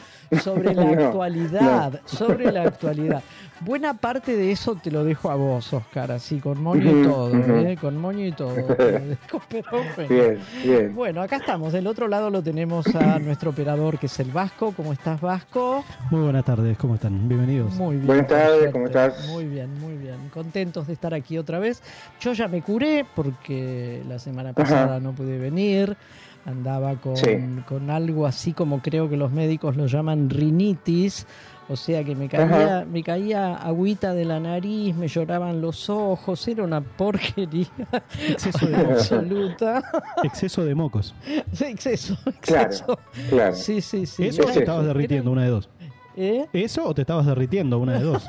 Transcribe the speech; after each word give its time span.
sobre 0.44 0.74
la 0.76 0.84
No, 0.84 1.06
actualidad, 1.08 2.00
sobre 2.06 2.52
la 2.52 2.64
actualidad. 2.64 3.24
Buena 3.64 3.94
parte 3.94 4.36
de 4.36 4.52
eso 4.52 4.74
te 4.76 4.90
lo 4.90 5.04
dejo 5.04 5.30
a 5.30 5.36
vos, 5.36 5.72
Oscar, 5.72 6.12
así 6.12 6.40
con 6.40 6.62
moño 6.64 7.00
y 7.00 7.04
todo. 7.04 7.32
¿eh? 7.60 7.78
con 7.80 7.96
moño 7.96 8.26
y 8.26 8.32
todo. 8.32 8.56
pero 9.50 9.66
bueno. 9.96 10.10
Bien, 10.10 10.40
bien. 10.64 10.96
Bueno, 10.96 11.22
acá 11.22 11.36
estamos. 11.36 11.72
Del 11.72 11.86
otro 11.86 12.08
lado 12.08 12.32
lo 12.32 12.42
tenemos 12.42 12.88
a 12.96 13.20
nuestro 13.20 13.52
operador 13.52 14.00
que 14.00 14.08
es 14.08 14.20
el 14.20 14.32
Vasco. 14.32 14.74
¿Cómo 14.76 14.94
estás, 14.94 15.22
Vasco? 15.22 15.84
Muy 16.10 16.22
buenas 16.22 16.44
tardes, 16.44 16.76
¿cómo 16.80 16.96
están? 16.96 17.28
Bienvenidos. 17.30 17.76
Muy 17.76 17.98
bien. 17.98 18.08
Buenas 18.08 18.28
tardes. 18.28 18.72
¿cómo 18.72 18.88
estás? 18.88 19.28
Muy 19.28 19.46
bien, 19.46 19.80
muy 19.80 19.96
bien. 19.96 20.30
Contentos 20.34 20.88
de 20.88 20.94
estar 20.94 21.14
aquí 21.14 21.38
otra 21.38 21.60
vez. 21.60 21.84
Yo 22.20 22.34
ya 22.34 22.48
me 22.48 22.64
curé 22.64 23.06
porque 23.16 24.02
la 24.08 24.18
semana 24.18 24.54
pasada 24.54 25.00
no 25.00 25.12
pude 25.14 25.38
venir. 25.38 25.96
Andaba 26.44 26.96
con, 26.96 27.16
Sí. 27.16 27.38
con 27.68 27.92
algo 27.92 28.26
así 28.26 28.54
como 28.54 28.82
creo 28.82 29.08
que 29.08 29.18
los 29.18 29.32
médicos 29.32 29.78
lo 29.78 29.86
llaman 29.86 30.32
rinitis. 30.32 31.28
O 31.72 31.78
sea 31.78 32.04
que 32.04 32.16
me 32.16 32.28
caía, 32.28 32.78
Ajá. 32.80 32.86
me 32.86 33.02
caía 33.02 33.56
agüita 33.56 34.14
de 34.14 34.26
la 34.26 34.40
nariz, 34.42 34.94
me 34.94 35.08
lloraban 35.08 35.62
los 35.62 35.90
ojos, 35.90 36.46
era 36.50 36.64
una 36.64 36.82
porquería 36.82 37.68
Exceso 38.30 38.66
de 38.68 38.78
mocos. 38.78 38.92
absoluta. 39.12 39.84
Exceso 40.24 40.66
de 40.66 40.76
mocos. 40.76 41.16
Sí, 41.54 41.66
exceso, 41.66 42.18
Claro, 42.42 42.66
exceso. 42.68 43.00
claro. 43.30 43.56
Sí, 43.56 43.80
sí, 43.80 44.06
sí. 44.06 44.26
¿Eso 44.28 44.44
o 44.44 44.48
sí, 44.48 44.54
te 44.56 44.60
estabas 44.60 44.86
derritiendo? 44.86 45.32
Una 45.32 45.44
de 45.44 45.50
dos. 45.50 45.70
¿Eh? 46.18 46.46
¿Eso 46.52 46.86
o 46.86 46.94
te 46.94 47.02
estabas 47.02 47.26
derritiendo? 47.26 47.80
Una 47.80 47.94
de 47.94 48.04
dos. 48.04 48.28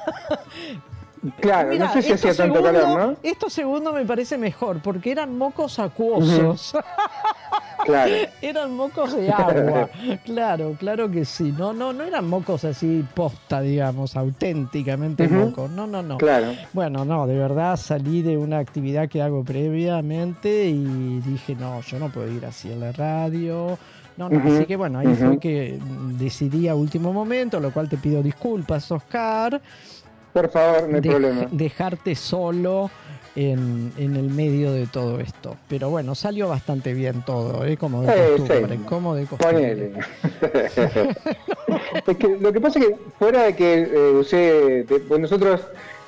Claro, 1.41 1.69
Mira, 1.71 1.87
no 1.87 1.93
sé 1.93 2.03
si 2.03 2.13
hacía 2.13 2.35
tanto 2.35 2.61
segundo- 2.61 2.81
calor, 2.81 2.99
¿no? 3.11 3.17
Esto 3.23 3.49
segundo 3.49 3.93
me 3.93 4.05
parece 4.05 4.37
mejor, 4.39 4.81
porque 4.83 5.11
eran 5.13 5.37
mocos 5.37 5.79
acuosos. 5.79 6.75
Claro. 7.85 8.13
eran 8.43 8.75
mocos 8.75 9.15
de 9.15 9.31
agua. 9.31 9.89
claro, 10.25 10.77
claro 10.79 11.11
que 11.11 11.25
sí. 11.25 11.55
No, 11.57 11.73
no, 11.73 11.93
no 11.93 12.05
eran 12.05 12.29
mocos 12.29 12.65
así 12.65 13.05
posta, 13.15 13.61
digamos, 13.61 14.17
auténticamente 14.17 15.29
mocos. 15.29 15.71
No, 15.71 15.87
no, 15.87 16.03
no. 16.03 16.19
Claro. 16.19 16.53
Bueno, 16.73 17.05
no, 17.05 17.27
de 17.27 17.37
verdad 17.37 17.77
salí 17.77 18.23
de 18.23 18.37
una 18.37 18.59
actividad 18.59 19.09
que 19.09 19.23
hago 19.23 19.45
previamente 19.45 20.69
y 20.69 21.21
dije, 21.21 21.55
no, 21.55 21.81
yo 21.81 21.99
no 21.99 22.11
puedo 22.11 22.31
ir 22.31 22.45
así 22.47 22.73
a 22.73 22.77
la 22.77 22.93
radio. 22.93 23.79
No, 24.17 24.29
no, 24.29 24.41
así 24.41 24.67
que 24.67 24.77
bueno, 24.77 24.99
ahí 24.99 25.15
fue 25.15 25.39
que 25.39 25.79
decidí 26.19 26.69
a 26.69 26.75
último 26.75 27.13
momento, 27.13 27.59
lo 27.61 27.73
cual 27.73 27.89
te 27.89 27.97
pido 27.97 28.23
disculpas, 28.23 28.91
Oscar 28.93 29.61
Por 30.35 30.51
favor, 30.51 30.89
no 30.89 30.97
hay 30.97 31.01
problema. 31.01 31.47
dejarte 31.51 32.15
solo 32.15 32.91
en, 33.35 33.93
en 33.99 34.17
el 34.17 34.29
medio 34.31 34.73
de 34.73 34.87
todo 34.87 35.21
esto. 35.21 35.57
Pero 35.69 35.89
bueno, 35.91 36.15
salió 36.15 36.49
bastante 36.49 36.93
bien 36.95 37.23
todo, 37.25 37.65
¿eh? 37.65 37.77
como 37.77 38.03
de 38.03 38.37
costumbre. 38.37 38.77
sí. 38.77 38.83
Como 38.85 39.15
de 39.15 39.27
costumbre. 39.27 39.57
Ponele. 39.61 39.93
es 42.07 42.17
que 42.17 42.37
lo 42.41 42.53
que 42.53 42.61
pasa 42.61 42.79
es 42.79 42.87
que 42.87 42.97
fuera 43.19 43.45
de 43.45 43.57
que 43.57 43.83
eh, 43.83 44.11
usé, 44.13 44.85
de- 44.85 45.01
pues 45.09 45.21
nosotros 45.21 45.61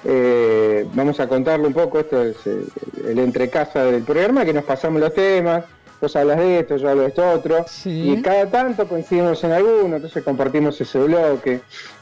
eh, 0.05 0.87
vamos 0.95 1.19
a 1.21 1.29
contarle 1.29 1.67
un 1.67 1.73
poco, 1.73 2.01
esto 2.01 2.23
es 2.23 2.37
eh, 2.47 2.63
el 3.09 3.19
entrecasa 3.19 3.85
del 3.85 4.03
programa, 4.03 4.45
que 4.45 4.53
nos 4.53 4.65
pasamos 4.65 5.01
los 5.01 5.15
temas, 5.15 5.65
vos 6.01 6.15
hablas 6.17 6.39
de 6.39 6.61
esto, 6.61 6.77
yo 6.77 6.91
hablo 6.91 7.03
de 7.03 7.09
esto 7.09 7.31
otro, 7.31 7.65
Sí. 7.67 8.13
y 8.13 8.23
cada 8.23 8.51
tanto 8.51 8.87
coincidimos 8.87 9.43
en 9.45 9.53
alguno, 9.53 9.97
entonces 9.97 10.23
compartimos 10.23 10.79
ese 10.81 10.99
bloque. 10.99 11.61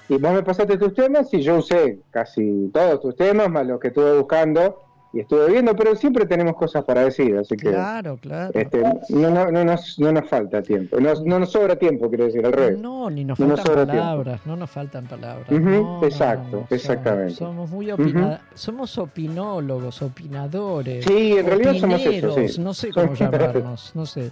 Y 0.09 0.17
vos 0.19 0.33
me 0.33 0.43
pasaste 0.43 0.77
tus 0.77 0.93
temas 0.95 1.33
y 1.33 1.41
yo 1.43 1.57
usé 1.59 2.01
casi 2.11 2.71
todos 2.75 3.01
tus 3.01 3.17
temas, 3.17 3.49
más 3.49 3.67
los 3.67 3.79
que 3.81 3.89
estuve 3.89 4.19
buscando 4.19 4.81
y 5.13 5.21
estuve 5.21 5.51
viendo, 5.51 5.77
pero 5.77 5.95
siempre 5.95 6.25
tenemos 6.27 6.57
cosas 6.57 6.85
para 6.85 7.05
decir, 7.05 7.37
así 7.37 7.55
que... 7.57 7.71
Claro, 7.71 8.17
claro. 8.17 8.51
Este, 8.55 8.83
no, 9.11 9.31
no, 9.31 9.51
no, 9.51 9.65
nos, 9.65 9.99
no 9.99 10.11
nos 10.13 10.29
falta 10.29 10.63
tiempo, 10.63 10.99
no, 11.01 11.13
no 11.25 11.39
nos 11.39 11.53
sobra 11.53 11.77
tiempo, 11.77 12.09
quiero 12.09 12.25
decir, 12.25 12.45
al 12.47 12.53
revés. 12.53 12.79
No, 12.79 13.11
ni 13.11 13.25
nos 13.25 13.39
No 13.39 13.49
nos 13.49 13.61
faltan 13.61 13.87
tiempo. 13.87 13.93
palabras, 14.03 14.41
no 14.47 14.57
nos 14.57 14.71
faltan 14.71 15.07
palabras. 15.07 15.51
No, 15.51 16.01
exacto, 16.05 16.67
no, 16.71 16.75
exactamente. 16.77 17.35
Somos, 17.35 17.71
muy 17.71 17.91
opina 17.91 18.41
somos 18.55 18.97
opinólogos, 18.99 20.01
opinadores. 20.03 21.05
Sí, 21.05 21.33
en 21.37 21.47
realidad 21.47 21.75
somos 21.75 22.05
eso, 22.07 22.35
sí. 22.49 22.61
No 22.61 22.73
sé 22.75 22.91
cómo 22.91 23.15
llamarnos, 23.15 23.93
no 23.95 24.07
sé. 24.07 24.31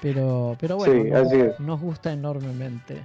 Pero, 0.00 0.56
pero 0.60 0.76
bueno, 0.76 0.92
Sí, 1.02 1.10
nos, 1.10 1.26
así 1.26 1.40
es. 1.40 1.60
nos 1.60 1.80
gusta 1.80 2.12
enormemente. 2.12 2.98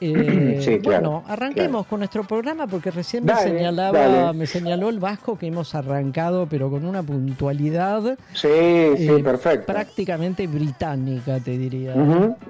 Eh, 0.00 0.58
Sí, 0.60 0.78
claro, 0.80 1.10
bueno, 1.10 1.24
arranquemos 1.28 1.86
con 1.86 2.00
nuestro 2.00 2.24
programa 2.24 2.66
porque 2.66 2.90
recién 2.90 3.24
me 3.24 3.32
Dale, 3.32 3.50
señalaba, 3.56 3.98
dale. 3.98 4.38
me 4.38 4.46
señaló 4.46 4.88
el 4.90 4.98
Vasco 4.98 5.38
que 5.38 5.46
hemos 5.46 5.74
arrancado, 5.74 6.46
pero 6.50 6.68
con 6.70 6.84
una 6.84 7.02
puntualidad 7.02 8.18
Sí, 8.34 8.48
sí, 8.96 9.08
eh, 9.08 9.20
perfecto. 9.24 9.72
prácticamente 9.72 10.46
británica, 10.46 11.38
te 11.40 11.52
diría. 11.56 11.94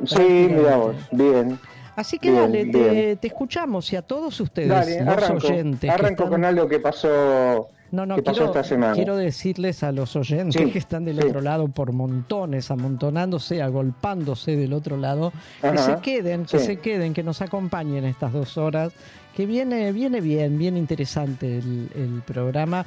Sí, 0.05 0.49
mira 0.51 0.77
vos, 0.77 0.97
bien. 1.13 1.59
Así 1.95 2.19
que 2.19 2.31
Bien, 2.31 2.43
dale, 2.43 2.67
te, 2.67 2.79
bien. 2.91 3.17
te 3.19 3.27
escuchamos 3.29 3.91
y 3.93 3.97
a 3.97 4.03
todos 4.03 4.39
ustedes, 4.41 4.69
Dale, 4.69 5.01
los 5.05 5.09
arranco, 5.17 5.47
oyentes. 5.47 5.89
arranco 5.91 6.25
están- 6.25 6.29
con 6.29 6.45
algo 6.45 6.69
que 6.69 6.79
pasó, 6.79 7.69
No, 7.93 8.05
no, 8.05 8.17
pasó 8.17 8.33
quiero, 8.33 8.47
esta 8.47 8.65
semana. 8.65 8.95
quiero 8.95 9.17
decirles 9.17 9.83
a 9.83 9.93
los 9.93 10.17
oyentes 10.17 10.61
Sí, 10.61 10.71
que 10.71 10.79
están 10.79 11.05
del 11.05 11.21
sí. 11.21 11.27
otro 11.29 11.41
lado 11.41 11.69
por 11.69 11.93
montones, 11.93 12.71
amontonándose, 12.71 13.63
agolpándose 13.63 14.57
del 14.57 14.73
otro 14.73 14.97
lado, 14.97 15.33
que 15.63 15.79
se 15.79 15.97
queden, 15.99 16.45
que 16.47 16.59
se 16.59 16.79
queden, 16.79 17.15
que 17.15 17.23
nos 17.23 17.43
acompañen 17.43 18.05
estas 18.05 18.33
dos 18.33 18.59
horas, 18.59 18.93
que 19.37 19.47
viene, 19.47 19.93
viene 19.93 20.21
bien, 20.21 20.59
bien 20.59 20.77
interesante 20.77 21.59
el, 21.59 21.89
el 21.95 22.23
programa, 22.27 22.85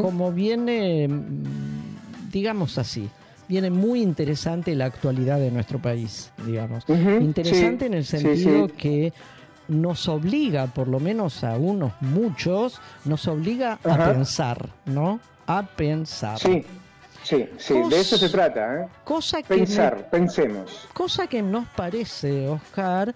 como 0.00 0.32
viene, 0.32 1.08
mm, 1.08 2.30
digamos 2.30 2.76
así, 2.78 3.08
viene 3.48 3.70
muy 3.70 4.00
interesante 4.02 4.74
la 4.74 4.86
actualidad 4.86 5.38
de 5.38 5.50
nuestro 5.50 5.78
país, 5.78 6.30
digamos. 6.46 6.84
Interesante 6.88 7.84
sí, 7.84 7.86
en 7.86 7.94
el 7.94 8.04
sí, 8.04 8.18
sentido 8.18 8.66
sí. 8.68 8.74
que 8.76 9.12
nos 9.72 10.08
obliga, 10.08 10.66
por 10.66 10.88
lo 10.88 11.00
menos 11.00 11.42
a 11.44 11.56
unos 11.56 11.92
muchos, 12.00 12.80
nos 13.04 13.26
obliga 13.28 13.78
a 13.84 14.12
pensar, 14.12 14.68
¿no? 14.86 15.18
A 15.46 15.62
pensar. 15.62 16.38
Sí, 16.38 16.64
sí, 17.22 17.48
sí, 17.58 17.74
de 17.90 18.00
eso 18.00 18.16
se 18.16 18.28
trata, 18.28 18.82
¿eh? 18.82 18.86
Cosa 19.04 19.42
que, 19.42 19.54
me- 19.54 19.58
Pensar, 19.60 20.08
pensemos. 20.10 20.88
cosa 20.94 21.26
que 21.26 21.42
nos 21.42 21.66
parece, 21.68 22.48
Oscar, 22.48 23.14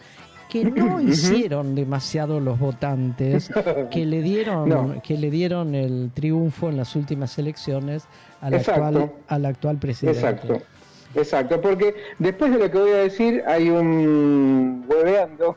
que 0.49 0.65
no 0.71 1.01
hicieron 1.01 1.75
demasiado 1.75 2.41
los 2.41 2.59
votantes 2.59 3.51
que 3.91 4.07
le 4.07 4.23
dieron 4.23 4.69
No. 4.69 5.03
que 5.03 5.17
le 5.17 5.31
dieron 5.31 5.75
el 5.75 6.11
triunfo 6.15 6.69
en 6.69 6.77
las 6.77 6.95
últimas 6.97 7.37
elecciones 7.39 8.05
al 8.41 8.55
actual 8.55 9.13
al 9.29 9.47
actual 9.47 9.77
presidente. 9.79 10.19
Exacto. 10.21 10.59
Exacto, 11.15 11.61
porque 11.63 11.95
después 12.19 12.53
de 12.53 12.59
lo 12.59 12.71
que 12.71 12.79
voy 12.79 12.91
a 12.91 12.97
decir 12.97 13.43
hay 13.47 13.71
un 13.71 14.85
hueveando 14.87 15.57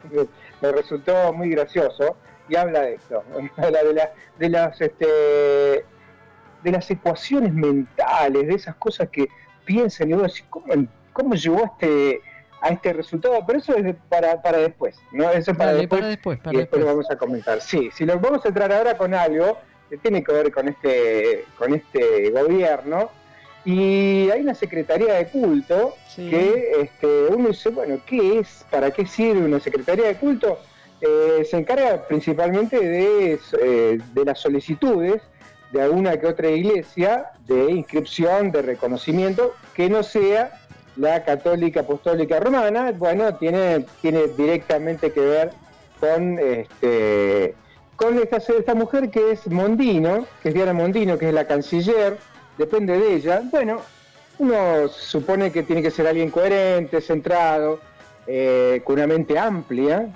me 0.61 0.71
resultó 0.71 1.33
muy 1.33 1.49
gracioso 1.49 2.15
y 2.47 2.55
habla 2.55 2.81
de 2.81 2.95
esto, 2.95 3.23
habla 3.57 3.83
de, 3.83 3.93
la, 3.93 4.13
de 4.37 4.49
las 4.49 4.81
este, 4.81 5.05
de 5.05 6.71
las 6.71 6.89
ecuaciones 6.89 7.53
mentales, 7.53 8.47
de 8.47 8.53
esas 8.53 8.75
cosas 8.75 9.09
que 9.09 9.27
piensan 9.65 10.09
y 10.09 10.13
vos 10.13 10.23
decís, 10.23 10.45
¿cómo, 10.49 10.65
cómo 11.13 11.35
llegó 11.35 11.63
a 11.63 11.65
este 11.65 12.21
a 12.61 12.69
este 12.69 12.91
resultado? 12.91 13.39
Pero 13.47 13.59
eso 13.59 13.75
es 13.75 13.95
para, 14.09 14.41
para 14.41 14.57
después, 14.57 14.99
¿no? 15.11 15.29
Eso 15.29 15.51
es 15.51 15.57
para 15.57 15.71
Dale, 15.71 15.81
después, 15.81 16.01
para 16.01 16.09
después, 16.09 16.39
para 16.39 16.55
y 16.55 16.57
después 16.57 16.81
lo 16.81 16.87
vamos 16.87 17.09
a 17.09 17.17
comentar. 17.17 17.61
Sí, 17.61 17.89
si 17.93 18.05
nos 18.05 18.19
vamos 18.19 18.43
a 18.43 18.49
entrar 18.49 18.71
ahora 18.73 18.97
con 18.97 19.13
algo 19.13 19.57
que 19.89 19.97
tiene 19.97 20.23
que 20.23 20.31
ver 20.33 20.51
con 20.51 20.67
este 20.67 21.45
con 21.57 21.73
este 21.73 22.29
gobierno 22.31 23.09
y 23.65 24.29
hay 24.31 24.41
una 24.41 24.55
secretaría 24.55 25.13
de 25.15 25.27
culto 25.27 25.95
Sí. 26.07 26.29
que 26.29 26.71
este, 26.81 27.27
uno 27.29 27.49
dice, 27.49 27.69
bueno, 27.69 27.99
¿qué 28.05 28.39
es? 28.39 28.65
¿Para 28.69 28.91
qué 28.91 29.05
sirve 29.05 29.45
una 29.45 29.59
secretaría 29.59 30.07
de 30.07 30.15
culto? 30.15 30.59
Eh, 31.01 31.45
se 31.49 31.57
encarga 31.57 32.07
principalmente 32.07 32.77
de, 32.79 33.39
eh, 33.61 33.99
de 34.13 34.25
las 34.25 34.39
solicitudes 34.39 35.21
de 35.71 35.81
alguna 35.81 36.19
que 36.19 36.27
otra 36.27 36.49
iglesia 36.49 37.27
de 37.47 37.71
inscripción, 37.71 38.51
de 38.51 38.61
reconocimiento, 38.63 39.53
que 39.75 39.87
no 39.89 40.01
sea 40.03 40.59
la 40.97 41.23
católica 41.23 41.81
apostólica 41.81 42.39
romana, 42.39 42.91
bueno, 42.91 43.35
tiene, 43.35 43.85
tiene 44.01 44.27
directamente 44.35 45.11
que 45.11 45.21
ver 45.21 45.51
con 45.99 46.39
este 46.39 47.53
con 47.95 48.17
esta, 48.17 48.37
esta 48.37 48.73
mujer 48.75 49.09
que 49.09 49.31
es 49.31 49.45
Mondino, 49.47 50.25
que 50.41 50.49
es 50.49 50.55
Diana 50.55 50.71
Mondino, 50.71 51.17
que 51.17 51.27
es 51.27 51.33
la 51.33 51.45
canciller, 51.45 52.17
depende 52.59 52.99
de 52.99 53.15
ella. 53.15 53.41
Bueno, 53.49 53.81
uno 54.37 54.87
supone 54.89 55.51
que 55.51 55.63
tiene 55.63 55.81
que 55.81 55.89
ser 55.89 56.05
alguien 56.05 56.29
coherente, 56.29 57.01
centrado, 57.01 57.79
eh, 58.27 58.81
con 58.83 58.95
una 58.97 59.07
mente 59.07 59.39
amplia, 59.39 60.09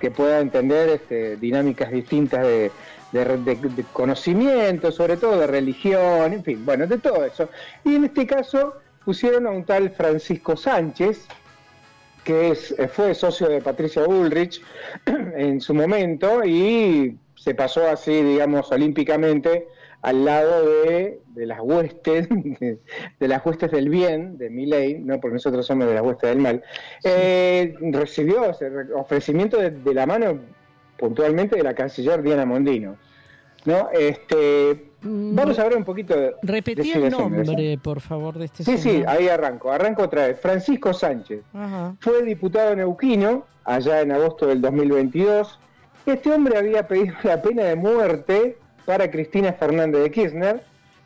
que 0.00 0.10
pueda 0.10 0.40
entender 0.40 0.88
este, 0.88 1.36
dinámicas 1.36 1.92
distintas 1.92 2.42
de- 2.44 2.72
de 3.12 3.84
conocimiento, 3.92 4.90
sobre 4.90 5.18
todo 5.18 5.38
de 5.38 5.46
religión, 5.46 6.32
en 6.32 6.42
fin, 6.42 6.64
bueno, 6.64 6.86
de 6.86 6.96
todo 6.98 7.24
eso. 7.26 7.48
Y 7.84 7.94
en 7.96 8.04
este 8.04 8.26
caso 8.26 8.74
pusieron 9.04 9.46
a 9.46 9.50
un 9.50 9.64
tal 9.64 9.90
Francisco 9.90 10.56
Sánchez, 10.56 11.26
que 12.24 12.52
es, 12.52 12.74
eh, 12.78 12.88
fue 12.88 13.14
socio 13.14 13.48
de 13.48 13.60
Patricia 13.60 14.04
Bullrich 14.04 14.62
en 15.36 15.60
su 15.60 15.74
momento 15.74 16.42
y 16.44 17.16
se 17.36 17.54
pasó 17.54 17.86
así, 17.88 18.22
digamos, 18.22 18.70
olímpicamente 18.72 19.68
al 20.02 20.24
lado 20.24 20.66
de, 20.84 21.20
de 21.28 21.46
las 21.46 21.60
huestes, 21.60 22.28
de, 22.28 22.78
de 23.20 23.28
las 23.28 23.44
huestes 23.46 23.70
del 23.70 23.88
bien, 23.88 24.36
de 24.38 24.50
Miley, 24.50 24.98
no 24.98 25.20
porque 25.20 25.34
nosotros 25.34 25.66
somos 25.66 25.86
de 25.88 25.94
las 25.94 26.02
huestes 26.02 26.28
del 26.30 26.38
mal, 26.38 26.62
eh, 27.04 27.74
recibió 27.92 28.42
ofrecimiento 28.96 29.58
de, 29.58 29.70
de 29.70 29.94
la 29.94 30.06
mano 30.06 30.38
puntualmente 30.98 31.56
de 31.56 31.62
la 31.62 31.74
canciller 31.74 32.22
Diana 32.22 32.44
Mondino. 32.44 32.96
¿no? 33.64 33.88
Este, 33.92 34.92
Mm, 35.02 35.34
vamos 35.34 35.58
a 35.58 35.64
ver 35.64 35.76
un 35.76 35.84
poquito 35.84 36.14
de... 36.16 36.34
Repetí 36.42 36.92
el 36.92 37.10
nombre, 37.10 37.78
por 37.82 38.00
favor, 38.00 38.38
de 38.38 38.44
este 38.46 38.62
Sí, 38.62 38.76
sí, 38.76 38.90
señor. 38.90 39.08
ahí 39.08 39.28
arranco, 39.28 39.72
arranco 39.72 40.02
otra 40.04 40.28
vez. 40.28 40.40
Francisco 40.40 40.92
Sánchez. 40.92 41.40
Ajá. 41.52 41.96
Fue 42.00 42.22
diputado 42.22 42.74
neuquino 42.76 43.44
allá 43.64 44.00
en 44.00 44.12
agosto 44.12 44.46
del 44.46 44.60
2022. 44.60 45.58
Este 46.06 46.30
hombre 46.32 46.56
había 46.56 46.86
pedido 46.86 47.14
la 47.24 47.42
pena 47.42 47.64
de 47.64 47.76
muerte 47.76 48.58
para 48.84 49.10
Cristina 49.10 49.52
Fernández 49.52 50.02
de 50.02 50.10
Kirchner. 50.10 50.62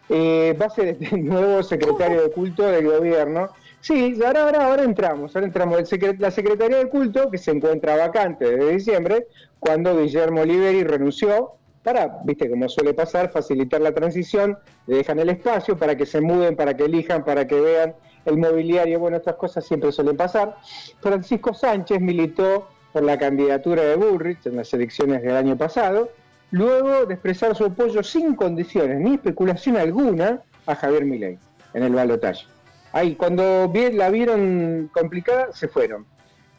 Eh, 0.08 0.56
va 0.60 0.66
a 0.66 0.70
ser 0.70 0.88
este 0.88 1.16
nuevo 1.18 1.62
secretario 1.62 2.22
de 2.22 2.30
culto 2.30 2.62
del 2.64 2.86
gobierno. 2.86 3.48
Sí, 3.80 4.18
ahora, 4.24 4.44
ahora, 4.44 4.64
ahora 4.66 4.82
entramos, 4.84 5.34
ahora 5.34 5.46
entramos. 5.46 5.78
El 5.78 5.86
secre- 5.86 6.18
la 6.18 6.30
Secretaría 6.30 6.78
de 6.78 6.88
Culto, 6.88 7.30
que 7.30 7.38
se 7.38 7.50
encuentra 7.52 7.96
vacante 7.96 8.44
desde 8.56 8.72
diciembre, 8.72 9.26
cuando 9.60 9.96
Guillermo 10.00 10.40
Oliveri 10.42 10.82
renunció, 10.84 11.52
para, 11.84 12.18
viste, 12.24 12.50
como 12.50 12.68
suele 12.68 12.94
pasar, 12.94 13.30
facilitar 13.30 13.80
la 13.80 13.92
transición, 13.92 14.58
le 14.88 14.96
dejan 14.96 15.20
el 15.20 15.28
espacio 15.28 15.76
para 15.78 15.96
que 15.96 16.04
se 16.04 16.20
muden, 16.20 16.56
para 16.56 16.74
que 16.76 16.84
elijan, 16.84 17.24
para 17.24 17.46
que 17.46 17.60
vean 17.60 17.94
el 18.24 18.38
mobiliario, 18.38 18.98
bueno, 18.98 19.18
estas 19.18 19.36
cosas 19.36 19.64
siempre 19.64 19.92
suelen 19.92 20.16
pasar. 20.16 20.56
Francisco 21.00 21.54
Sánchez 21.54 22.00
militó 22.00 22.66
por 22.92 23.04
la 23.04 23.16
candidatura 23.18 23.84
de 23.84 23.94
Bullrich 23.94 24.44
en 24.46 24.56
las 24.56 24.72
elecciones 24.74 25.22
del 25.22 25.36
año 25.36 25.56
pasado, 25.56 26.08
luego 26.56 27.04
de 27.06 27.14
expresar 27.14 27.54
su 27.54 27.66
apoyo 27.66 28.02
sin 28.02 28.34
condiciones 28.34 28.98
ni 28.98 29.14
especulación 29.14 29.76
alguna 29.76 30.40
a 30.66 30.74
Javier 30.74 31.04
Milei 31.04 31.38
en 31.74 31.82
el 31.82 31.92
balotaje. 31.92 32.46
Ahí, 32.92 33.14
cuando 33.14 33.70
la 33.92 34.08
vieron 34.10 34.90
complicada, 34.92 35.52
se 35.52 35.68
fueron. 35.68 36.06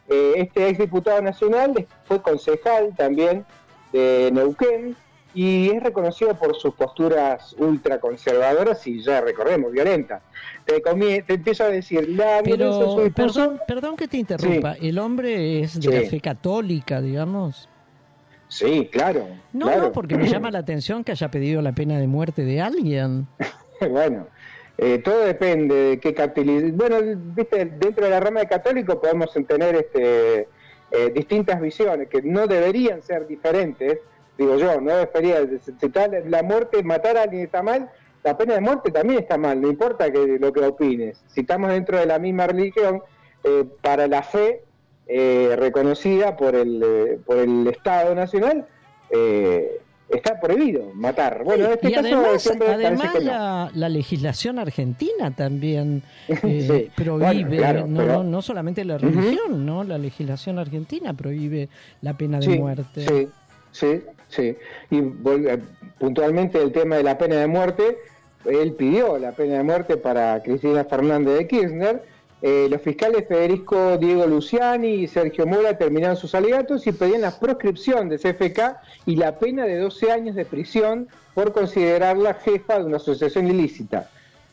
Eh, 0.08 0.34
este 0.36 0.68
exdiputado 0.68 1.20
nacional 1.20 1.86
fue 2.04 2.22
concejal 2.22 2.94
también 2.96 3.44
de 3.92 4.30
Neuquén 4.32 4.94
y 5.34 5.70
es 5.70 5.82
reconocido 5.82 6.34
por 6.34 6.54
sus 6.54 6.74
posturas 6.74 7.54
ultraconservadoras 7.58 8.86
y 8.86 9.02
ya 9.02 9.20
recordemos, 9.20 9.72
violentas. 9.72 10.22
Te, 10.64 10.80
te 10.80 11.34
empiezo 11.34 11.64
a 11.64 11.68
decir, 11.68 12.08
la 12.08 12.40
Pero, 12.44 13.10
perdón, 13.14 13.60
perdón 13.66 13.96
que 13.96 14.06
te 14.06 14.16
interrumpa. 14.16 14.74
¿El 14.80 14.98
hombre 14.98 15.60
es 15.60 15.74
de 15.80 15.82
Sí. 15.82 15.88
la 16.04 16.08
fe 16.08 16.20
católica, 16.20 17.00
digamos? 17.00 17.68
Sí, 18.48 18.88
claro. 18.90 19.28
No, 19.52 19.66
claro. 19.66 19.82
no, 19.82 19.92
porque 19.92 20.16
me 20.16 20.26
llama 20.28 20.50
la 20.50 20.60
atención 20.60 21.04
que 21.04 21.12
haya 21.12 21.30
pedido 21.30 21.62
la 21.62 21.72
pena 21.72 21.98
de 21.98 22.06
muerte 22.06 22.44
de 22.44 22.60
alguien. 22.60 23.26
bueno, 23.90 24.26
eh, 24.78 24.98
todo 24.98 25.24
depende 25.24 25.74
de 25.74 26.00
qué 26.00 26.14
catolicismo. 26.14 26.76
Bueno, 26.76 26.96
viste, 27.34 27.64
dentro 27.64 28.04
de 28.04 28.10
la 28.10 28.20
rama 28.20 28.40
de 28.40 28.46
católico 28.46 29.00
podemos 29.00 29.32
tener 29.46 29.76
este, 29.76 30.48
eh, 30.90 31.10
distintas 31.14 31.60
visiones 31.60 32.08
que 32.08 32.22
no 32.22 32.46
deberían 32.46 33.02
ser 33.02 33.26
diferentes. 33.26 33.98
Digo 34.36 34.56
yo, 34.56 34.80
no 34.80 34.94
debería. 34.94 35.38
Si 35.64 35.86
está 35.86 36.08
la 36.08 36.42
muerte, 36.42 36.82
matar 36.82 37.16
a 37.16 37.22
alguien 37.22 37.42
está 37.42 37.62
mal, 37.62 37.90
la 38.22 38.36
pena 38.36 38.54
de 38.54 38.60
muerte 38.60 38.90
también 38.90 39.20
está 39.20 39.36
mal, 39.36 39.60
no 39.60 39.68
importa 39.68 40.12
que, 40.12 40.38
lo 40.38 40.52
que 40.52 40.60
opines. 40.60 41.22
Si 41.26 41.40
estamos 41.40 41.70
dentro 41.70 41.98
de 41.98 42.06
la 42.06 42.18
misma 42.18 42.46
religión, 42.46 43.02
eh, 43.44 43.64
para 43.82 44.06
la 44.06 44.22
fe 44.22 44.64
eh, 45.08 45.54
reconocida 45.56 46.36
por 46.36 46.54
el, 46.54 46.82
eh, 46.84 47.18
por 47.24 47.38
el 47.38 47.66
Estado 47.66 48.14
Nacional, 48.14 48.66
eh, 49.10 49.80
está 50.10 50.38
prohibido 50.40 50.90
matar. 50.94 51.42
Bueno, 51.44 51.66
en 51.66 51.72
este 51.72 51.88
y 51.88 51.92
caso 51.92 52.06
además, 52.06 52.42
siempre 52.42 52.68
parece 52.68 52.86
además 52.86 53.12
que 53.12 53.18
no. 53.20 53.24
la, 53.26 53.70
la 53.74 53.88
legislación 53.88 54.58
argentina 54.58 55.30
también 55.34 56.02
eh, 56.28 56.88
Sí, 56.94 57.02
prohíbe, 57.02 57.44
bueno, 57.44 57.56
claro, 57.56 57.86
no, 57.86 58.00
pero- 58.00 58.12
no, 58.14 58.24
no 58.24 58.42
solamente 58.42 58.84
la 58.84 58.98
religión, 58.98 59.64
¿no? 59.66 59.84
La 59.84 59.98
legislación 59.98 60.58
argentina 60.58 61.12
prohíbe 61.14 61.68
la 62.02 62.16
pena 62.16 62.38
de 62.38 62.44
sí, 62.46 62.58
muerte. 62.58 63.06
Sí, 63.06 63.28
sí, 63.72 64.02
sí. 64.28 64.56
Y 64.90 65.02
puntualmente 65.98 66.60
el 66.62 66.72
tema 66.72 66.96
de 66.96 67.02
la 67.02 67.18
pena 67.18 67.36
de 67.36 67.46
muerte, 67.46 67.98
él 68.44 68.72
pidió 68.74 69.18
la 69.18 69.32
pena 69.32 69.56
de 69.58 69.62
muerte 69.62 69.96
para 69.96 70.42
Cristina 70.42 70.84
Fernández 70.84 71.38
de 71.38 71.46
Kirchner. 71.48 72.02
Eh, 72.40 72.68
los 72.70 72.80
fiscales 72.82 73.26
Federico 73.26 73.98
Diego 73.98 74.24
Luciani 74.26 74.88
y 74.88 75.08
Sergio 75.08 75.44
Mora 75.44 75.76
terminaron 75.76 76.16
sus 76.16 76.36
alegatos 76.36 76.86
y 76.86 76.92
pedían 76.92 77.22
la 77.22 77.36
proscripción 77.38 78.08
de 78.08 78.18
CFK 78.18 78.76
y 79.06 79.16
la 79.16 79.38
pena 79.40 79.64
de 79.64 79.78
12 79.78 80.12
años 80.12 80.36
de 80.36 80.44
prisión 80.44 81.08
por 81.34 81.52
considerarla 81.52 82.34
jefa 82.34 82.78
de 82.78 82.84
una 82.84 82.98
asociación 82.98 83.48
ilícita. 83.48 84.08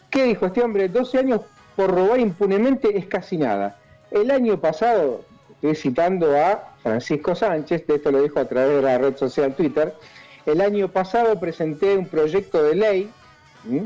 ¿Qué 0.09 0.23
dijo 0.23 0.47
este 0.47 0.63
hombre? 0.63 0.89
12 0.89 1.19
años 1.19 1.41
por 1.75 1.93
robar 1.93 2.19
impunemente 2.19 2.97
es 2.97 3.05
casi 3.05 3.37
nada. 3.37 3.77
El 4.09 4.31
año 4.31 4.59
pasado, 4.59 5.23
estoy 5.51 5.75
citando 5.75 6.35
a 6.37 6.73
Francisco 6.81 7.35
Sánchez, 7.35 7.85
de 7.85 7.95
esto 7.95 8.11
lo 8.11 8.23
dijo 8.23 8.39
a 8.39 8.45
través 8.45 8.77
de 8.77 8.81
la 8.81 8.97
red 8.97 9.15
social 9.15 9.55
Twitter, 9.55 9.93
el 10.45 10.61
año 10.61 10.87
pasado 10.89 11.39
presenté 11.39 11.97
un 11.97 12.07
proyecto 12.07 12.63
de 12.63 12.75
ley, 12.75 13.11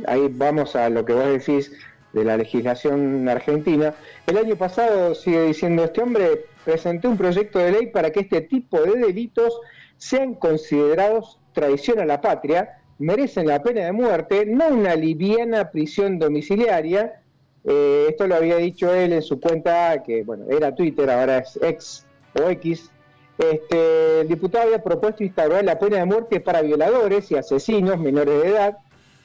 ahí 0.08 0.28
vamos 0.30 0.76
a 0.76 0.90
lo 0.90 1.04
que 1.06 1.14
vos 1.14 1.26
decís 1.26 1.72
de 2.14 2.24
la 2.24 2.38
legislación 2.38 3.28
argentina, 3.30 3.94
el 4.28 4.38
año 4.38 4.56
pasado, 4.56 5.14
sigue 5.16 5.44
diciendo 5.44 5.84
este 5.84 6.02
hombre, 6.02 6.46
presenté 6.66 7.08
un 7.08 7.18
proyecto 7.18 7.60
de 7.60 7.72
ley 7.72 7.88
para 7.88 8.12
que 8.12 8.22
este 8.22 8.42
tipo 8.42 8.80
de 8.82 9.00
delitos 9.00 9.60
sean 9.98 10.34
considerados 10.34 11.40
traición 11.54 12.00
a 12.00 12.06
la 12.06 12.22
patria, 12.22 12.80
merecen 12.98 13.48
la 13.48 13.62
pena 13.62 13.86
de 13.86 13.92
muerte, 13.92 14.46
no 14.46 14.68
una 14.68 14.96
liviana 14.96 15.72
prisión 15.72 16.20
domiciliaria. 16.20 17.22
Eh, 17.66 18.08
esto 18.10 18.28
lo 18.28 18.36
había 18.36 18.58
dicho 18.58 18.94
él 18.94 19.14
en 19.14 19.22
su 19.22 19.40
cuenta, 19.40 20.02
que 20.04 20.24
bueno, 20.24 20.46
era 20.50 20.76
Twitter, 20.76 21.10
ahora 21.10 21.40
es 21.40 21.60
ex 21.62 22.06
o 22.40 22.50
X. 22.50 22.92
Este, 23.38 24.22
el 24.22 24.28
diputado 24.28 24.66
había 24.66 24.84
propuesto 24.84 25.24
instaurar 25.24 25.64
la 25.64 25.80
pena 25.80 25.98
de 25.98 26.06
muerte 26.06 26.40
para 26.42 26.62
violadores 26.62 27.32
y 27.32 27.36
asesinos 27.36 27.98
menores 27.98 28.42
de 28.42 28.50
edad. 28.50 28.78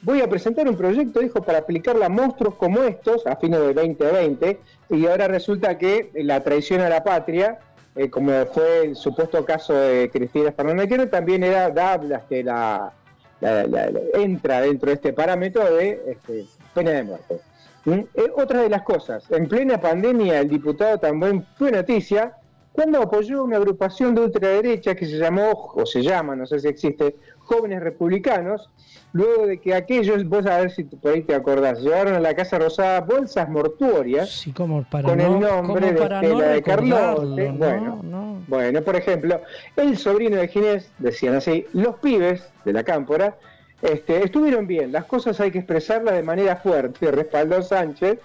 Voy 0.04 0.20
a 0.20 0.28
presentar 0.28 0.68
un 0.68 0.76
proyecto, 0.76 1.20
dijo, 1.20 1.42
para 1.42 1.58
aplicarla 1.58 2.06
a 2.06 2.08
monstruos 2.11 2.54
como 2.56 2.82
estos 2.82 3.26
a 3.26 3.37
fines 3.37 3.58
del 3.61 3.75
2020, 3.75 4.61
y 4.90 5.06
ahora 5.06 5.28
resulta 5.28 5.78
que 5.78 6.11
la 6.14 6.42
traición 6.44 6.82
a 6.82 6.88
la 6.90 7.02
patria, 7.02 7.58
eh, 7.96 8.11
como 8.11 8.30
fue 8.46 8.84
el 8.84 8.96
supuesto 8.96 9.44
caso 9.44 9.73
de 9.73 10.11
Cristina 10.12 10.52
Fernández 10.52 10.82
de 10.82 10.88
Kirchner, 10.88 11.11
también 11.11 11.42
era 11.42 11.70
da, 11.70 11.94
este, 11.94 12.42
la- 12.42 12.92
la- 13.40 13.90
entra 14.14 14.61
dentro 14.61 14.88
de 14.88 14.94
este 14.94 15.12
parámetro 15.12 15.64
de 15.75 16.02
este, 16.06 16.44
pena 16.75 16.90
de 16.92 17.02
muerte. 17.02 17.40
¿Mm? 17.87 17.92
Eh, 17.92 18.30
otra 18.37 18.62
de 18.62 18.68
las 18.70 18.82
cosas, 18.82 19.30
en 19.30 19.46
plena 19.49 19.78
pandemia 19.80 20.40
el 20.40 20.49
diputado 20.49 20.99
también 20.99 21.46
fue 21.58 21.70
noticia 21.70 22.34
cuando 22.73 23.00
apoyó 23.02 23.44
una 23.44 23.56
agrupación 23.58 24.14
de 24.14 24.23
ultraderecha 24.23 24.94
que 24.94 25.06
se 25.06 25.16
llamó, 25.18 25.73
o 25.75 25.87
se 25.87 26.02
llama, 26.02 26.34
no 26.34 26.44
sé 26.46 26.58
si 26.61 26.68
existe, 26.68 27.16
Jóvenes 27.38 27.80
Republicanos, 27.82 28.70
luego 29.14 29.47
de 29.47 29.59
que 29.59 29.73
aquellos, 29.75 30.28
vos 30.28 30.44
a 30.44 30.59
ver 30.59 30.71
si 30.73 30.85
por 30.85 31.12
ahí 31.12 31.23
te 31.23 31.35
acordás, 31.35 31.80
llevaron 31.80 32.14
a 32.14 32.21
la 32.21 32.35
Casa 32.35 32.59
Rosada 32.59 33.00
bolsas 33.00 33.49
mortuorias 33.49 34.28
Sí, 34.28 34.52
como 34.52 34.83
para 34.85 35.09
con 35.09 35.16
no, 35.18 35.25
el 35.25 35.40
nombre 35.40 35.94
como 35.94 36.09
de 36.09 36.14
Estela 36.16 36.21
no 36.23 36.38
de 36.40 36.62
Carlote. 36.62 37.49
¿no? 37.52 37.59
Bueno, 37.59 38.00
No. 38.02 38.42
bueno, 38.49 38.83
por 38.83 38.97
ejemplo, 38.97 39.40
el 39.76 39.97
sobrino 39.97 40.37
de 40.37 40.49
Ginés, 40.49 40.90
decían 40.99 41.37
así, 41.37 41.64
los 41.73 41.94
pibes 42.00 42.42
de 42.66 42.73
la 42.75 42.83
cámpora, 42.83 43.37
este, 43.83 44.23
estuvieron 44.25 44.66
bien, 44.66 44.92
las 44.92 45.04
cosas 45.04 45.40
hay 45.40 45.50
que 45.50 45.59
expresarlas 45.59 46.14
de 46.14 46.23
manera 46.23 46.56
fuerte, 46.56 47.11
respaldó 47.11 47.62
Sánchez. 47.62 48.18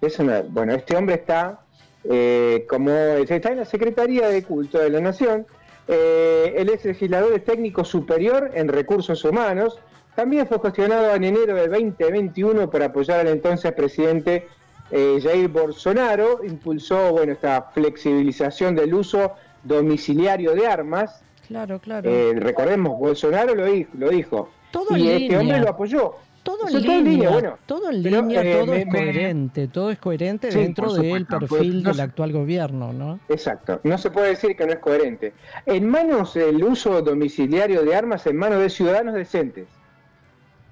Es 0.00 0.18
una, 0.18 0.42
bueno, 0.48 0.74
este 0.74 0.96
hombre 0.96 1.16
está 1.16 1.60
eh, 2.08 2.64
como 2.68 2.90
está 2.90 3.50
en 3.50 3.58
la 3.58 3.64
Secretaría 3.64 4.28
de 4.28 4.44
Culto 4.44 4.78
de 4.78 4.90
la 4.90 5.00
Nación, 5.00 5.44
eh, 5.88 6.54
él 6.56 6.68
es 6.68 6.84
legislador 6.84 7.32
es 7.32 7.44
técnico 7.44 7.84
superior 7.84 8.50
en 8.54 8.68
recursos 8.68 9.24
humanos, 9.24 9.78
también 10.16 10.46
fue 10.46 10.58
cuestionado 10.58 11.14
en 11.14 11.24
enero 11.24 11.54
del 11.54 11.70
2021 11.70 12.68
por 12.70 12.82
apoyar 12.82 13.20
al 13.20 13.28
entonces 13.28 13.72
presidente 13.72 14.48
eh, 14.90 15.18
Jair 15.22 15.48
Bolsonaro, 15.48 16.40
impulsó 16.44 17.12
bueno 17.12 17.32
esta 17.32 17.70
flexibilización 17.74 18.74
del 18.74 18.94
uso 18.94 19.32
domiciliario 19.62 20.54
de 20.54 20.66
armas, 20.66 21.22
Claro, 21.46 21.78
claro. 21.78 22.08
eh, 22.10 22.32
recordemos, 22.36 22.98
Bolsonaro 22.98 23.54
lo 23.54 23.66
dijo, 23.66 23.90
lo 23.98 24.08
dijo. 24.10 24.48
Todo 24.72 24.96
y 24.96 25.02
en 25.02 25.06
este 25.08 25.18
línea. 25.20 25.40
hombre 25.40 25.60
lo 25.60 25.68
apoyó. 25.70 26.14
todo 26.42 26.68
en 26.68 26.74
línea, 26.80 26.98
en 26.98 27.04
línea, 27.04 27.30
bueno. 27.30 27.58
todo 27.66 27.90
en 27.90 28.02
Pero, 28.04 28.20
línea, 28.22 28.42
eh, 28.42 28.52
todo 28.54 28.66
me- 28.66 28.78
es 28.80 28.86
me- 28.86 28.92
coherente, 28.92 29.68
todo 29.68 29.90
es 29.90 29.98
coherente 29.98 30.52
Sí, 30.52 30.58
dentro 30.60 30.92
del 30.94 31.26
perfil 31.26 31.82
no 31.82 31.90
del 31.90 32.00
actual 32.00 32.32
gobierno, 32.32 32.92
¿no? 32.92 33.18
Exacto, 33.28 33.80
no 33.84 33.98
se 33.98 34.10
puede 34.10 34.28
decir 34.28 34.56
que 34.56 34.64
no 34.66 34.72
es 34.72 34.78
coherente. 34.78 35.32
En 35.66 35.88
manos 35.88 36.36
el 36.36 36.62
uso 36.64 37.02
domiciliario 37.02 37.82
de 37.82 37.94
armas 37.96 38.26
en 38.28 38.36
manos 38.36 38.60
de 38.60 38.70
ciudadanos 38.70 39.14
decentes. 39.14 39.66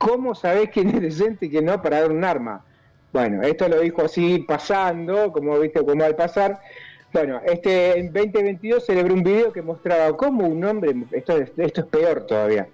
¿Cómo 0.04 0.34
sabés 0.34 0.68
quién 0.68 0.88
es 0.90 1.00
decente 1.00 1.46
y 1.46 1.50
quién 1.50 1.64
no 1.64 1.80
para 1.80 2.00
dar 2.02 2.12
un 2.12 2.24
arma? 2.24 2.62
Bueno, 3.10 3.40
esto 3.42 3.66
lo 3.70 3.80
dijo 3.80 4.02
así 4.04 4.40
pasando, 4.46 5.32
como 5.32 5.58
viste, 5.58 5.82
como 5.82 6.04
al 6.04 6.14
pasar. 6.14 6.60
Bueno, 7.10 7.40
este 7.46 7.98
en 7.98 8.12
2022 8.12 8.84
celebró 8.84 9.14
un 9.14 9.22
video 9.22 9.50
que 9.50 9.62
mostraba 9.62 10.14
cómo 10.14 10.46
un 10.46 10.62
hombre, 10.62 10.94
esto 11.12 11.38
es, 11.38 11.50
esto 11.56 11.80
es 11.80 11.86
peor 11.86 12.26
todavía, 12.26 12.68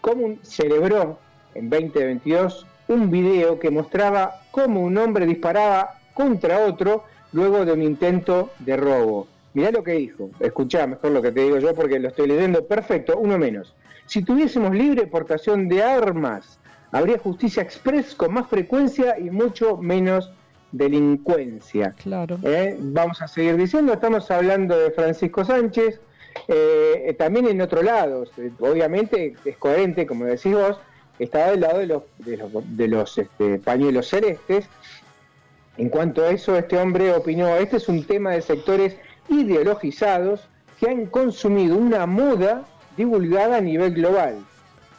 cómo 0.00 0.26
un- 0.26 0.40
celebró 0.42 1.18
en 1.54 1.70
2022 1.70 2.66
un 2.88 3.10
video 3.12 3.60
que 3.60 3.70
mostraba 3.70 4.40
cómo 4.50 4.80
un 4.80 4.98
hombre 4.98 5.24
disparaba 5.24 6.00
contra 6.14 6.64
otro 6.66 7.04
luego 7.32 7.64
de 7.64 7.72
un 7.74 7.82
intento 7.82 8.50
de 8.58 8.76
robo. 8.76 9.28
Mirá 9.54 9.70
lo 9.70 9.84
que 9.84 9.92
dijo, 9.92 10.30
escuchá 10.40 10.84
mejor 10.88 11.12
lo 11.12 11.22
que 11.22 11.30
te 11.30 11.42
digo 11.42 11.58
yo 11.58 11.74
porque 11.74 12.00
lo 12.00 12.08
estoy 12.08 12.26
leyendo 12.26 12.66
perfecto, 12.66 13.16
uno 13.18 13.38
menos. 13.38 13.72
Si 14.06 14.22
tuviésemos 14.24 14.74
libre 14.74 15.06
portación 15.06 15.68
de 15.68 15.80
armas, 15.82 16.58
habría 16.92 17.18
justicia 17.18 17.62
express 17.62 18.14
con 18.14 18.34
más 18.34 18.46
frecuencia 18.48 19.18
y 19.18 19.30
mucho 19.30 19.76
menos 19.78 20.30
delincuencia. 20.70 21.94
Claro. 22.02 22.38
¿eh? 22.42 22.76
Vamos 22.78 23.20
a 23.20 23.28
seguir 23.28 23.56
diciendo, 23.56 23.92
estamos 23.92 24.30
hablando 24.30 24.78
de 24.78 24.90
Francisco 24.92 25.44
Sánchez, 25.44 26.00
eh, 26.48 27.04
eh, 27.06 27.14
también 27.14 27.46
en 27.46 27.60
otro 27.60 27.82
lado, 27.82 28.24
eh, 28.36 28.50
obviamente 28.58 29.34
es 29.44 29.56
coherente, 29.56 30.06
como 30.06 30.24
decís 30.24 30.54
vos, 30.54 30.78
está 31.18 31.50
del 31.50 31.60
lado 31.60 31.78
de 31.78 31.86
los, 31.86 32.02
de 32.18 32.36
los, 32.36 32.50
de 32.76 32.88
los, 32.88 33.18
este, 33.18 33.58
pañuelos 33.58 34.08
celestes. 34.08 34.66
En 35.76 35.88
cuanto 35.88 36.22
a 36.22 36.30
eso, 36.30 36.56
este 36.56 36.78
hombre 36.78 37.12
opinó, 37.12 37.56
este 37.56 37.76
es 37.76 37.88
un 37.88 38.04
tema 38.04 38.32
de 38.32 38.42
sectores 38.42 38.96
ideologizados 39.28 40.48
que 40.78 40.88
han 40.88 41.06
consumido 41.06 41.76
una 41.76 42.06
moda 42.06 42.64
divulgada 42.96 43.58
a 43.58 43.60
nivel 43.60 43.94
global. 43.94 44.38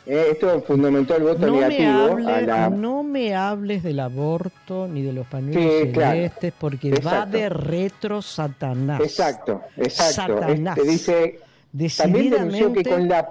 Eh, 0.05 0.27
esto 0.31 0.62
fundamentó 0.63 1.15
el 1.15 1.24
voto 1.24 1.45
No 1.48 1.53
me, 1.53 1.60
negativo 1.69 1.89
a 1.89 2.05
hables, 2.12 2.48
la... 2.48 2.69
no 2.69 3.03
me 3.03 3.36
hables 3.36 3.83
del 3.83 4.00
aborto 4.01 4.88
ni 4.88 5.01
de 5.01 5.13
los 5.13 5.25
pañuelos 5.27 5.63
Sí, 5.81 5.91
claro. 5.93 6.12
celestes 6.15 6.53
porque 6.60 6.91
va 7.00 7.25
de 7.25 7.48
retro 7.50 8.22
Satanás. 8.22 9.00
Exacto, 9.01 9.62
exacto. 9.77 10.39
Satanás. 10.41 10.77
Este, 10.77 10.88
dice, 10.89 11.39
denunció 11.72 12.74
que 12.74 12.83
Decididamente 12.83 12.89
con 12.89 13.07
la 13.07 13.29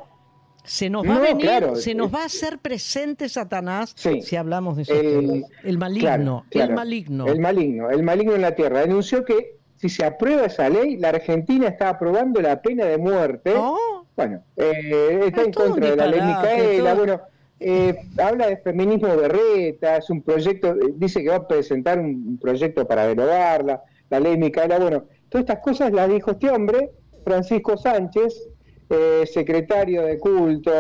se 0.65 0.89
nos 0.89 1.05
No, 1.05 1.11
va 1.11 1.17
a 1.17 1.21
venir, 1.21 1.45
claro, 1.45 1.75
se 1.77 1.93
nos 1.95 2.09
eh, 2.09 2.15
va 2.15 2.23
a 2.23 2.27
hacer 2.27 2.59
presente 2.59 3.29
Satanás 3.29 3.93
Sí. 3.97 4.23
si 4.23 4.37
hablamos 4.37 4.77
de 4.77 4.83
esos 4.83 4.97
El- 4.97 5.27
temas. 5.27 5.51
El 5.65 5.79
maligno, 5.79 6.45
Claro, 6.49 6.69
el 6.71 6.75
maligno. 6.75 7.27
El 7.27 7.41
maligno, 7.41 7.91
el 7.91 8.03
maligno 8.05 8.35
en 8.37 8.43
la 8.43 8.55
tierra. 8.55 8.81
Denunció 8.81 9.25
que 9.25 9.57
si 9.77 9.89
se 9.89 10.05
aprueba 10.05 10.47
esa 10.47 10.69
ley, 10.69 10.97
la 10.99 11.09
Argentina 11.09 11.67
está 11.67 11.89
aprobando 11.89 12.41
la 12.41 12.63
pena 12.63 12.85
de 12.85 12.97
muerte. 12.97 13.53
Oh, 13.57 14.02
Bueno, 14.23 14.45
eh, 14.57 15.21
está 15.27 15.41
Es 15.41 15.47
en 15.49 15.53
contra 15.53 15.91
de 15.91 15.97
la 15.97 16.07
ley 16.07 16.21
Micaela. 16.21 16.95
Bueno, 16.95 17.21
eh, 17.59 17.97
habla 18.19 18.47
de 18.49 18.57
feminismo 18.59 19.17
berreta, 19.17 19.97
es 19.97 20.11
un 20.11 20.23
proyecto, 20.23 20.75
eh, 20.75 20.95
dice 20.95 21.23
que 21.23 21.29
va 21.29 21.37
a 21.37 21.49
presentar 21.49 21.99
un, 21.99 22.39
proyecto 22.41 22.87
para 22.87 23.07
derogarla, 23.07 23.83
la 24.11 24.21
ley 24.21 24.37
Micaela. 24.37 24.79
Bueno, 24.79 25.05
todas 25.29 25.43
estas 25.43 25.59
cosas 25.61 25.93
las 25.93 26.09
dijo 26.09 26.33
este 26.33 26.51
hombre, 26.51 26.93
Francisco 27.25 27.77
Sánchez, 27.77 28.49
eh, 28.91 29.25
secretario 29.27 30.03
de 30.03 30.19
culto, 30.19 30.71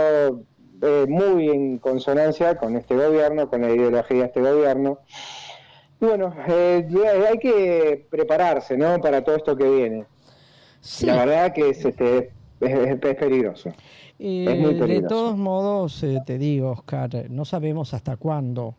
eh, 0.82 1.06
muy 1.08 1.48
en 1.48 1.78
consonancia 1.78 2.56
con 2.56 2.76
este 2.76 2.94
gobierno, 2.94 3.48
con 3.48 3.62
la 3.62 3.70
ideología 3.70 4.18
de 4.18 4.24
este 4.26 4.40
gobierno. 4.40 5.00
Y 6.00 6.04
bueno, 6.04 6.34
hay 6.46 7.38
que 7.40 8.06
prepararse, 8.08 8.76
¿no? 8.76 9.00
Para 9.00 9.22
todo 9.22 9.36
esto 9.36 9.56
que 9.56 9.68
viene. 9.68 10.04
sí. 10.80 11.06
La 11.06 11.24
verdad 11.24 11.52
que 11.52 11.70
es, 11.70 11.84
este, 11.84 12.32
es, 12.62 13.16
peligroso. 13.16 13.70
Eh, 14.18 14.46
es 14.48 14.58
muy 14.58 14.74
de 14.74 15.02
todos 15.02 15.36
modos, 15.36 16.02
eh, 16.02 16.20
te 16.24 16.38
digo, 16.38 16.70
Oscar, 16.70 17.10
no 17.30 17.44
sabemos 17.44 17.94
hasta 17.94 18.16
cuándo. 18.16 18.74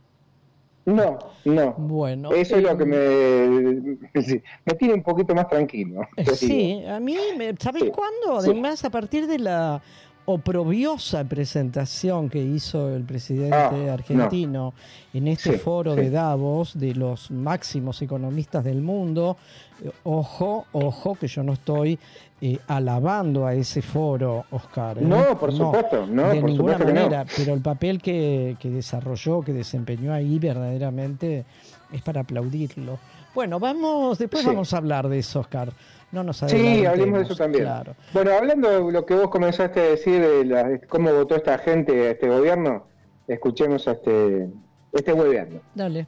No, 0.85 1.17
no. 1.45 1.73
Bueno, 1.77 2.31
Eso 2.31 2.57
es 2.57 2.63
eh, 2.63 2.67
lo 2.67 2.77
que 2.77 2.85
me, 2.85 4.21
sí, 4.21 4.41
me 4.65 4.73
tiene 4.75 4.93
un 4.95 5.03
poquito 5.03 5.33
más 5.33 5.47
tranquilo. 5.47 6.01
digo. 6.17 6.35
Sí, 6.35 6.83
a 6.87 6.99
mí, 6.99 7.17
me- 7.37 7.55
¿sabes 7.59 7.83
Sí, 7.83 7.91
cuándo? 7.91 8.41
sí. 8.41 8.49
Además, 8.49 8.83
a 8.83 8.89
partir 8.89 9.27
de 9.27 9.39
la 9.39 9.81
oprobiosa 10.25 11.23
presentación 11.25 12.29
que 12.29 12.39
hizo 12.41 12.89
el 12.95 13.03
presidente 13.03 13.55
Ah, 13.89 13.93
argentino 13.93 14.73
en 15.13 15.27
este 15.27 15.53
Sí, 15.53 15.57
foro 15.57 15.95
sí. 15.95 16.01
de 16.01 16.09
Davos 16.09 16.77
de 16.79 16.95
los 16.95 17.29
máximos 17.31 18.01
economistas 18.01 18.63
del 18.63 18.81
mundo, 18.81 19.37
eh, 19.83 19.91
ojo, 20.03 20.65
ojo, 20.71 21.15
que 21.15 21.27
yo 21.27 21.43
no 21.43 21.53
estoy 21.53 21.99
eh, 22.41 22.57
alabando 22.67 23.45
a 23.45 23.53
ese 23.53 23.81
foro, 23.81 24.45
Oscar. 24.51 24.97
¿eh? 24.97 25.01
No, 25.01 25.37
por 25.39 25.51
supuesto, 25.53 26.05
no, 26.07 26.29
de 26.29 26.41
por 26.41 26.49
ninguna 26.49 26.73
supuesto 26.73 26.85
que 26.87 26.93
no. 26.93 27.01
manera, 27.09 27.25
pero 27.37 27.53
el 27.53 27.61
papel 27.61 28.01
que, 28.01 28.55
que 28.59 28.69
desarrolló, 28.69 29.41
que 29.41 29.53
desempeñó 29.53 30.13
ahí 30.13 30.39
verdaderamente 30.39 31.45
es 31.91 32.01
para 32.01 32.21
aplaudirlo. 32.21 32.97
Bueno, 33.35 33.59
vamos, 33.59 34.17
después 34.19 34.41
Sí. 34.43 34.47
vamos 34.47 34.73
a 34.73 34.77
hablar 34.77 35.07
de 35.09 35.19
eso, 35.19 35.39
Oscar. 35.39 35.71
No 36.13 36.23
nos 36.23 36.37
Sí, 36.37 36.85
hablemos 36.85 37.17
de 37.19 37.25
eso 37.25 37.35
también. 37.35 37.63
Claro. 37.63 37.95
Bueno, 38.13 38.31
hablando 38.37 38.69
de 38.85 38.91
lo 38.91 39.03
que 39.05 39.15
vos 39.15 39.29
comenzaste 39.31 39.79
a 39.79 39.83
decir, 39.83 40.21
de 40.21 40.45
la- 40.45 40.79
cómo 40.87 41.11
votó 41.11 41.35
esta 41.35 41.57
gente 41.57 42.07
a 42.07 42.11
este 42.11 42.29
gobierno, 42.29 42.85
escuchemos 43.27 43.87
a 43.87 43.93
este, 43.93 44.47
este 44.91 45.11
gobierno. 45.11 45.59
Dale. 45.73 46.05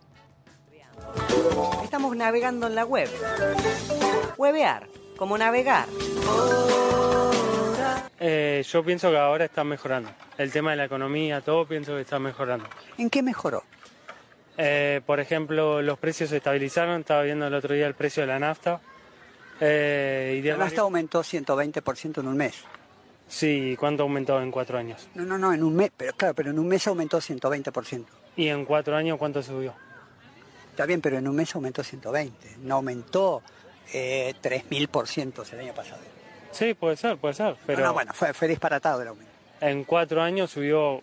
Estamos 1.83 2.15
navegando 2.15 2.67
en 2.67 2.75
la 2.75 2.85
web. 2.85 3.09
Webear, 4.38 4.85
como 5.17 5.38
navegar. 5.39 5.88
Eh, 8.19 8.63
yo 8.67 8.83
pienso 8.83 9.09
que 9.09 9.17
ahora 9.17 9.45
está 9.45 9.63
mejorando. 9.63 10.09
El 10.38 10.51
tema 10.51 10.71
de 10.71 10.77
la 10.77 10.85
economía, 10.85 11.41
todo 11.41 11.65
pienso 11.65 11.95
que 11.95 12.01
está 12.01 12.19
mejorando. 12.19 12.65
¿En 13.00 13.09
qué 13.09 13.24
mejoró? 13.24 13.63
Eh, 14.57 15.01
por 15.05 15.19
ejemplo, 15.19 15.81
los 15.81 15.97
precios 15.97 16.29
se 16.29 16.38
estabilizaron. 16.38 17.00
Estaba 17.01 17.24
viendo 17.24 17.47
el 17.47 17.53
otro 17.55 17.74
día 17.74 17.88
el 17.88 17.95
precio 17.95 18.21
de 18.21 18.27
la 18.27 18.38
nafta. 18.39 18.81
Eh, 19.59 20.41
y 20.43 20.50
aumentó 20.79 21.21
120% 21.24 22.19
en 22.19 22.27
un 22.27 22.38
mes. 22.38 22.55
Sí, 23.27 23.75
¿cuánto 23.79 24.03
aumentó 24.03 24.39
en 24.41 24.51
cuatro 24.51 24.77
años? 24.77 25.07
No, 25.15 25.24
no, 25.24 25.38
no, 25.38 25.53
en 25.53 25.63
un 25.63 25.75
mes, 25.75 25.91
pero 25.95 26.13
claro, 26.13 26.33
pero 26.35 26.51
en 26.51 26.59
un 26.59 26.67
mes 26.67 26.85
aumentó 26.88 27.19
120%. 27.19 28.05
¿Y 28.38 28.50
en 28.50 28.65
cuatro 28.65 28.95
años 28.95 29.17
cuánto 29.17 29.41
subió? 29.41 29.74
Está 30.71 30.85
bien, 30.85 31.01
pero 31.01 31.17
en 31.17 31.27
un 31.27 31.35
mes 31.35 31.55
aumentó 31.55 31.83
120. 31.83 32.57
No 32.62 32.75
aumentó 32.75 33.41
eh, 33.93 34.33
3.000% 34.43 35.53
el 35.53 35.59
año 35.59 35.74
pasado. 35.74 36.01
Sí, 36.51 36.74
puede 36.74 36.97
ser, 36.97 37.17
puede 37.17 37.33
ser. 37.33 37.55
Pero 37.65 37.79
No, 37.81 37.88
no, 37.88 37.93
bueno, 37.93 38.13
fue, 38.13 38.33
fue 38.33 38.47
disparatado 38.47 39.01
el 39.01 39.07
aumento. 39.07 39.31
en 39.62 39.83
cuatro 39.85 40.21
años 40.21 40.51
subió 40.51 41.01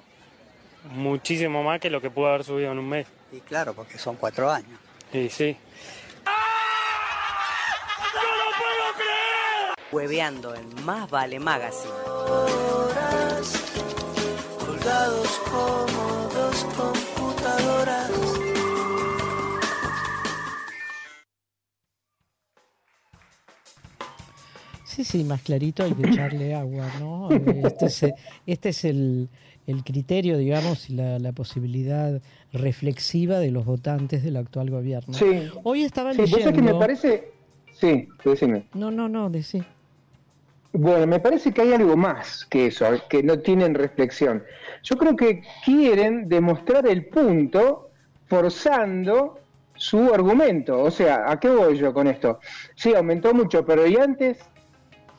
muchísimo 0.92 1.62
más 1.62 1.80
que 1.80 1.90
lo 1.90 2.00
que 2.00 2.10
pudo 2.10 2.28
haber 2.28 2.44
subido 2.44 2.72
en 2.72 2.78
un 2.78 2.88
mes. 2.88 3.06
Y 3.32 3.40
claro, 3.40 3.74
porque 3.74 3.98
son 3.98 4.16
cuatro 4.16 4.50
años. 4.50 4.78
Y 5.12 5.28
sí. 5.28 5.56
Hueveando 9.92 10.54
en 10.54 10.86
Más 10.86 11.10
Vale 11.10 11.38
Magazine. 11.38 11.92
Horas, 12.26 13.52
colgados 14.58 15.28
como 15.44 16.30
dos 16.32 16.64
computadoras. 16.74 18.10
Sí, 24.86 25.04
sí, 25.04 25.24
más 25.24 25.42
clarito 25.42 25.84
hay 25.84 25.92
que 25.92 26.08
echarle 26.08 26.54
agua, 26.54 26.86
¿no? 26.98 27.30
Eh, 27.30 27.62
este 27.64 27.86
es, 27.86 28.06
este 28.46 28.68
es 28.70 28.84
el, 28.86 29.28
el, 29.66 29.84
criterio, 29.84 30.38
digamos, 30.38 30.88
y 30.88 30.94
la, 30.94 31.18
la, 31.18 31.32
posibilidad 31.32 32.22
reflexiva 32.50 33.40
de 33.40 33.50
los 33.50 33.66
votantes 33.66 34.22
del 34.22 34.38
actual 34.38 34.70
gobierno. 34.70 35.12
Sí. 35.12 35.50
Hoy 35.64 35.84
estaba 35.84 36.12
leyendo... 36.12 36.36
Sí, 36.38 36.42
pues 36.44 36.54
que 36.54 36.62
me 36.62 36.74
parece... 36.74 37.32
Sí, 37.74 38.08
decime. 38.24 38.68
No, 38.72 38.90
no, 38.90 39.08
no, 39.08 39.28
decí. 39.28 39.62
Bueno, 40.72 41.06
me 41.06 41.20
parece 41.20 41.52
que 41.52 41.62
hay 41.62 41.72
algo 41.74 41.96
más 41.96 42.46
que 42.46 42.66
eso, 42.66 42.86
que 43.08 43.22
no 43.22 43.38
tienen 43.40 43.74
reflexión. 43.74 44.42
Yo 44.82 44.96
creo 44.96 45.16
que 45.16 45.42
quieren 45.64 46.28
demostrar 46.28 46.86
el 46.86 47.06
punto 47.06 47.90
forzando 48.26 49.38
su 49.74 50.14
argumento. 50.14 50.80
O 50.80 50.90
sea, 50.90 51.30
¿a 51.30 51.38
qué 51.38 51.50
voy 51.50 51.76
yo 51.76 51.92
con 51.92 52.06
esto? 52.06 52.40
Sí, 52.74 52.94
aumentó 52.94 53.34
mucho, 53.34 53.66
pero 53.66 53.86
¿y 53.86 53.96
antes? 53.96 54.38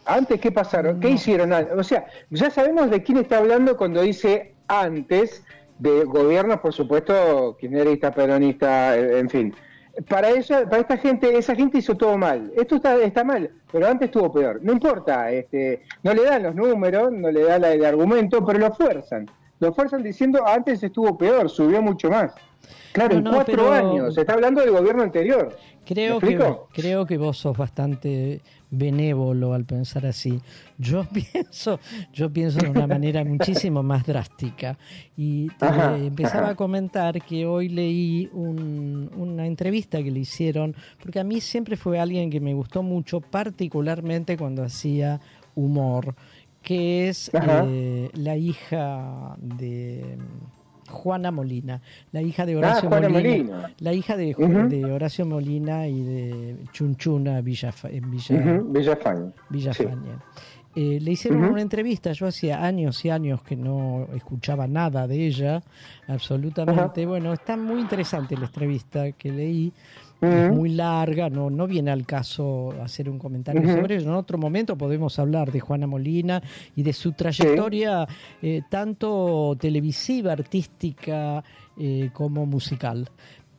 ¿Antes 0.06 0.42
qué 0.42 0.52
pasaron? 0.52 1.00
¿Qué 1.00 1.12
hicieron? 1.12 1.54
antes? 1.54 1.78
O 1.78 1.84
sea, 1.84 2.08
ya 2.32 2.50
sabemos 2.50 2.90
de 2.90 3.04
quién 3.04 3.20
está 3.20 3.38
hablando 3.38 3.78
cuando 3.78 4.02
dice 4.02 4.56
antes 4.68 5.44
de 5.78 6.04
gobiernos, 6.06 6.60
por 6.62 6.74
supuesto, 6.74 7.56
kirchnerista, 7.60 8.12
peronista, 8.12 8.98
en 8.98 9.30
fin. 9.30 9.56
Para 10.10 10.30
eso, 10.32 10.64
para 10.64 10.80
esta 10.80 10.98
gente, 10.98 11.38
esa 11.38 11.56
gente 11.56 11.78
hizo 11.78 11.96
todo 11.96 12.18
mal. 12.18 12.52
Esto 12.56 12.78
está, 12.78 12.96
está 12.98 13.24
mal, 13.24 13.52
pero 13.72 13.88
antes 13.88 14.08
estuvo 14.08 14.32
peor. 14.34 14.60
No 14.64 14.72
importa, 14.74 15.30
este, 15.32 15.84
no 16.02 16.14
le 16.16 16.24
dan 16.24 16.42
los 16.44 16.56
números, 16.56 17.12
no 17.12 17.30
le 17.32 17.44
dan 17.44 17.62
la- 17.62 17.74
el 17.74 17.86
argumento, 17.86 18.44
pero 18.44 18.58
lo 18.58 18.74
fuerzan. 18.74 19.30
Lo 19.64 19.74
fuerzan 19.74 20.04
diciendo 20.04 20.46
antes 20.46 20.84
estuvo 20.84 21.18
peor, 21.18 21.50
subió 21.50 21.82
mucho 21.82 22.10
más. 22.10 22.34
Claro, 22.92 23.14
No, 23.14 23.18
en 23.20 23.24
no, 23.24 23.32
cuatro 23.32 23.56
pero- 23.56 23.72
años. 23.72 24.14
Se 24.14 24.22
está 24.22 24.34
hablando 24.34 24.60
del 24.60 24.72
gobierno 24.72 25.04
anterior. 25.04 25.56
Creo 25.86 26.20
¿Me 26.20 26.28
que, 26.38 26.56
creo 26.74 27.06
que 27.06 27.18
vos 27.18 27.38
sos 27.38 27.58
bastante 27.58 28.42
benévolo 28.72 29.54
al 29.54 29.64
pensar 29.66 30.06
así. 30.06 30.42
Yo 30.78 31.06
pienso, 31.14 31.80
yo 32.14 32.32
pienso 32.32 32.60
de 32.60 32.70
una 32.72 32.86
manera 32.88 33.24
muchísimo 33.26 33.84
más 33.84 34.06
drástica. 34.06 34.78
Y 35.16 35.48
te 35.58 35.66
Ajá, 35.66 35.98
empezaba 35.98 36.44
ajá. 36.44 36.52
a 36.52 36.56
comentar 36.56 37.22
que 37.22 37.46
hoy 37.46 37.70
leí 37.70 38.30
un- 38.34 39.10
una 39.16 39.48
entrevista 39.48 40.04
que 40.04 40.12
le 40.12 40.20
hicieron, 40.20 40.76
porque 41.02 41.20
a 41.22 41.24
mí 41.24 41.40
siempre 41.40 41.78
fue 41.78 42.00
alguien 42.00 42.30
que 42.30 42.42
me 42.42 42.54
gustó 42.54 42.84
mucho, 42.84 43.22
particularmente 43.22 44.38
cuando 44.38 44.62
hacía 44.64 45.20
humor, 45.56 46.16
que 46.64 47.10
es 47.10 47.30
eh, 47.34 48.10
la 48.14 48.36
hija 48.38 49.36
de 49.38 50.18
Juana 50.90 51.32
Molina, 51.32 51.82
la 52.12 52.22
hija 52.22 52.46
de 52.46 52.56
Horacio 52.58 52.86
Ah, 52.88 52.90
Juana 52.90 53.10
Molina, 53.10 53.54
Molina. 53.56 53.72
la 53.80 53.94
hija 53.94 54.18
de, 54.18 54.36
Ujú. 54.38 54.70
de 54.70 54.86
Horacio 54.86 55.26
Molina 55.26 55.88
y 55.88 56.02
de 56.02 56.58
Chunchuna 56.72 57.42
Villafa- 57.42 57.90
en 57.92 58.10
Villa, 58.12 58.62
Villafañe. 58.66 59.32
Villafañe. 59.50 60.12
Eh, 60.76 61.00
le 61.00 61.12
hicieron 61.12 61.44
una 61.44 61.62
entrevista, 61.62 62.12
yo 62.14 62.26
hacía 62.26 62.66
años 62.66 63.06
y 63.06 63.10
años 63.12 63.44
que 63.44 63.56
no 63.56 64.08
escuchaba 64.16 64.66
nada 64.68 65.06
de 65.08 65.28
ella, 65.28 65.62
absolutamente. 66.08 67.06
Bueno, 67.06 67.32
está 67.34 67.56
muy 67.56 67.80
interesante 67.80 68.36
la 68.36 68.46
entrevista 68.48 69.12
que 69.12 69.32
leí, 69.32 69.72
es 70.24 70.46
Ujú. 70.48 70.56
muy 70.56 70.70
larga, 70.70 71.30
no, 71.30 71.50
no 71.50 71.68
viene 71.68 71.92
al 71.92 72.06
caso 72.06 72.74
hacer 72.82 73.10
un 73.10 73.20
comentario 73.20 73.62
sobre 73.68 73.96
ello. 73.96 74.10
En 74.10 74.16
otro 74.16 74.38
momento 74.38 74.78
podemos 74.78 75.20
hablar 75.20 75.52
de 75.52 75.60
Juana 75.60 75.88
Molina 75.88 76.42
y 76.76 76.84
de 76.84 76.94
su 76.94 77.14
trayectoria 77.14 78.08
eh, 78.42 78.62
tanto 78.70 79.56
televisiva, 79.60 80.32
artística 80.32 81.44
eh, 81.78 82.10
como 82.14 82.46
musical. 82.46 83.10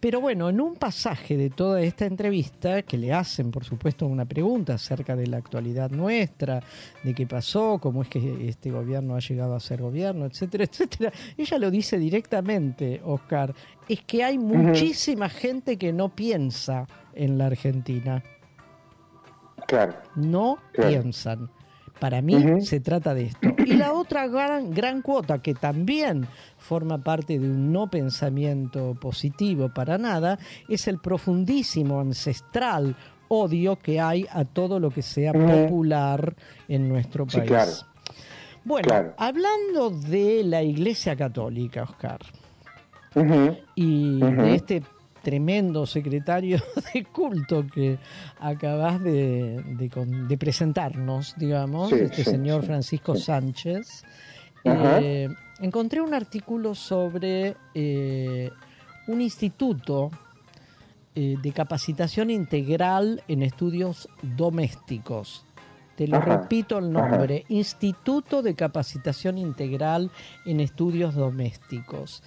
Pero 0.05 0.21
bueno, 0.21 0.51
en 0.51 0.61
un 0.61 0.75
pasaje 0.77 1.35
de 1.35 1.49
toda 1.49 1.81
esta 1.81 2.05
entrevista, 2.05 2.83
que 2.83 2.99
le 2.99 3.11
hacen, 3.11 3.51
por 3.51 3.65
supuesto, 3.65 4.07
una 4.07 4.27
pregunta 4.27 4.75
acerca 4.75 5.17
de 5.17 5.27
la 5.27 5.39
actualidad 5.39 5.91
nuestra, 5.91 6.63
de 7.03 7.15
qué 7.15 7.27
pasó, 7.27 7.79
cómo 7.81 8.03
es 8.03 8.11
que 8.11 8.47
este 8.51 8.71
gobierno 8.71 9.17
ha 9.17 9.21
llegado 9.21 9.55
a 9.55 9.61
ser 9.61 9.81
gobierno, 9.81 10.27
etcétera, 10.27 10.65
etcétera, 10.65 11.11
ella 11.39 11.59
lo 11.59 11.71
dice 11.71 11.99
directamente, 11.99 13.01
Oscar, 13.03 13.55
es 13.89 14.03
que 14.03 14.23
hay 14.23 14.37
muchísima 14.37 15.31
gente 15.31 15.79
que 15.79 15.91
no 15.91 16.15
piensa 16.15 16.87
en 17.15 17.39
la 17.39 17.47
Argentina, 17.47 18.23
Claro. 19.67 19.95
no 20.17 20.59
Claro. 20.75 20.91
piensan. 20.91 21.51
Para 22.01 22.21
mí 22.21 22.37
se 22.61 22.81
trata 22.81 23.15
de 23.15 23.27
esto. 23.27 23.49
Y 23.65 23.75
la 23.75 23.93
otra 23.93 24.27
gran, 24.27 24.73
gran 24.73 25.01
cuota 25.01 25.41
que 25.41 25.55
también 25.55 26.27
forma 26.59 26.99
parte 26.99 27.39
de 27.39 27.49
un 27.49 27.73
no 27.73 27.89
pensamiento 27.89 28.95
positivo 29.01 29.69
para 29.73 29.97
nada 29.97 30.39
es 30.69 30.87
el 30.89 30.99
profundísimo, 30.99 32.01
ancestral 32.01 32.97
odio 33.29 33.77
que 33.77 34.01
hay 34.01 34.27
a 34.31 34.45
todo 34.45 34.79
lo 34.79 34.91
que 34.91 35.03
sea 35.03 35.33
popular 35.33 36.35
en 36.69 36.89
nuestro 36.89 37.25
Sí, 37.29 37.39
país. 37.39 37.49
claro. 37.49 37.71
Bueno, 38.65 38.89
Claro. 38.89 39.15
hablando 39.19 39.91
de 39.91 40.43
la 40.45 40.63
Iglesia 40.63 41.17
Católica, 41.17 41.85
Oscar, 41.85 42.19
y 43.75 44.19
de 44.21 44.55
este 44.55 44.83
tremendo 45.25 45.87
secretario 45.87 46.59
de 46.95 47.05
culto 47.07 47.67
que 47.67 47.99
acabas 48.39 49.03
de, 49.03 49.61
de 49.77 49.91
con- 49.91 50.29
de 50.29 50.39
presentarnos, 50.39 51.35
digamos, 51.37 51.89
Sí, 51.91 51.97
este 51.97 52.23
sí, 52.23 52.31
señor 52.31 52.61
sí, 52.61 52.67
Francisco. 52.69 53.17
Sánchez, 53.17 54.05
eh, 54.63 55.29
encontré 55.61 56.01
un 56.01 56.15
artículo 56.15 56.77
sobre 56.77 57.57
eh, 57.75 58.51
un 59.09 59.21
instituto 59.21 60.11
eh, 61.17 61.37
de 61.43 61.53
capacitación 61.53 62.31
integral 62.31 63.23
en 63.29 63.43
estudios 63.43 64.09
domésticos. 64.23 65.45
Te 65.97 66.09
lo 66.09 66.17
Ajá, 66.17 66.39
repito 66.39 66.79
el 66.79 66.91
nombre, 66.91 67.45
Instituto 67.49 68.43
de 68.43 68.57
Capacitación 68.57 69.39
Integral 69.39 70.11
en 70.45 70.59
Estudios 70.59 71.15
Domésticos. 71.15 72.25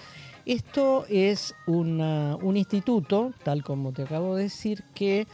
Esto 0.48 1.06
es 1.10 1.54
una- 1.66 2.38
un 2.38 2.56
instituto, 2.56 3.34
tal 3.44 3.64
como 3.66 3.92
te 3.92 4.04
acabo 4.04 4.36
de 4.38 4.44
decir, 4.44 4.82
que 4.96 5.28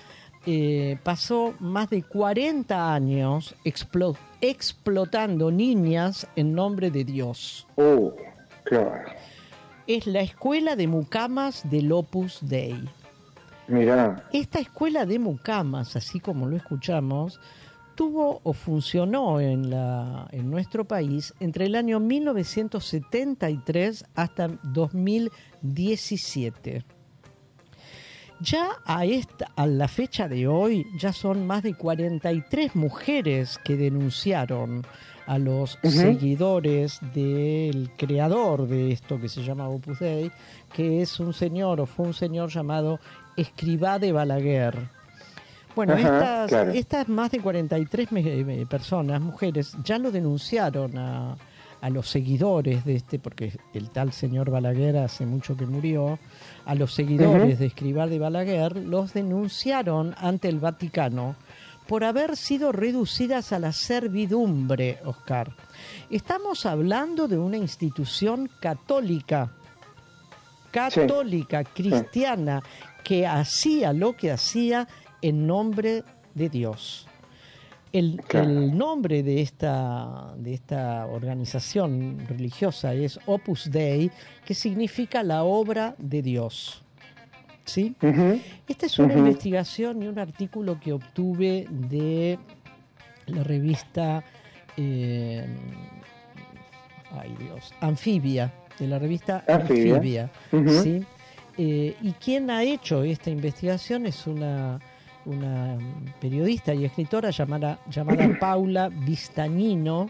eh, 0.46 0.98
pasó 1.04 1.54
más 1.60 1.90
de 1.90 2.04
40 2.04 2.94
años 2.94 3.56
explo- 3.64 4.18
explotando 4.42 5.52
niñas 5.52 6.28
en 6.36 6.54
nombre 6.54 6.92
de 6.92 7.06
Dios. 7.06 7.66
Uh, 7.78 8.10
claro. 8.66 9.10
Es 9.88 10.06
la 10.08 10.20
escuela 10.22 10.76
de 10.76 10.88
mucamas 10.88 11.62
del 11.70 11.92
Opus 11.94 12.40
Dei. 12.42 12.76
Mirá. 13.70 14.28
Esta 14.34 14.60
escuela 14.60 15.06
de 15.06 15.20
mucamas, 15.20 15.96
así 15.96 16.20
como 16.20 16.48
lo 16.48 16.58
escuchamos, 16.58 17.40
tuvo 17.96 18.42
o 18.44 18.54
funcionó 18.54 19.40
en, 19.40 19.70
la, 19.70 20.28
en 20.32 20.50
nuestro 20.50 20.86
país 20.86 21.36
entre 21.40 21.66
el 21.66 21.76
año 21.76 22.00
1973 22.00 24.06
hasta 24.16 24.48
2017. 24.64 26.84
Ya 28.40 28.70
a, 28.86 29.06
esta, 29.06 29.52
a 29.56 29.68
la 29.68 29.88
fecha 29.88 30.28
de 30.28 30.48
hoy, 30.48 30.88
ya 30.98 31.14
son 31.14 31.46
más 31.48 31.64
de 31.64 31.76
43 31.76 32.76
mujeres 32.76 33.58
que 33.64 33.78
denunciaron 33.78 34.84
a 35.26 35.38
los 35.38 35.80
seguidores 35.84 37.00
del 37.14 37.92
creador 37.98 38.68
de 38.68 38.92
esto 38.92 39.20
que 39.20 39.30
se 39.30 39.44
llama 39.44 39.70
Opus 39.70 40.00
Dei, 40.00 40.32
que 40.74 41.02
es 41.02 41.20
un 41.20 41.34
señor 41.34 41.80
o 41.80 41.86
fue 41.86 42.08
un 42.08 42.14
señor 42.14 42.50
llamado 42.50 43.00
Escribá 43.38 44.00
de 44.00 44.12
Balaguer. 44.12 45.03
Bueno, 45.76 45.94
Ajá, 45.94 46.02
estas, 46.02 46.50
claro. 46.50 46.72
estas 46.72 47.10
más 47.10 47.32
de 47.32 47.40
43 47.40 48.12
me- 48.12 48.44
me- 48.44 48.66
personas, 48.66 49.20
mujeres, 49.22 49.76
ya 49.84 49.98
lo 49.98 50.12
denunciaron 50.12 50.98
a, 50.98 51.36
a 51.82 51.90
los 51.90 52.08
seguidores 52.10 52.86
de 52.86 52.96
este, 52.96 53.18
porque 53.20 53.58
el 53.74 53.90
tal 53.90 54.14
señor 54.14 54.52
Balaguer 54.52 54.98
hace 54.98 55.26
mucho 55.26 55.58
que 55.58 55.66
murió, 55.66 56.20
a 56.66 56.76
los 56.76 56.94
seguidores 56.94 57.58
de 57.60 57.66
Escribá 57.66 58.06
de 58.08 58.20
Balaguer, 58.20 58.78
los 58.78 59.14
denunciaron 59.14 60.14
ante 60.18 60.48
el 60.48 60.60
Vaticano 60.60 61.36
por 61.88 62.04
haber 62.06 62.38
sido 62.38 62.72
reducidas 62.72 63.52
a 63.52 63.60
la 63.60 63.74
servidumbre, 63.74 65.00
Oscar. 65.04 65.52
Estamos 66.10 66.66
hablando 66.66 67.28
de 67.28 67.38
una 67.38 67.58
institución 67.58 68.50
católica, 68.62 69.52
católica, 70.72 71.64
cristiana, 71.64 72.62
que 73.04 73.28
hacía 73.28 73.92
lo 73.92 74.16
que 74.16 74.32
hacía 74.32 74.88
en 75.24 75.48
nombre 75.48 76.04
de 76.36 76.50
Dios. 76.50 77.08
El, 77.92 78.22
Claro. 78.28 78.50
el 78.50 78.78
nombre 78.78 79.24
de 79.24 79.42
esta, 79.42 80.34
de 80.38 80.54
esta 80.54 81.06
organización 81.06 82.18
religiosa 82.28 82.94
es 82.94 83.20
Opus 83.26 83.70
Dei, 83.72 84.12
que 84.46 84.54
significa 84.54 85.24
la 85.24 85.44
obra 85.44 85.96
de 85.98 86.22
Dios. 86.22 86.84
¿Sí? 87.66 87.96
Esta 88.68 88.88
es 88.88 89.00
una 89.00 89.14
investigación 89.14 90.04
y 90.04 90.08
un 90.08 90.20
artículo 90.20 90.78
que 90.82 90.92
obtuve 90.92 91.66
de 91.70 92.38
la 93.28 93.42
revista 93.42 94.22
eh, 94.76 95.48
ay 97.12 97.36
Dios, 97.40 97.74
Anfibia, 97.80 98.52
de 98.80 98.88
la 98.88 99.00
revista 99.00 99.46
Anfibia. 99.48 100.30
¿sí? 100.52 101.06
Eh, 101.58 101.96
y 102.02 102.12
quien 102.14 102.50
ha 102.50 102.64
hecho 102.64 103.04
esta 103.04 103.30
investigación 103.30 104.08
es 104.08 104.28
una 104.28 104.80
una 105.26 105.78
periodista 106.20 106.74
y 106.74 106.86
escritora 106.86 107.30
llamada, 107.32 107.80
llamada 107.90 108.28
Paula 108.40 108.90
Vistagnino, 108.90 110.10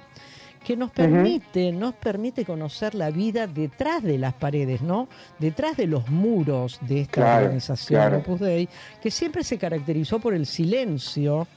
que 0.64 0.78
nos 0.78 0.92
permite, 0.92 1.72
nos 1.74 1.94
permite 1.96 2.46
conocer 2.46 2.96
la 2.96 3.12
vida 3.12 3.48
detrás 3.48 4.02
de 4.02 4.18
las 4.18 4.34
paredes, 4.34 4.82
¿no? 4.82 5.10
Detrás 5.38 5.76
de 5.76 5.88
los 5.88 6.08
muros 6.10 6.80
de 6.82 7.02
esta 7.02 7.14
Claro, 7.16 7.44
organización 7.46 8.00
claro. 8.02 8.18
Opus 8.20 8.40
Dei, 8.40 8.70
que 9.02 9.12
siempre 9.12 9.44
se 9.44 9.58
caracterizó 9.58 10.20
por 10.20 10.34
el 10.34 10.46
silencio 10.46 11.48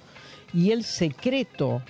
y 0.52 0.72
el 0.72 0.82
secreto 0.82 1.82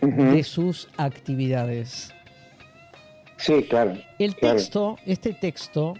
de 0.00 0.42
sus 0.44 0.88
actividades. 0.96 2.12
Sí, 3.36 3.64
claro. 3.68 3.96
El 4.18 4.34
Claro. 4.36 4.56
texto, 4.56 4.96
este 5.06 5.32
texto, 5.34 5.94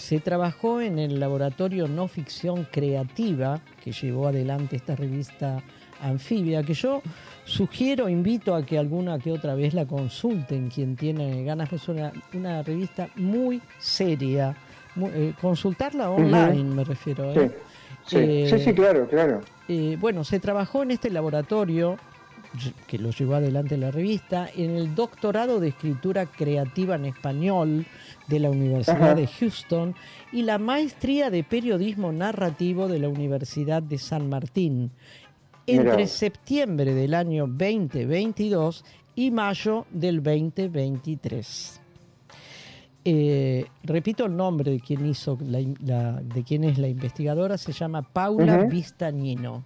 se 0.00 0.18
trabajó 0.18 0.80
en 0.80 0.98
el 0.98 1.20
laboratorio 1.20 1.86
no 1.86 2.08
ficción 2.08 2.66
creativa 2.70 3.60
que 3.84 3.92
llevó 3.92 4.28
adelante 4.28 4.76
esta 4.76 4.96
revista 4.96 5.62
anfibia, 6.00 6.62
que 6.62 6.72
yo 6.72 7.02
sugiero, 7.44 8.08
invito 8.08 8.54
a 8.54 8.64
que 8.64 8.78
alguna 8.78 9.18
que 9.18 9.30
otra 9.30 9.54
vez 9.54 9.74
la 9.74 9.84
consulten, 9.84 10.70
quien 10.70 10.96
tiene 10.96 11.44
ganas, 11.44 11.70
es 11.74 11.86
una, 11.88 12.12
una 12.32 12.62
revista 12.62 13.10
muy 13.16 13.60
seria. 13.78 14.56
Eh, 14.96 15.34
consultarla 15.40 16.10
online, 16.10 16.64
me 16.64 16.82
refiero. 16.84 17.34
Sí, 17.34 17.40
¿eh? 17.40 17.52
sí, 18.06 18.16
Eh, 18.16 18.46
sí, 18.50 18.58
sí, 18.64 18.74
claro, 18.74 19.06
claro. 19.06 19.42
bueno, 19.98 20.24
se 20.24 20.40
trabajó 20.40 20.82
en 20.82 20.92
este 20.92 21.10
laboratorio 21.10 21.98
que 22.86 22.98
lo 22.98 23.10
llevó 23.10 23.34
adelante 23.34 23.76
la 23.76 23.90
revista, 23.90 24.48
en 24.56 24.70
el 24.70 24.94
doctorado 24.94 25.60
de 25.60 25.68
escritura 25.68 26.26
creativa 26.26 26.96
en 26.96 27.04
español 27.04 27.86
de 28.30 28.38
la 28.38 28.50
Universidad 28.50 29.02
Ajá. 29.02 29.14
de 29.14 29.26
Houston 29.26 29.94
y 30.32 30.42
la 30.42 30.58
maestría 30.58 31.30
de 31.30 31.44
periodismo 31.44 32.12
narrativo 32.12 32.88
de 32.88 33.00
la 33.00 33.08
Universidad 33.08 33.82
de 33.82 33.98
San 33.98 34.28
Martín 34.28 34.92
entre 35.66 36.06
septiembre 36.06 36.94
del 36.94 37.14
año 37.14 37.46
2022 37.46 38.84
y 39.16 39.30
mayo 39.30 39.86
del 39.90 40.22
2023. 40.22 41.80
Eh, 43.04 43.66
repito 43.82 44.26
el 44.26 44.36
nombre 44.36 44.70
de 44.72 44.80
quien 44.80 45.06
hizo 45.06 45.38
la, 45.42 45.60
de 46.22 46.44
quien 46.44 46.64
es 46.64 46.78
la 46.78 46.88
investigadora, 46.88 47.56
se 47.58 47.72
llama 47.72 48.02
Paula 48.02 48.58
Ujú. 48.58 48.68
Vistagnino. 48.68 49.64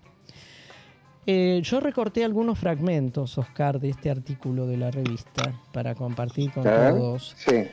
Eh, 1.27 1.61
yo 1.64 1.81
recorté 1.81 2.22
algunos 2.22 2.59
fragmentos, 2.59 3.38
Oscar, 3.38 3.81
de 3.81 3.90
este 3.90 4.11
artículo 4.11 4.66
de 4.66 4.77
la 4.77 4.90
revista 4.90 5.53
para 5.72 5.94
compartir 5.94 6.53
con 6.53 6.66
A 6.66 6.70
ver, 6.70 6.94
todos. 6.94 7.35
Sí. 7.37 7.64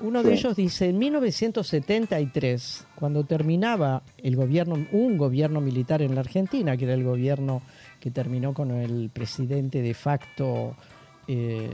Uno 0.00 0.22
de 0.22 0.32
ellos 0.32 0.54
dice, 0.54 0.90
en 0.90 0.98
1973, 0.98 2.86
cuando 2.94 3.24
terminaba 3.24 4.02
el 4.18 4.36
gobierno, 4.36 4.86
un 4.92 5.18
gobierno 5.18 5.60
militar 5.60 6.02
en 6.02 6.14
la 6.14 6.20
Argentina, 6.20 6.76
que 6.76 6.84
era 6.84 6.94
el 6.94 7.02
gobierno 7.02 7.62
que 7.98 8.12
terminó 8.12 8.54
con 8.54 8.70
el 8.70 9.10
presidente 9.10 9.82
de 9.82 9.94
facto, 9.94 10.76
eh, 11.26 11.68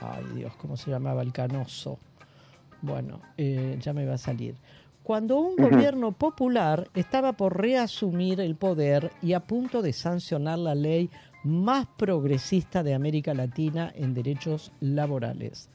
ay 0.00 0.24
Dios, 0.36 0.54
¿cómo 0.56 0.76
se 0.76 0.92
llamaba? 0.92 1.22
El 1.22 1.32
canoso. 1.32 1.98
Bueno, 2.82 3.20
eh, 3.36 3.76
ya 3.80 3.92
me 3.92 4.06
va 4.06 4.14
a 4.14 4.18
salir. 4.18 4.54
Cuando 5.02 5.38
un 5.38 5.56
gobierno 5.56 6.12
popular 6.12 6.88
estaba 6.94 7.32
por 7.32 7.60
reasumir 7.60 8.40
el 8.40 8.54
poder 8.54 9.10
y 9.22 9.32
a 9.32 9.40
punto 9.40 9.82
de 9.82 9.92
sancionar 9.92 10.58
la 10.58 10.76
ley 10.76 11.10
más 11.42 11.86
progresista 11.96 12.82
de 12.82 12.94
América 12.94 13.34
Latina 13.34 13.90
en 13.96 14.14
derechos 14.14 14.70
laborales. 14.80 15.68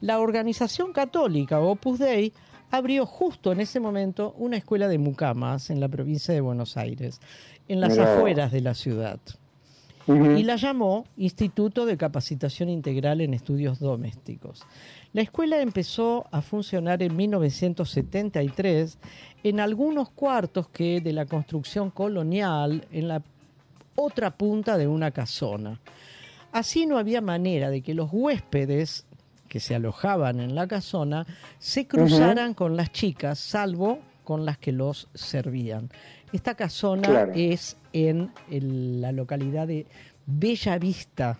La 0.00 0.18
organización 0.18 0.92
católica 0.92 1.60
Opus 1.60 1.98
Dei 1.98 2.32
abrió 2.70 3.06
justo 3.06 3.52
en 3.52 3.60
ese 3.60 3.80
momento 3.80 4.34
una 4.38 4.56
escuela 4.56 4.88
de 4.88 4.98
mucamas 4.98 5.70
en 5.70 5.80
la 5.80 5.88
provincia 5.88 6.32
de 6.32 6.40
Buenos 6.40 6.76
Aires, 6.76 7.20
en 7.68 7.80
las 7.80 7.92
Mirá 7.92 8.14
afueras 8.14 8.52
de 8.52 8.60
la 8.60 8.74
ciudad 8.74 9.20
y 10.06 10.42
la 10.42 10.56
llamó 10.56 11.04
Instituto 11.16 11.86
de 11.86 11.96
Capacitación 11.96 12.68
Integral 12.68 13.20
en 13.20 13.34
Estudios 13.34 13.78
Domésticos. 13.78 14.62
La 15.12 15.22
escuela 15.22 15.60
empezó 15.60 16.26
a 16.30 16.42
funcionar 16.42 17.02
en 17.02 17.16
1973 17.16 18.98
en 19.44 19.60
algunos 19.60 20.10
cuartos 20.10 20.68
que 20.68 21.00
de 21.00 21.12
la 21.12 21.26
construcción 21.26 21.90
colonial 21.90 22.86
en 22.90 23.08
la 23.08 23.22
otra 23.94 24.36
punta 24.36 24.78
de 24.78 24.88
una 24.88 25.10
casona. 25.10 25.80
Así 26.52 26.86
no 26.86 26.98
había 26.98 27.20
manera 27.20 27.70
de 27.70 27.82
que 27.82 27.94
los 27.94 28.08
huéspedes 28.12 29.06
que 29.50 29.58
se 29.60 29.74
alojaban 29.74 30.38
en 30.40 30.54
la 30.54 30.66
casona 30.68 31.26
se 31.58 31.86
cruzaran 31.88 32.54
con 32.54 32.76
las 32.76 32.92
chicas, 32.92 33.38
salvo 33.40 33.98
con 34.24 34.46
las 34.46 34.56
que 34.58 34.70
los 34.70 35.08
servían. 35.12 35.90
Esta 36.32 36.54
casona 36.54 37.08
Claro. 37.08 37.32
es 37.34 37.76
en 37.92 38.30
el- 38.48 39.00
la 39.00 39.10
localidad 39.10 39.66
de 39.66 39.86
Bella 40.24 40.78
Vista, 40.78 41.38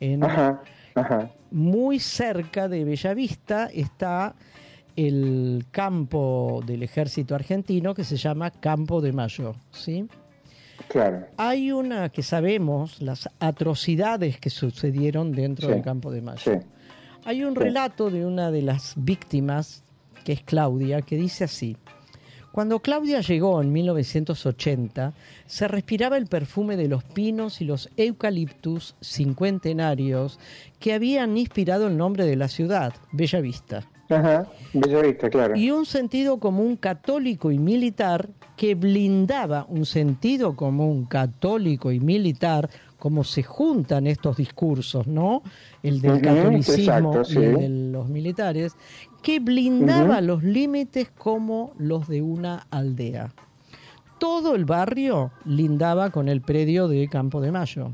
en 0.00 0.24
Ajá, 0.24 0.62
ajá. 0.96 1.30
muy 1.52 2.00
cerca 2.00 2.68
de 2.68 2.82
Bellavista 2.84 3.66
está 3.72 4.34
el 4.96 5.66
campo 5.70 6.60
del 6.66 6.82
ejército 6.82 7.36
argentino 7.36 7.94
que 7.94 8.02
se 8.02 8.16
llama 8.16 8.50
Campo 8.50 9.00
de 9.00 9.12
Mayo, 9.12 9.54
¿sí? 9.70 10.08
Claro. 10.88 11.26
Hay 11.36 11.70
una 11.70 12.08
que 12.08 12.22
sabemos, 12.24 13.00
las 13.00 13.28
atrocidades 13.38 14.40
que 14.40 14.50
sucedieron 14.50 15.30
dentro 15.30 15.68
Sí, 15.68 15.74
del 15.74 15.82
Campo 15.82 16.10
de 16.10 16.22
Mayo. 16.22 16.40
Sí. 16.42 16.66
Hay 17.24 17.44
un 17.44 17.54
relato 17.54 18.10
de 18.10 18.24
una 18.24 18.50
de 18.50 18.62
las 18.62 18.94
víctimas, 18.96 19.84
que 20.24 20.32
es 20.32 20.42
Claudia, 20.42 21.02
que 21.02 21.16
dice 21.16 21.44
así. 21.44 21.76
Cuando 22.52 22.80
Claudia 22.80 23.20
llegó 23.20 23.62
en 23.62 23.72
1980, 23.72 25.12
se 25.46 25.68
respiraba 25.68 26.16
el 26.16 26.26
perfume 26.26 26.76
de 26.76 26.88
los 26.88 27.04
pinos 27.04 27.60
y 27.60 27.64
los 27.64 27.88
eucaliptus 27.96 28.96
cincuentenarios 29.00 30.40
que 30.80 30.94
habían 30.94 31.36
inspirado 31.36 31.86
el 31.86 31.96
nombre 31.96 32.24
de 32.24 32.36
la 32.36 32.48
ciudad, 32.48 32.92
Bella 33.12 33.40
Vista, 33.40 33.86
Ajá. 34.10 34.48
Bellavista, 34.72 35.30
claro. 35.30 35.56
y 35.56 35.70
un 35.70 35.86
sentido 35.86 36.38
común 36.38 36.76
católico 36.76 37.52
y 37.52 37.58
militar 37.58 38.28
que 38.56 38.74
blindaba 38.74 39.64
un 39.68 39.86
sentido 39.86 40.56
común 40.56 41.04
católico 41.04 41.92
y 41.92 42.00
militar, 42.00 42.68
como 43.00 43.24
se 43.24 43.42
juntan 43.42 44.06
estos 44.06 44.36
discursos, 44.36 45.08
¿no? 45.08 45.42
El 45.82 46.00
del 46.00 46.20
catolicismo 46.20 47.14
exacto, 47.16 47.24
sí. 47.24 47.40
y 47.40 47.42
el 47.42 47.56
de 47.56 47.68
los 47.92 48.08
militares, 48.08 48.76
que 49.22 49.40
blindaba 49.40 50.20
los 50.20 50.44
límites 50.44 51.10
como 51.18 51.72
los 51.78 52.06
de 52.06 52.22
una 52.22 52.66
aldea. 52.70 53.32
Todo 54.18 54.54
el 54.54 54.66
barrio 54.66 55.32
lindaba 55.46 56.10
con 56.10 56.28
el 56.28 56.42
predio 56.42 56.86
de 56.88 57.08
Campo 57.08 57.40
de 57.40 57.50
Mayo. 57.50 57.92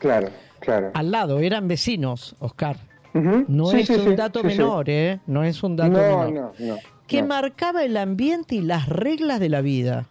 Claro, 0.00 0.28
claro. 0.60 0.90
Al 0.94 1.10
lado, 1.12 1.38
eran 1.38 1.68
vecinos, 1.68 2.34
Oscar. 2.40 2.76
No 3.14 3.66
Sí, 3.66 3.78
es 3.80 3.86
sí, 3.86 3.94
un 3.94 4.14
dato 4.16 4.44
menor, 4.44 4.88
¿eh? 4.90 5.20
No 5.26 5.42
es 5.42 5.62
un 5.62 5.74
dato 5.76 5.90
No, 5.92 6.24
menor 6.24 6.32
no, 6.58 6.66
no. 6.74 6.76
que 7.06 7.22
marcaba 7.22 7.84
el 7.84 7.96
ambiente 7.96 8.56
y 8.56 8.60
las 8.60 8.88
reglas 8.88 9.40
de 9.40 9.48
la 9.48 9.60
vida, 9.60 10.06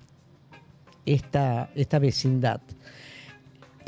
esta, 1.06 1.70
esta 1.76 2.00
vecindad. 2.00 2.60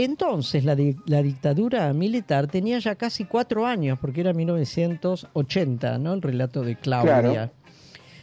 Entonces 0.04 0.64
la, 0.64 0.76
di- 0.76 0.96
la 1.08 1.22
dictadura 1.22 1.92
militar 1.94 2.48
tenía 2.48 2.80
ya 2.80 2.96
casi 2.96 3.26
cuatro 3.26 3.66
años, 3.66 4.00
porque 4.00 4.22
era 4.22 4.32
1980, 4.34 5.98
¿no? 5.98 6.14
El 6.14 6.22
relato 6.22 6.64
de 6.64 6.76
Claudia. 6.76 7.22
Claro, 7.22 7.52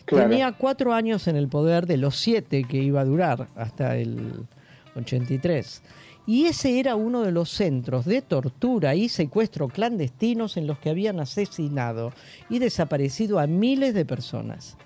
Claro. 0.06 0.30
Tenía 0.30 0.52
cuatro 0.52 0.92
años 0.94 1.26
en 1.26 1.34
el 1.34 1.48
poder 1.48 1.86
de 1.86 1.96
los 1.96 2.16
siete 2.16 2.62
que 2.62 2.78
iba 2.78 3.00
a 3.00 3.04
durar 3.04 3.48
hasta 3.56 3.96
el 3.96 4.46
83. 4.94 5.82
Y 6.28 6.46
ese 6.46 6.78
era 6.78 6.94
uno 6.94 7.22
de 7.22 7.32
los 7.32 7.50
centros 7.50 8.04
de 8.04 8.22
tortura 8.22 8.94
y 8.94 9.08
secuestro 9.08 9.66
clandestinos 9.68 10.56
en 10.56 10.68
los 10.68 10.78
que 10.78 10.90
habían 10.90 11.18
asesinado 11.18 12.12
y 12.48 12.60
desaparecido 12.60 13.40
a 13.40 13.48
miles 13.48 13.94
de 13.94 14.04
personas. 14.04 14.76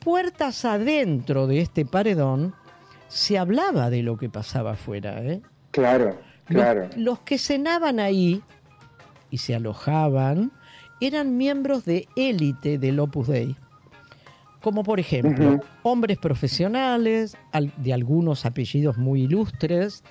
Puertas 0.00 0.64
adentro 0.64 1.46
de 1.46 1.60
este 1.60 1.86
paredón 1.86 2.52
se 3.06 3.38
hablaba 3.38 3.90
de 3.90 4.02
lo 4.02 4.16
que 4.18 4.28
pasaba 4.28 4.72
afuera. 4.72 5.22
¿eh? 5.24 5.40
Claro, 5.78 6.18
claro. 6.46 6.88
Los, 6.96 7.20
que 7.20 7.38
cenaban 7.38 8.00
ahí 8.00 8.42
y 9.30 9.38
se 9.38 9.54
alojaban 9.54 10.50
eran 11.00 11.36
miembros 11.36 11.84
de 11.84 12.08
élite 12.16 12.78
del 12.78 12.98
Opus 13.00 13.28
Dei. 13.28 13.54
Como 14.60 14.82
por 14.82 14.98
ejemplo, 14.98 15.60
hombres 15.84 16.18
profesionales, 16.18 17.36
al- 17.52 17.72
de 17.76 17.92
algunos 17.92 18.44
apellidos 18.44 18.96
muy 18.98 19.22
ilustres, 19.22 20.02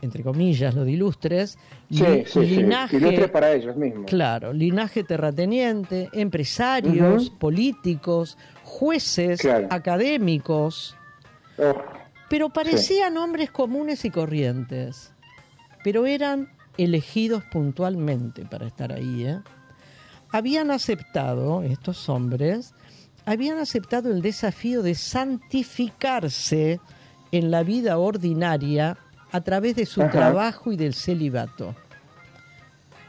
entre 0.00 0.22
comillas 0.22 0.74
lo 0.74 0.84
de 0.84 0.92
ilustres, 0.92 1.58
Sí, 1.90 2.02
li- 2.04 2.24
sí, 2.24 2.40
sí. 2.40 2.46
linaje, 2.46 2.96
Ilustre 2.96 3.28
para 3.28 3.52
ellos 3.52 3.76
mismos. 3.76 4.06
claro, 4.06 4.52
linaje 4.54 5.04
terrateniente, 5.04 6.08
empresarios, 6.14 7.28
políticos, 7.30 8.38
jueces, 8.62 9.40
Claro. 9.40 9.66
académicos, 9.70 10.96
Oh, 11.58 11.72
pero 12.34 12.48
parecían 12.48 13.16
hombres 13.16 13.52
comunes 13.52 14.04
y 14.04 14.10
corrientes. 14.10 15.12
Pero 15.84 16.04
eran 16.04 16.50
elegidos 16.76 17.44
puntualmente 17.44 18.44
para 18.44 18.66
estar 18.66 18.92
ahí. 18.92 19.24
¿eh? 19.24 19.38
Habían 20.32 20.72
aceptado, 20.72 21.62
estos 21.62 22.08
hombres, 22.08 22.74
habían 23.24 23.58
aceptado 23.58 24.10
el 24.10 24.20
desafío 24.20 24.82
de 24.82 24.96
santificarse 24.96 26.80
en 27.30 27.52
la 27.52 27.62
vida 27.62 27.98
ordinaria 27.98 28.98
a 29.30 29.40
través 29.42 29.76
de 29.76 29.86
su 29.86 30.02
Ajá. 30.02 30.10
trabajo 30.10 30.72
y 30.72 30.76
del 30.76 30.94
celibato. 30.94 31.76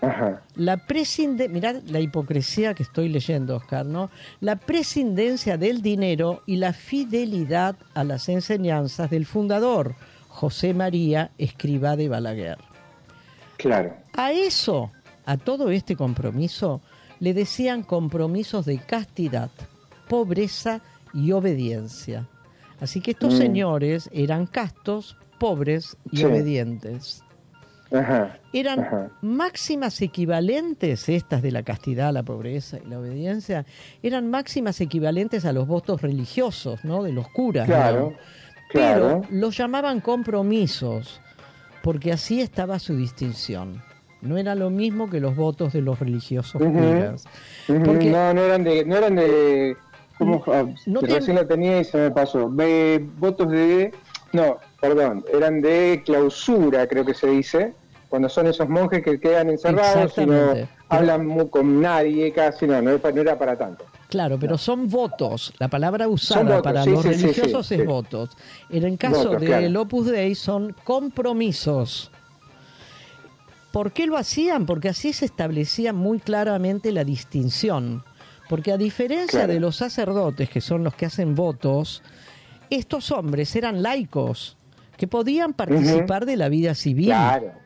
Ajá. 0.05 0.41
La 0.55 0.77
prescinde, 0.77 1.49
mirad 1.49 1.77
la 1.87 1.99
hipocresía 1.99 2.73
que 2.73 2.83
estoy 2.83 3.09
leyendo, 3.09 3.55
Oscar, 3.55 3.85
¿no? 3.85 4.09
La 4.39 4.55
prescindencia 4.55 5.57
del 5.57 5.81
dinero 5.81 6.43
y 6.45 6.57
la 6.57 6.73
fidelidad 6.73 7.75
a 7.93 8.03
las 8.03 8.29
enseñanzas 8.29 9.09
del 9.09 9.25
fundador, 9.25 9.95
José 10.27 10.73
María 10.73 11.31
Escribá 11.37 11.95
de 11.95 12.09
Balaguer. 12.09 12.57
Claro. 13.57 13.95
A 14.13 14.31
eso, 14.31 14.91
a 15.25 15.37
todo 15.37 15.69
este 15.69 15.95
compromiso, 15.95 16.81
le 17.19 17.33
decían 17.33 17.83
compromisos 17.83 18.65
de 18.65 18.77
castidad, 18.79 19.49
pobreza 20.09 20.81
y 21.13 21.31
obediencia. 21.31 22.27
Así 22.81 22.99
que 22.99 23.11
estos 23.11 23.33
Mm. 23.33 23.37
señores 23.37 24.09
eran 24.13 24.45
castos, 24.45 25.17
pobres 25.39 25.95
y 26.11 26.17
Sí. 26.17 26.23
obedientes. 26.25 27.23
Ajá. 27.95 28.37
Eran 28.53 28.79
Ajá. 28.81 29.09
máximas 29.21 30.01
equivalentes, 30.01 31.07
estas 31.09 31.41
de 31.41 31.51
la 31.51 31.63
castidad, 31.63 32.11
la 32.13 32.23
pobreza 32.23 32.77
y 32.85 32.89
la 32.89 32.99
obediencia, 32.99 33.65
eran 34.03 34.29
máximas 34.29 34.79
equivalentes 34.81 35.45
a 35.45 35.53
los 35.53 35.67
votos 35.67 36.01
religiosos, 36.01 36.83
¿no? 36.83 37.03
De 37.03 37.11
los 37.13 37.27
curas. 37.29 37.65
Claro. 37.67 38.11
¿no? 38.11 38.17
Claro. 38.69 39.21
Pero 39.23 39.39
los 39.39 39.55
llamaban 39.57 40.01
compromisos, 40.01 41.21
porque 41.83 42.11
así 42.11 42.41
estaba 42.41 42.79
su 42.79 42.95
distinción. 42.95 43.81
No 44.21 44.37
era 44.37 44.55
lo 44.55 44.69
mismo 44.71 45.07
que 45.09 45.19
los 45.19 45.35
votos 45.35 45.71
de 45.73 45.81
los 45.81 45.99
religiosos 45.99 46.59
curas. 46.61 47.25
Porque- 47.67 48.09
No, 48.09 48.33
no 48.33 48.41
eran 48.41 48.63
de, 48.63 48.83
no 48.85 48.95
eran 48.97 49.15
de, 49.15 49.77
¿cómo? 50.17 50.43
Ah, 50.47 50.65
no 50.87 50.99
que 51.01 51.07
te- 51.07 51.13
recién 51.15 51.35
la 51.35 51.47
tenía 51.47 51.79
y 51.81 51.83
se 51.85 51.97
me 51.97 52.11
pasó. 52.11 52.49
Votos 52.49 53.49
de, 53.51 53.91
no, 54.33 54.57
perdón, 54.81 55.23
eran 55.31 55.61
de 55.61 56.01
clausura, 56.03 56.87
creo 56.87 57.05
que 57.05 57.13
se 57.13 57.27
dice, 57.27 57.73
cuando 58.15 58.29
son 58.29 58.47
esos 58.47 58.69
monjes 58.69 59.03
que 59.03 59.19
quedan 59.19 59.49
encerrados 59.49 60.17
y 60.17 60.25
no 60.25 60.53
hablan 60.87 61.49
con 61.49 61.81
nadie 61.81 62.31
casi, 62.31 62.65
no, 62.65 62.81
no, 62.81 62.91
era 62.91 63.37
para 63.37 63.57
tanto. 63.57 63.83
Claro, 64.07 64.39
pero 64.39 64.57
son 64.57 64.87
votos. 64.87 65.53
La 65.59 65.67
palabra 65.67 66.07
usada 66.07 66.43
votos, 66.43 66.61
para 66.61 66.83
sí, 66.85 66.91
los 66.91 67.01
sí, 67.01 67.09
religiosos 67.09 67.67
sí, 67.67 67.75
es 67.75 67.85
votos. 67.85 68.29
En 68.69 68.85
el 68.85 68.97
caso 68.97 69.25
Votos, 69.25 69.41
del 69.41 69.49
claro. 69.49 69.81
Opus 69.81 70.05
Dei 70.07 70.33
son 70.33 70.73
compromisos. 70.85 72.09
¿Por 73.73 73.91
qué 73.91 74.07
lo 74.07 74.15
hacían? 74.15 74.65
Porque 74.65 74.87
así 74.87 75.11
se 75.11 75.25
establecía 75.25 75.91
muy 75.91 76.19
claramente 76.19 76.93
la 76.93 77.03
distinción. 77.03 78.05
Porque 78.47 78.71
a 78.71 78.77
diferencia 78.77 79.39
Claro. 79.41 79.51
de 79.51 79.59
los 79.59 79.75
sacerdotes, 79.75 80.49
que 80.49 80.61
son 80.61 80.85
los 80.85 80.95
que 80.95 81.05
hacen 81.07 81.35
votos, 81.35 82.01
estos 82.69 83.11
hombres 83.11 83.53
eran 83.57 83.83
laicos, 83.83 84.55
que 84.95 85.05
podían 85.05 85.51
participar 85.51 86.25
de 86.25 86.37
la 86.37 86.47
vida 86.47 86.75
civil 86.75 87.07
Claro. 87.07 87.64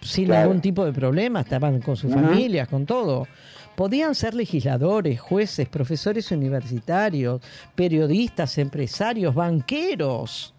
Sin 0.00 0.26
Claro. 0.26 0.46
ningún 0.48 0.60
tipo 0.62 0.84
de 0.84 0.92
problema, 0.92 1.40
estaban 1.40 1.80
con 1.80 1.96
sus 1.96 2.12
familias, 2.12 2.68
con 2.68 2.86
todo. 2.86 3.26
Podían 3.74 4.14
ser 4.14 4.34
legisladores, 4.34 5.20
jueces, 5.20 5.68
profesores 5.68 6.30
universitarios, 6.30 7.42
periodistas, 7.74 8.56
empresarios, 8.58 9.34
banqueros. 9.34 10.54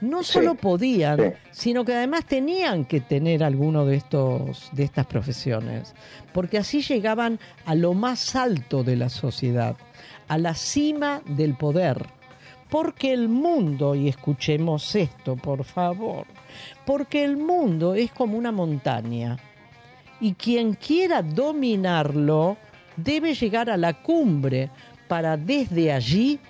No 0.00 0.22
Sí, 0.22 0.32
solo 0.32 0.54
podían, 0.54 1.18
sí. 1.18 1.24
sino 1.50 1.84
que 1.84 1.92
además 1.94 2.24
tenían 2.24 2.86
que 2.86 3.02
tener 3.02 3.44
alguno 3.44 3.84
de 3.84 3.96
estos 3.96 4.70
de 4.72 4.84
estas 4.84 5.04
profesiones, 5.06 5.94
porque 6.32 6.56
así 6.56 6.80
llegaban 6.80 7.38
a 7.66 7.74
lo 7.74 7.92
más 7.92 8.34
alto 8.34 8.82
de 8.82 8.96
la 8.96 9.10
sociedad, 9.10 9.76
a 10.28 10.38
la 10.38 10.54
cima 10.54 11.20
del 11.26 11.54
poder. 11.54 12.06
Porque 12.70 13.12
el 13.12 13.28
mundo, 13.28 13.94
y 13.96 14.08
escuchemos 14.08 14.94
esto, 14.94 15.34
por 15.36 15.64
favor, 15.64 16.24
porque 16.90 17.22
el 17.22 17.36
mundo 17.36 17.94
es 17.94 18.10
como 18.10 18.36
una 18.36 18.50
montaña 18.50 19.36
y 20.20 20.34
quien 20.34 20.74
quiera 20.74 21.22
dominarlo 21.22 22.56
debe 22.96 23.32
llegar 23.34 23.70
a 23.70 23.76
la 23.76 23.92
cumbre 24.02 24.70
para 25.06 25.36
desde 25.36 25.92
allí 25.92 26.40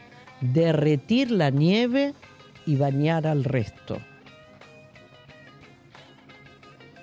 derretir 0.40 1.30
la 1.30 1.50
nieve 1.50 2.14
y 2.64 2.76
bañar 2.76 3.26
al 3.26 3.44
resto. 3.44 3.98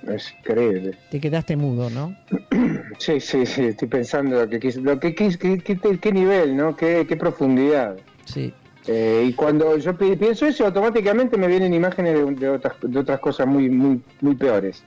Es 0.07 0.33
increíble. 0.39 0.97
Te 1.11 1.19
quedaste 1.19 1.55
mudo, 1.55 1.91
¿no? 1.91 2.15
Sí, 2.97 3.19
sí, 3.19 3.45
sí, 3.45 3.65
estoy 3.65 3.87
pensando 3.87 4.43
lo 4.43 4.49
que, 4.49 4.71
lo 4.81 4.99
que, 4.99 5.13
qué- 5.13 5.99
qué 6.01 6.11
nivel, 6.11 6.57
¿no? 6.57 6.75
Qué, 6.75 7.05
qué 7.07 7.15
profundidad. 7.15 7.97
Sí. 8.25 8.51
Eh, 8.87 9.25
y 9.29 9.33
cuando 9.33 9.77
yo 9.77 9.97
pi- 9.97 10.15
pienso 10.15 10.45
eso, 10.45 10.65
automáticamente 10.65 11.37
me 11.37 11.47
vienen 11.47 11.73
imágenes 11.73 12.13
de, 12.13 12.35
de 12.35 12.49
otras, 12.49 12.75
de 12.81 12.99
otras 12.99 13.19
cosas 13.19 13.45
muy, 13.45 13.69
muy, 13.69 14.01
muy 14.21 14.35
peores. 14.35 14.83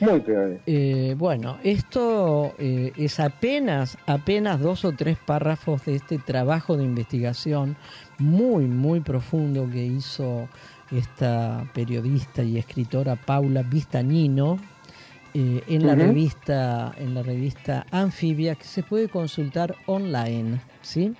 Muy 0.00 0.20
peores. 0.20 0.60
Eh, 0.66 1.14
bueno, 1.16 1.58
esto 1.62 2.52
eh, 2.58 2.92
es 2.96 3.20
apenas, 3.20 3.96
apenas 4.06 4.58
dos 4.58 4.84
o 4.84 4.90
tres 4.92 5.16
párrafos 5.24 5.84
de 5.84 5.94
este 5.94 6.18
trabajo 6.18 6.76
de 6.76 6.82
investigación 6.82 7.76
muy, 8.18 8.66
muy 8.66 9.00
profundo 9.00 9.68
que 9.72 9.84
hizo 9.84 10.48
esta 10.90 11.64
periodista 11.72 12.42
y 12.42 12.58
escritora 12.58 13.14
Paula 13.16 13.62
Vistañino 13.62 14.58
eh, 15.32 15.62
en 15.68 15.86
la 15.86 15.94
revista, 15.94 16.92
en 16.98 17.14
la 17.14 17.22
revista 17.22 17.86
Anfibia, 17.92 18.56
que 18.56 18.64
se 18.64 18.82
puede 18.82 19.08
consultar 19.08 19.76
online, 19.86 20.60
¿sí? 20.82 21.14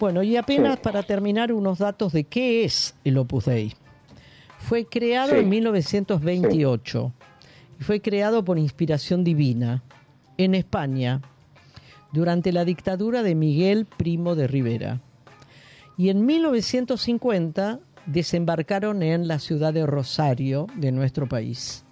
Bueno, 0.00 0.22
y 0.22 0.36
apenas 0.36 0.76
Sí. 0.76 0.80
para 0.82 1.02
terminar 1.02 1.52
unos 1.52 1.78
datos 1.78 2.12
de 2.12 2.24
qué 2.24 2.64
es 2.64 2.94
el 3.04 3.18
Opus 3.18 3.46
Dei. 3.46 3.74
Fue 4.58 4.84
creado 4.86 5.32
Sí. 5.32 5.38
en 5.38 5.48
1928 5.48 7.12
y 7.80 7.82
fue 7.84 8.00
creado 8.00 8.44
por 8.44 8.58
inspiración 8.58 9.24
divina 9.24 9.82
en 10.36 10.54
España 10.54 11.20
durante 12.12 12.52
la 12.52 12.64
dictadura 12.64 13.22
de 13.22 13.34
Miguel 13.34 13.86
Primo 13.86 14.34
de 14.34 14.46
Rivera. 14.46 15.00
Y 15.96 16.10
en 16.10 16.24
1950 16.26 17.80
desembarcaron 18.06 19.02
en 19.02 19.28
la 19.28 19.38
ciudad 19.38 19.72
de 19.74 19.84
Rosario 19.86 20.66
de 20.76 20.92
nuestro 20.92 21.28
país. 21.28 21.84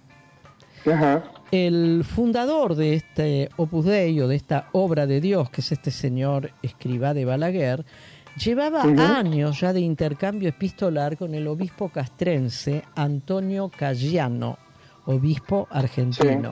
Ajá. 0.85 1.23
El 1.51 2.03
fundador 2.03 2.75
de 2.75 2.95
este 2.95 3.49
Opus 3.55 3.85
Dei 3.85 4.19
o 4.19 4.27
de 4.27 4.35
esta 4.35 4.67
obra 4.73 5.07
de 5.07 5.21
Dios, 5.21 5.49
que 5.49 5.61
es 5.61 5.71
este 5.71 5.91
señor 5.91 6.51
escriba 6.61 7.13
de 7.13 7.23
Balaguer, 7.23 7.85
llevaba 8.37 8.83
años 8.83 9.61
ya 9.61 9.71
de 9.71 9.79
intercambio 9.79 10.49
epistolar 10.49 11.17
con 11.17 11.33
el 11.33 11.47
obispo 11.47 11.87
castrense 11.87 12.83
Antonio 12.95 13.69
Cayano, 13.69 14.57
obispo 15.05 15.67
argentino. 15.71 16.51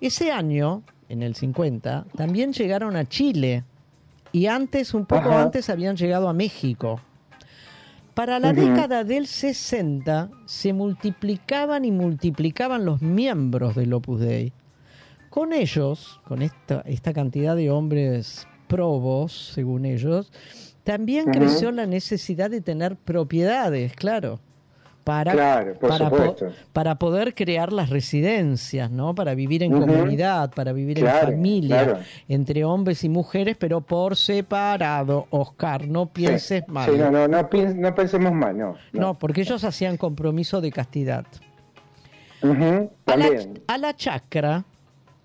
Ese 0.00 0.30
año, 0.30 0.84
en 1.08 1.24
el 1.24 1.34
50, 1.34 2.06
también 2.16 2.52
llegaron 2.52 2.94
a 2.94 3.08
Chile 3.08 3.64
y 4.30 4.46
antes, 4.46 4.94
un 4.94 5.06
poco 5.06 5.30
Ajá. 5.30 5.42
antes, 5.42 5.68
habían 5.68 5.96
llegado 5.96 6.28
a 6.28 6.32
México. 6.32 7.00
Para 8.14 8.38
la 8.38 8.52
década 8.52 9.04
del 9.04 9.26
60 9.26 10.30
se 10.44 10.74
multiplicaban 10.74 11.86
y 11.86 11.90
multiplicaban 11.90 12.84
los 12.84 13.00
miembros 13.00 13.74
del 13.74 13.94
Opus 13.94 14.20
Dei. 14.20 14.52
Con 15.30 15.54
ellos, 15.54 16.20
con 16.24 16.42
esta, 16.42 16.82
esta 16.82 17.14
cantidad 17.14 17.56
de 17.56 17.70
hombres 17.70 18.46
probos, 18.68 19.52
según 19.54 19.86
ellos, 19.86 20.30
también 20.84 21.30
creció 21.30 21.72
la 21.72 21.86
necesidad 21.86 22.50
de 22.50 22.60
tener 22.60 22.96
propiedades, 22.96 23.94
claro, 23.94 24.40
para, 25.04 25.32
Claro, 25.32 25.74
para, 25.80 26.08
po- 26.10 26.16
supuesto. 26.16 26.46
para 26.72 26.94
poder 26.96 27.34
crear 27.34 27.72
las 27.72 27.90
residencias, 27.90 28.90
¿no? 28.90 29.14
Para 29.14 29.34
vivir 29.34 29.62
en 29.64 29.72
comunidad, 29.72 30.52
para 30.54 30.72
vivir 30.72 30.98
Claro, 30.98 31.28
en 31.28 31.34
familia, 31.34 31.84
claro. 31.84 31.98
entre 32.28 32.64
hombres 32.64 33.02
y 33.04 33.08
mujeres, 33.08 33.56
pero 33.58 33.80
por 33.80 34.16
separado, 34.16 35.26
Oscar, 35.30 35.88
no 35.88 36.06
pienses 36.06 36.62
Sí, 36.66 36.72
mal. 36.72 36.88
Sí, 36.90 36.96
no, 36.96 37.10
no, 37.10 37.26
no, 37.26 37.50
piens- 37.50 37.74
no 37.74 37.94
pensemos 37.94 38.32
mal, 38.32 38.56
no. 38.56 38.76
No, 38.92 39.18
porque 39.18 39.40
ellos 39.40 39.64
hacían 39.64 39.96
compromiso 39.96 40.60
de 40.60 40.70
castidad. 40.70 41.26
A 42.42 42.46
la, 42.46 42.88
También. 43.04 43.62
a 43.68 43.78
la 43.78 43.94
chacra 43.94 44.64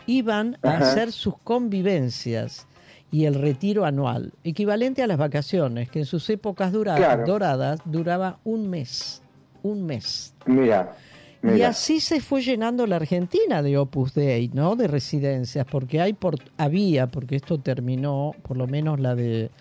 iban 0.06 0.58
a 0.62 0.78
hacer 0.78 1.12
sus 1.12 1.36
convivencias 1.40 2.68
y 3.12 3.26
el 3.26 3.36
retiro 3.36 3.86
anual, 3.86 4.34
equivalente 4.44 5.02
a 5.02 5.08
las 5.08 5.18
vacaciones, 5.18 5.90
que 5.90 6.00
en 6.00 6.06
sus 6.06 6.30
épocas 6.30 6.72
dura- 6.72 6.96
Claro. 6.96 7.26
doradas 7.26 7.80
duraba 7.86 8.38
un 8.44 8.70
mes, 8.70 9.24
un 9.64 9.86
mes. 9.86 10.34
Mira, 10.46 10.96
Y 11.44 11.62
así 11.62 12.00
se 12.00 12.20
fue 12.20 12.42
llenando 12.42 12.88
la 12.88 12.98
Argentina 12.98 13.62
de 13.62 13.78
Opus 13.78 14.14
Dei, 14.14 14.50
¿no? 14.54 14.76
De 14.76 14.88
residencias, 14.88 15.66
porque 15.66 16.02
hay 16.02 16.14
por, 16.14 16.36
había, 16.58 17.08
porque 17.08 17.36
esto 17.36 17.60
terminó, 17.60 18.36
por 18.42 18.58
lo 18.58 18.68
menos 18.68 19.00
la 19.00 19.16
de 19.16 19.52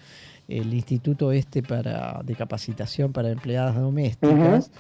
el 0.49 0.73
instituto 0.73 1.33
este 1.33 1.63
para 1.63 2.21
de 2.25 2.35
capacitación 2.35 3.13
para 3.13 3.31
empleadas 3.31 3.75
domésticas, 3.77 4.71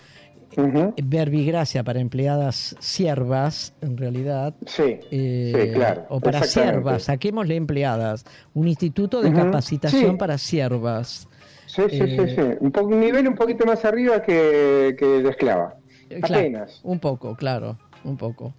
Ujú. 0.56 0.94
verbigracia 1.02 1.82
para 1.82 2.00
empleadas 2.00 2.76
siervas, 2.78 3.74
en 3.80 3.96
realidad. 3.96 4.54
Sí, 4.64 5.00
eh, 5.10 5.52
sí, 5.54 5.74
claro. 5.74 6.06
O 6.08 6.20
para 6.20 6.42
siervas, 6.44 7.04
saquémosle 7.04 7.56
empleadas. 7.56 8.24
Un 8.54 8.68
instituto 8.68 9.20
de 9.22 9.32
capacitación 9.32 10.12
sí. 10.12 10.16
para 10.16 10.38
siervas. 10.38 11.28
Sí, 11.76 11.82
sí, 11.90 11.98
Eh, 12.00 12.26
sí, 12.28 12.34
sí. 12.34 12.42
Un, 12.60 12.72
po- 12.72 12.88
nivel 12.88 13.28
un 13.28 13.34
poquito 13.34 13.64
más 13.66 13.84
arriba 13.84 14.22
que, 14.22 14.96
que 14.98 15.04
de 15.06 15.28
esclava. 15.30 15.74
Eh, 16.10 16.20
claro, 16.22 16.40
Apenas. 16.40 16.80
un 16.82 16.98
poco, 16.98 17.34
claro, 17.36 17.78
un 18.04 18.16
poco. 18.16 18.54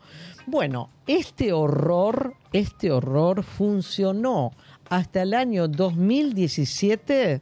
Bueno, 0.46 0.90
este 1.08 1.52
horror, 1.52 2.36
este 2.54 2.92
horror 2.92 3.44
funcionó 3.44 4.52
hasta 4.90 5.24
el 5.24 5.34
año 5.34 5.68
2017 5.68 7.42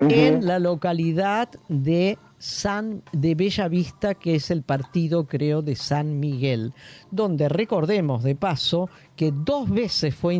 Ujú. 0.00 0.10
en 0.10 0.46
la 0.46 0.58
localidad 0.58 1.48
de 1.68 2.18
San 2.38 3.02
de 3.12 3.34
Bella 3.34 3.66
Vista, 3.68 4.14
que 4.14 4.34
es 4.34 4.50
el 4.50 4.62
partido, 4.62 5.26
creo, 5.26 5.62
de 5.62 5.74
San 5.74 6.18
Miguel, 6.20 6.72
donde 7.10 7.48
recordemos 7.48 8.22
de 8.22 8.34
paso 8.34 8.90
que 9.16 9.32
dos 9.32 9.70
veces 9.70 10.14
fue 10.14 10.34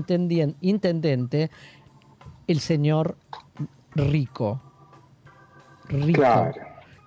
intendente 0.60 1.50
el 2.46 2.60
señor 2.60 3.16
Rico. 3.96 4.60
Rico. 5.88 6.20
Claro. 6.20 6.54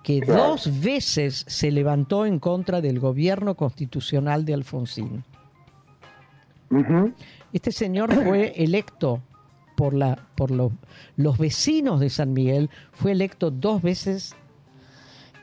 Que 0.02 0.20
claro. 0.20 0.42
dos 0.48 0.80
veces 0.80 1.44
se 1.46 1.70
levantó 1.70 2.24
en 2.26 2.38
contra 2.38 2.80
del 2.80 2.98
gobierno 3.00 3.54
constitucional 3.54 4.44
de 4.44 4.54
Alfonsín. 4.54 5.24
Este 7.52 7.72
señor 7.72 8.12
fue 8.14 8.52
electo 8.56 9.20
por, 9.76 9.92
la, 9.92 10.18
por 10.36 10.50
lo- 10.50 10.72
los 11.16 11.36
vecinos 11.36 12.00
de 12.00 12.08
San 12.10 12.32
Miguel, 12.32 12.70
fue 12.92 13.12
electo 13.12 13.50
dos 13.50 13.82
veces 13.82 14.36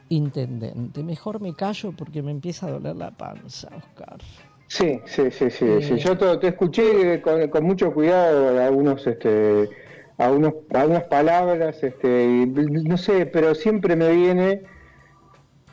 intendente. 0.10 1.04
Mejor 1.04 1.42
me 1.42 1.54
callo 1.54 1.92
porque 1.92 2.22
me 2.22 2.32
empieza 2.32 2.68
a 2.68 2.72
doler 2.72 2.96
la 2.96 3.12
panza, 3.12 3.68
Oscar. 3.76 4.18
Sí, 4.68 5.00
sí, 5.06 5.24
sí, 5.32 5.50
sí. 5.50 5.66
Eh. 5.66 5.82
sí. 5.82 5.98
Yo 5.98 6.18
te, 6.18 6.38
te 6.38 6.48
escuché 6.48 7.22
con, 7.22 7.48
con 7.50 7.64
mucho 7.66 7.94
cuidado 7.94 8.58
algunos, 8.66 9.06
este, 9.06 9.70
algunos, 10.18 10.54
algunas 10.74 11.04
palabras, 11.04 11.84
este, 11.84 12.26
y 12.26 12.46
no 12.48 12.98
sé, 12.98 13.26
pero 13.28 13.54
siempre 13.56 13.96
me 13.96 14.12
viene 14.12 14.64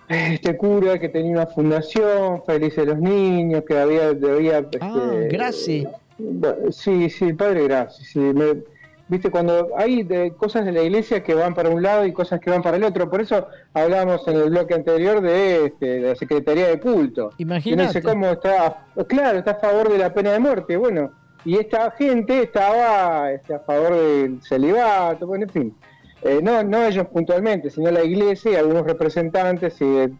este 0.08 0.56
cura 0.56 0.98
que 0.98 1.08
tenía 1.08 1.32
una 1.32 1.46
fundación, 1.46 2.42
Felices 2.44 2.86
los 2.86 2.98
Niños, 2.98 3.64
que 3.66 3.78
había, 3.78 4.12
debía, 4.12 4.58
Ah, 4.80 5.10
este, 5.12 5.28
Graci. 5.28 5.88
Bueno, 6.18 6.70
Sí, 6.70 7.08
sí, 7.10 7.32
padre, 7.32 7.64
gracias. 7.64 8.08
Sí, 8.08 8.18
me- 8.20 8.62
Viste, 9.06 9.30
cuando 9.30 9.68
hay 9.76 10.02
de, 10.02 10.32
cosas 10.32 10.64
de 10.64 10.72
la 10.72 10.82
iglesia 10.82 11.22
que 11.22 11.34
van 11.34 11.54
para 11.54 11.68
un 11.68 11.82
lado 11.82 12.06
y 12.06 12.12
cosas 12.14 12.40
que 12.40 12.48
van 12.48 12.62
para 12.62 12.78
el 12.78 12.84
otro, 12.84 13.10
por 13.10 13.20
eso 13.20 13.46
hablábamos 13.74 14.26
en 14.28 14.36
el 14.36 14.48
bloque 14.48 14.72
anterior 14.72 15.20
de, 15.20 15.66
este, 15.66 15.86
de 16.00 16.08
la 16.08 16.14
Secretaría 16.14 16.68
de 16.68 16.80
Culto. 16.80 17.28
Que 17.36 17.44
no 17.44 17.52
Imagínate. 17.52 17.92
sé 17.92 18.02
cómo 18.02 18.28
está, 18.28 18.86
claro, 19.06 19.38
está 19.38 19.50
a 19.52 19.54
favor 19.56 19.90
de 19.92 19.98
la 19.98 20.14
pena 20.14 20.32
de 20.32 20.38
muerte, 20.38 20.78
bueno, 20.78 21.12
y 21.44 21.56
esta 21.56 21.90
gente 21.92 22.42
estaba 22.42 23.30
este, 23.32 23.54
a 23.54 23.60
favor 23.60 23.94
del 23.94 24.42
celibato, 24.42 25.26
bueno, 25.26 25.44
en 25.44 25.50
fin. 25.50 25.76
Eh, 26.22 26.40
no, 26.42 26.62
no 26.62 26.84
ellos 26.84 27.06
puntualmente, 27.08 27.70
sino 27.70 27.90
la 27.90 28.02
iglesia 28.02 28.52
y 28.52 28.54
algunos 28.54 28.84
representantes 28.86 29.78
y 29.80 29.84
de, 29.84 30.12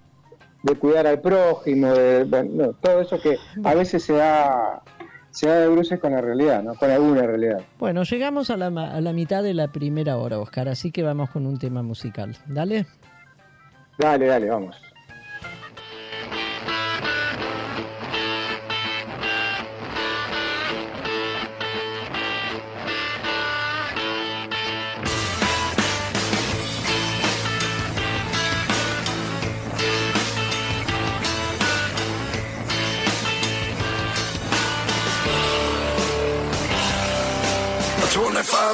de 0.62 0.74
cuidar 0.74 1.06
al 1.06 1.20
prójimo, 1.20 1.92
de, 1.94 2.24
bueno, 2.24 2.74
todo 2.74 3.00
eso 3.00 3.18
que 3.20 3.38
a 3.64 3.74
veces 3.74 4.02
se 4.02 4.12
da, 4.12 4.82
se 5.30 5.48
da 5.48 5.60
de 5.60 5.68
bruces 5.68 5.98
con 5.98 6.12
la 6.12 6.20
realidad, 6.20 6.62
¿no? 6.62 6.74
Con 6.74 6.90
alguna 6.90 7.22
realidad. 7.22 7.62
Bueno, 7.78 8.02
llegamos 8.02 8.50
a 8.50 8.58
la, 8.58 8.66
a 8.66 9.00
la 9.00 9.12
mitad 9.14 9.42
de 9.42 9.54
la 9.54 9.68
primera 9.68 10.18
hora, 10.18 10.38
Oscar, 10.38 10.68
así 10.68 10.92
que 10.92 11.02
vamos 11.02 11.30
con 11.30 11.46
un 11.46 11.58
tema 11.58 11.82
musical. 11.82 12.37
Dale. 12.46 12.87
Dale, 13.98 14.26
dale, 14.26 14.50
vamos. 14.50 14.76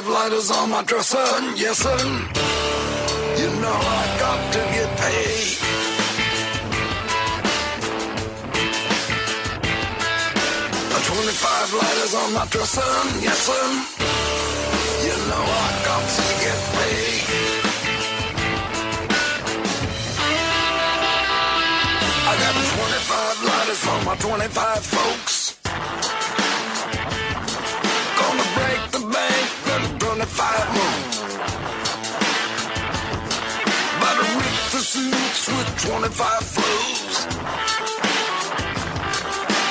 Twenty-five 0.01 0.23
lighters 0.23 0.49
on 0.49 0.69
my 0.71 0.83
dresser, 0.83 1.17
yes 1.55 1.77
sir. 1.77 1.97
You 3.37 3.49
know 3.61 3.77
I 3.77 4.17
got 4.17 4.53
to 4.53 4.59
get 4.73 4.97
paid. 4.97 5.57
Twenty-five 11.05 11.73
lighters 11.73 12.13
on 12.15 12.33
my 12.33 12.45
dresser, 12.49 12.81
yes 13.21 13.37
sir. 13.45 13.65
You 15.05 15.15
know 15.29 15.43
I 15.45 15.69
got 15.85 16.03
to 16.17 16.23
get 16.41 16.59
paid. 16.73 17.21
I 22.25 22.33
got 22.41 22.53
twenty-five 22.73 23.37
lighters 23.49 23.79
for 23.85 23.99
my 24.05 24.15
twenty-five 24.15 24.83
folks. 24.83 25.57
Gonna 28.17 28.47
break 28.57 28.81
the 28.91 29.01
bank, 29.13 29.47
25 30.21 30.73
more. 30.75 30.99
About 33.97 34.15
to 34.21 34.25
rip 34.37 34.57
the 34.69 34.81
suits 34.85 35.47
with 35.47 35.69
25 35.81 36.45
flows. 36.53 37.25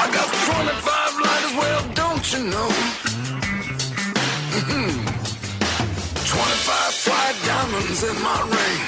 I 0.03 0.11
got 0.11 0.27
25 0.27 1.21
lighters, 1.25 1.55
well, 1.55 1.83
don't 1.95 2.27
you 2.33 2.41
know? 2.51 2.69
Mm-hmm. 4.59 4.91
25 6.27 6.95
fly 7.05 7.27
diamonds 7.47 8.03
in 8.03 8.17
my 8.21 8.41
ring. 8.51 8.83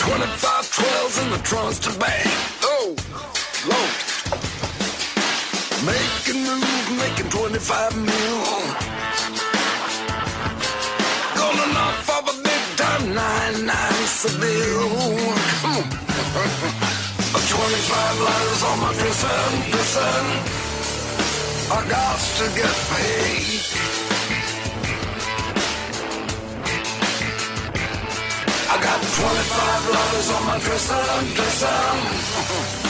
25 0.00 0.64
12s 0.80 1.16
in 1.24 1.30
the 1.30 1.38
trunks 1.44 1.78
to 1.80 1.90
bang. 1.98 2.32
Oh, 2.62 2.96
Lord. 3.68 4.09
Making 5.82 6.44
moves, 6.44 6.90
making 6.98 7.30
25 7.30 7.96
mil. 7.96 8.40
Gonna 11.36 11.66
knock 11.72 12.08
off 12.10 12.28
a 12.28 12.34
big 12.42 12.64
time 12.76 13.14
99 13.14 14.06
Seville. 14.20 15.16
Come 15.62 15.76
on. 15.76 15.84
25 17.50 18.20
lighters 18.20 18.62
on 18.62 18.76
my 18.80 18.92
dresser, 18.92 19.40
dresser. 19.70 20.14
I 21.72 21.80
got 21.88 22.20
to 22.38 22.46
get 22.60 22.76
paid. 22.92 23.62
I 28.68 28.76
got 28.84 29.00
25 29.00 29.88
lighters 29.94 30.28
on 30.30 30.42
my 30.46 30.58
dresser, 30.58 31.04
dresser. 31.34 32.86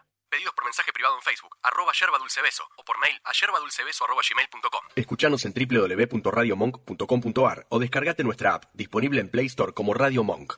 Pedidos 0.31 0.55
por 0.55 0.63
mensaje 0.63 0.93
privado 0.93 1.15
en 1.17 1.21
Facebook, 1.21 1.57
arroba 1.61 1.91
yerba 1.91 2.17
dulce 2.17 2.41
beso, 2.41 2.63
o 2.77 2.85
por 2.85 2.97
mail 2.99 3.19
a 3.25 3.33
yerbadulcebeso 3.33 4.05
arroba 4.05 4.21
gmail.com. 4.23 4.79
Escuchanos 4.95 5.43
en 5.43 5.53
www.radiomonk.com.ar 5.53 7.65
o 7.67 7.79
descargate 7.79 8.23
nuestra 8.23 8.53
app, 8.53 8.63
disponible 8.73 9.19
en 9.19 9.27
Play 9.27 9.47
Store 9.47 9.73
como 9.73 9.93
Radio 9.93 10.23
Monk. 10.23 10.53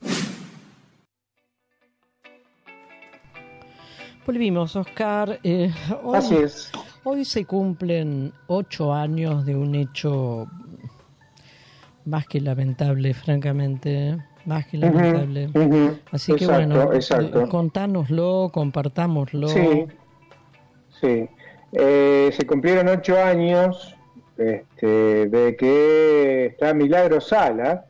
Volvimos, 4.28 4.76
Oscar. 4.76 5.40
Eh, 5.44 5.74
hoy, 6.04 6.18
Así 6.20 6.36
es. 6.36 6.72
Hoy 7.04 7.26
se 7.26 7.46
cumplen 7.46 8.32
ocho 8.46 8.94
años 8.94 9.44
de 9.44 9.56
un 9.56 9.74
hecho 9.74 10.46
más 12.06 12.28
que 12.28 12.40
lamentable, 12.40 13.16
francamente. 13.16 14.20
Más 14.46 14.66
que 14.68 14.78
lamentable. 14.78 15.50
Así 16.12 16.34
que 16.36 16.46
bueno, 16.46 16.92
exacto. 16.94 17.44
eh, 17.44 17.48
contánoslo, 17.50 18.50
compartámoslo. 18.54 19.48
Sí, 19.48 19.86
sí. 21.02 21.30
Eh, 21.72 22.30
se 22.34 22.46
cumplieron 22.46 22.88
ocho 22.90 23.18
años 23.18 23.96
este, 24.38 25.28
de 25.28 25.56
que 25.56 26.46
está 26.48 26.74
Milagro 26.74 27.20
Sala, 27.22 27.86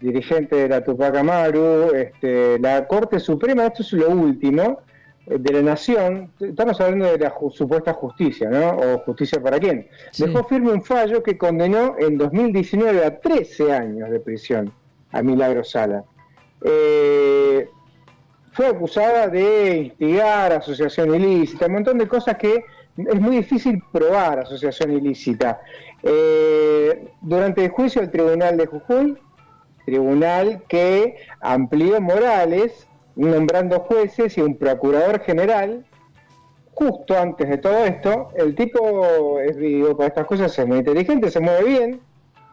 dirigente 0.00 0.56
de 0.56 0.68
la 0.68 0.84
Tupac 0.84 1.16
Amaru, 1.16 1.94
este, 1.94 2.58
la 2.58 2.86
Corte 2.86 3.18
Suprema, 3.20 3.66
esto 3.66 3.82
es 3.82 3.92
lo 3.94 4.10
último, 4.10 4.80
eh, 5.26 5.36
de 5.38 5.52
la 5.54 5.62
Nación, 5.62 6.30
estamos 6.40 6.78
hablando 6.80 7.06
de 7.06 7.18
la 7.18 7.30
ju- 7.32 7.50
supuesta 7.50 7.94
justicia, 7.94 8.50
¿no? 8.50 8.70
O 8.76 8.98
justicia 9.00 9.40
para 9.42 9.58
quién. 9.58 9.88
Sí. 10.12 10.26
Dejó 10.26 10.44
firme 10.44 10.72
un 10.72 10.82
fallo 10.82 11.22
que 11.22 11.38
condenó 11.38 11.94
en 11.98 12.18
2019 12.18 13.04
a 13.04 13.18
13 13.18 13.72
años 13.72 14.10
de 14.10 14.20
prisión 14.20 14.72
a 15.16 15.22
Milagro 15.22 15.64
Sala. 15.64 16.04
Eh, 16.62 17.68
fue 18.52 18.66
acusada 18.66 19.28
de 19.28 19.76
instigar 19.76 20.52
asociación 20.52 21.14
ilícita, 21.14 21.66
un 21.66 21.74
montón 21.74 21.98
de 21.98 22.08
cosas 22.08 22.36
que 22.36 22.64
es 22.96 23.20
muy 23.20 23.36
difícil 23.36 23.82
probar 23.92 24.40
asociación 24.40 24.92
ilícita. 24.92 25.60
Eh, 26.02 27.08
durante 27.20 27.64
el 27.64 27.70
juicio 27.70 28.00
del 28.00 28.10
Tribunal 28.10 28.56
de 28.56 28.66
Jujuy, 28.66 29.18
tribunal 29.84 30.62
que 30.68 31.16
amplió 31.40 32.00
Morales, 32.00 32.86
nombrando 33.14 33.80
jueces 33.80 34.36
y 34.36 34.40
un 34.40 34.56
procurador 34.56 35.20
general, 35.20 35.84
justo 36.72 37.18
antes 37.18 37.48
de 37.48 37.58
todo 37.58 37.84
esto, 37.84 38.30
el 38.36 38.54
tipo, 38.54 39.40
es, 39.40 39.56
digo, 39.56 39.96
para 39.96 40.08
estas 40.08 40.26
cosas 40.26 40.58
es 40.58 40.66
muy 40.66 40.78
inteligente, 40.78 41.30
se 41.30 41.40
mueve 41.40 41.64
bien 41.64 42.00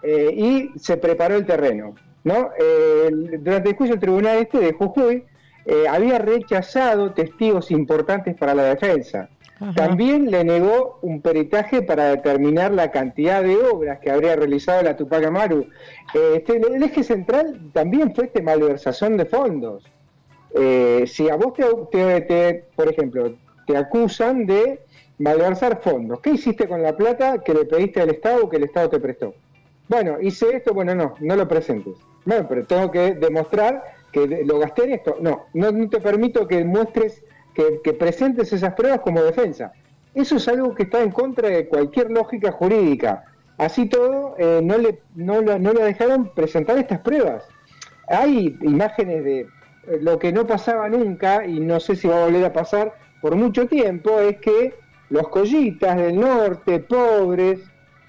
eh, 0.04 0.32
y 0.34 0.80
se 0.80 0.98
preparó 0.98 1.36
el 1.36 1.46
terreno. 1.46 1.96
¿No? 2.24 2.50
Eh, 2.60 3.10
durante 3.40 3.70
el 3.70 3.76
juicio 3.76 3.96
del 3.96 4.02
tribunal 4.02 4.38
este 4.38 4.60
de 4.60 4.74
Jujuy, 4.74 5.24
eh, 5.66 5.86
había 5.90 6.20
rechazado 6.20 7.12
testigos 7.14 7.72
importantes 7.72 8.36
para 8.36 8.54
la 8.54 8.64
defensa. 8.64 9.30
Ajá. 9.60 9.74
También 9.76 10.30
le 10.30 10.44
negó 10.44 11.00
un 11.04 11.22
peritaje 11.22 11.82
para 11.84 12.06
determinar 12.10 12.74
la 12.74 12.92
cantidad 12.92 13.42
de 13.44 13.56
obras 13.56 14.00
que 14.00 14.12
habría 14.12 14.36
realizado 14.36 14.82
la 14.82 14.98
Tupac 14.98 15.24
Amaru. 15.24 15.68
Eh, 16.14 16.34
este, 16.38 16.58
el 16.58 16.84
eje 16.84 17.04
central 17.04 17.60
también 17.72 18.14
fue 18.14 18.26
este 18.26 18.42
malversación 18.42 19.16
de 19.16 19.26
fondos. 19.26 19.86
Eh, 20.56 21.06
si 21.08 21.30
a 21.30 21.36
vos 21.36 21.54
te, 21.54 21.64
te- 21.92 22.22
te- 22.22 22.66
por 22.76 22.90
ejemplo, 22.90 23.34
te 23.66 23.78
acusan 23.78 24.46
de 24.46 24.82
malversar 25.20 25.80
fondos, 25.82 26.20
¿qué 26.20 26.32
hiciste 26.32 26.68
con 26.68 26.82
la 26.82 26.98
plata 26.98 27.38
que 27.38 27.54
le 27.54 27.66
pediste 27.66 28.02
al 28.02 28.10
Estado 28.10 28.44
o 28.44 28.50
que 28.50 28.58
el 28.58 28.64
Estado 28.66 28.90
te 28.90 29.00
prestó? 29.00 29.34
Bueno, 29.88 30.18
hice 30.20 30.56
esto, 30.58 30.74
bueno, 30.74 30.94
no, 30.94 31.16
no 31.22 31.36
lo 31.36 31.48
presentes. 31.48 31.94
Bueno, 32.26 32.46
pero 32.48 32.66
tengo 32.66 32.92
que 32.92 33.16
demostrar 33.16 33.84
que 34.12 34.44
lo 34.46 34.60
gasté 34.60 34.86
en 34.86 34.92
esto. 34.94 35.18
No, 35.20 35.46
no, 35.54 35.90
te 35.90 36.00
permito 36.00 36.48
que 36.48 36.64
muestres, 36.64 37.24
que, 37.54 37.94
presentes 37.94 38.54
esas 38.54 38.74
pruebas 38.74 39.02
como 39.02 39.22
defensa. 39.24 39.74
Eso 40.14 40.36
es 40.38 40.48
algo 40.48 40.74
que 40.76 40.84
está 40.84 41.02
en 41.02 41.12
contra 41.12 41.50
de 41.50 41.68
cualquier 41.68 42.12
lógica 42.12 42.52
jurídica. 42.52 43.24
Así 43.58 43.88
todo, 43.88 44.36
eh, 44.38 44.62
no, 44.64 44.78
le, 44.78 45.00
no, 45.16 45.42
la- 45.42 45.60
no 45.60 45.74
le 45.74 45.84
dejaron 45.84 46.32
presentar 46.34 46.78
estas 46.78 47.00
pruebas. 47.00 47.44
Hay 48.08 48.58
imágenes 48.62 49.24
de 49.24 49.40
eh, 49.42 49.48
lo 50.02 50.20
que 50.20 50.32
no 50.32 50.46
pasaba 50.46 50.90
nunca 50.90 51.46
y 51.46 51.60
no 51.60 51.80
sé 51.80 51.96
si 51.96 52.08
va 52.08 52.22
a 52.22 52.26
volver 52.26 52.46
a 52.46 52.54
pasar 52.54 52.94
por 53.22 53.36
mucho 53.36 53.68
tiempo, 53.68 54.20
es 54.20 54.38
que 54.40 54.74
los 55.10 55.28
collitas 55.30 55.96
del 55.96 56.20
norte, 56.20 56.80
pobres, 56.80 57.60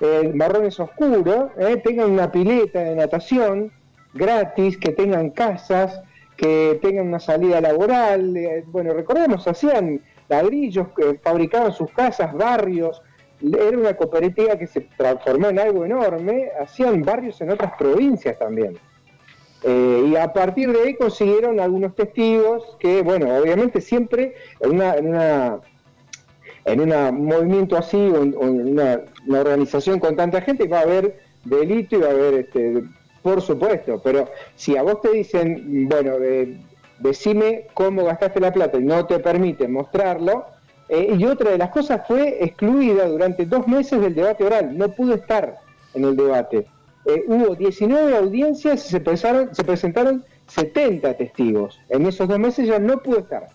eh, 0.01 0.33
marrones 0.35 0.81
oscuros, 0.81 1.51
eh, 1.59 1.77
tengan 1.85 2.11
una 2.11 2.33
pileta 2.33 2.81
de 2.81 2.97
natación 2.97 3.71
gratis, 4.15 4.79
que 4.79 4.93
tengan 4.93 5.31
casas, 5.31 6.01
que 6.37 6.79
tengan 6.81 7.09
una 7.09 7.21
salida 7.21 7.61
laboral. 7.61 8.37
eh, 8.37 8.65
bueno, 8.69 8.95
recordemos, 8.95 9.47
hacían 9.47 10.01
ladrillos, 10.29 10.89
que 10.97 11.19
fabricaban 11.23 11.73
sus 11.73 11.91
casas, 11.91 12.33
barrios. 12.33 13.03
Era 13.43 13.77
una 13.77 13.95
cooperativa 13.95 14.57
que 14.57 14.67
se 14.67 14.83
transformó 14.97 15.49
en 15.49 15.59
algo 15.59 15.85
enorme. 15.85 16.51
Hacían 16.61 17.03
barrios 17.03 17.41
en 17.41 17.51
otras 17.51 17.73
provincias 17.77 18.39
también. 18.39 18.79
Eh, 19.63 20.09
y 20.11 20.17
a 20.17 20.33
partir 20.33 20.71
de 20.73 20.83
ahí 20.83 20.95
consiguieron 20.95 21.59
algunos 21.59 21.95
testigos 21.95 22.77
que, 22.79 23.03
bueno, 23.03 23.35
obviamente 23.35 23.81
siempre 23.81 24.35
en 24.61 24.73
una, 24.73 24.95
en 24.95 25.09
una, 25.09 25.61
en 26.67 26.81
un 26.81 27.25
movimiento 27.25 27.77
así, 27.77 27.97
una, 27.97 29.01
una 29.27 29.41
organización 29.41 30.01
con 30.01 30.17
tanta 30.17 30.43
gente, 30.43 30.69
va 30.69 30.81
a 30.81 30.83
haber 30.83 31.19
delito 31.45 31.97
y 31.97 32.01
va 32.01 32.09
a 32.09 32.11
haber, 32.11 32.35
este, 32.35 32.85
por 33.25 33.41
supuesto, 33.41 34.03
pero 34.05 34.29
si 34.55 34.77
a 34.77 34.83
vos 34.83 35.01
te 35.01 35.11
dicen, 35.13 35.89
bueno, 35.89 36.19
de- 36.19 36.59
decime 36.99 37.69
cómo 37.73 38.05
gastaste 38.05 38.39
la 38.39 38.53
plata 38.53 38.77
y 38.79 38.83
no 38.85 39.07
te 39.07 39.19
permiten 39.19 39.73
mostrarlo, 39.73 40.45
eh, 40.91 41.15
y 41.19 41.25
otra 41.25 41.51
de 41.53 41.57
las 41.57 41.71
cosas 41.71 42.03
fue 42.07 42.45
excluida 42.45 43.07
durante 43.09 43.47
dos 43.47 43.67
meses 43.67 43.99
del 44.03 44.15
debate 44.15 44.45
oral, 44.45 44.77
no 44.77 44.91
pudo 44.91 45.15
estar 45.15 45.57
en 45.95 46.05
el 46.05 46.15
debate. 46.17 46.67
eh, 47.07 47.23
hubo 47.27 47.55
19 47.55 48.17
audiencias 48.17 48.87
y 48.87 48.89
se 48.91 49.01
presentaron, 49.01 49.55
se 49.55 49.63
presentaron 49.65 50.25
70 50.47 51.13
testigos. 51.15 51.79
En 51.91 52.07
esos 52.07 52.27
dos 52.29 52.39
meses 52.39 52.67
ya 52.67 52.79
no 52.79 52.99
pudo 53.03 53.19
estar. 53.21 53.47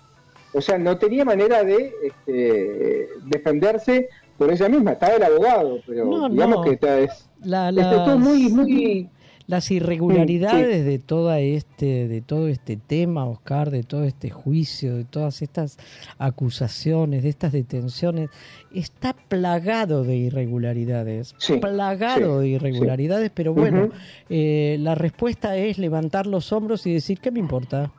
O 0.54 0.62
sea, 0.62 0.78
no 0.78 0.98
tenía 1.00 1.26
manera 1.26 1.64
de 1.64 1.92
este, 2.04 3.10
defenderse 3.26 4.08
por 4.38 4.52
ella 4.52 4.70
misma. 4.70 4.92
Estaba 4.92 5.14
el 5.16 5.24
abogado, 5.24 5.80
pero 5.88 6.06
No, 6.06 6.30
digamos 6.30 6.58
no. 6.58 6.64
que 6.64 6.72
está, 6.72 7.00
es, 7.00 7.28
La- 7.44 7.72
todo 8.06 8.18
muy, 8.20 8.50
muy... 8.50 9.10
Las 9.50 9.72
irregularidades 9.72 10.78
Sí, 10.78 10.84
de 10.84 11.00
toda 11.00 11.40
este, 11.40 12.08
de 12.08 12.22
todo 12.22 12.48
este 12.48 12.78
tema, 12.78 13.26
Oscar, 13.26 13.72
de 13.72 13.82
todo 13.82 14.04
este 14.04 14.30
juicio, 14.30 14.96
de 14.96 15.06
todas 15.06 15.42
estas 15.42 15.80
acusaciones, 16.20 17.24
de 17.24 17.30
estas 17.30 17.52
detenciones, 17.52 18.30
está 18.72 19.16
plagado 19.28 20.04
de 20.04 20.18
irregularidades, 20.18 21.34
Sí, 21.40 21.58
plagado 21.58 22.42
de 22.42 22.50
irregularidades, 22.50 23.32
pero 23.34 23.56
bueno, 23.56 23.90
eh, 24.30 24.78
la 24.82 24.94
respuesta 24.94 25.58
es 25.58 25.80
levantar 25.80 26.28
los 26.28 26.54
hombros 26.54 26.86
y 26.86 26.94
decir, 26.94 27.20
¿qué 27.20 27.32
me 27.32 27.40
importa? 27.40 27.92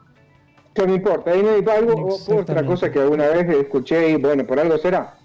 ¿Qué 0.72 0.86
me 0.86 0.94
importa? 0.94 1.32
Ahí 1.32 1.42
no 1.42 1.50
hay 1.50 1.78
algo, 1.78 2.16
otra 2.28 2.64
cosa 2.64 2.92
que 2.92 3.00
alguna 3.00 3.26
vez 3.26 3.48
escuché 3.48 4.12
y 4.12 4.14
bueno, 4.14 4.46
por 4.46 4.60
algo 4.60 4.78
será. 4.78 5.18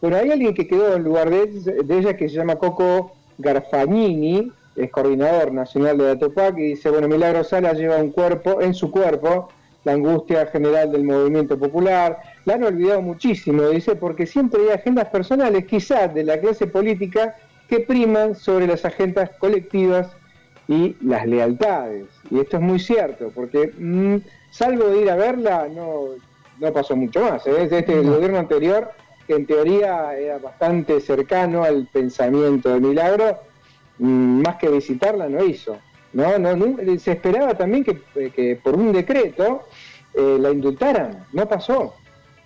Bueno, 0.00 0.16
hay 0.16 0.30
alguien 0.30 0.54
que 0.54 0.68
quedó 0.68 0.94
en 0.94 1.02
lugar 1.02 1.28
de, 1.28 1.82
de 1.82 1.98
ella 1.98 2.16
que 2.16 2.28
se 2.28 2.36
llama 2.36 2.54
Coco 2.54 3.16
Garfagnini, 3.38 4.52
es 4.76 4.90
coordinador 4.90 5.52
nacional 5.52 5.98
de 5.98 6.04
la 6.04 6.18
TOPAC 6.18 6.58
y 6.58 6.62
dice, 6.62 6.90
bueno, 6.90 7.08
Milagro 7.08 7.44
Sala 7.44 7.72
lleva 7.72 7.96
un 7.96 8.10
cuerpo, 8.10 8.60
en 8.60 8.74
su 8.74 8.90
cuerpo, 8.90 9.48
la 9.84 9.92
angustia 9.92 10.46
general 10.46 10.92
del 10.92 11.04
movimiento 11.04 11.58
popular. 11.58 12.18
La 12.44 12.54
han 12.54 12.64
olvidado 12.64 13.02
muchísimo, 13.02 13.68
dice, 13.68 13.96
porque 13.96 14.26
siempre 14.26 14.62
hay 14.62 14.70
agendas 14.70 15.08
personales, 15.08 15.66
quizás 15.66 16.12
de 16.14 16.24
la 16.24 16.40
clase 16.40 16.66
política, 16.66 17.36
que 17.68 17.80
priman 17.80 18.34
sobre 18.34 18.66
las 18.66 18.84
agendas 18.84 19.30
colectivas 19.38 20.08
y 20.68 20.96
las 21.00 21.26
lealtades. 21.26 22.06
Y 22.30 22.40
esto 22.40 22.56
es 22.56 22.62
muy 22.62 22.78
cierto, 22.78 23.30
porque 23.34 23.72
mm, 23.76 24.16
salvo 24.50 24.88
de 24.88 25.02
ir 25.02 25.10
a 25.10 25.16
verla, 25.16 25.68
no, 25.74 26.04
no 26.60 26.72
pasó 26.72 26.96
mucho 26.96 27.20
más. 27.20 27.46
¿eh? 27.46 27.52
Desde 27.52 27.80
este 27.80 28.00
gobierno 28.00 28.38
anterior, 28.38 28.90
que 29.26 29.34
en 29.34 29.46
teoría 29.46 30.16
era 30.16 30.38
bastante 30.38 31.00
cercano 31.00 31.64
al 31.64 31.88
pensamiento 31.92 32.70
de 32.70 32.80
Milagro, 32.80 33.38
más 33.98 34.56
que 34.56 34.68
visitarla 34.68 35.28
no 35.28 35.44
hizo. 35.44 35.76
No, 36.12 36.38
no, 36.38 36.54
nu- 36.56 36.78
se 36.98 37.12
esperaba 37.12 37.54
también 37.54 37.84
que, 37.84 38.02
eh, 38.16 38.30
que 38.34 38.56
por 38.62 38.74
un 38.76 38.92
decreto 38.92 39.62
eh, 40.14 40.36
la 40.40 40.50
indultaran, 40.50 41.24
no 41.32 41.48
pasó. 41.48 41.94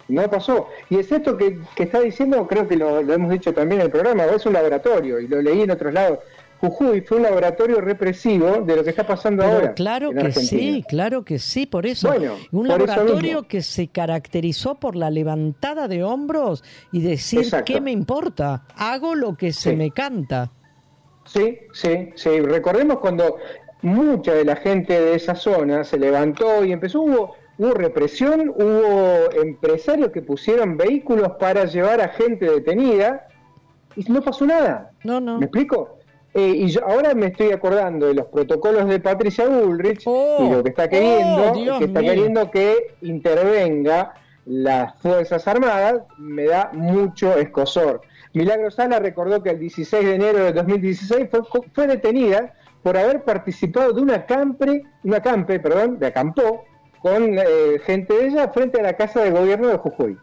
No 0.08 0.22
pasó. 0.30 0.68
Y 0.88 0.98
es 1.00 1.10
esto 1.10 1.36
que, 1.36 1.58
que 1.74 1.82
está 1.82 1.98
diciendo, 2.00 2.46
creo 2.46 2.68
que 2.68 2.76
lo, 2.76 3.02
lo 3.02 3.12
hemos 3.12 3.28
dicho 3.30 3.52
también 3.52 3.80
en 3.80 3.86
el 3.86 3.90
programa, 3.90 4.24
es 4.26 4.46
un 4.46 4.52
laboratorio, 4.52 5.18
y 5.18 5.26
lo 5.26 5.42
leí 5.42 5.62
en 5.62 5.70
otros 5.72 5.92
lados. 5.92 6.20
Jujuy 6.60 7.00
fue 7.02 7.16
un 7.18 7.24
laboratorio 7.24 7.80
represivo 7.80 8.62
de 8.64 8.76
lo 8.76 8.84
que 8.84 8.90
está 8.90 9.04
pasando 9.06 9.42
Pero 9.42 9.56
ahora. 9.56 9.74
claro 9.74 10.10
que 10.12 10.32
sí, 10.32 10.84
claro 10.88 11.22
que 11.24 11.38
sí, 11.38 11.66
por 11.66 11.84
eso. 11.86 12.08
Bueno, 12.08 12.34
un 12.52 12.66
por 12.68 12.78
laboratorio 12.88 13.42
que 13.48 13.60
se 13.62 13.88
caracterizó 13.88 14.76
por 14.76 14.94
la 14.96 15.10
levantada 15.10 15.86
de 15.88 16.02
hombros 16.04 16.62
y 16.92 17.00
decir, 17.02 17.40
Exacto. 17.40 17.64
¿qué 17.74 17.80
me 17.80 17.90
importa? 17.90 18.62
Hago 18.76 19.14
lo 19.16 19.36
que 19.36 19.52
se 19.52 19.70
Sí. 19.70 19.76
me 19.76 19.90
canta. 19.90 20.50
Sí, 21.26 21.58
sí, 21.72 22.10
sí. 22.14 22.40
Recordemos 22.40 22.98
cuando 22.98 23.36
mucha 23.82 24.34
de 24.34 24.44
la 24.44 24.56
gente 24.56 24.98
de 24.98 25.14
esa 25.14 25.34
zona 25.34 25.84
se 25.84 25.98
levantó 25.98 26.64
y 26.64 26.72
empezó, 26.72 27.02
hubo, 27.02 27.34
hubo 27.58 27.74
represión, 27.74 28.50
hubo 28.50 29.30
empresarios 29.40 30.10
que 30.10 30.22
pusieron 30.22 30.76
vehículos 30.76 31.32
para 31.38 31.64
llevar 31.66 32.00
a 32.00 32.08
gente 32.08 32.50
detenida 32.50 33.28
y 33.94 34.10
no 34.10 34.22
pasó 34.22 34.46
nada. 34.46 34.90
No, 35.04 35.20
no. 35.20 35.38
¿Me 35.38 35.46
explico? 35.46 35.98
Eh, 36.34 36.52
y 36.54 36.68
yo 36.68 36.86
ahora 36.86 37.14
me 37.14 37.26
estoy 37.26 37.50
acordando 37.50 38.08
de 38.08 38.14
los 38.14 38.26
protocolos 38.26 38.86
de 38.88 39.00
Patricia 39.00 39.48
Bullrich 39.48 40.02
y 40.06 40.50
lo 40.50 40.62
que 40.62 40.68
está 40.68 40.86
queriendo, 40.86 41.52
oh, 41.52 41.78
que 41.78 41.86
está 41.86 42.00
mío. 42.00 42.10
queriendo 42.10 42.50
que 42.50 42.94
intervenga 43.00 44.12
las 44.44 44.94
Fuerzas 45.00 45.48
Armadas, 45.48 46.02
me 46.18 46.44
da 46.44 46.70
mucho 46.74 47.36
escosor. 47.38 48.02
Milagro 48.36 48.70
Sala 48.70 48.98
recordó 48.98 49.42
que 49.42 49.48
el 49.48 49.58
16 49.58 50.04
de 50.04 50.14
enero 50.14 50.44
de 50.44 50.52
2016 50.52 51.30
fue, 51.72 51.86
detenida 51.86 52.52
por 52.82 52.98
haber 52.98 53.24
participado 53.24 53.94
de 53.94 54.02
una 54.02 54.26
campe, 54.26 54.82
una 55.04 55.22
campe, 55.22 55.58
perdón, 55.58 55.98
de 55.98 56.08
acampó 56.08 56.66
con 57.00 57.38
eh, 57.38 57.80
gente 57.86 58.12
de 58.12 58.26
ella 58.26 58.48
frente 58.48 58.78
a 58.78 58.82
la 58.82 58.92
casa 58.92 59.22
de 59.22 59.30
gobierno 59.30 59.68
de 59.68 59.78
Jujuy. 59.78 60.18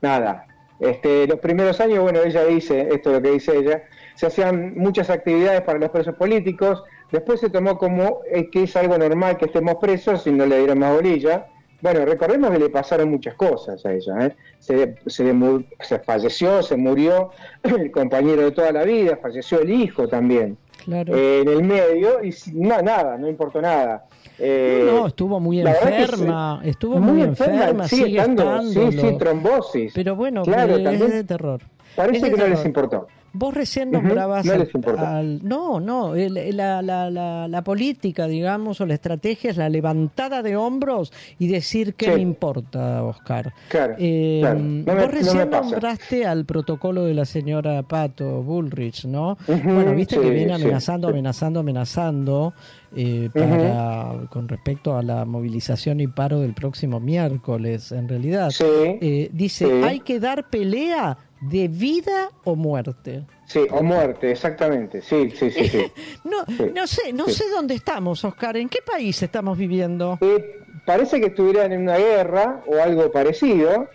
Nada. 0.00 0.46
Este, 0.80 1.26
los 1.26 1.38
primeros 1.38 1.82
años, 1.82 1.98
bueno, 1.98 2.20
ella 2.22 2.46
dice, 2.46 2.88
esto 2.90 3.10
es 3.10 3.16
lo 3.16 3.22
que 3.22 3.32
dice 3.32 3.58
ella, 3.58 3.82
se 4.14 4.26
hacían 4.26 4.72
muchas 4.74 5.10
actividades 5.10 5.60
para 5.60 5.78
los 5.78 5.90
presos 5.90 6.14
políticos, 6.14 6.82
después 7.12 7.40
se 7.40 7.50
tomó 7.50 7.76
como 7.76 8.20
eh, 8.32 8.48
que 8.50 8.62
es 8.62 8.74
algo 8.74 8.96
normal 8.96 9.36
que 9.36 9.44
estemos 9.44 9.74
presos 9.74 10.26
y 10.26 10.32
no 10.32 10.46
le 10.46 10.60
dieron 10.60 10.78
más 10.78 10.94
bolilla. 10.94 11.48
Bueno, 11.84 12.06
recordemos 12.06 12.50
que 12.50 12.58
le 12.58 12.70
pasaron 12.70 13.10
muchas 13.10 13.34
cosas 13.34 13.84
a 13.84 13.92
ella. 13.92 14.14
¿eh? 14.26 14.34
Se, 14.58 14.94
se, 15.04 15.34
se 15.80 15.98
falleció, 15.98 16.62
se 16.62 16.78
murió 16.78 17.32
el 17.62 17.90
compañero 17.90 18.40
de 18.40 18.52
toda 18.52 18.72
la 18.72 18.84
vida, 18.84 19.18
falleció 19.20 19.60
el 19.60 19.70
hijo 19.70 20.08
también. 20.08 20.56
Claro. 20.82 21.14
Eh, 21.14 21.42
en 21.42 21.48
el 21.48 21.62
medio, 21.62 22.24
y 22.24 22.34
no, 22.54 22.80
nada, 22.80 23.18
no 23.18 23.28
importó 23.28 23.60
nada. 23.60 24.06
Eh, 24.38 24.84
no, 24.86 25.00
no, 25.00 25.06
estuvo 25.08 25.38
muy 25.38 25.60
enferma, 25.60 26.62
estuvo 26.64 26.98
muy, 26.98 27.20
enferma, 27.20 27.86
sigue, 27.86 28.06
sigue 28.06 28.18
estando, 28.18 28.42
estando. 28.42 28.90
sí, 28.90 28.98
sí, 28.98 29.18
trombosis. 29.18 29.92
Pero 29.94 30.16
bueno, 30.16 30.42
Claro, 30.42 30.76
eh, 30.76 30.78
es 30.78 30.84
también 30.84 31.10
de 31.10 31.24
terror. 31.24 31.60
Parece 31.96 32.30
que 32.30 32.36
no 32.36 32.46
les 32.46 32.64
importó. 32.64 33.06
Vos 33.36 33.52
recién 33.52 33.90
nombrabas 33.90 34.46
no 34.46 34.52
al- 34.52 34.98
al- 34.98 35.40
no, 35.44 35.80
no, 35.80 36.14
la, 36.14 36.80
la, 36.82 37.10
la, 37.10 37.48
la 37.48 37.64
política, 37.64 38.28
digamos, 38.28 38.80
o 38.80 38.86
la 38.86 38.94
estrategia 38.94 39.50
es 39.50 39.56
la 39.56 39.68
levantada 39.68 40.40
de 40.40 40.56
hombros 40.56 41.12
y 41.40 41.48
decir 41.48 41.94
qué 41.94 42.06
Sí. 42.06 42.12
me 42.12 42.20
importa, 42.20 43.02
Oscar. 43.02 43.52
Claro, 43.68 43.96
Eh, 43.98 44.38
claro. 44.40 44.60
No 44.60 44.94
me- 44.94 45.00
vos 45.00 45.10
recién 45.10 45.50
nombraste 45.50 46.24
al 46.26 46.44
protocolo 46.44 47.02
de 47.06 47.14
la 47.14 47.24
señora 47.24 47.82
Pato 47.82 48.40
Bullrich, 48.44 49.04
¿no? 49.06 49.36
Bueno, 49.48 49.96
viste 49.96 50.16
que 50.20 50.30
viene 50.30 50.54
amenazando, 50.54 51.08
sí. 51.08 51.12
amenazando, 51.14 51.58
amenazando 51.58 52.54
eh, 52.96 53.30
para, 53.34 54.28
con 54.30 54.46
respecto 54.48 54.96
a 54.96 55.02
la 55.02 55.24
movilización 55.24 55.98
y 55.98 56.06
paro 56.06 56.38
del 56.38 56.54
próximo 56.54 57.00
miércoles, 57.00 57.90
en 57.90 58.08
realidad. 58.08 58.50
Sí, 58.50 58.64
Eh, 58.64 59.28
dice, 59.32 59.82
hay 59.82 59.98
que 59.98 60.20
dar 60.20 60.48
pelea 60.48 61.18
de 61.50 61.68
vida 61.68 62.30
o 62.44 62.56
muerte. 62.56 63.24
Sí, 63.46 63.60
o 63.70 63.82
muerte, 63.82 64.30
exactamente. 64.30 65.02
Sí, 65.02 65.30
sí, 65.30 65.50
sí. 65.50 65.68
sí. 65.68 65.84
No, 66.24 66.44
Sí, 66.46 66.70
no 66.74 66.86
sé, 66.86 67.12
no 67.12 67.26
sí. 67.26 67.32
sé 67.34 67.44
dónde 67.50 67.74
estamos, 67.74 68.24
Oscar. 68.24 68.56
¿En 68.56 68.68
qué 68.68 68.78
país 68.84 69.22
estamos 69.22 69.56
viviendo? 69.58 70.18
Eh, 70.20 70.60
parece 70.86 71.20
que 71.20 71.26
estuvieran 71.26 71.72
en 71.72 71.82
una 71.82 71.96
guerra 71.98 72.62
o 72.66 72.76
algo 72.82 73.10
parecido, 73.12 73.88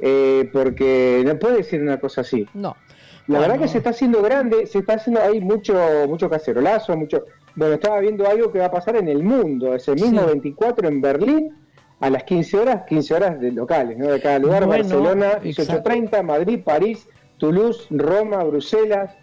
eh, 0.00 0.48
porque 0.52 1.22
no 1.24 1.38
puede 1.38 1.58
decir 1.58 1.80
una 1.80 1.98
cosa 2.00 2.22
así. 2.22 2.46
No. 2.54 2.76
La 3.28 3.38
Bueno. 3.38 3.40
verdad 3.52 3.62
que 3.64 3.68
se 3.68 3.78
está 3.78 3.90
haciendo 3.90 4.22
grande, 4.22 4.66
se 4.66 4.78
está 4.78 4.94
haciendo 4.94 5.20
hay 5.20 5.40
mucho 5.40 5.74
mucho 6.08 6.30
cacerolazo, 6.30 6.96
mucho. 6.96 7.24
Bueno, 7.56 7.74
estaba 7.74 7.98
viendo 8.00 8.28
algo 8.28 8.52
que 8.52 8.58
va 8.60 8.66
a 8.66 8.70
pasar 8.70 8.96
en 8.96 9.08
el 9.08 9.22
mundo, 9.22 9.74
ese 9.74 9.92
mismo 9.94 10.20
Sí. 10.20 10.26
24 10.26 10.88
en 10.88 11.00
Berlín 11.00 11.56
a 12.00 12.10
las 12.10 12.24
15 12.24 12.58
horas, 12.58 12.82
15 12.88 13.14
horas 13.14 13.40
de 13.40 13.52
locales, 13.52 13.96
¿no? 13.98 14.06
De 14.08 14.20
cada 14.20 14.38
lugar, 14.38 14.66
Bueno, 14.66 14.82
Barcelona, 14.82 15.38
exacto. 15.42 15.90
18:30, 15.90 16.22
Madrid, 16.22 16.60
París, 16.64 17.08
Toulouse, 17.38 17.86
Roma, 17.90 18.42
Bruselas. 18.44 19.14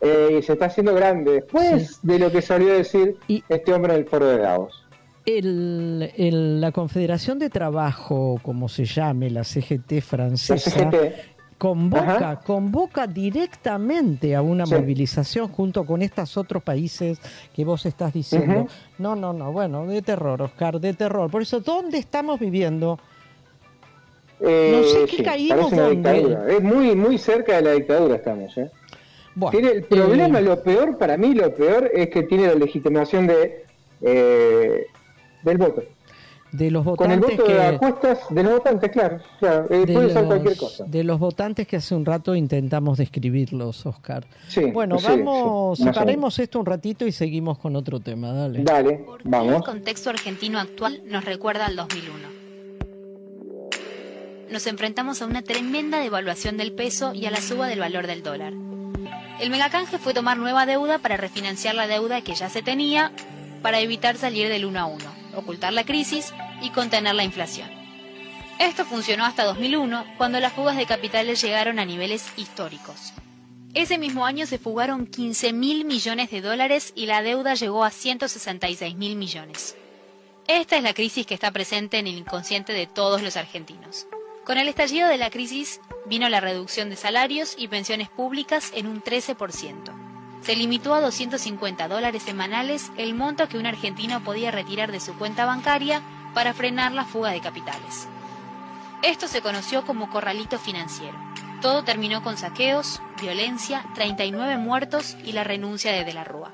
eh, 0.00 0.40
se 0.42 0.52
está 0.54 0.66
haciendo 0.66 0.94
grande 0.94 1.32
después 1.32 1.98
de 2.02 2.18
lo 2.18 2.30
que 2.30 2.42
salió 2.42 2.72
a 2.72 2.76
decir 2.76 3.16
este 3.48 3.72
hombre 3.72 3.94
en 3.94 4.00
el 4.00 4.06
foro 4.06 4.26
de 4.26 4.36
Davos. 4.38 4.84
El, 5.24 6.12
el- 6.16 6.60
la 6.60 6.72
Confederación 6.72 7.38
de 7.38 7.48
Trabajo, 7.48 8.38
como 8.42 8.68
se 8.68 8.84
llame, 8.84 9.30
la 9.30 9.44
CGT 9.44 9.92
La 9.92 10.00
francesa, 10.02 10.70
CGT. 10.70 10.96
Convoca, 11.58 12.30
Ajá. 12.30 12.40
convoca 12.40 13.06
directamente 13.06 14.34
a 14.34 14.42
una 14.42 14.66
Sí. 14.66 14.74
movilización 14.74 15.48
junto 15.48 15.84
con 15.84 16.02
estos 16.02 16.36
otros 16.36 16.62
países 16.62 17.18
que 17.54 17.64
vos 17.64 17.86
estás 17.86 18.12
diciendo. 18.12 18.66
No, 18.98 19.14
no, 19.16 19.32
no, 19.32 19.52
bueno, 19.52 19.86
de 19.86 20.02
terror, 20.02 20.42
Oscar, 20.42 20.80
de 20.80 20.94
terror. 20.94 21.30
Por 21.30 21.42
eso, 21.42 21.60
¿dónde 21.60 21.98
estamos 21.98 22.38
viviendo? 22.40 22.98
Eh, 24.40 24.72
No 24.76 24.82
sé 24.84 25.06
qué 25.06 25.16
sí, 25.18 25.22
caímos 25.22 25.70
dónde. 25.70 26.36
Es 26.48 26.62
muy, 26.62 26.94
muy 26.94 27.18
cerca 27.18 27.56
de 27.56 27.62
la 27.62 27.72
dictadura 27.72 28.16
estamos, 28.16 28.56
¿eh? 28.58 28.70
Bueno, 29.36 29.58
Tiene 29.58 29.72
el 29.78 29.84
problema, 29.84 30.38
eh, 30.38 30.42
lo 30.42 30.62
peor, 30.62 30.96
para 30.98 31.16
mí 31.16 31.34
lo 31.34 31.52
peor 31.54 31.90
es 31.92 32.08
que 32.10 32.22
tiene 32.24 32.46
la 32.46 32.54
legitimación 32.54 33.26
de 33.26 33.64
eh, 34.00 34.86
del 35.42 35.58
voto. 35.58 35.82
De 36.56 36.70
los 36.70 36.84
Con 36.84 37.10
el 37.10 37.18
votantes 37.20 37.36
voto 37.38 37.52
de 37.52 37.70
que... 37.72 37.78
cuestas 37.78 38.18
de 38.30 38.42
los 38.44 38.52
votantes, 38.54 38.90
claro. 38.92 39.18
claro, 39.40 39.66
eh, 39.70 39.86
de 39.86 39.92
puede 39.92 40.08
ser 40.10 40.16
los- 40.22 40.26
cualquier 40.26 40.56
cosa. 40.56 40.84
de 40.86 41.04
los 41.04 41.18
votantes 41.18 41.66
que 41.66 41.76
hace 41.76 41.94
un 41.94 42.04
rato 42.04 42.34
intentamos 42.36 42.96
describirlos, 42.98 43.84
Oscar. 43.86 44.24
Sí, 44.48 44.64
bueno, 44.72 44.98
sí, 44.98 45.06
vamos, 45.08 45.78
sí, 45.78 45.84
separemos 45.84 46.38
esto 46.38 46.60
un 46.60 46.66
ratito 46.66 47.06
y 47.06 47.12
seguimos 47.12 47.58
con 47.58 47.74
otro 47.74 47.98
tema, 48.00 48.32
dale. 48.32 48.62
Dale, 48.62 48.90
El 48.94 49.04
vamos. 49.30 49.64
contexto 49.64 50.10
argentino 50.10 50.60
actual 50.60 51.02
nos 51.06 51.24
recuerda 51.24 51.66
al 51.66 51.74
2001. 51.76 52.28
Nos 54.50 54.66
enfrentamos 54.66 55.20
a 55.22 55.26
una 55.26 55.42
tremenda 55.42 55.98
devaluación 55.98 56.56
del 56.56 56.72
peso 56.72 57.12
y 57.14 57.26
a 57.26 57.30
la 57.30 57.40
suba 57.40 57.66
del 57.66 57.80
valor 57.80 58.06
del 58.06 58.22
dólar. 58.22 58.52
El 59.40 59.50
megacanje 59.50 59.98
fue 59.98 60.14
tomar 60.14 60.36
nueva 60.36 60.66
deuda 60.66 60.98
para 60.98 61.16
refinanciar 61.16 61.74
la 61.74 61.88
deuda 61.88 62.20
que 62.20 62.34
ya 62.34 62.48
se 62.48 62.62
tenía 62.62 63.10
para 63.62 63.80
evitar 63.80 64.16
salir 64.16 64.48
del 64.48 64.64
1 64.66 64.78
a 64.78 64.84
1, 64.86 65.04
ocultar 65.36 65.72
la 65.72 65.84
crisis 65.84 66.32
y 66.64 66.70
contener 66.70 67.14
la 67.14 67.24
inflación. 67.24 67.68
Esto 68.58 68.84
funcionó 68.84 69.24
hasta 69.24 69.44
2001, 69.44 70.04
cuando 70.16 70.40
las 70.40 70.52
fugas 70.52 70.76
de 70.76 70.86
capitales 70.86 71.42
llegaron 71.42 71.78
a 71.78 71.84
niveles 71.84 72.26
históricos. 72.36 73.12
Ese 73.74 73.98
mismo 73.98 74.24
año 74.24 74.46
se 74.46 74.58
fugaron 74.58 75.06
15 75.06 75.52
mil 75.52 75.84
millones 75.84 76.30
de 76.30 76.40
dólares 76.40 76.92
y 76.94 77.06
la 77.06 77.22
deuda 77.22 77.54
llegó 77.54 77.84
a 77.84 77.90
166 77.90 78.94
mil 78.96 79.16
millones. 79.16 79.76
Esta 80.46 80.76
es 80.76 80.82
la 80.82 80.94
crisis 80.94 81.26
que 81.26 81.34
está 81.34 81.50
presente 81.50 81.98
en 81.98 82.06
el 82.06 82.16
inconsciente 82.16 82.72
de 82.72 82.86
todos 82.86 83.22
los 83.22 83.36
argentinos. 83.36 84.06
Con 84.44 84.56
el 84.58 84.68
estallido 84.68 85.08
de 85.08 85.18
la 85.18 85.30
crisis 85.30 85.80
vino 86.06 86.28
la 86.28 86.40
reducción 86.40 86.88
de 86.88 86.96
salarios 86.96 87.56
y 87.58 87.68
pensiones 87.68 88.08
públicas 88.08 88.70
en 88.74 88.86
un 88.86 89.02
13%. 89.02 90.04
Se 90.42 90.54
limitó 90.54 90.94
a 90.94 91.00
250 91.00 91.88
dólares 91.88 92.22
semanales 92.22 92.92
el 92.96 93.14
monto 93.14 93.48
que 93.48 93.58
un 93.58 93.66
argentino 93.66 94.22
podía 94.22 94.50
retirar 94.50 94.92
de 94.92 95.00
su 95.00 95.14
cuenta 95.14 95.46
bancaria 95.46 96.02
para 96.34 96.52
frenar 96.52 96.92
la 96.92 97.04
fuga 97.04 97.30
de 97.30 97.40
capitales. 97.40 98.08
Esto 99.02 99.28
se 99.28 99.42
conoció 99.42 99.84
como 99.84 100.10
corralito 100.10 100.58
financiero. 100.58 101.16
Todo 101.60 101.84
terminó 101.84 102.22
con 102.22 102.36
saqueos, 102.36 103.00
violencia, 103.20 103.84
39 103.94 104.58
muertos 104.58 105.16
y 105.24 105.32
la 105.32 105.44
renuncia 105.44 105.92
de 105.92 106.04
De 106.04 106.12
la 106.12 106.24
Rúa. 106.24 106.52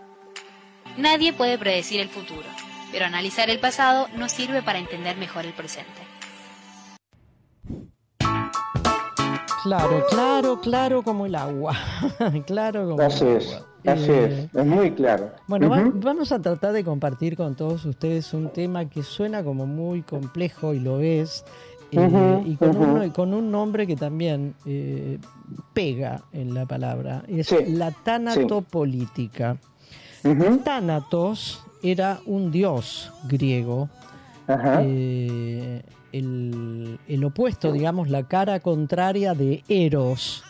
Nadie 0.97 1.33
puede 1.33 1.59
predecir 1.59 2.01
el 2.01 2.09
futuro, 2.09 2.47
pero 2.93 3.07
analizar 3.07 3.51
el 3.51 3.59
pasado 3.61 4.09
nos 4.17 4.33
sirve 4.33 4.63
para 4.63 4.79
entender 4.79 5.17
mejor 5.17 5.47
el 5.47 5.53
presente. 5.53 6.11
Claro, 9.63 10.07
claro, 10.09 10.61
claro 10.61 11.03
como 11.03 11.27
el 11.27 11.35
agua. 11.35 11.77
claro 12.47 12.89
como 12.89 13.03
Así 13.03 13.27
el 13.27 13.37
es, 13.37 13.53
agua. 13.53 13.70
Así 13.87 14.11
Eh, 14.11 14.49
es, 14.53 14.55
es 14.55 14.67
muy 14.67 14.91
claro. 14.93 15.31
Bueno, 15.47 15.69
va- 15.71 15.91
vamos 15.95 16.33
a 16.33 16.41
tratar 16.41 16.73
de 16.73 16.85
compartir 16.85 17.37
con 17.37 17.55
todos 17.57 17.85
ustedes 17.85 18.33
un 18.35 18.51
tema 18.51 18.85
que 18.89 19.03
suena 19.03 19.43
como 19.43 19.67
muy 19.67 20.03
complejo 20.03 20.75
y 20.75 20.81
lo 20.81 21.01
es, 21.01 21.45
eh, 21.93 22.43
y 22.45 22.57
con, 22.57 22.77
un, 22.77 23.05
y 23.07 23.11
con 23.11 23.35
un 23.35 23.51
nombre 23.51 23.87
que 23.87 23.97
también 23.97 24.55
eh, 24.65 25.19
pega 25.75 26.23
en 26.33 26.55
la 26.55 26.67
palabra, 26.67 27.25
es 27.27 27.49
Sí, 27.49 27.57
la 27.67 27.91
tanatopolítica. 27.91 29.57
Thanatos 30.65 31.65
era 31.83 32.21
un 32.27 32.51
dios 32.53 33.11
griego, 33.29 33.89
el 36.13 37.25
opuesto, 37.25 37.73
digamos, 37.73 38.09
la 38.09 38.23
cara 38.25 38.61
contraria 38.61 39.35
de 39.35 39.65
Eros. 39.69 40.45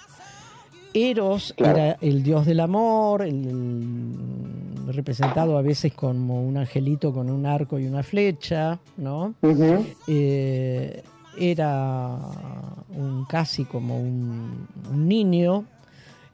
Eros 0.93 1.55
Claro. 1.57 1.79
era 1.79 1.99
el 2.01 2.23
dios 2.23 2.47
del 2.47 2.61
amor, 2.61 3.23
el- 3.23 3.47
el- 3.47 4.93
representado 4.93 5.57
a 5.57 5.63
veces 5.63 5.93
como 5.95 6.43
un 6.45 6.57
angelito 6.57 7.13
con 7.13 7.31
un 7.31 7.47
arco 7.47 7.79
y 7.79 7.87
una 7.87 8.03
flecha, 8.03 8.81
¿no? 8.97 9.35
Eh, 10.09 11.03
era 11.39 12.17
un 12.97 13.25
casi 13.29 13.65
como 13.65 14.01
un, 14.01 14.67
un 14.91 15.07
niño, 15.09 15.65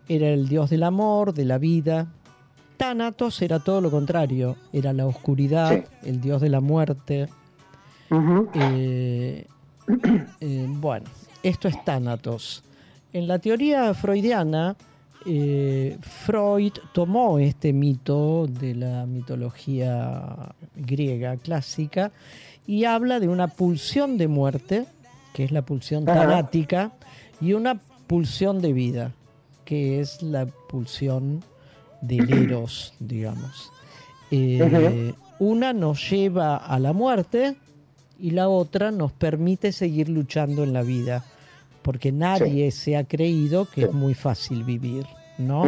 era 0.08 0.28
el 0.30 0.48
dios 0.48 0.70
del 0.70 0.84
amor, 0.84 1.34
de 1.34 1.44
la 1.44 1.58
vida. 1.58 2.06
Thanatos 2.78 3.42
era 3.42 3.58
todo 3.58 3.82
lo 3.82 3.90
contrario, 3.90 4.56
era 4.72 4.94
la 4.94 5.06
oscuridad, 5.06 5.84
Sí. 6.02 6.08
el 6.08 6.20
dios 6.22 6.40
de 6.40 6.48
la 6.48 6.60
muerte. 6.60 7.28
Eh, 8.54 9.46
eh, 10.40 10.66
bueno, 10.68 11.06
esto 11.42 11.68
es 11.68 11.84
Thanatos. 11.84 12.62
En 13.12 13.28
la 13.28 13.38
teoría 13.38 13.94
freudiana, 13.94 14.76
eh, 15.24 15.96
Freud 16.02 16.72
tomó 16.92 17.38
este 17.38 17.72
mito 17.72 18.46
de 18.46 18.74
la 18.74 19.06
mitología 19.06 20.54
griega 20.76 21.36
clásica 21.36 22.12
y 22.66 22.84
habla 22.84 23.20
de 23.20 23.28
una 23.28 23.48
pulsión 23.48 24.18
de 24.18 24.28
muerte, 24.28 24.86
que 25.34 25.44
es 25.44 25.52
la 25.52 25.62
pulsión 25.62 26.04
tanática, 26.04 26.92
y 27.40 27.52
una 27.52 27.80
pulsión 28.06 28.60
de 28.60 28.72
vida, 28.72 29.12
que 29.64 30.00
es 30.00 30.22
la 30.22 30.46
pulsión 30.46 31.42
del 32.00 32.32
eros, 32.44 32.94
digamos. 33.00 33.72
Eh, 34.30 35.14
Una 35.38 35.72
nos 35.72 36.10
lleva 36.10 36.56
a 36.56 36.78
la 36.78 36.92
muerte 36.92 37.56
y 38.18 38.30
la 38.30 38.48
otra 38.48 38.90
nos 38.90 39.12
permite 39.12 39.72
seguir 39.72 40.08
luchando 40.08 40.64
en 40.64 40.72
la 40.72 40.82
vida, 40.82 41.24
porque 41.86 42.10
nadie 42.10 42.72
se 42.72 42.96
ha 42.96 43.04
creído 43.04 43.64
que 43.64 43.84
es 43.84 43.92
muy 43.92 44.14
fácil 44.14 44.64
vivir, 44.64 45.06
¿no? 45.38 45.66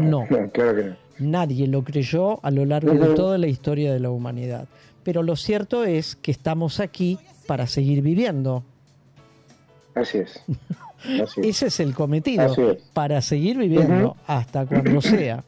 No. 0.00 0.24
claro 0.52 0.76
que 0.76 0.84
no. 0.84 0.96
Nadie 1.18 1.66
lo 1.66 1.82
creyó 1.82 2.38
a 2.44 2.52
lo 2.52 2.64
largo 2.64 2.92
de 2.94 3.16
toda 3.16 3.36
la 3.36 3.48
historia 3.48 3.92
de 3.92 3.98
la 3.98 4.10
humanidad. 4.10 4.68
Pero 5.02 5.24
lo 5.24 5.34
cierto 5.34 5.84
es 5.84 6.14
que 6.14 6.30
estamos 6.30 6.78
aquí 6.78 7.18
para 7.48 7.66
seguir 7.66 8.00
viviendo. 8.00 8.62
Así 9.96 10.18
es. 10.18 10.40
Así 11.20 11.40
es. 11.40 11.46
Ese 11.48 11.66
es 11.66 11.80
el 11.80 11.94
cometido, 11.94 12.70
es. 12.70 12.82
para 12.92 13.20
seguir 13.20 13.58
viviendo 13.58 14.16
hasta 14.28 14.66
cuando 14.66 15.00
sea. 15.00 15.42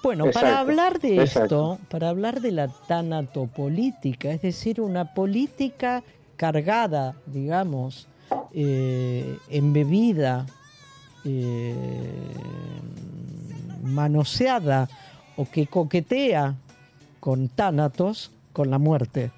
Bueno, 0.00 0.30
para 0.30 0.60
hablar 0.60 1.00
de 1.00 1.22
exacto. 1.22 1.72
esto, 1.72 1.78
para 1.88 2.10
hablar 2.10 2.40
de 2.40 2.52
la 2.52 2.68
tanatopolítica, 2.68 4.30
es 4.30 4.42
decir, 4.42 4.80
una 4.80 5.12
política 5.12 6.04
cargada, 6.36 7.16
digamos, 7.26 8.06
eh, 8.52 9.38
embebida, 9.48 10.46
eh, 11.24 11.74
manoseada 13.82 14.88
o 15.36 15.48
que 15.48 15.66
coquetea 15.66 16.54
con 17.20 17.48
tánatos, 17.48 18.30
con 18.52 18.70
la 18.70 18.78
muerte. 18.78 19.30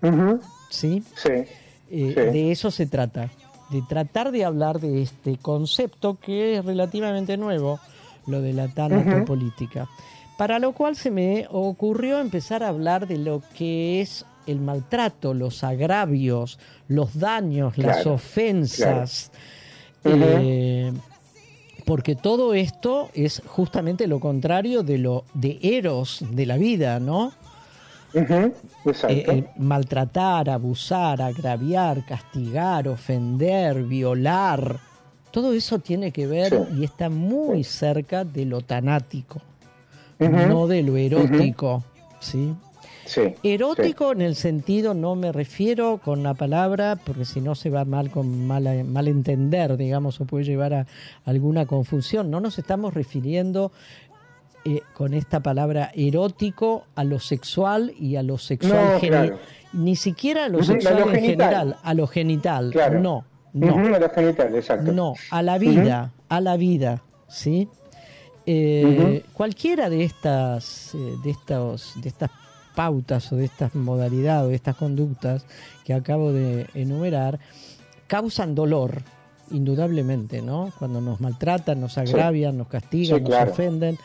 ¿sí? 0.71 1.03
Sí. 1.17 1.31
Eh, 1.31 1.47
Sí. 1.91 2.15
De 2.15 2.53
eso 2.53 2.71
se 2.71 2.87
trata, 2.87 3.31
de 3.71 3.83
tratar 3.89 4.31
de 4.31 4.45
hablar 4.45 4.79
de 4.79 5.03
este 5.03 5.39
concepto 5.39 6.19
que 6.21 6.59
es 6.59 6.65
relativamente 6.65 7.37
nuevo, 7.37 7.81
lo 8.27 8.43
de 8.43 8.53
la 8.53 8.69
tanatopolítica. 8.69 9.89
Para 10.37 10.59
lo 10.59 10.73
cual 10.73 10.97
se 10.97 11.11
me 11.11 11.47
ocurrió 11.51 12.21
empezar 12.21 12.63
a 12.63 12.69
hablar 12.69 13.09
de 13.09 13.19
lo 13.19 13.43
que 13.57 14.01
es 14.01 14.25
el 14.49 14.61
maltrato, 14.61 15.35
los 15.35 15.63
agravios, 15.63 16.59
los 16.89 17.19
daños, 17.19 17.79
las 17.79 18.07
ofensas. 18.07 19.31
claro. 20.03 20.19
eh, 20.23 20.93
porque 21.85 22.15
todo 22.17 22.53
esto 22.53 23.09
es 23.15 23.41
justamente 23.47 24.07
lo 24.07 24.21
contrario 24.21 24.83
de 24.83 24.99
lo 24.99 25.25
de 25.33 25.59
eros 25.63 26.23
de 26.33 26.45
la 26.45 26.59
vida, 26.59 27.01
¿no? 27.01 27.33
Eh, 29.09 29.45
maltratar, 29.57 30.51
abusar, 30.51 31.21
agraviar, 31.23 32.05
castigar, 32.07 32.89
ofender, 32.89 33.85
violar, 33.85 34.79
todo 35.31 35.53
eso 35.53 35.79
tiene 35.79 36.11
que 36.11 36.27
ver 36.27 36.51
Sí. 36.51 36.81
y 36.81 36.85
está 36.85 37.11
muy 37.11 37.65
cerca 37.65 38.25
de 38.25 38.45
lo 38.45 38.61
tanático, 38.63 39.41
no 40.19 40.67
de 40.67 40.83
lo 40.83 40.97
erótico, 40.97 41.85
¿sí? 42.21 42.55
Sí. 43.09 43.35
Erótico 43.43 44.13
en 44.13 44.21
el 44.23 44.35
sentido, 44.37 44.95
no 44.95 45.15
me 45.17 45.33
refiero 45.33 45.99
con 46.05 46.23
la 46.23 46.35
palabra, 46.35 46.97
porque 47.05 47.25
si 47.25 47.41
no 47.41 47.55
se 47.55 47.71
va 47.71 47.85
mal 47.85 48.11
con 48.11 48.47
mal, 48.47 48.85
mal 48.85 49.09
entender, 49.09 49.77
digamos, 49.77 50.21
o 50.21 50.25
puede 50.27 50.45
llevar 50.45 50.75
a 50.75 50.87
alguna 51.25 51.67
confusión. 51.67 52.31
No 52.31 52.41
nos 52.41 52.59
estamos 52.59 52.95
refiriendo 52.95 53.73
eh, 54.65 54.83
con 54.95 55.15
esta 55.15 55.41
palabra 55.41 55.91
erótico 55.95 56.85
a 56.95 57.05
lo 57.05 57.19
sexual 57.21 57.93
y 57.99 58.17
a 58.17 58.23
lo 58.23 58.37
sexual 58.39 58.95
No, 58.95 58.99
claro. 59.01 59.39
ni 59.73 59.97
siquiera 59.97 60.45
a 60.45 60.49
lo 60.49 60.63
sexual 60.63 60.95
lo 60.99 61.01
en 61.09 61.15
genital. 61.15 61.31
general, 61.49 61.77
a 61.83 61.95
lo 61.95 62.07
genital. 62.07 62.71
Claro. 62.73 63.01
No, 63.01 63.25
no. 63.55 63.75
Ujú, 63.75 63.95
a 63.95 63.99
los 63.99 64.13
genitales, 64.13 64.55
exacto. 64.57 64.93
No, 64.93 65.15
a 65.31 65.43
la 65.43 65.59
vida, 65.59 66.13
a 66.29 66.41
la 66.41 66.57
vida, 66.57 67.03
¿sí? 67.29 67.69
Eh, 68.47 69.25
Cualquiera 69.33 69.91
de 69.91 70.05
estas, 70.05 70.95
eh, 70.95 70.99
de 71.23 71.31
estos, 71.31 71.93
de 72.03 72.09
estas 72.09 72.31
pautas 72.79 73.33
o 73.33 73.37
de 73.37 73.47
estas 73.47 73.75
modalidades 73.75 74.47
o 74.47 74.49
de 74.51 74.55
estas 74.55 74.77
conductas 74.77 75.45
que 75.85 75.93
acabo 75.95 76.31
de 76.33 76.67
enumerar 76.75 77.41
causan 78.07 78.55
dolor, 78.55 79.03
indudablemente, 79.51 80.43
¿no? 80.43 80.73
Cuando 80.79 81.01
nos 81.01 81.21
maltratan, 81.21 81.81
nos 81.81 81.99
agravian, 81.99 82.57
nos 82.57 82.69
castigan, 82.69 83.19
Sí, 83.19 83.23
nos 83.25 83.31
claro. 83.31 83.51
ofenden, 83.51 83.99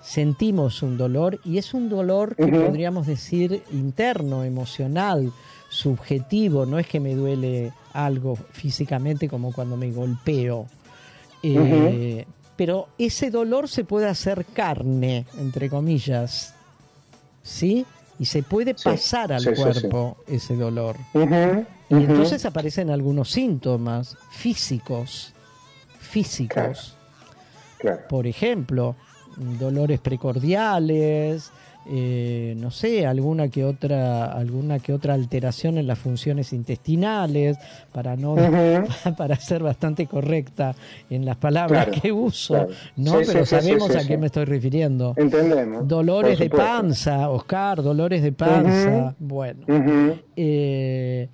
sentimos 0.00 0.82
un 0.82 0.96
dolor 0.96 1.38
y 1.44 1.58
es 1.58 1.74
un 1.74 1.90
dolor 1.90 2.34
que 2.34 2.46
podríamos 2.46 3.06
decir 3.06 3.62
interno, 3.72 4.42
emocional, 4.42 5.30
subjetivo, 5.68 6.64
no 6.64 6.78
es 6.78 6.86
que 6.86 7.00
me 7.00 7.14
duele 7.14 7.72
algo 7.92 8.36
físicamente 8.36 9.28
como 9.28 9.52
cuando 9.52 9.76
me 9.76 9.90
golpeo. 9.90 10.66
Eh, 11.42 12.24
Pero 12.56 12.88
ese 12.96 13.30
dolor 13.30 13.68
se 13.68 13.84
puede 13.84 14.08
hacer 14.08 14.46
carne, 14.46 15.26
entre 15.38 15.68
comillas, 15.68 16.54
¿sí? 17.42 17.84
Y 18.18 18.26
se 18.26 18.42
puede 18.42 18.74
Sí, 18.76 18.84
pasar 18.84 19.32
al 19.32 19.40
sí, 19.40 19.50
sí, 19.50 19.54
sí. 19.56 19.62
cuerpo 19.62 20.16
ese 20.26 20.56
dolor. 20.56 20.96
Y 21.14 21.94
entonces 21.94 22.44
aparecen 22.44 22.90
algunos 22.90 23.30
síntomas 23.30 24.16
físicos, 24.30 25.32
físicos. 25.98 26.96
Claro. 27.78 28.02
Por 28.08 28.26
ejemplo, 28.26 28.96
dolores 29.36 30.00
precordiales, 30.00 31.50
eh, 31.86 32.54
no 32.56 32.70
sé, 32.70 33.06
alguna 33.06 33.48
que 33.48 33.64
otra, 33.64 34.32
alguna 34.32 34.78
que 34.78 34.92
otra 34.92 35.14
alteración 35.14 35.76
en 35.78 35.86
las 35.86 35.98
funciones 35.98 36.52
intestinales, 36.52 37.58
para 37.92 38.16
no, 38.16 38.36
para 39.16 39.36
ser 39.36 39.62
bastante 39.62 40.06
correcta 40.06 40.74
en 41.10 41.24
las 41.24 41.36
palabras 41.36 41.86
Claro, 41.86 42.00
que 42.02 42.12
uso, 42.12 42.54
claro. 42.54 42.70
no, 42.96 43.18
Sí, 43.18 43.24
pero 43.26 43.44
sí, 43.46 43.56
sabemos 43.56 43.92
sí, 43.92 43.98
a 43.98 44.06
qué 44.06 44.16
me 44.16 44.26
estoy 44.26 44.44
refiriendo. 44.44 45.14
Entendemos. 45.16 45.86
Dolores 45.86 46.38
de 46.38 46.50
panza, 46.50 47.28
Oscar, 47.30 47.82
dolores 47.82 48.22
de 48.22 48.32
panza. 48.32 49.14
Bueno, 49.18 49.64
eh, 50.36 51.28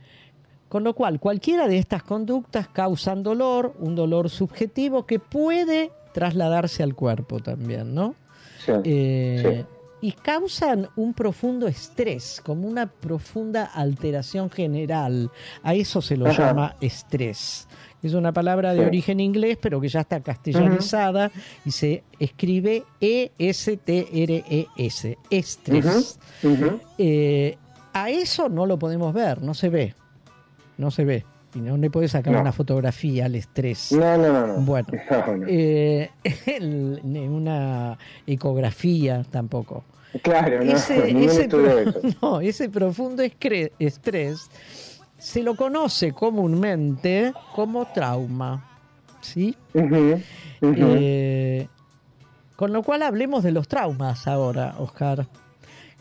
con 0.69 0.85
lo 0.85 0.95
cual, 0.95 1.19
cualquiera 1.21 1.67
de 1.69 1.79
estas 1.79 2.03
conductas 2.03 2.69
causan 2.69 3.23
dolor, 3.23 3.75
un 3.81 3.95
dolor 3.95 4.31
subjetivo 4.31 5.05
que 5.05 5.19
puede 5.19 5.91
trasladarse 6.13 6.83
al 6.83 6.95
cuerpo 6.95 7.41
también, 7.41 7.95
¿no? 7.95 8.15
Eh, 8.85 9.65
Y 10.03 10.13
causan 10.13 10.89
un 10.97 11.13
profundo 11.13 11.69
estrés, 11.69 12.41
como 12.45 12.67
una 12.67 12.87
profunda 12.87 13.65
alteración 13.67 14.49
general. 14.51 15.31
A 15.63 15.75
eso 15.75 16.01
se 16.01 16.17
lo 16.17 16.27
Ajá. 16.29 16.49
llama 16.49 16.77
estrés. 16.81 17.69
Es 18.03 18.15
una 18.15 18.33
palabra 18.33 18.73
de 18.73 18.81
Sí. 18.81 18.87
origen 18.87 19.21
inglés, 19.21 19.59
pero 19.61 19.79
que 19.79 19.89
ya 19.89 20.01
está 20.01 20.21
castellanizada 20.21 21.31
y 21.67 21.71
se 21.71 22.03
escribe 22.19 22.85
E 23.01 23.31
E-S-T-R-E-S, 23.39 25.19
estrés. 25.29 26.19
Ujú, 26.43 26.55
ujú. 26.55 26.81
Eh, 26.99 27.59
a 27.93 28.09
eso 28.11 28.49
no 28.49 28.65
lo 28.67 28.79
podemos 28.79 29.13
ver, 29.13 29.43
no 29.43 29.53
se 29.55 29.69
ve. 29.69 29.95
No 30.79 30.91
se 30.91 31.05
ve. 31.05 31.25
Y 31.55 31.59
no 31.61 31.77
le 31.77 31.91
puedes 31.91 32.13
sacar 32.13 32.33
No. 32.33 32.41
una 32.43 32.53
fotografía 32.53 33.25
al 33.27 33.35
estrés. 33.35 33.91
No, 33.93 34.17
no, 34.17 34.33
no. 34.33 34.47
no. 34.47 34.55
Bueno, 34.61 34.87
No, 35.11 35.45
eh, 35.49 36.11
el- 36.47 37.01
una 37.29 37.99
ecografía 38.27 39.25
tampoco. 39.31 39.85
Claro, 40.23 40.65
no. 40.65 40.73
Ese, 40.73 41.11
ese 41.25 41.49
pro- 41.49 42.41
ese 42.41 42.69
profundo 42.69 43.23
estrés 43.79 44.49
se 45.19 45.43
lo 45.43 45.55
conoce 45.57 46.13
comúnmente 46.13 47.33
como 47.55 47.87
trauma. 47.87 48.67
¿Sí? 49.21 49.55
Eh, 50.63 51.67
con 52.57 52.73
lo 52.73 52.83
cual 52.83 53.03
hablemos 53.03 53.43
de 53.43 53.53
los 53.53 53.69
traumas 53.69 54.27
ahora, 54.27 54.75
Oscar. 54.79 55.27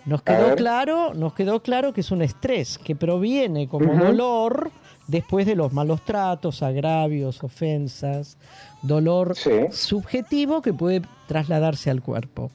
Nos 0.06 0.22
quedó 0.24 0.56
claro, 0.56 1.14
nos 1.14 1.34
quedó 1.34 1.62
claro 1.62 1.92
que 1.94 2.02
es 2.02 2.12
un 2.12 2.22
estrés 2.22 2.78
que 2.78 2.96
proviene 2.96 3.68
como 3.68 3.94
dolor 3.94 4.72
después 5.10 5.46
de 5.46 5.56
los 5.56 5.74
malos 5.74 6.04
tratos, 6.06 6.62
agravios, 6.64 7.44
ofensas, 7.44 8.38
dolor 8.82 9.36
Sí. 9.36 9.52
subjetivo 9.72 10.62
que 10.62 10.74
puede 10.74 11.02
trasladarse 11.28 11.90
al 11.90 12.02
cuerpo. 12.02 12.52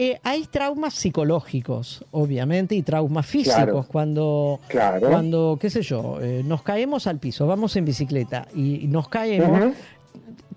Eh, 0.00 0.20
hay 0.22 0.44
traumas 0.46 0.94
psicológicos, 0.94 2.04
obviamente, 2.12 2.74
y 2.76 2.82
traumas 2.82 3.26
físicos. 3.26 3.54
Claro. 3.56 3.86
Cuando, 3.90 4.60
Claro. 4.68 5.08
cuando, 5.08 5.58
qué 5.60 5.70
sé 5.70 5.82
yo, 5.82 6.20
eh, 6.20 6.42
nos 6.44 6.62
caemos 6.62 7.06
al 7.08 7.18
piso, 7.18 7.46
vamos 7.46 7.74
en 7.76 7.84
bicicleta 7.84 8.46
y, 8.54 8.86
nos 8.86 9.08
caemos, 9.08 9.74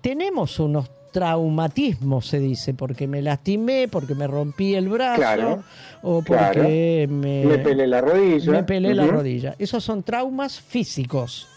tenemos 0.00 0.60
unos 0.60 0.88
traumatismos, 1.12 2.26
se 2.26 2.38
dice, 2.40 2.74
porque 2.74 3.06
me 3.06 3.22
lastimé, 3.22 3.86
porque 3.88 4.14
me 4.14 4.26
rompí 4.26 4.74
el 4.74 4.88
brazo, 4.88 5.16
Claro, 5.20 5.62
o 6.02 6.22
claro. 6.22 6.54
porque 6.54 7.06
me, 7.10 7.44
Me 7.44 7.58
pelé 7.58 7.86
la 7.86 8.00
rodilla. 8.00 8.50
me 8.52 8.62
pelé 8.64 8.94
la 8.94 9.06
rodilla. 9.06 9.54
Esos 9.58 9.84
son 9.84 10.02
traumas 10.02 10.60
físicos 10.60 11.48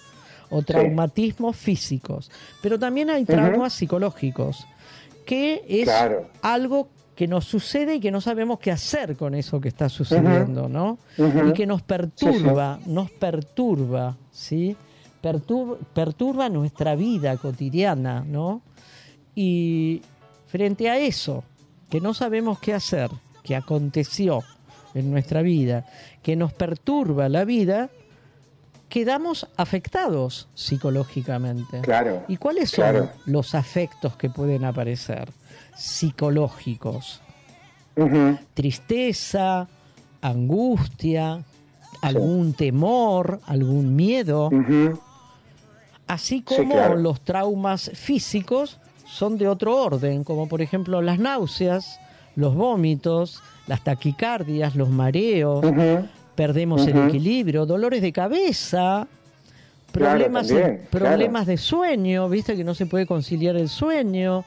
o 0.50 0.62
traumatismos 0.62 1.56
físicos. 1.56 2.30
Pero 2.62 2.78
también 2.78 3.10
hay 3.10 3.26
traumas 3.26 3.74
psicológicos, 3.74 4.66
que 5.26 5.64
es 5.68 5.86
Claro. 5.86 6.28
algo 6.42 6.90
que 7.16 7.28
nos 7.28 7.46
sucede 7.46 7.96
y 7.96 8.00
que 8.02 8.12
no 8.12 8.20
sabemos 8.22 8.60
qué 8.60 8.72
hacer 8.72 9.16
con 9.16 9.36
eso 9.36 9.62
que 9.62 9.70
está 9.70 9.88
sucediendo, 9.90 10.68
¿no? 10.68 10.98
Y 11.18 11.54
que 11.54 11.66
nos 11.66 11.82
perturba, 11.82 12.78
nos 12.86 13.10
perturba, 13.10 14.18
¿sí? 14.32 14.76
Pertur- 15.24 15.78
perturba 15.94 16.50
nuestra 16.50 16.94
vida 16.96 17.38
cotidiana, 17.38 18.24
¿no? 18.28 18.62
Y 19.36 20.02
frente 20.48 20.90
a 20.90 20.98
eso, 20.98 21.44
que 21.90 22.00
no 22.02 22.14
sabemos 22.14 22.60
qué 22.60 22.74
hacer, 22.74 23.10
que 23.44 23.56
aconteció 23.56 24.44
en 24.94 25.12
nuestra 25.12 25.42
vida, 25.42 25.86
que 26.24 26.36
nos 26.36 26.54
perturba 26.54 27.28
la 27.30 27.44
vida, 27.44 27.90
quedamos 28.88 29.48
afectados 29.58 30.48
psicológicamente. 30.56 31.82
Claro, 31.82 32.24
¿Y 32.28 32.38
cuáles 32.38 32.70
son 32.72 32.84
claro. 32.84 33.10
los 33.26 33.54
afectos 33.56 34.16
que 34.16 34.30
pueden 34.30 34.64
aparecer 34.64 35.30
psicológicos? 35.76 37.22
Tristeza, 38.54 39.68
angustia, 40.22 41.44
algún 42.02 42.54
temor, 42.54 43.42
algún 43.46 43.96
miedo, 43.96 44.50
así 46.08 46.38
Sí, 46.38 46.42
como 46.44 46.74
claro. 46.74 46.96
los 46.98 47.22
traumas 47.22 47.92
físicos 47.94 48.80
son 49.06 49.38
de 49.38 49.48
otro 49.48 49.76
orden, 49.76 50.24
como 50.24 50.48
por 50.48 50.62
ejemplo 50.62 51.02
las 51.02 51.20
náuseas, 51.20 52.00
los 52.36 52.56
vómitos, 52.56 53.42
las 53.68 53.84
taquicardias, 53.84 54.76
los 54.76 54.90
mareos, 54.90 55.64
perdemos 56.36 56.86
el 56.88 56.98
equilibrio, 57.08 57.66
dolores 57.66 58.02
de 58.02 58.12
cabeza, 58.12 59.08
Claro, 59.92 60.12
problemas, 60.18 60.48
también, 60.50 60.88
problemas 60.92 61.46
de 61.48 61.56
sueño, 61.58 62.28
viste 62.28 62.58
que 62.58 62.66
no 62.66 62.74
se 62.76 62.86
puede 62.86 63.06
conciliar 63.06 63.56
el 63.56 63.70
sueño, 63.70 64.44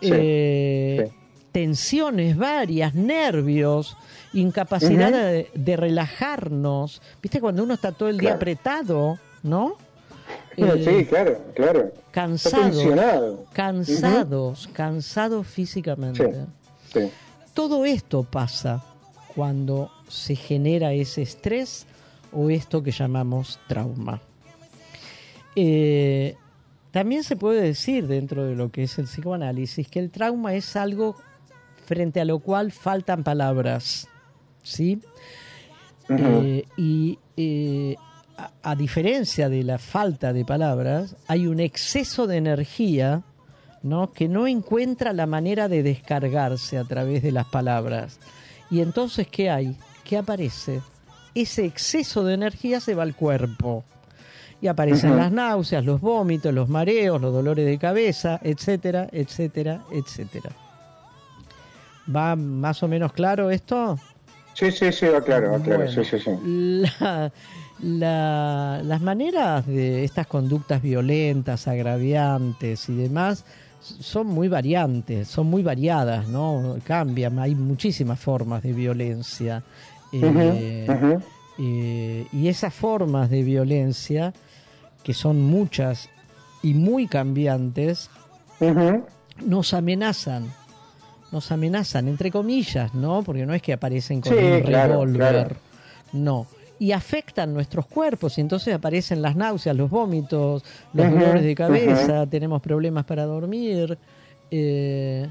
Sí, 0.00 0.10
eh, 0.12 1.08
sí. 1.10 1.14
tensiones 1.50 2.36
varias, 2.36 2.94
nervios, 2.94 3.96
incapacidad 4.34 5.10
de, 5.10 5.50
de 5.54 5.76
relajarnos, 5.76 7.02
viste 7.20 7.40
cuando 7.40 7.64
uno 7.64 7.74
está 7.74 7.90
todo 7.92 8.08
el 8.08 8.18
día 8.18 8.34
apretado, 8.34 9.18
¿no? 9.42 9.76
Eh, 10.56 10.84
sí, 10.84 11.04
claro, 11.06 11.38
claro. 11.54 11.80
Está 11.80 12.10
cansados, 12.10 12.66
tensionado. 12.66 13.44
cansados, 13.52 14.68
cansados 14.72 15.46
físicamente. 15.46 16.32
Sí, 16.92 17.00
sí. 17.00 17.10
Todo 17.54 17.84
esto 17.84 18.24
pasa 18.24 18.82
cuando 19.34 19.90
se 20.08 20.36
genera 20.36 20.92
ese 20.92 21.22
estrés 21.22 21.86
o 22.32 22.50
esto 22.50 22.82
que 22.82 22.90
llamamos 22.90 23.58
trauma. 23.68 24.20
Eh, 25.56 26.36
también 26.90 27.24
se 27.24 27.36
puede 27.36 27.60
decir 27.60 28.06
dentro 28.06 28.44
de 28.44 28.54
lo 28.54 28.70
que 28.70 28.84
es 28.84 28.98
el 28.98 29.06
psicoanálisis 29.06 29.88
que 29.88 29.98
el 29.98 30.10
trauma 30.10 30.54
es 30.54 30.76
algo 30.76 31.16
frente 31.86 32.20
a 32.20 32.24
lo 32.24 32.38
cual 32.38 32.72
faltan 32.72 33.24
palabras, 33.24 34.08
¿sí? 34.62 35.00
Eh, 36.08 36.64
y 36.76 37.18
eh, 37.36 37.96
a, 38.36 38.50
a 38.62 38.74
diferencia 38.74 39.48
de 39.48 39.62
la 39.62 39.78
falta 39.78 40.32
de 40.32 40.44
palabras, 40.44 41.16
hay 41.28 41.46
un 41.46 41.60
exceso 41.60 42.26
de 42.26 42.36
energía 42.36 43.22
¿no? 43.82 44.12
que 44.12 44.28
no 44.28 44.46
encuentra 44.46 45.12
la 45.12 45.26
manera 45.26 45.68
de 45.68 45.82
descargarse 45.82 46.78
a 46.78 46.84
través 46.84 47.22
de 47.22 47.32
las 47.32 47.46
palabras. 47.46 48.18
Y 48.70 48.80
entonces, 48.80 49.28
¿qué 49.28 49.50
hay? 49.50 49.76
¿Qué 50.04 50.16
aparece? 50.16 50.80
Ese 51.34 51.64
exceso 51.64 52.24
de 52.24 52.34
energía 52.34 52.80
se 52.80 52.94
va 52.94 53.02
al 53.02 53.14
cuerpo. 53.14 53.84
Y 54.60 54.68
aparecen 54.68 55.16
las 55.16 55.30
náuseas, 55.30 55.84
los 55.84 56.00
vómitos, 56.00 56.54
los 56.54 56.68
mareos, 56.70 57.20
los 57.20 57.32
dolores 57.34 57.66
de 57.66 57.76
cabeza, 57.76 58.40
etcétera, 58.42 59.08
etcétera, 59.12 59.82
etcétera. 59.92 60.50
¿Va 62.14 62.36
más 62.36 62.82
o 62.82 62.88
menos 62.88 63.12
claro 63.12 63.50
esto? 63.50 63.98
Sí, 64.54 64.70
sí, 64.70 64.92
sí, 64.92 65.06
va 65.06 65.20
claro, 65.22 65.52
va 65.52 65.58
claro. 65.60 65.84
Bueno, 65.84 65.92
Sí, 65.92 66.04
sí, 66.04 66.18
sí. 66.18 66.30
la- 66.44 67.32
la- 67.82 68.80
las 68.84 69.00
maneras 69.00 69.66
de 69.66 70.04
estas 70.04 70.26
conductas 70.26 70.80
violentas, 70.82 71.66
agraviantes 71.68 72.88
y 72.88 72.94
demás 72.94 73.44
son 73.80 74.28
muy 74.28 74.48
variantes, 74.48 75.28
son 75.28 75.48
muy 75.48 75.62
variadas, 75.62 76.26
¿no? 76.28 76.76
Cambian, 76.84 77.38
hay 77.38 77.54
muchísimas 77.54 78.18
formas 78.18 78.62
de 78.62 78.72
violencia. 78.72 79.62
Eh, 80.12 80.86
eh, 81.58 82.26
y 82.32 82.48
esas 82.48 82.72
formas 82.72 83.28
de 83.28 83.42
violencia, 83.42 84.32
que 85.02 85.12
son 85.12 85.42
muchas 85.42 86.08
y 86.62 86.72
muy 86.74 87.06
cambiantes, 87.06 88.08
nos 89.44 89.74
amenazan. 89.74 90.50
Nos 91.32 91.50
amenazan, 91.50 92.06
entre 92.08 92.30
comillas, 92.30 92.94
¿no? 92.94 93.22
Porque 93.22 93.44
no 93.44 93.52
es 93.54 93.60
que 93.60 93.72
aparecen 93.72 94.20
con 94.20 94.32
Sí, 94.32 94.38
un 94.38 94.60
claro, 94.62 94.92
revólver. 94.92 95.18
claro. 95.18 95.56
No. 96.12 96.46
Y 96.78 96.92
afectan 96.92 97.54
nuestros 97.54 97.86
cuerpos 97.86 98.36
y 98.38 98.40
entonces 98.40 98.74
aparecen 98.74 99.22
las 99.22 99.36
náuseas, 99.36 99.76
los 99.76 99.88
vómitos, 99.88 100.64
los 100.92 101.10
dolores 101.10 101.42
de 101.44 101.54
cabeza, 101.54 102.26
tenemos 102.26 102.60
problemas 102.60 103.04
para 103.04 103.24
dormir. 103.24 103.96
eh. 104.50 105.28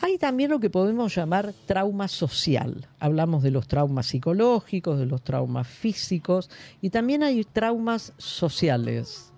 Hay 0.00 0.18
también 0.18 0.50
lo 0.50 0.60
que 0.60 0.68
podemos 0.68 1.14
llamar 1.14 1.54
trauma 1.66 2.08
social. 2.08 2.86
Hablamos 3.00 3.42
de 3.42 3.50
los 3.50 3.66
traumas 3.66 4.06
psicológicos, 4.06 4.98
de 4.98 5.06
los 5.06 5.22
traumas 5.22 5.66
físicos 5.66 6.50
y 6.82 6.90
también 6.90 7.22
hay 7.22 7.42
traumas 7.44 8.12
sociales. 8.18 9.32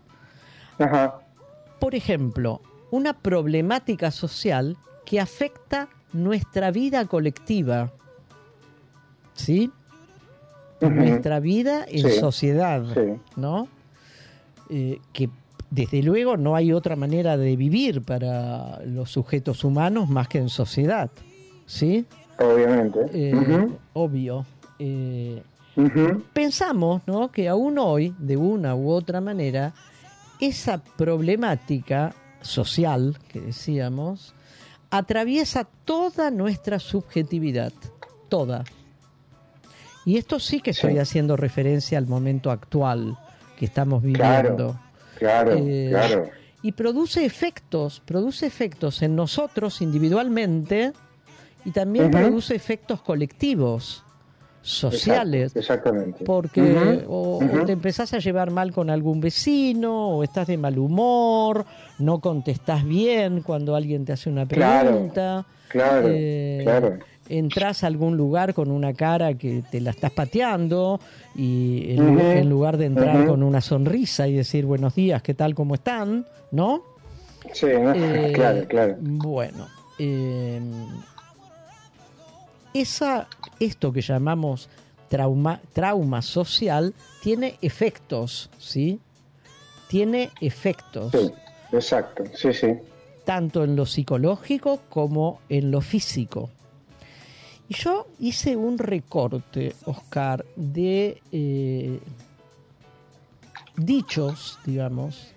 Ajá. 0.78 1.20
Por 1.78 1.94
ejemplo, 1.94 2.62
una 2.90 3.12
problemática 3.12 4.10
social 4.10 4.76
que 5.04 5.20
afecta 5.20 5.88
nuestra 6.12 6.70
vida 6.70 7.04
colectiva. 7.06 7.92
¿Sí? 9.34 9.70
Nuestra 10.80 11.40
vida 11.40 11.86
en 11.88 12.10
Sí, 12.10 12.18
sociedad, 12.18 12.84
sí. 12.94 13.18
¿no? 13.36 13.68
Eh, 14.68 15.00
que 15.12 15.30
desde 15.70 16.02
luego 16.02 16.36
no 16.36 16.54
hay 16.54 16.72
otra 16.72 16.96
manera 16.96 17.36
de 17.36 17.56
vivir 17.56 18.02
para 18.02 18.80
los 18.84 19.10
sujetos 19.10 19.64
humanos 19.64 20.08
más 20.08 20.28
que 20.28 20.38
en 20.38 20.48
sociedad. 20.48 21.10
¿Sí? 21.66 22.06
Obviamente. 22.38 22.98
Eh, 23.12 23.68
Obvio. 23.92 24.44
Eh, 24.78 25.42
pensamos 26.32 27.02
¿no? 27.06 27.30
que 27.30 27.48
aún 27.48 27.78
hoy, 27.78 28.14
de 28.18 28.36
una 28.36 28.74
u 28.74 28.90
otra 28.90 29.20
manera, 29.20 29.74
esa 30.40 30.78
problemática 30.78 32.14
social 32.42 33.18
que 33.28 33.40
decíamos 33.40 34.34
atraviesa 34.90 35.66
toda 35.84 36.30
nuestra 36.30 36.78
subjetividad, 36.78 37.72
toda. 38.28 38.64
Y 40.06 40.16
esto 40.16 40.38
sí 40.40 40.60
que 40.60 40.70
estoy 40.70 40.92
Sí. 40.94 40.98
haciendo 40.98 41.36
referencia 41.36 41.98
al 41.98 42.06
momento 42.06 42.50
actual 42.50 43.18
que 43.58 43.66
estamos 43.66 44.02
viviendo. 44.02 44.78
Claro, 45.18 45.52
Eh, 45.56 45.88
claro. 45.90 46.28
Y 46.62 46.72
produce 46.72 47.24
efectos, 47.24 48.00
produce 48.04 48.46
efectos 48.46 49.02
en 49.02 49.14
nosotros 49.16 49.82
individualmente 49.82 50.92
y 51.64 51.70
también 51.72 52.10
produce 52.10 52.54
efectos 52.54 53.02
colectivos, 53.02 54.02
sociales. 54.62 55.54
Exactamente. 55.54 56.24
Porque 56.24 57.04
o, 57.08 57.38
te 57.66 57.72
empezás 57.72 58.12
a 58.14 58.18
llevar 58.18 58.50
mal 58.50 58.72
con 58.72 58.90
algún 58.90 59.20
vecino, 59.20 60.08
o 60.10 60.24
estás 60.24 60.48
de 60.48 60.56
mal 60.58 60.76
humor, 60.78 61.64
no 61.98 62.18
contestás 62.20 62.84
bien 62.84 63.42
cuando 63.42 63.76
alguien 63.76 64.04
te 64.04 64.12
hace 64.12 64.28
una 64.28 64.44
Claro, 64.46 64.90
pregunta. 64.90 65.46
claro, 65.68 66.08
eh, 66.10 66.60
claro. 66.64 66.98
Entrás 67.28 67.84
a 67.84 67.88
algún 67.88 68.16
lugar 68.16 68.54
con 68.54 68.70
una 68.70 68.94
cara 68.94 69.34
que 69.34 69.62
te 69.70 69.80
la 69.80 69.90
estás 69.90 70.12
pateando 70.12 71.00
y 71.34 71.92
en, 71.92 72.48
lugar 72.48 72.76
de 72.76 72.86
entrar 72.86 73.26
con 73.26 73.42
una 73.42 73.60
sonrisa 73.60 74.28
y 74.28 74.34
decir 74.34 74.64
buenos 74.64 74.94
días, 74.94 75.22
¿qué 75.22 75.34
tal? 75.34 75.54
¿Cómo 75.54 75.74
están? 75.74 76.26
¿No? 76.52 76.82
Sí, 77.52 77.66
¿no? 77.66 77.92
Eh, 77.94 78.32
claro, 78.34 78.66
claro. 78.68 78.96
Bueno, 79.00 79.66
eh, 79.98 80.60
esa, 82.74 83.28
esto 83.58 83.92
que 83.92 84.02
llamamos 84.02 84.68
trauma, 85.08 85.60
trauma 85.72 86.22
social 86.22 86.94
tiene 87.22 87.56
efectos, 87.62 88.50
¿sí? 88.58 89.00
Tiene 89.88 90.30
efectos, 90.40 91.12
Sí, 91.12 91.30
exacto. 91.72 92.24
Sí, 92.34 92.52
sí. 92.52 92.68
tanto 93.24 93.64
en 93.64 93.76
lo 93.76 93.86
psicológico 93.86 94.80
como 94.88 95.40
en 95.48 95.70
lo 95.70 95.80
físico. 95.80 96.50
Y 97.68 97.74
yo 97.74 98.06
hice 98.20 98.56
un 98.56 98.78
recorte, 98.78 99.74
Oscar, 99.84 100.44
de 100.54 101.20
eh, 101.32 102.00
dichos, 103.76 104.58
digamos, 104.64 105.32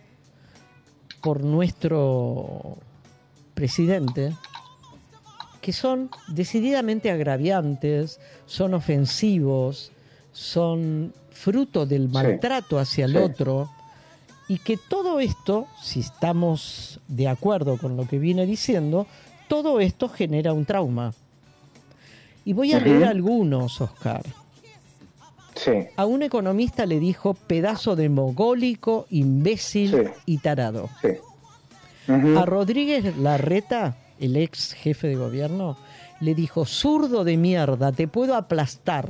por 1.21 1.43
nuestro 1.43 2.77
presidente, 3.53 4.33
que 5.61 5.73
son 5.73 6.09
decididamente 6.27 7.11
agraviantes, 7.11 8.19
son 8.45 8.73
ofensivos, 8.73 9.91
son 10.31 11.13
fruto 11.31 11.85
del 11.85 12.09
maltrato 12.09 12.79
hacia 12.79 13.05
el 13.05 13.13
sí. 13.13 13.17
otro, 13.17 13.69
y 14.47 14.59
que 14.59 14.77
todo 14.77 15.19
esto, 15.19 15.67
si 15.81 15.99
estamos 15.99 16.99
de 17.07 17.27
acuerdo 17.27 17.77
con 17.77 17.97
lo 17.97 18.07
que 18.07 18.17
viene 18.17 18.45
diciendo, 18.45 19.05
todo 19.47 19.79
esto 19.79 20.09
genera 20.09 20.53
un 20.53 20.65
trauma. 20.65 21.13
Y 22.49 22.53
voy 22.53 22.73
a 22.73 22.79
leer 22.79 23.03
algunos, 23.03 23.79
Oscar. 23.79 24.23
Sí. 25.53 25.71
A 25.95 26.07
un 26.07 26.23
economista 26.23 26.87
le 26.87 26.99
dijo 26.99 27.35
pedazo 27.35 27.95
de 27.95 28.09
mogólico, 28.09 29.05
imbécil 29.11 29.91
Sí. 29.91 29.97
y 30.25 30.37
tarado. 30.39 30.89
Sí. 30.99 31.09
A 32.35 32.45
Rodríguez 32.47 33.15
Larreta, 33.17 33.97
el 34.19 34.35
ex 34.35 34.73
jefe 34.73 35.05
de 35.09 35.15
gobierno, 35.15 35.77
le 36.21 36.33
dijo, 36.33 36.65
zurdo 36.65 37.23
de 37.23 37.37
mierda, 37.37 37.91
te 37.91 38.07
puedo 38.07 38.33
aplastar. 38.33 39.07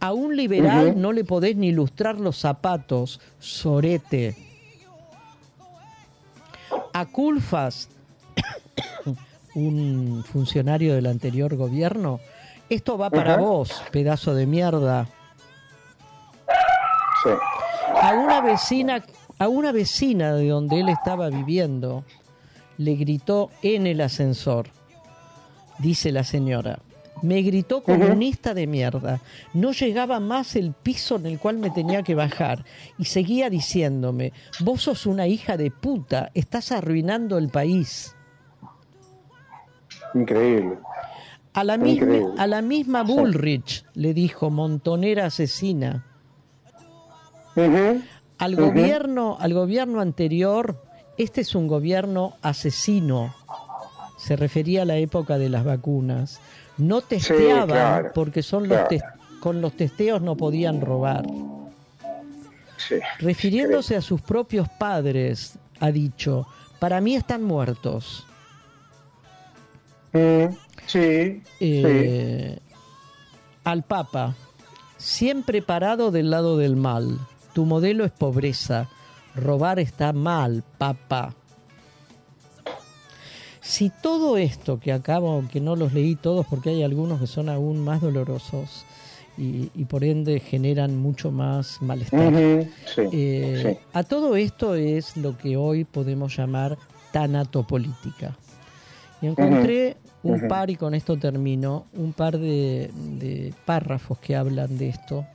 A 0.00 0.14
un 0.14 0.34
liberal 0.34 0.98
no 0.98 1.12
le 1.12 1.24
podés 1.24 1.56
ni 1.56 1.72
lustrar 1.72 2.18
los 2.18 2.38
zapatos, 2.38 3.20
sorete. 3.38 4.34
A 6.94 7.04
Culfas, 7.04 7.90
un 9.54 10.24
funcionario 10.24 10.94
del 10.94 11.06
anterior 11.06 11.56
gobierno, 11.56 12.20
esto 12.68 12.96
va 12.96 13.10
para 13.10 13.36
vos, 13.36 13.82
pedazo 13.90 14.34
de 14.34 14.46
mierda. 14.46 15.08
Sí. 17.22 17.30
A 18.00 18.14
una 18.14 18.40
vecina, 18.40 19.04
a 19.38 19.48
una 19.48 19.72
vecina 19.72 20.34
de 20.34 20.48
donde 20.48 20.80
él 20.80 20.88
estaba 20.88 21.28
viviendo, 21.28 22.04
le 22.78 22.94
gritó 22.94 23.50
en 23.62 23.86
el 23.86 24.00
ascensor, 24.00 24.68
dice 25.78 26.10
la 26.12 26.24
señora. 26.24 26.78
Me 27.22 27.40
gritó 27.40 27.82
comunista 27.82 28.52
de 28.52 28.66
mierda. 28.66 29.20
No 29.54 29.72
llegaba 29.72 30.20
más 30.20 30.56
el 30.56 30.72
piso 30.72 31.16
en 31.16 31.26
el 31.26 31.38
cual 31.38 31.56
me 31.56 31.70
tenía 31.70 32.02
que 32.02 32.14
bajar. 32.14 32.64
Y 32.98 33.06
seguía 33.06 33.48
diciéndome, 33.48 34.32
vos 34.60 34.82
sos 34.82 35.06
una 35.06 35.26
hija 35.26 35.56
de 35.56 35.70
puta, 35.70 36.30
estás 36.34 36.70
arruinando 36.70 37.38
el 37.38 37.48
país. 37.48 38.14
Increíble. 40.14 40.78
A 41.52 41.62
la 41.62 41.76
misma, 41.76 42.34
a 42.36 42.46
la 42.46 42.62
misma. 42.62 43.02
Bullrich 43.02 43.84
le 43.94 44.12
dijo, 44.12 44.50
montonera 44.50 45.26
asesina. 45.26 46.04
Al 48.38 48.56
gobierno, 48.56 49.36
al 49.38 49.54
gobierno 49.54 50.00
anterior, 50.00 50.82
este 51.16 51.42
es 51.42 51.54
un 51.54 51.68
gobierno 51.68 52.34
asesino. 52.42 53.34
Se 54.18 54.34
refería 54.34 54.82
a 54.82 54.84
la 54.84 54.96
época 54.96 55.38
de 55.38 55.48
las 55.48 55.64
vacunas. 55.64 56.40
No 56.76 57.02
testeaban 57.02 57.68
claro, 57.68 58.10
porque 58.14 58.42
son 58.42 58.68
los 58.68 58.88
claro. 58.88 59.04
con 59.38 59.60
los 59.60 59.74
testeos 59.74 60.20
no 60.22 60.36
podían 60.36 60.80
robar. 60.80 61.24
Sí. 62.76 62.96
Refiriéndose 63.20 63.94
a 63.94 64.02
sus 64.02 64.20
propios 64.20 64.68
padres, 64.68 65.56
ha 65.78 65.92
dicho, 65.92 66.48
para 66.80 67.00
mí 67.00 67.14
están 67.14 67.44
muertos. 67.44 68.26
Mm, 70.14 70.54
sí. 70.86 71.42
Eh, 71.60 72.58
Al 73.64 73.82
Papa, 73.82 74.34
siempre 74.96 75.60
parado 75.60 76.10
del 76.10 76.30
lado 76.30 76.56
del 76.56 76.76
mal. 76.76 77.18
Tu 77.52 77.64
modelo 77.66 78.04
es 78.04 78.12
pobreza. 78.12 78.88
Robar 79.34 79.78
está 79.80 80.12
mal, 80.12 80.62
Papa. 80.78 81.34
Si 83.60 83.90
todo 83.90 84.36
esto 84.36 84.78
que 84.78 84.92
acabo, 84.92 85.42
que 85.50 85.60
no 85.60 85.74
los 85.74 85.92
leí 85.94 86.16
todos 86.16 86.46
porque 86.46 86.70
hay 86.70 86.82
algunos 86.82 87.18
que 87.20 87.26
son 87.26 87.48
aún 87.48 87.82
más 87.82 88.02
dolorosos 88.02 88.84
y, 89.38 89.70
y 89.74 89.86
por 89.86 90.04
ende 90.04 90.38
generan 90.38 90.96
mucho 90.98 91.30
más 91.32 91.80
malestar. 91.80 92.32
Sí, 92.94 93.00
Eh, 93.10 93.74
sí. 93.74 93.86
A 93.94 94.02
todo 94.02 94.36
esto 94.36 94.74
es 94.74 95.16
lo 95.16 95.36
que 95.38 95.56
hoy 95.56 95.84
podemos 95.84 96.36
llamar 96.36 96.76
tanatopolítica. 97.10 98.36
Y 99.22 99.28
encontré 99.28 99.96
un 100.24 100.48
par, 100.48 100.70
y 100.70 100.76
con 100.76 100.94
esto 100.94 101.16
termino, 101.16 101.86
un 101.92 102.12
par 102.12 102.38
de, 102.38 102.90
de 103.20 103.54
párrafos 103.64 104.18
que 104.18 104.34
hablan 104.34 104.76
de 104.78 104.88
esto, 104.88 105.26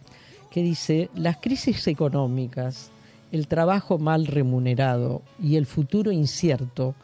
que 0.51 0.63
dice, 0.63 1.09
las 1.15 1.37
crisis 1.37 1.87
económicas, 1.87 2.91
el 3.31 3.47
trabajo 3.47 3.99
mal 3.99 4.25
remunerado 4.25 5.21
y 5.41 5.55
el 5.55 5.65
futuro 5.67 6.11
incierto 6.11 6.95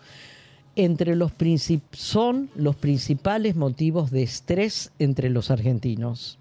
entre 0.76 1.16
los 1.16 1.32
princip- 1.32 1.82
son 1.92 2.50
los 2.56 2.76
principales 2.76 3.56
motivos 3.56 4.12
de 4.12 4.24
estrés 4.24 4.92
entre 5.00 5.30
los 5.30 5.52
argentinos, 5.52 6.38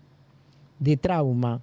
de 0.80 0.96
trauma. 0.96 1.60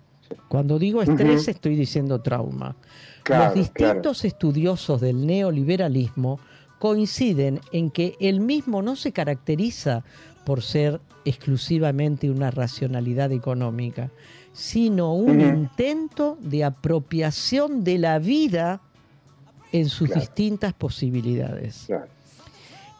Cuando 0.47 0.79
digo 0.79 1.01
estrés 1.01 1.47
estoy 1.47 1.75
diciendo 1.75 2.21
trauma. 2.21 2.75
Claro, 3.23 3.45
los 3.45 3.55
distintos 3.55 4.23
estudiosos 4.23 5.01
del 5.01 5.25
neoliberalismo 5.25 6.39
coinciden 6.81 7.61
en 7.71 7.91
que 7.91 8.15
el 8.19 8.39
mismo 8.39 8.81
no 8.81 8.95
se 8.95 9.11
caracteriza 9.11 10.03
por 10.45 10.63
ser 10.63 10.99
exclusivamente 11.25 12.31
una 12.31 12.49
racionalidad 12.49 13.31
económica, 13.31 14.09
sino 14.51 15.13
un 15.13 15.41
intento 15.41 16.39
de 16.41 16.63
apropiación 16.63 17.83
de 17.83 17.99
la 17.99 18.17
vida 18.17 18.81
en 19.71 19.89
sus 19.89 20.07
Claro. 20.07 20.21
distintas 20.21 20.73
posibilidades. 20.73 21.83
Claro. 21.85 22.07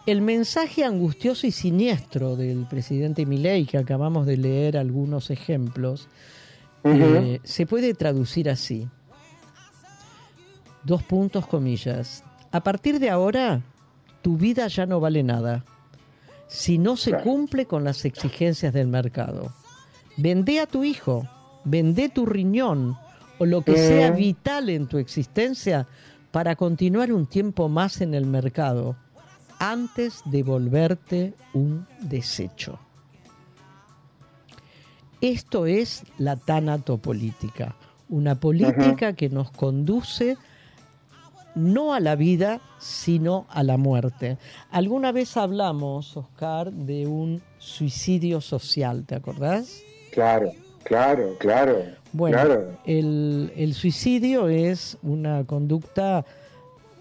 El 0.05 0.21
mensaje 0.21 0.83
angustioso 0.85 1.47
y 1.47 1.51
siniestro 1.51 2.35
del 2.35 2.67
presidente 2.67 3.25
Milei, 3.25 3.65
que 3.65 3.79
acabamos 3.79 4.27
de 4.27 4.37
leer 4.37 4.77
algunos 4.77 5.31
ejemplos, 5.31 6.07
eh, 6.83 7.39
se 7.43 7.65
puede 7.65 7.95
traducir 7.95 8.47
así. 8.47 8.87
Dos 10.83 11.01
puntos 11.01 11.47
comillas. 11.47 12.23
A 12.51 12.61
partir 12.61 12.99
de 12.99 13.09
ahora, 13.09 13.61
tu 14.21 14.37
vida 14.37 14.67
ya 14.67 14.85
no 14.85 14.99
vale 14.99 15.23
nada 15.23 15.65
si 16.47 16.77
no 16.77 16.97
se 16.97 17.17
cumple 17.19 17.65
con 17.65 17.83
las 17.83 18.03
exigencias 18.03 18.73
del 18.73 18.87
mercado. 18.87 19.53
Vende 20.17 20.59
a 20.59 20.67
tu 20.67 20.83
hijo, 20.83 21.27
vende 21.63 22.09
tu 22.09 22.25
riñón 22.25 22.97
o 23.39 23.45
lo 23.45 23.61
que 23.61 23.77
sea 23.77 24.11
Mm. 24.11 24.15
vital 24.17 24.69
en 24.69 24.87
tu 24.87 24.97
existencia 24.97 25.87
para 26.31 26.55
continuar 26.55 27.11
un 27.13 27.25
tiempo 27.25 27.69
más 27.69 28.01
en 28.01 28.13
el 28.13 28.25
mercado 28.25 28.97
antes 29.59 30.21
de 30.25 30.43
volverte 30.43 31.33
un 31.53 31.87
desecho. 32.01 32.79
Esto 35.21 35.65
es 35.67 36.03
la 36.17 36.35
tanatopolítica, 36.35 37.75
una 38.09 38.39
política 38.39 39.13
que 39.13 39.29
nos 39.29 39.51
conduce 39.51 40.37
no 41.55 41.93
a 41.93 41.99
la 41.99 42.15
vida, 42.15 42.61
sino 42.79 43.45
a 43.49 43.63
la 43.63 43.77
muerte. 43.77 44.37
Alguna 44.71 45.11
vez 45.11 45.37
hablamos, 45.37 46.15
Oscar, 46.17 46.71
de 46.71 47.07
un 47.07 47.41
suicidio 47.57 48.41
social, 48.41 49.05
¿te 49.05 49.15
acordás? 49.15 49.83
Claro, 50.11 50.51
claro, 50.83 51.35
claro. 51.39 51.77
Bueno, 52.13 52.37
claro. 52.37 52.77
el, 52.85 53.53
el 53.55 53.73
suicidio 53.73 54.49
es 54.49 54.97
una 55.01 55.45
conducta 55.45 56.25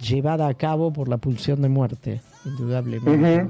llevada 0.00 0.48
a 0.48 0.54
cabo 0.54 0.92
por 0.92 1.08
la 1.08 1.18
pulsión 1.18 1.62
de 1.62 1.68
muerte, 1.68 2.20
indudablemente. 2.44 3.48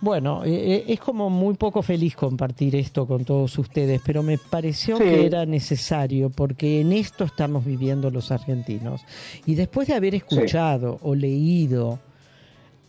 Bueno, 0.00 0.44
eh, 0.44 0.50
eh, 0.76 0.84
es 0.88 1.00
como 1.00 1.30
muy 1.30 1.54
poco 1.54 1.82
feliz 1.82 2.14
compartir 2.16 2.76
esto 2.76 3.06
con 3.06 3.24
todos 3.24 3.56
ustedes, 3.58 4.00
pero 4.04 4.22
me 4.22 4.38
pareció 4.38 4.96
Sí. 4.96 5.04
que 5.04 5.26
era 5.26 5.46
necesario 5.46 6.30
porque 6.30 6.80
en 6.80 6.92
esto 6.92 7.24
estamos 7.24 7.64
viviendo 7.64 8.10
los 8.10 8.30
argentinos. 8.30 9.02
Y 9.46 9.54
después 9.54 9.88
de 9.88 9.94
haber 9.94 10.14
escuchado 10.14 10.98
o 11.02 11.14
leído 11.14 11.98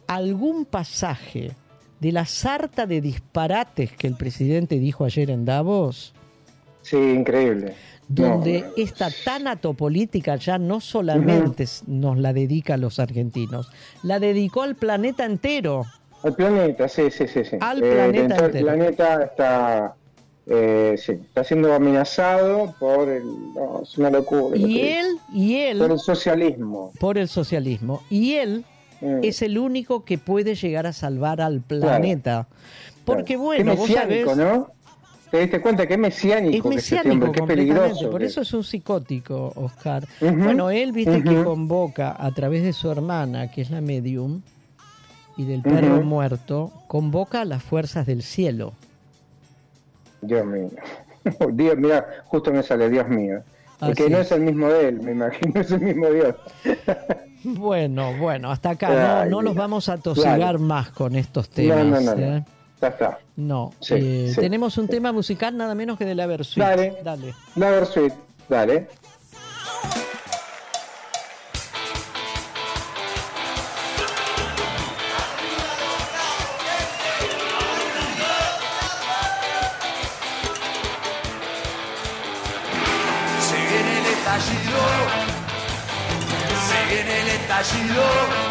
algún 0.07 0.65
pasaje 0.65 1.51
de 1.99 2.11
la 2.11 2.25
sarta 2.25 2.85
de 2.85 3.01
disparates 3.01 3.91
que 3.91 4.07
el 4.07 4.15
presidente 4.15 4.79
dijo 4.79 5.05
ayer 5.05 5.29
en 5.29 5.45
Davos, 5.45 6.13
Sí, 6.81 6.95
increíble. 6.97 7.73
donde 8.07 8.61
No, 8.61 8.67
esta 8.77 9.09
tanatopolítica 9.25 10.37
ya 10.37 10.57
no 10.57 10.79
solamente 10.79 11.65
nos 11.87 12.17
la 12.17 12.33
dedica 12.33 12.75
a 12.75 12.77
los 12.77 12.97
argentinos, 12.99 13.69
la 14.01 14.19
dedicó 14.19 14.63
al 14.63 14.75
planeta 14.75 15.25
entero. 15.25 15.85
Al 16.23 16.35
planeta, 16.35 16.87
sí, 16.87 17.03
sí, 17.11 17.27
sí. 17.27 17.43
sí. 17.45 17.57
Al 17.59 17.83
Eh, 17.83 17.91
planeta 17.93 18.35
el 18.35 18.43
entero. 18.45 18.65
planeta 18.65 19.23
está, 19.23 19.95
eh, 20.47 20.95
sí, 20.97 21.13
está 21.13 21.43
siendo 21.43 21.73
amenazado 21.73 22.75
por 22.79 23.07
el. 23.09 23.23
no, 23.53 23.81
es 23.83 23.97
una 23.97 24.09
locura. 24.09 24.57
lo 24.57 24.67
Y 24.67 24.73
que- 24.75 24.99
él, 24.99 25.05
y 25.33 25.55
él, 25.55 25.77
Por 25.79 25.91
el 25.91 25.99
socialismo. 25.99 26.91
por 26.99 27.17
el 27.17 27.27
socialismo, 27.29 28.01
y 28.09 28.33
él 28.33 28.65
Mm. 29.01 29.19
es 29.23 29.41
el 29.41 29.57
único 29.57 30.03
que 30.03 30.17
puede 30.17 30.55
llegar 30.55 30.85
a 30.85 30.91
salvar 30.93 31.39
al 31.39 31.61
planeta. 31.61 32.47
Porque 33.05 33.35
Claro. 33.35 33.43
bueno, 33.43 33.75
vos 33.77 33.89
sabés, 33.89 34.25
¿no? 34.35 34.67
¿Te 35.31 35.39
diste 35.41 35.61
cuenta 35.61 35.87
que 35.87 35.93
es 35.93 35.99
mesiánico? 35.99 36.57
es 36.57 36.63
que 36.63 36.69
mesiánico 36.75 37.27
completamente, 37.27 37.55
peligroso. 37.55 38.09
por 38.09 38.19
que- 38.19 38.25
eso 38.27 38.41
es 38.41 38.51
un 38.53 38.63
psicótico, 38.63 39.53
Oscar. 39.55 40.05
Bueno, 40.19 40.69
él 40.71 40.91
viste 40.91 41.23
que 41.23 41.43
convoca 41.43 42.15
a 42.19 42.31
través 42.33 42.63
de 42.63 42.73
su 42.73 42.91
hermana, 42.91 43.49
que 43.51 43.61
es 43.61 43.69
la 43.69 43.79
medium, 43.79 44.41
y 45.39 45.45
del 45.45 45.61
perro 45.61 46.01
muerto, 46.01 46.69
convoca 46.87 47.39
a 47.39 47.45
las 47.45 47.63
fuerzas 47.63 48.05
del 48.05 48.23
cielo. 48.23 48.73
Dios 50.21 50.45
mío. 50.45 50.69
Dios, 51.53 51.77
mira, 51.77 52.05
justo 52.25 52.51
me 52.51 52.61
sale, 52.61 52.89
Dios 52.89 53.07
mío. 53.07 53.41
Así 53.79 54.09
no 54.09 54.17
es. 54.17 54.33
el 54.33 54.41
mismo 54.41 54.67
de 54.67 54.89
él, 54.89 55.01
me 55.01 55.13
imagino, 55.13 55.53
es 55.61 55.71
el 55.71 55.79
mismo 55.79 56.09
Dios. 56.09 56.35
Bueno, 57.41 58.17
bueno, 58.17 58.51
hasta 58.51 58.71
acá 58.71 58.89
no, 58.89 59.19
Ay, 59.21 59.29
no 59.29 59.41
los 59.41 59.55
vamos 59.55 59.87
a 59.87 59.97
tosigar 59.97 60.59
más 60.59 60.89
con 60.89 61.15
estos 61.15 61.47
temas. 61.49 61.85
no, 61.85 62.01
no, 62.01 62.15
no. 62.15 62.35
¿eh? 62.35 62.45
Ya 62.81 62.87
está. 62.89 63.19
No, 63.37 63.71
Sí, 63.79 63.93
eh, 63.97 64.31
sí, 64.35 64.41
tenemos 64.41 64.77
un 64.77 64.89
tema 64.89 65.13
musical 65.13 65.55
nada 65.55 65.73
menos 65.73 65.97
que 65.97 66.03
de 66.03 66.15
la 66.15 66.27
Versuit. 66.27 66.61
Dale. 66.61 66.97
Dale. 67.01 67.33
La 67.55 67.69
Versuit, 67.69 68.13
dale. 68.49 68.89
Estallido 87.99 88.48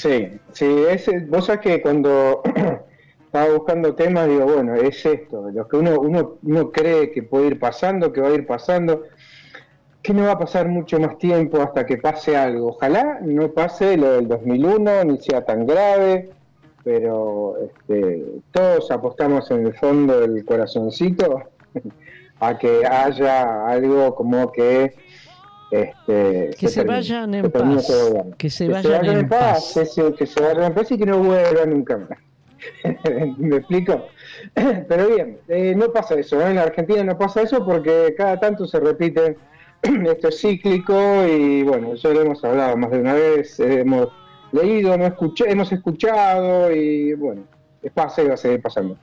Sí, 0.00 0.30
sí, 0.52 0.84
es, 0.88 1.28
vos 1.28 1.44
sabés 1.44 1.60
que 1.60 1.82
cuando 1.82 2.40
estaba 3.26 3.52
buscando 3.52 3.94
temas, 3.94 4.28
digo, 4.28 4.46
bueno, 4.46 4.74
es 4.74 5.04
esto, 5.04 5.50
lo 5.50 5.68
que 5.68 5.76
uno, 5.76 6.00
uno, 6.00 6.38
uno 6.42 6.72
cree 6.72 7.10
que 7.10 7.22
puede 7.22 7.48
ir 7.48 7.58
pasando, 7.58 8.10
que 8.10 8.22
va 8.22 8.28
a 8.28 8.32
ir 8.32 8.46
pasando, 8.46 9.02
que 10.00 10.14
no 10.14 10.24
va 10.24 10.32
a 10.32 10.38
pasar 10.38 10.68
mucho 10.68 10.98
más 10.98 11.18
tiempo 11.18 11.60
hasta 11.60 11.84
que 11.84 11.98
pase 11.98 12.34
algo. 12.34 12.68
Ojalá 12.68 13.20
no 13.20 13.50
pase 13.50 13.98
lo 13.98 14.12
del 14.12 14.26
2001, 14.26 15.04
ni 15.04 15.18
sea 15.18 15.44
tan 15.44 15.66
grave, 15.66 16.30
pero 16.82 17.58
este, 17.58 18.24
todos 18.52 18.90
apostamos 18.90 19.50
en 19.50 19.66
el 19.66 19.74
fondo 19.74 20.18
del 20.18 20.46
corazoncito 20.46 21.42
a 22.40 22.56
que 22.56 22.86
haya 22.86 23.66
algo 23.66 24.14
como 24.14 24.50
que 24.50 24.94
este, 25.70 26.50
Que 26.58 26.68
se 26.68 26.84
vayan 26.84 27.34
en 27.34 27.50
paz, 27.50 27.86
que 28.36 28.50
se 28.50 28.68
vayan 28.68 29.04
en 29.06 29.28
paz. 29.28 29.72
que 29.74 29.86
se, 29.86 30.14
que 30.14 30.26
se 30.26 30.40
vayan 30.40 30.64
en 30.64 30.74
paz 30.74 30.90
y 30.90 30.98
que 30.98 31.06
no 31.06 31.18
vuelvan 31.18 31.70
nunca 31.70 31.96
más. 31.98 32.18
¿Me 33.38 33.56
explico? 33.56 34.06
Pero 34.54 35.08
bien, 35.08 35.38
eh, 35.48 35.74
no 35.76 35.92
pasa 35.92 36.14
eso, 36.14 36.36
¿no? 36.36 36.46
en 36.46 36.56
la 36.56 36.62
Argentina 36.62 37.02
no 37.04 37.16
pasa 37.16 37.42
eso 37.42 37.64
porque 37.64 38.14
cada 38.16 38.38
tanto 38.38 38.66
se 38.66 38.80
repite, 38.80 39.36
esto 39.82 40.28
es 40.28 40.40
cíclico 40.40 41.26
y 41.26 41.62
bueno, 41.62 41.94
ya 41.94 42.10
lo 42.10 42.22
hemos 42.22 42.44
hablado 42.44 42.76
más 42.76 42.90
de 42.90 43.00
una 43.00 43.14
vez, 43.14 43.60
eh, 43.60 43.80
hemos 43.80 44.08
leído, 44.52 44.96
no 44.96 45.06
escuché, 45.06 45.50
hemos 45.50 45.72
escuchado 45.72 46.72
y 46.72 47.14
bueno, 47.14 47.42
pasa 47.94 48.22
y 48.22 48.28
va 48.28 48.34
a 48.34 48.36
seguir 48.36 48.60
pasando. 48.60 48.98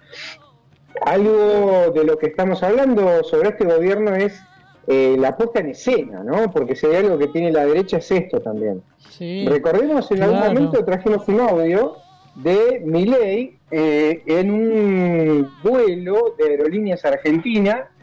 Algo 1.05 1.91
de 1.91 2.03
lo 2.03 2.17
que 2.17 2.27
estamos 2.27 2.63
hablando 2.63 3.23
sobre 3.23 3.49
este 3.49 3.65
gobierno 3.65 4.15
es 4.15 4.41
eh, 4.87 5.15
la 5.19 5.35
puesta 5.35 5.59
en 5.59 5.67
escena, 5.69 6.23
¿no? 6.23 6.49
Porque 6.51 6.75
si 6.75 6.85
hay 6.87 6.95
algo 6.97 7.17
que 7.17 7.27
tiene 7.27 7.51
la 7.51 7.65
derecha 7.65 7.97
es 7.97 8.09
esto 8.11 8.39
también. 8.41 8.81
Sí, 9.09 9.45
Recordemos, 9.47 10.09
en 10.11 10.23
algún 10.23 10.39
momento 10.39 10.83
trajimos 10.85 11.27
un 11.27 11.41
audio 11.41 11.97
de 12.35 12.81
Milei 12.85 13.57
eh, 13.71 14.21
en 14.25 14.51
un 14.51 15.51
vuelo 15.63 16.35
de 16.37 16.49
aerolíneas 16.51 17.03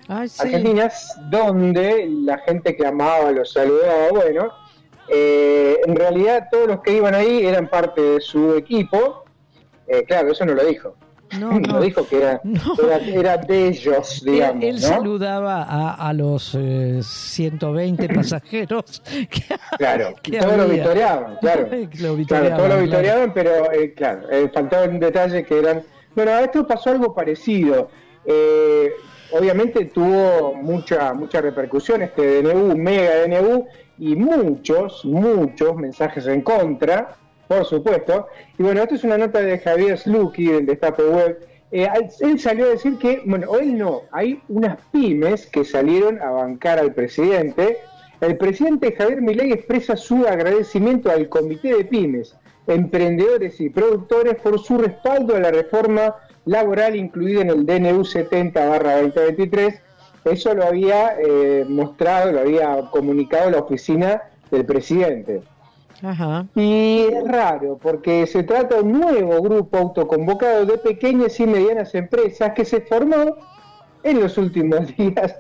Ay, 0.09 0.28
sí. 0.28 0.43
argentinas 0.43 1.18
donde 1.30 2.07
la 2.24 2.39
gente 2.39 2.76
que 2.76 2.87
amaba 2.87 3.30
los 3.32 3.53
saludaba, 3.53 4.09
bueno, 4.11 4.49
eh, 5.09 5.78
en 5.87 5.97
realidad 5.97 6.49
todos 6.51 6.66
los 6.66 6.80
que 6.80 6.97
iban 6.97 7.14
ahí 7.14 7.47
eran 7.47 7.68
parte 7.68 8.01
de 8.03 8.20
su 8.20 8.55
equipo, 8.55 9.24
Eh, 9.87 10.03
claro, 10.05 10.32
eso 10.32 10.47
no 10.47 10.55
lo 10.55 10.64
dijo, 10.64 10.97
No, 11.68 11.80
dijo 11.80 12.07
que 12.07 12.16
era, 12.18 12.41
era, 12.82 12.97
era 12.99 13.37
de 13.39 13.68
ellos, 13.68 14.22
digamos, 14.24 14.62
él 14.64 14.74
¿no? 14.76 14.80
saludaba 14.80 15.62
a, 15.62 16.09
a 16.09 16.12
los 16.12 16.55
eh, 16.59 17.01
120 17.03 18.09
pasajeros. 18.14 19.03
que- 19.30 19.43
Claro, 19.78 20.14
que 20.22 20.39
todos 20.39 20.57
lo 20.57 20.68
victoriaban, 20.68 21.37
claro. 21.41 21.62
Lo 21.62 21.68
Claro, 21.68 22.49
todos 22.49 22.59
lo 22.61 22.64
claro. 22.66 22.80
victoriaban, 22.82 23.32
pero 23.35 23.72
eh, 23.72 23.93
claro, 23.95 24.30
eh, 24.30 24.51
faltaba 24.53 24.85
un 24.87 25.01
detalle 25.01 25.45
que 25.45 25.59
eran... 25.59 25.82
Bueno, 26.14 26.30
a 26.32 26.43
esto 26.43 26.66
pasó 26.66 26.91
algo 26.91 27.12
parecido. 27.14 27.89
Eh, 28.24 28.91
obviamente 29.32 29.87
tuvo 29.87 30.55
mucha 30.55 31.12
mucha 31.12 31.41
repercusión 31.41 32.03
este 32.03 32.43
DNU, 32.43 32.76
mega 32.76 33.11
DNU, 33.26 33.66
y 33.99 34.14
muchos, 34.16 35.05
muchos 35.05 35.76
mensajes 35.76 36.26
en 36.26 36.43
contra, 36.43 37.16
por 37.57 37.64
supuesto. 37.66 38.26
Y 38.59 38.62
bueno, 38.62 38.82
esto 38.82 38.94
es 38.94 39.05
una 39.05 39.18
nota 39.18 39.40
de 39.40 39.59
Javier 39.59 39.98
Slucky, 39.98 40.46
del 40.46 40.66
Destape 40.66 41.02
Web. 41.02 41.46
Eh, 41.70 41.88
él 42.20 42.38
salió 42.38 42.66
a 42.66 42.68
decir 42.68 42.98
que, 42.98 43.22
bueno, 43.24 43.57
él 43.59 43.76
no, 43.76 44.02
hay 44.12 44.40
unas 44.48 44.78
pymes 44.92 45.46
que 45.46 45.64
salieron 45.64 46.20
a 46.22 46.30
bancar 46.30 46.78
al 46.78 46.94
presidente. 46.94 47.78
El 48.20 48.36
presidente 48.36 48.92
Javier 48.92 49.20
Milei 49.20 49.52
expresa 49.52 49.96
su 49.96 50.26
agradecimiento 50.26 51.11
al 51.11 51.28
comité 51.28 51.74
de 51.74 51.84
pymes, 51.84 52.36
emprendedores 52.66 53.61
y 53.61 53.70
productores 53.70 54.36
por 54.36 54.59
su 54.61 54.78
respaldo 54.78 55.34
a 55.34 55.40
la 55.40 55.50
reforma 55.50 56.14
laboral 56.46 56.94
incluida 56.94 57.40
en 57.42 57.50
el 57.50 57.66
DNU 57.66 58.02
70-2023. 58.02 59.80
Eso 60.24 60.55
lo 60.55 60.64
había 60.64 61.16
eh, 61.18 61.66
mostrado, 61.68 62.32
lo 62.32 62.40
había 62.40 62.88
comunicado 62.90 63.50
la 63.50 63.59
oficina 63.59 64.22
del 64.50 64.64
presidente. 64.64 65.42
Ajá. 66.03 66.47
Y 66.55 67.07
es 67.12 67.24
raro, 67.26 67.78
porque 67.80 68.26
se 68.26 68.42
trata 68.42 68.76
de 68.76 68.82
un 68.82 69.01
nuevo 69.01 69.40
grupo 69.42 69.78
autoconvocado 69.78 70.66
de 70.66 70.78
pequeñas 70.78 71.38
y 71.40 71.47
medianas 71.47 71.95
empresas 71.95 72.53
que 72.55 72.64
se 72.64 72.80
formó 72.80 73.36
en 74.03 74.20
los 74.20 74.36
últimos 74.36 74.86
días 74.97 75.36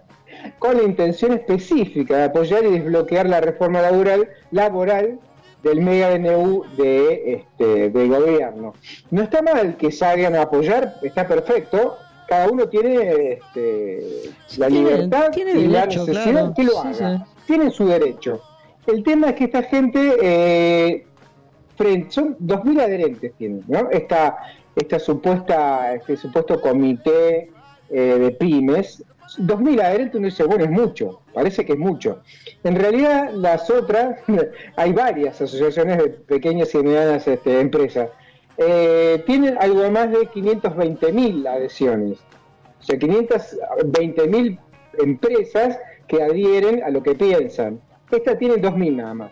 con 0.58 0.76
la 0.76 0.82
intención 0.84 1.32
específica 1.32 2.16
de 2.16 2.22
apoyar 2.24 2.64
y 2.64 2.70
desbloquear 2.78 3.28
la 3.28 3.40
reforma 3.40 3.80
laboral, 3.82 4.28
laboral 4.50 5.18
del 5.62 5.80
mega 5.80 6.10
DNU 6.18 6.64
de 6.76 7.34
este 7.34 7.90
del 7.90 8.08
gobierno. 8.10 8.74
No 9.10 9.22
está 9.22 9.40
mal 9.42 9.76
que 9.76 9.90
salgan 9.90 10.34
a 10.36 10.42
apoyar, 10.42 10.96
está 11.02 11.26
perfecto. 11.26 11.96
Cada 12.28 12.48
uno 12.50 12.68
tiene 12.68 13.32
este, 13.34 14.30
la 14.58 14.68
tiene- 14.68 14.90
libertad 14.90 15.30
tiene 15.30 15.52
y 15.52 15.66
la 15.68 15.80
derecho, 15.82 16.00
necesidad 16.06 16.32
claro. 16.32 16.54
que 16.54 16.62
lo 16.64 16.72
Sí, 16.72 16.78
haga. 17.02 17.18
sí. 17.18 17.24
Tienen 17.46 17.70
su 17.70 17.86
derecho. 17.86 18.40
El 18.86 19.02
tema 19.02 19.30
es 19.30 19.34
que 19.34 19.44
esta 19.44 19.62
gente, 19.62 20.16
eh, 20.20 21.06
frente, 21.76 22.10
son 22.10 22.36
2.000 22.38 22.80
adherentes 22.80 23.32
tienen, 23.38 23.64
¿no? 23.66 23.90
Esta, 23.90 24.36
esta 24.76 24.98
supuesta, 24.98 25.94
este 25.94 26.16
supuesto 26.16 26.60
comité 26.60 27.50
eh, 27.90 28.18
de 28.18 28.30
pymes, 28.32 29.02
2.000 29.38 29.80
adherentes, 29.80 30.16
uno 30.16 30.26
dice, 30.26 30.44
bueno, 30.44 30.64
es 30.64 30.70
mucho, 30.70 31.22
parece 31.32 31.64
que 31.64 31.72
es 31.72 31.78
mucho. 31.78 32.20
En 32.62 32.76
realidad, 32.76 33.32
las 33.32 33.70
otras, 33.70 34.20
hay 34.76 34.92
varias 34.92 35.40
asociaciones 35.40 35.98
de 35.98 36.10
pequeñas 36.10 36.74
y 36.74 36.78
medianas 36.78 37.26
este, 37.26 37.60
empresas, 37.60 38.10
eh, 38.58 39.22
tienen 39.26 39.56
algo 39.58 39.90
más 39.90 40.10
de 40.10 40.28
520.000 40.28 41.48
adhesiones. 41.48 42.18
O 42.80 42.82
sea, 42.84 42.98
520.000 42.98 44.58
empresas 44.98 45.78
que 46.06 46.22
adhieren 46.22 46.82
a 46.82 46.90
lo 46.90 47.02
que 47.02 47.14
piensan. 47.14 47.80
Esta 48.10 48.36
tiene 48.38 48.56
2.000 48.56 48.96
nada 48.96 49.14
más. 49.14 49.30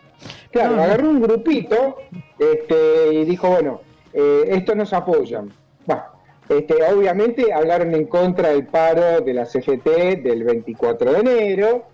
Claro, 0.51 0.71
No, 0.73 0.77
no. 0.77 0.83
agarró 0.83 1.11
un 1.11 1.21
grupito 1.23 1.97
este, 2.39 3.13
y 3.13 3.25
dijo, 3.25 3.49
bueno, 3.49 3.81
eh, 4.13 4.45
estos 4.49 4.77
nos 4.77 4.93
apoyan. 4.93 5.51
Bueno, 5.87 6.03
este, 6.49 6.75
obviamente 6.93 7.53
hablaron 7.53 7.95
en 7.95 8.07
contra 8.07 8.51
del 8.51 8.67
paro 8.67 9.21
de 9.21 9.35
la 9.35 9.47
CGT 9.47 10.23
del 10.23 10.45
24 10.45 11.13
de 11.13 11.19
enero. 11.21 11.85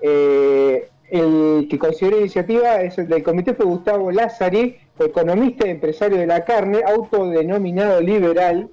Eh, 0.00 0.88
el 1.10 1.68
que 1.70 1.78
consideró 1.78 2.18
iniciativa 2.18 2.80
es 2.82 2.98
el 2.98 3.08
del 3.08 3.22
comité 3.22 3.54
fue 3.54 3.66
Gustavo 3.66 4.10
Lázari, 4.10 4.76
economista 4.98 5.66
y 5.66 5.70
empresario 5.70 6.18
de 6.18 6.26
la 6.26 6.44
carne, 6.44 6.80
autodenominado 6.86 8.00
liberal. 8.00 8.68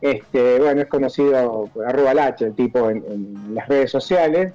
Este, 0.00 0.58
bueno, 0.58 0.80
es 0.82 0.86
conocido 0.88 1.68
arroba 1.86 2.14
Lacha, 2.14 2.46
el 2.46 2.54
tipo 2.54 2.90
en, 2.90 3.04
en 3.08 3.54
las 3.54 3.68
redes 3.68 3.90
sociales. 3.90 4.52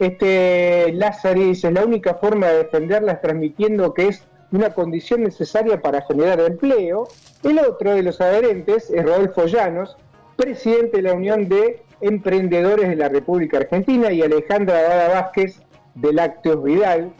Este 0.00 0.94
Lázari 0.94 1.44
dice, 1.44 1.70
la 1.70 1.84
única 1.84 2.14
forma 2.14 2.46
de 2.46 2.58
defenderla 2.64 3.12
es 3.12 3.20
transmitiendo 3.20 3.92
que 3.92 4.08
es 4.08 4.24
una 4.50 4.70
condición 4.70 5.22
necesaria 5.22 5.82
para 5.82 6.00
generar 6.00 6.40
empleo. 6.40 7.06
El 7.42 7.58
otro 7.58 7.92
de 7.94 8.02
los 8.02 8.18
adherentes 8.18 8.88
es 8.88 9.04
Rodolfo 9.04 9.44
Llanos, 9.44 9.98
presidente 10.36 10.96
de 10.96 11.02
la 11.02 11.12
Unión 11.12 11.50
de 11.50 11.82
Emprendedores 12.00 12.88
de 12.88 12.96
la 12.96 13.10
República 13.10 13.58
Argentina, 13.58 14.10
y 14.10 14.22
Alejandra 14.22 14.80
Dada 14.80 15.20
Vázquez 15.20 15.60
de 15.94 16.14
Lácteos 16.14 16.64
Vidal. 16.64 17.12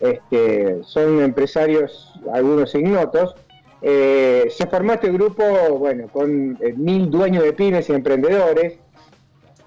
Este, 0.00 0.82
son 0.82 1.22
empresarios, 1.22 2.20
algunos 2.32 2.74
ignotos. 2.74 3.36
Eh, 3.80 4.48
se 4.50 4.66
formó 4.66 4.94
este 4.94 5.12
grupo, 5.12 5.44
bueno, 5.78 6.08
con 6.08 6.58
eh, 6.60 6.74
mil 6.76 7.10
dueños 7.10 7.44
de 7.44 7.52
pymes 7.52 7.88
y 7.88 7.92
emprendedores. 7.92 8.80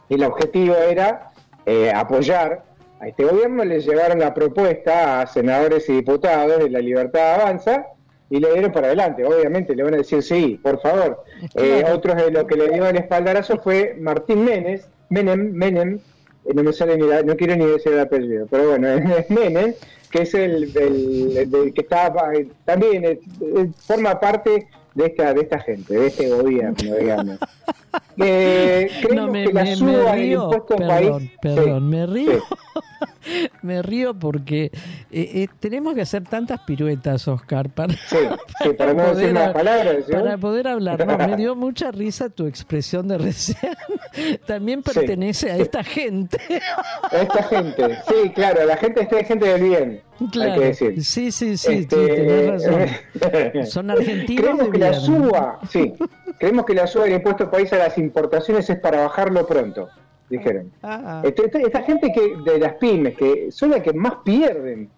El 0.09 0.23
objetivo 0.25 0.75
era 0.75 1.26
eh, 1.67 1.91
apoyar 1.93 2.63
a 2.99 3.07
este 3.07 3.23
gobierno. 3.25 3.63
Les 3.63 3.85
llevaron 3.85 4.19
la 4.19 4.33
propuesta 4.33 5.21
a 5.21 5.27
senadores 5.27 5.87
y 5.89 5.93
diputados 5.93 6.57
de 6.63 6.69
la 6.71 6.79
Libertad 6.79 7.35
Avanza 7.35 7.85
y 8.29 8.39
le 8.39 8.51
dieron 8.53 8.71
para 8.71 8.87
adelante. 8.87 9.23
Obviamente 9.23 9.75
le 9.75 9.83
van 9.83 9.93
a 9.93 9.97
decir 9.97 10.23
sí, 10.23 10.59
por 10.63 10.81
favor. 10.81 11.23
Eh, 11.55 11.83
otros 11.93 12.15
de 12.15 12.31
los 12.31 12.45
que 12.45 12.55
le 12.55 12.69
dio 12.69 12.87
el 12.87 12.95
espaldarazo 12.97 13.57
fue 13.59 13.95
Martín 13.99 14.43
Menes, 14.43 14.87
Menem, 15.09 15.51
Menem, 15.53 15.99
eh, 16.45 16.53
no 16.53 16.63
me 16.63 16.73
sale 16.73 16.97
ni 16.97 17.05
la- 17.07 17.21
no 17.23 17.35
quiero 17.37 17.55
ni 17.55 17.65
decir 17.65 17.93
el 17.93 17.99
apellido, 17.99 18.47
pero 18.49 18.69
bueno, 18.69 18.87
es 19.17 19.29
Menem, 19.29 19.73
que 20.11 20.21
es 20.23 20.33
el, 20.33 20.71
el- 20.75 21.73
que 21.73 21.81
está 21.81 22.13
también 22.65 23.05
eh, 23.05 23.19
eh, 23.41 23.67
forma 23.85 24.19
parte 24.19 24.67
de 24.95 25.05
esta 25.05 25.33
de 25.33 25.41
esta 25.41 25.59
gente, 25.59 25.93
de 25.93 26.07
este 26.07 26.29
gobierno, 26.29 26.95
digamos. 26.95 27.37
Eh, 28.17 28.89
No, 29.15 29.27
me, 29.27 29.45
que 29.45 29.53
la 29.53 29.63
me- 29.63 29.69
me 29.71 29.75
suba 29.75 29.91
del 30.13 30.21
río, 30.21 30.49
perdón, 30.67 30.87
país. 30.87 31.31
perdón, 31.41 31.65
Sí, 31.65 31.81
me 31.95 32.05
río. 32.05 32.31
sí. 32.31 32.39
Me 33.61 33.81
río 33.81 34.13
porque 34.13 34.65
eh, 34.65 34.71
eh, 35.11 35.47
tenemos 35.59 35.93
que 35.93 36.01
hacer 36.01 36.23
tantas 36.23 36.61
piruetas, 36.61 37.27
Oscar, 37.27 37.69
para, 37.69 37.93
Sí, 37.93 38.15
sí, 38.63 38.69
para 38.77 38.93
no 38.93 39.03
decir 39.13 39.33
poder 39.33 39.37
ha- 39.49 39.53
palabras. 39.53 39.95
para 40.09 40.37
poder 40.37 40.67
hablar. 40.69 41.05
No, 41.05 41.17
me 41.17 41.35
dio 41.35 41.53
mucha 41.53 41.91
risa 41.91 42.29
tu 42.29 42.47
expresión 42.47 43.05
de 43.09 43.17
recién. 43.17 43.57
También 44.45 44.81
pertenece 44.81 45.51
a 45.51 45.57
esta 45.57 45.83
gente. 45.83 46.37
A 47.11 47.17
esta 47.17 47.43
gente, 47.43 47.97
sí, 48.07 48.29
claro, 48.29 48.65
la 48.65 48.77
gente 48.77 49.01
esta 49.01 49.19
es 49.19 49.27
gente 49.27 49.45
del 49.45 49.61
bien, 49.61 50.01
hay 50.21 50.27
Claro. 50.29 50.61
que 50.61 50.67
decir. 50.67 51.03
Sí, 51.03 51.31
sí, 51.33 51.57
sí, 51.57 51.73
Este, 51.79 51.95
sí, 51.97 52.07
tenés 52.15 52.47
razón. 52.63 53.65
Son 53.65 53.91
argentinos 53.91 54.41
Creemos 54.45 54.65
de 54.67 54.71
que 54.71 54.77
la 54.77 54.93
suba, 54.93 55.59
sí, 55.69 55.93
creemos 56.39 56.65
que 56.65 56.73
la 56.75 56.87
suba 56.87 57.03
del 57.03 57.15
impuesto 57.15 57.51
país 57.51 57.71
a 57.77 57.85
las 57.85 57.97
importaciones 57.97 58.69
es 58.69 58.79
para 58.79 59.01
bajarlo 59.01 59.45
pronto, 59.47 59.87
dijeron. 60.29 60.71
Ah, 60.83 61.21
Este, 61.23 61.45
esta, 61.45 61.59
esta 61.59 61.81
gente 61.83 62.11
que 62.11 62.35
de 62.51 62.59
las 62.59 62.73
pymes, 62.75 63.15
que 63.15 63.51
son 63.51 63.71
las 63.71 63.81
que 63.81 63.93
más 63.93 64.15
pierden 64.23 64.89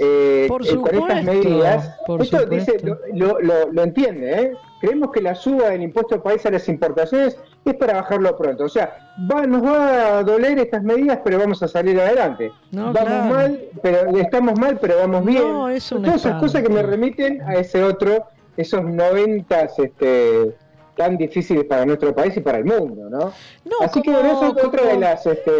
eh, 0.00 0.44
Por 0.48 0.64
eh, 0.66 0.76
con 0.76 0.94
estas 0.94 1.24
medidas. 1.24 1.96
por 2.06 2.22
Esto 2.22 2.46
dice, 2.46 2.76
lo, 3.14 3.40
lo- 3.40 3.72
lo 3.72 3.82
entiende, 3.82 4.42
¿eh? 4.42 4.52
Creemos 4.80 5.10
que 5.10 5.20
la 5.20 5.34
suba 5.34 5.70
del 5.70 5.82
impuesto 5.82 6.14
al 6.14 6.22
país 6.22 6.46
a 6.46 6.52
las 6.52 6.68
importaciones 6.68 7.36
es 7.64 7.74
para 7.74 7.94
bajarlo 7.94 8.36
pronto. 8.38 8.62
O 8.62 8.68
sea, 8.68 8.96
va, 9.28 9.44
nos 9.44 9.60
va 9.64 10.18
a 10.18 10.22
doler 10.22 10.56
estas 10.60 10.84
medidas, 10.84 11.18
pero 11.24 11.38
vamos 11.40 11.60
a 11.64 11.66
salir 11.68 12.00
adelante. 12.00 12.52
No, 12.70 12.92
vamos 12.92 13.08
claro. 13.08 13.34
mal, 13.34 13.60
pero 13.82 14.16
estamos 14.18 14.56
mal, 14.56 14.78
pero 14.80 14.98
vamos 14.98 15.24
bien. 15.24 15.42
No, 15.42 15.68
es 15.68 15.88
Todas 15.88 16.14
esas 16.14 16.40
cosas 16.40 16.62
que 16.62 16.68
me 16.68 16.82
remiten 16.84 17.42
a 17.42 17.54
ese 17.54 17.82
otro, 17.82 18.26
esos 18.56 18.84
noventas 18.84 19.76
este, 19.80 20.54
tan 20.98 21.16
difíciles 21.16 21.64
para 21.64 21.86
nuestro 21.86 22.14
país 22.14 22.36
y 22.36 22.40
para 22.40 22.58
el 22.58 22.64
mundo, 22.66 23.08
¿no? 23.08 23.18
No, 23.64 23.76
Así 23.80 24.02
que 24.02 24.10
como- 24.12 24.20
bueno, 24.22 24.36
eso 24.48 24.58
es 24.58 24.64
otra 24.64 24.84
de 24.86 24.98
las, 24.98 25.24
este, 25.24 25.50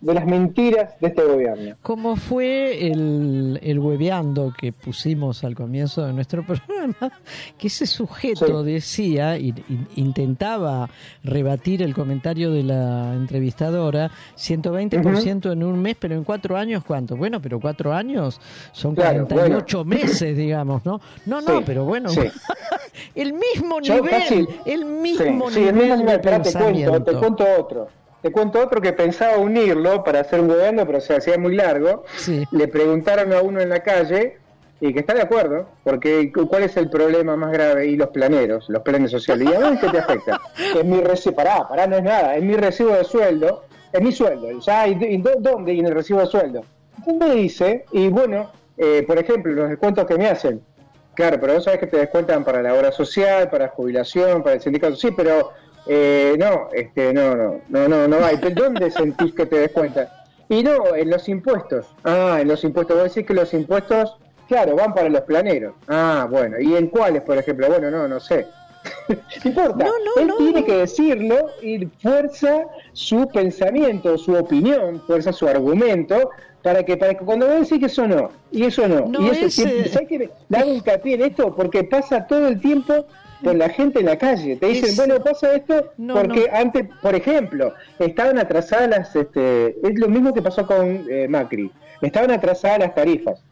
de 0.00 0.14
las 0.14 0.26
mentiras 0.26 0.98
de 1.00 1.08
este 1.08 1.22
gobierno. 1.22 1.76
Como 1.82 2.16
fue 2.16 2.88
el, 2.88 3.60
el 3.62 3.78
hueveando 3.78 4.52
que 4.58 4.72
pusimos 4.72 5.44
al 5.44 5.54
comienzo 5.54 6.04
de 6.06 6.12
nuestro 6.14 6.42
programa, 6.46 7.12
que 7.58 7.66
ese 7.68 7.86
sujeto 7.86 8.64
decía 8.64 9.36
y, 9.38 9.50
y- 9.68 10.00
intentaba 10.00 10.88
rebatir 11.22 11.82
el 11.82 11.94
comentario 11.94 12.50
de 12.50 12.62
la 12.62 13.12
entrevistadora, 13.14 14.10
120% 14.36 15.52
en 15.52 15.62
un 15.62 15.80
mes, 15.82 15.96
pero 16.00 16.14
en 16.14 16.24
cuatro 16.24 16.56
años, 16.56 16.82
¿cuánto? 16.86 17.16
Bueno, 17.16 17.40
pero 17.42 17.60
cuatro 17.60 17.92
años 17.92 18.40
son 18.72 18.94
Claro, 18.94 19.26
48 19.28 19.84
meses, 19.84 20.36
digamos, 20.36 20.84
¿no? 20.86 21.00
No, 21.26 21.40
no, 21.42 21.58
Sí, 21.58 21.62
pero 21.66 21.84
bueno, 21.84 22.08
sí. 22.08 22.20
el 23.14 23.32
mismo 23.34 23.80
Yo 23.82 23.96
nivel, 23.96 24.10
casi- 24.10 24.46
el 24.72 24.84
mismo 24.84 25.48
Sí, 25.50 25.54
sí, 25.54 25.60
nivel 25.60 25.68
el 25.68 25.74
mismo 25.74 25.96
nivel. 25.96 26.20
te 26.20 26.52
cuento, 26.52 27.02
te 27.04 27.12
cuento 27.18 27.44
otro. 27.58 27.88
Te 28.22 28.30
cuento 28.30 28.60
otro 28.60 28.80
que 28.82 28.92
pensaba 28.92 29.38
unirlo 29.38 30.04
para 30.04 30.20
hacer 30.20 30.40
un 30.40 30.48
gobierno, 30.48 30.84
pero 30.86 31.00
se 31.00 31.14
hacía 31.16 31.38
muy 31.38 31.54
largo. 31.56 32.04
Sí. 32.16 32.44
Le 32.50 32.68
preguntaron 32.68 33.32
a 33.32 33.40
uno 33.40 33.60
en 33.60 33.70
la 33.70 33.82
calle 33.82 34.36
y 34.78 34.92
que 34.92 35.00
está 35.00 35.14
de 35.14 35.22
acuerdo, 35.22 35.66
porque 35.84 36.30
cu- 36.32 36.46
¿cuál 36.46 36.64
es 36.64 36.76
el 36.76 36.90
problema 36.90 37.34
más 37.36 37.50
grave? 37.52 37.86
Y 37.86 37.96
los 37.96 38.08
planeros, 38.08 38.66
los 38.68 38.82
planes 38.82 39.10
sociales. 39.10 39.48
¿Y 39.50 39.54
a 39.54 39.60
dónde 39.60 39.88
te 39.88 39.98
afecta? 39.98 40.38
Es 40.78 40.84
mi 40.84 41.00
recibo, 41.00 41.34
pará, 41.36 41.66
pará, 41.68 41.86
no 41.86 41.96
es 41.96 42.02
nada, 42.02 42.36
es 42.36 42.42
mi 42.42 42.54
recibo 42.56 42.90
de 42.92 43.04
sueldo, 43.04 43.64
es 43.92 44.00
mi 44.02 44.12
sueldo. 44.12 44.48
Ya, 44.60 44.86
¿y, 44.86 44.92
y 45.02 45.16
dó- 45.18 45.36
dónde? 45.38 45.72
Y 45.72 45.80
en 45.80 45.86
el 45.86 45.94
recibo 45.94 46.20
de 46.20 46.26
sueldo. 46.26 46.62
Me 47.18 47.34
dice, 47.34 47.86
y 47.92 48.08
bueno, 48.08 48.50
eh, 48.76 49.02
por 49.06 49.18
ejemplo, 49.18 49.52
los 49.52 49.70
descuentos 49.70 50.06
que 50.06 50.16
me 50.18 50.28
hacen. 50.28 50.60
Claro, 51.20 51.38
pero 51.38 51.52
vos 51.52 51.64
sabés 51.64 51.80
que 51.80 51.86
te 51.86 51.98
descuentan 51.98 52.44
para 52.44 52.62
la 52.62 52.72
obra 52.72 52.90
social, 52.92 53.50
para 53.50 53.68
jubilación, 53.68 54.42
para 54.42 54.54
el 54.54 54.62
sindicato. 54.62 54.96
Sí, 54.96 55.10
pero 55.14 55.52
eh, 55.86 56.34
no, 56.38 56.70
este, 56.72 57.12
no, 57.12 57.36
no, 57.36 57.60
no, 57.68 57.88
no, 57.88 58.08
no 58.08 58.24
hay. 58.24 58.38
¿Pero 58.38 58.62
¿Dónde 58.62 58.90
sentís 58.90 59.34
que 59.34 59.44
te 59.44 59.58
descuentan? 59.58 60.08
Y 60.48 60.62
no, 60.62 60.96
en 60.96 61.10
los 61.10 61.28
impuestos. 61.28 61.94
Ah, 62.04 62.38
en 62.40 62.48
los 62.48 62.64
impuestos. 62.64 62.96
Vos 62.96 63.14
decís 63.14 63.26
que 63.26 63.34
los 63.34 63.52
impuestos, 63.52 64.16
claro, 64.48 64.74
van 64.76 64.94
para 64.94 65.10
los 65.10 65.20
planeros. 65.20 65.74
Ah, 65.88 66.26
bueno. 66.30 66.58
¿Y 66.58 66.74
en 66.74 66.86
cuáles, 66.86 67.20
por 67.20 67.36
ejemplo? 67.36 67.68
Bueno, 67.68 67.90
no, 67.90 68.08
no 68.08 68.18
sé. 68.18 68.46
No 69.44 69.50
importa. 69.50 69.86
Él 70.16 70.32
tiene 70.38 70.64
que 70.64 70.76
decirlo 70.78 71.50
y 71.60 71.84
fuerza 72.00 72.64
su 72.94 73.28
pensamiento, 73.28 74.16
su 74.16 74.32
opinión, 74.32 75.02
fuerza 75.06 75.34
su 75.34 75.46
argumento, 75.46 76.30
para 76.62 76.82
que, 76.84 76.96
para 76.96 77.14
que 77.14 77.24
cuando 77.24 77.46
vos 77.46 77.60
decís 77.60 77.78
que 77.78 77.86
eso 77.86 78.06
no, 78.06 78.30
y 78.52 78.64
eso 78.64 78.86
no, 78.86 79.06
No, 79.06 79.20
y 79.22 79.30
eso 79.30 79.46
ese- 79.46 79.50
siempre- 79.50 79.88
¿sabés 79.88 80.08
qué? 80.08 80.30
Le 80.48 80.58
hago 80.58 80.72
hincapié 80.74 81.14
en 81.14 81.22
esto 81.22 81.54
porque 81.54 81.84
pasa 81.84 82.26
todo 82.26 82.48
el 82.48 82.60
tiempo 82.60 83.06
con 83.42 83.58
la 83.58 83.70
gente 83.70 84.00
en 84.00 84.06
la 84.06 84.16
calle. 84.18 84.56
Te 84.56 84.66
dicen, 84.66 84.90
Es- 84.90 84.96
bueno, 84.96 85.22
pasa 85.24 85.54
esto 85.54 85.92
No, 85.96 86.14
porque 86.14 86.48
no. 86.50 86.56
antes, 86.58 86.86
por 87.00 87.14
ejemplo, 87.14 87.72
estaban 87.98 88.38
atrasadas 88.38 88.88
las, 88.90 89.16
este, 89.16 89.68
es 89.82 89.98
lo 89.98 90.08
mismo 90.08 90.34
que 90.34 90.42
pasó 90.42 90.66
con 90.66 91.06
eh, 91.08 91.26
Macri, 91.28 91.70
estaban 92.02 92.30
atrasadas 92.30 92.78
las 92.80 92.94
tarifas. 92.94 93.42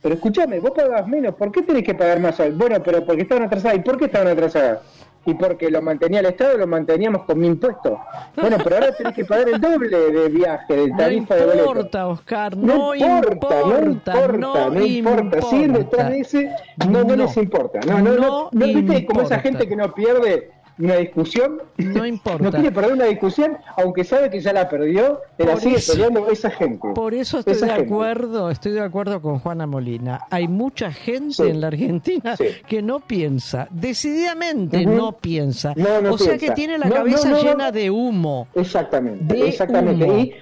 Pero 0.00 0.14
escúchame, 0.16 0.60
vos 0.60 0.72
pagabas 0.72 1.06
menos, 1.06 1.34
¿por 1.34 1.50
qué 1.50 1.62
tenés 1.62 1.82
que 1.82 1.94
pagar 1.94 2.20
más 2.20 2.38
hoy? 2.38 2.50
Bueno, 2.50 2.82
pero 2.82 3.04
porque 3.06 3.22
estaban 3.22 3.44
atrasadas. 3.44 3.78
¿Y 3.78 3.80
por 3.80 3.96
qué 3.98 4.04
estaban 4.06 4.28
atrasadas? 4.28 4.80
Y 5.26 5.34
porque 5.34 5.70
lo 5.70 5.80
mantenía 5.80 6.20
el 6.20 6.26
Estado, 6.26 6.58
lo 6.58 6.66
manteníamos 6.66 7.22
con 7.24 7.38
mi 7.38 7.46
impuesto. 7.46 7.98
Bueno, 8.36 8.58
pero 8.62 8.76
ahora 8.76 8.92
tenés 8.92 9.14
que 9.14 9.24
pagar 9.24 9.48
el 9.48 9.60
doble 9.60 9.88
de 10.10 10.28
viaje, 10.28 10.74
de 10.76 10.88
No 10.88 10.96
tarifa 10.98 11.34
de 11.36 11.44
boleto. 11.46 11.68
importa, 11.70 12.06
Oscar, 12.08 12.56
No, 12.56 12.94
no, 12.94 12.94
importa, 12.94 13.48
no 13.66 13.90
importa, 13.90 14.70
no 14.70 14.84
importa. 14.84 15.42
Siguen 15.42 15.72
detrás 15.72 16.10
de 16.10 16.20
ese, 16.20 16.50
no, 16.88 17.04
no, 17.04 17.16
No. 17.16 17.24
les 17.24 17.36
importa. 17.36 17.80
No, 17.86 17.98
no, 18.00 18.12
no, 18.14 18.20
No 18.20 18.48
no, 18.52 18.66
viste 18.66 19.06
como 19.06 19.22
esa 19.22 19.36
importa. 19.36 19.38
gente 19.40 19.68
que 19.68 19.76
no 19.76 19.94
pierde 19.94 20.50
una 20.78 20.96
discusión. 20.96 21.62
No 21.78 22.04
importa. 22.14 22.42
No 22.44 22.50
quiere 22.50 22.72
perder 22.72 22.92
una 22.94 23.04
discusión, 23.06 23.56
aunque 23.76 24.04
sabe 24.04 24.30
que 24.30 24.40
ya 24.40 24.52
la 24.52 24.68
perdió, 24.68 25.20
te 25.36 25.44
la 25.44 25.56
sigue 25.56 25.76
eso- 25.76 25.92
peleando 25.92 26.28
esa 26.30 26.50
gente. 26.50 26.88
Por 26.94 27.14
eso 27.14 27.38
estoy 27.38 27.54
Esa 27.54 27.66
de 27.66 27.72
gente. 27.72 27.86
acuerdo, 27.92 28.50
estoy 28.50 28.72
de 28.72 28.80
acuerdo 28.80 29.20
con 29.22 29.38
Juana 29.38 29.66
Molina. 29.66 30.20
Hay 30.30 30.48
mucha 30.48 30.90
gente 30.92 31.34
Sí. 31.34 31.42
en 31.42 31.60
la 31.60 31.68
Argentina 31.68 32.36
Sí. 32.36 32.44
que 32.66 32.82
no 32.82 33.00
piensa, 33.00 33.68
decididamente 33.70 34.84
no 34.86 35.12
piensa. 35.12 35.72
No, 35.76 36.00
no 36.00 36.14
o 36.14 36.18
sea 36.18 36.34
piensa. 36.36 36.46
que 36.46 36.52
tiene 36.52 36.78
la 36.78 36.88
cabeza 36.90 37.40
llena 37.40 37.70
de 37.72 37.90
humo. 37.90 38.48
Exactamente, 38.54 39.48
exactamente. 39.48 40.04
humo. 40.04 40.18
Y, 40.18 40.34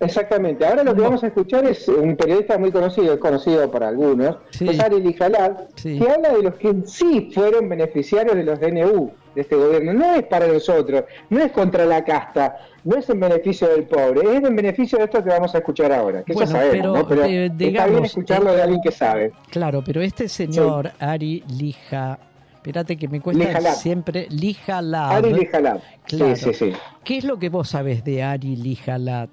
exactamente. 0.00 0.64
Ahora 0.66 0.84
lo 0.84 0.94
que 0.94 1.00
vamos 1.00 1.22
a 1.24 1.28
escuchar 1.28 1.64
es 1.66 1.88
un 1.88 2.16
periodista 2.16 2.58
muy 2.58 2.70
conocido, 2.70 3.18
conocido 3.18 3.70
para 3.70 3.88
algunos, 3.88 4.36
Sí. 4.50 4.68
es 4.68 4.78
Ari 4.80 5.00
Lijalad, 5.00 5.52
Sí. 5.76 5.98
que 5.98 6.10
habla 6.10 6.30
de 6.32 6.42
los 6.42 6.54
que 6.56 6.74
sí 6.86 7.30
fueron 7.34 7.68
beneficiarios 7.68 8.34
de 8.36 8.44
los 8.44 8.60
DNU 8.60 9.10
de 9.34 9.40
este 9.42 9.56
gobierno. 9.56 9.92
No 9.94 10.14
es 10.14 10.22
para 10.24 10.46
nosotros, 10.46 11.04
no 11.30 11.40
es 11.42 11.52
contra 11.52 11.84
la 11.84 12.04
casta, 12.04 12.56
no 12.84 12.96
es 12.96 13.08
en 13.10 13.20
beneficio 13.20 13.68
del 13.68 13.84
pobre, 13.84 14.20
es 14.36 14.42
en 14.44 14.56
beneficio 14.56 14.98
de 14.98 15.04
esto 15.04 15.22
que 15.22 15.30
vamos 15.30 15.54
a 15.54 15.58
escuchar 15.58 15.92
ahora, 15.92 16.22
que 16.22 16.32
Bueno, 16.32 16.50
ya 16.50 16.56
sabemos, 16.58 16.76
pero, 16.76 16.92
¿no? 16.94 17.08
Pero 17.08 17.24
eh, 17.24 17.46
está 17.58 17.86
bien 17.86 18.04
escucharlo 18.04 18.52
de 18.52 18.62
alguien 18.62 18.80
que 18.82 18.92
sabe. 18.92 19.32
Claro, 19.50 19.82
pero 19.84 20.00
este 20.00 20.28
señor, 20.28 20.90
Ari 20.98 21.44
Lija, 21.58 22.18
espérate 22.54 22.96
que 22.96 23.08
me 23.08 23.20
cuesta 23.20 23.60
siempre, 23.72 24.26
Lijalad. 24.30 25.16
Ari 25.16 25.32
Lijalad. 25.32 25.78
Claro. 26.04 26.36
Sí, 26.36 26.44
sí, 26.52 26.54
sí. 26.54 26.72
¿Qué 27.04 27.18
es 27.18 27.24
lo 27.24 27.38
que 27.38 27.48
vos 27.48 27.68
sabés 27.68 28.02
de 28.04 28.22
Ari 28.22 28.56
Lijalad? 28.56 29.28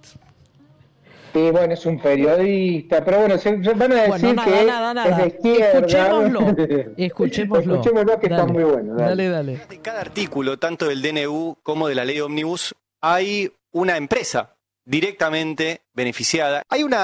Sí, 1.36 1.52
bueno, 1.52 1.74
es 1.74 1.86
un 1.86 2.00
periodista, 2.00 3.04
pero 3.04 3.20
bueno, 3.20 3.38
se, 3.38 3.62
se 3.62 3.74
van 3.74 3.92
a 3.92 3.96
decir 3.96 4.10
Bueno, 4.10 4.34
nada, 4.36 4.58
que 4.58 4.66
nada, 4.66 4.94
nada. 4.94 5.10
es 5.10 5.18
de 5.18 5.28
izquierda. 5.28 5.80
Escuchémoslo, 5.80 6.40
escuchémoslo. 6.98 7.74
Escuchémoslo 7.74 8.20
que 8.22 8.26
está 8.28 8.38
Dale, 8.38 8.54
muy 8.54 8.64
bueno. 8.64 8.96
Dale, 8.96 9.28
dale. 9.28 9.62
En 9.70 9.82
cada 9.82 10.00
artículo, 10.00 10.58
tanto 10.58 10.88
del 10.88 11.02
DNU 11.02 11.58
como 11.62 11.90
de 11.90 11.96
la 11.96 12.06
ley 12.06 12.22
Omnibus, 12.22 12.74
hay 13.02 13.52
una 13.74 13.98
empresa 13.98 14.56
directamente 14.86 15.82
beneficiada. 15.94 16.62
Hay 16.70 16.84
un 16.84 16.96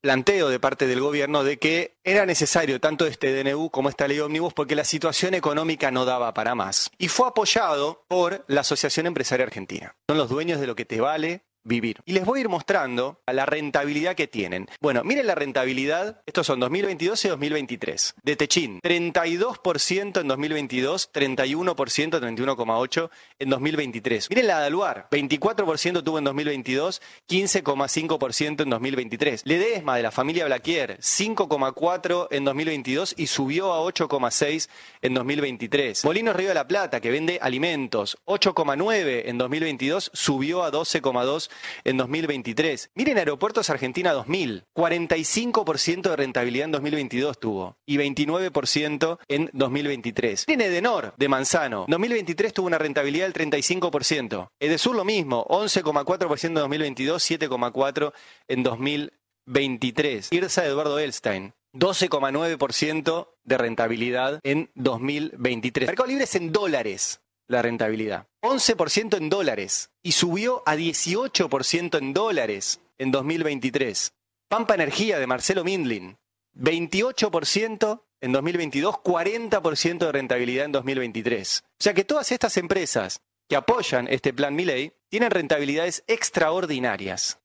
planteo 0.00 0.50
de 0.50 0.60
parte 0.60 0.86
del 0.86 1.00
gobierno 1.00 1.42
de 1.42 1.58
que 1.58 1.96
era 2.04 2.24
necesario 2.26 2.80
tanto 2.80 3.06
este 3.06 3.34
DNU 3.42 3.70
como 3.70 3.88
esta 3.88 4.06
ley 4.06 4.20
Omnibus 4.20 4.54
porque 4.54 4.76
la 4.76 4.84
situación 4.84 5.34
económica 5.34 5.90
no 5.90 6.04
daba 6.04 6.32
para 6.32 6.54
más. 6.54 6.92
Y 6.96 7.08
fue 7.08 7.26
apoyado 7.26 8.04
por 8.06 8.44
la 8.46 8.60
Asociación 8.60 9.06
Empresaria 9.08 9.44
Argentina. 9.46 9.96
Son 10.08 10.16
los 10.16 10.28
dueños 10.28 10.60
de 10.60 10.68
lo 10.68 10.76
que 10.76 10.84
te 10.84 11.00
vale 11.00 11.42
vivir. 11.64 12.00
Y 12.04 12.12
les 12.12 12.24
voy 12.24 12.38
a 12.38 12.42
ir 12.42 12.48
mostrando 12.48 13.20
la 13.26 13.46
rentabilidad 13.46 14.14
que 14.14 14.26
tienen. 14.26 14.68
Bueno, 14.80 15.02
miren 15.04 15.26
la 15.26 15.34
rentabilidad, 15.34 16.22
estos 16.26 16.46
son 16.46 16.60
2022 16.60 17.24
y 17.24 17.28
2023. 17.28 18.14
De 18.22 18.36
Techin, 18.36 18.80
32% 18.80 20.20
en 20.20 20.28
2022, 20.28 21.10
31%, 21.12 21.74
31,8% 21.74 23.10
en 23.38 23.50
2023. 23.50 24.30
Miren 24.30 24.46
la 24.46 24.60
de 24.60 24.66
Aluar, 24.66 25.08
24% 25.10 26.02
tuvo 26.02 26.18
en 26.18 26.24
2022, 26.24 27.02
15,5% 27.28 28.62
en 28.62 28.70
2023. 28.70 29.42
Ledesma 29.44 29.96
de 29.96 30.02
la 30.02 30.10
familia 30.10 30.46
Blaquier, 30.46 30.98
5,4% 30.98 32.28
en 32.30 32.44
2022 32.44 33.14
y 33.16 33.26
subió 33.26 33.72
a 33.72 33.80
8,6% 33.80 34.68
en 35.02 35.14
2023. 35.14 36.04
Molinos 36.04 36.36
Río 36.36 36.48
de 36.48 36.54
la 36.54 36.66
Plata, 36.66 37.00
que 37.00 37.10
vende 37.10 37.38
alimentos, 37.40 38.18
8,9% 38.26 39.22
en 39.26 39.38
2022, 39.38 40.10
subió 40.14 40.62
a 40.62 40.72
12,2% 40.72 41.49
en 41.84 41.96
2023. 41.96 42.90
Miren 42.94 43.18
Aeropuertos 43.18 43.70
Argentina 43.70 44.12
2000, 44.12 44.64
45% 44.74 46.02
de 46.02 46.16
rentabilidad 46.16 46.66
en 46.66 46.72
2022 46.72 47.40
tuvo 47.40 47.76
y 47.86 47.96
29% 47.96 49.18
en 49.28 49.50
2023. 49.52 50.44
Miren 50.48 50.66
Edenor 50.66 51.14
de 51.16 51.28
Manzano, 51.28 51.86
2023 51.88 52.52
tuvo 52.52 52.66
una 52.66 52.78
rentabilidad 52.78 53.28
del 53.30 53.50
35%. 53.50 54.50
Edesur 54.60 54.94
lo 54.94 55.04
mismo, 55.04 55.46
11,4% 55.48 56.44
en 56.46 56.54
2022, 56.54 57.30
7,4% 57.30 58.12
en 58.48 58.62
2023. 58.62 60.28
Irsa 60.32 60.66
Eduardo 60.66 60.98
Elstein, 60.98 61.54
12,9% 61.74 63.28
de 63.44 63.58
rentabilidad 63.58 64.40
en 64.42 64.70
2023. 64.74 65.88
Mercado 65.88 66.08
Libre 66.08 66.24
es 66.24 66.34
en 66.34 66.52
dólares 66.52 67.20
la 67.50 67.62
rentabilidad. 67.62 68.26
11% 68.42 69.16
en 69.16 69.28
dólares 69.28 69.90
y 70.02 70.12
subió 70.12 70.62
a 70.66 70.76
18% 70.76 71.98
en 71.98 72.14
dólares 72.14 72.80
en 72.98 73.10
2023. 73.10 74.12
Pampa 74.48 74.74
Energía 74.74 75.18
de 75.18 75.26
Marcelo 75.26 75.64
Mindlin, 75.64 76.16
28% 76.54 78.02
en 78.20 78.32
2022, 78.32 78.96
40% 78.96 79.98
de 79.98 80.12
rentabilidad 80.12 80.64
en 80.66 80.72
2023. 80.72 81.62
O 81.64 81.82
sea 81.82 81.94
que 81.94 82.04
todas 82.04 82.32
estas 82.32 82.56
empresas 82.56 83.20
que 83.48 83.56
apoyan 83.56 84.06
este 84.08 84.32
plan 84.32 84.54
Milley 84.54 84.92
tienen 85.08 85.30
rentabilidades 85.30 86.04
extraordinarias. 86.06 87.40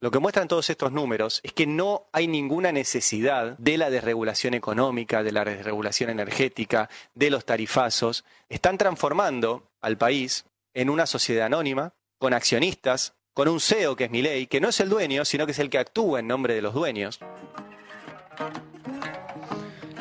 Lo 0.00 0.12
que 0.12 0.20
muestran 0.20 0.46
todos 0.46 0.70
estos 0.70 0.92
números 0.92 1.40
es 1.42 1.52
que 1.52 1.66
no 1.66 2.06
hay 2.12 2.28
ninguna 2.28 2.70
necesidad 2.70 3.58
de 3.58 3.76
la 3.78 3.90
desregulación 3.90 4.54
económica, 4.54 5.24
de 5.24 5.32
la 5.32 5.44
desregulación 5.44 6.10
energética, 6.10 6.88
de 7.14 7.30
los 7.30 7.44
tarifazos. 7.44 8.24
Están 8.48 8.78
transformando 8.78 9.64
al 9.80 9.98
país 9.98 10.44
en 10.74 10.88
una 10.88 11.06
sociedad 11.06 11.46
anónima, 11.46 11.94
con 12.18 12.32
accionistas, 12.32 13.14
con 13.34 13.48
un 13.48 13.60
CEO 13.60 13.96
que 13.96 14.04
es 14.04 14.10
mi 14.10 14.22
ley, 14.22 14.46
que 14.46 14.60
no 14.60 14.68
es 14.68 14.78
el 14.78 14.88
dueño, 14.88 15.24
sino 15.24 15.46
que 15.46 15.52
es 15.52 15.58
el 15.58 15.70
que 15.70 15.78
actúa 15.78 16.20
en 16.20 16.28
nombre 16.28 16.54
de 16.54 16.62
los 16.62 16.74
dueños. 16.74 17.18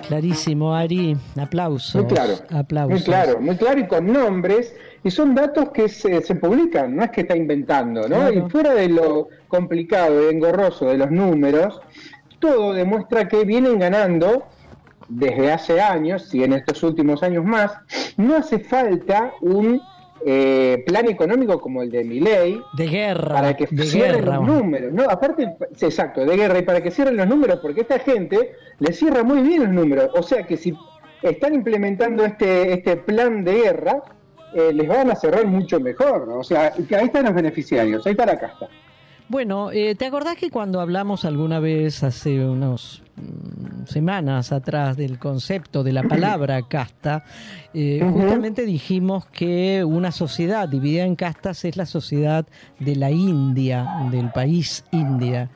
Clarísimo, 0.08 0.74
Ari. 0.74 1.18
Aplausos. 1.40 1.96
Muy 1.96 2.06
claro. 2.06 2.34
Aplausos. 2.50 2.92
Muy 2.92 3.04
claro, 3.04 3.40
muy 3.40 3.58
claro 3.58 3.80
y 3.80 3.88
con 3.88 4.12
nombres. 4.12 4.74
Y 5.04 5.12
son 5.12 5.36
datos 5.36 5.70
que 5.70 5.88
se, 5.88 6.22
se 6.22 6.36
publican, 6.36 6.96
no 6.96 7.04
es 7.04 7.12
que 7.12 7.22
está 7.22 7.36
inventando, 7.36 8.02
¿no? 8.02 8.18
Claro. 8.18 8.34
Y 8.34 8.50
fuera 8.50 8.74
de 8.74 8.90
lo 8.90 9.30
complicado 9.48 10.26
y 10.26 10.34
engorroso 10.34 10.86
de 10.86 10.98
los 10.98 11.12
números, 11.12 11.80
todo 12.40 12.74
demuestra 12.74 13.28
que 13.28 13.46
vienen 13.46 13.80
ganando 13.80 14.48
desde 15.08 15.52
hace 15.52 15.82
años 15.82 16.34
y 16.34 16.44
en 16.44 16.54
estos 16.54 16.84
últimos 16.84 17.24
años 17.24 17.46
más. 17.46 17.72
No 18.18 18.36
hace 18.36 18.60
falta 18.60 19.34
un 19.42 19.82
eh, 20.26 20.84
plan 20.86 21.08
económico 21.08 21.60
como 21.62 21.82
el 21.82 21.90
de 21.92 22.04
Milei 22.04 22.60
De 22.74 22.88
guerra. 22.88 23.34
para 23.36 23.56
que 23.56 23.68
de 23.70 23.84
cierren 23.84 24.26
guerra. 24.26 24.38
los 24.38 24.48
números, 24.48 24.94
¿no? 24.94 25.04
Aparte, 25.10 25.56
sí, 25.76 25.86
exacto, 25.86 26.26
de 26.26 26.36
guerra, 26.36 26.60
y 26.60 26.64
para 26.64 26.82
que 26.82 26.92
cierren 26.92 27.18
los 27.18 27.28
números, 27.28 27.60
porque 27.62 27.82
esta 27.82 28.00
gente 28.00 28.54
le 28.80 28.94
cierra 28.94 29.24
muy 29.24 29.42
bien 29.42 29.64
los 29.64 29.74
números. 29.74 30.10
O 30.16 30.24
sea 30.24 30.44
que 30.44 30.58
si 30.58 30.74
están 31.22 31.54
implementando 31.54 32.26
este, 32.26 32.74
este 32.74 32.98
plan 32.98 33.44
de 33.44 33.54
guerra, 33.54 34.02
eh, 34.54 34.72
les 34.74 34.88
van 34.88 35.12
a 35.12 35.16
cerrar 35.16 35.46
mucho 35.46 35.80
mejor, 35.80 36.28
¿no? 36.28 36.40
O 36.40 36.44
sea, 36.44 36.72
que 36.72 36.96
ahí 36.96 37.06
están 37.06 37.26
los 37.26 37.34
beneficiarios, 37.34 38.06
ahí 38.06 38.12
está 38.12 38.26
la 38.26 38.40
casta. 38.40 38.68
Bueno, 39.30 39.72
eh, 39.72 39.96
¿te 39.96 40.06
acordás 40.06 40.38
que 40.38 40.50
cuando 40.50 40.80
hablamos 40.80 41.26
alguna 41.26 41.60
vez 41.60 42.02
hace 42.04 42.46
unos 42.46 43.04
mm, 43.18 43.86
semanas 43.86 44.54
atrás 44.54 44.96
del 44.96 45.20
concepto 45.20 45.84
de 45.84 45.92
la 45.92 46.04
palabra 46.08 46.62
casta, 46.62 47.26
eh, 47.74 48.00
justamente 48.10 48.66
dijimos 48.66 49.26
que 49.26 49.84
una 49.84 50.12
sociedad 50.14 50.70
dividida 50.70 51.04
en 51.04 51.16
castas 51.18 51.66
es 51.66 51.76
la 51.76 51.86
sociedad 51.86 52.46
de 52.80 52.96
la 52.96 53.12
India, 53.12 54.08
del 54.12 54.32
país 54.32 54.86
India, 54.92 55.50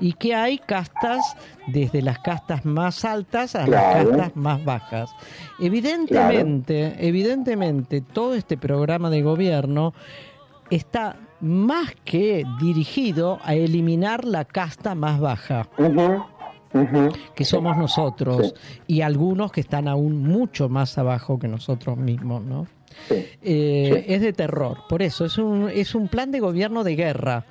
y 0.00 0.14
que 0.14 0.34
hay 0.34 0.58
castas 0.58 1.36
desde 1.68 2.02
las 2.02 2.18
castas 2.18 2.64
más 2.64 3.04
altas 3.04 3.54
a 3.54 3.66
Claro. 3.66 3.98
las 4.08 4.08
castas 4.18 4.36
más 4.36 4.64
bajas. 4.64 5.10
Evidentemente, 5.60 6.96
evidentemente, 6.98 8.00
todo 8.00 8.34
este 8.34 8.56
programa 8.56 9.10
de 9.10 9.22
gobierno 9.22 9.94
está 10.70 11.16
más 11.42 11.88
que 12.04 12.44
dirigido 12.60 13.38
a 13.44 13.54
eliminar 13.54 14.24
la 14.24 14.44
casta 14.46 14.94
más 14.94 15.20
baja, 15.20 15.68
que 17.34 17.44
somos 17.44 17.76
nosotros, 17.76 18.54
y 18.86 19.02
algunos 19.02 19.52
que 19.52 19.60
están 19.60 19.88
aún 19.88 20.22
mucho 20.22 20.68
más 20.68 20.96
abajo 20.96 21.38
que 21.38 21.48
nosotros 21.48 21.98
mismos, 21.98 22.42
¿no? 22.42 22.66
Sí. 23.08 23.26
Eh, 23.42 24.04
Es 24.08 24.20
de 24.20 24.32
terror, 24.32 24.78
por 24.88 25.02
eso 25.02 25.24
es 25.24 25.36
un, 25.38 25.68
es 25.68 25.94
un 25.94 26.08
plan 26.08 26.30
de 26.30 26.40
gobierno 26.40 26.84
de 26.84 26.94
guerra, 26.96 27.44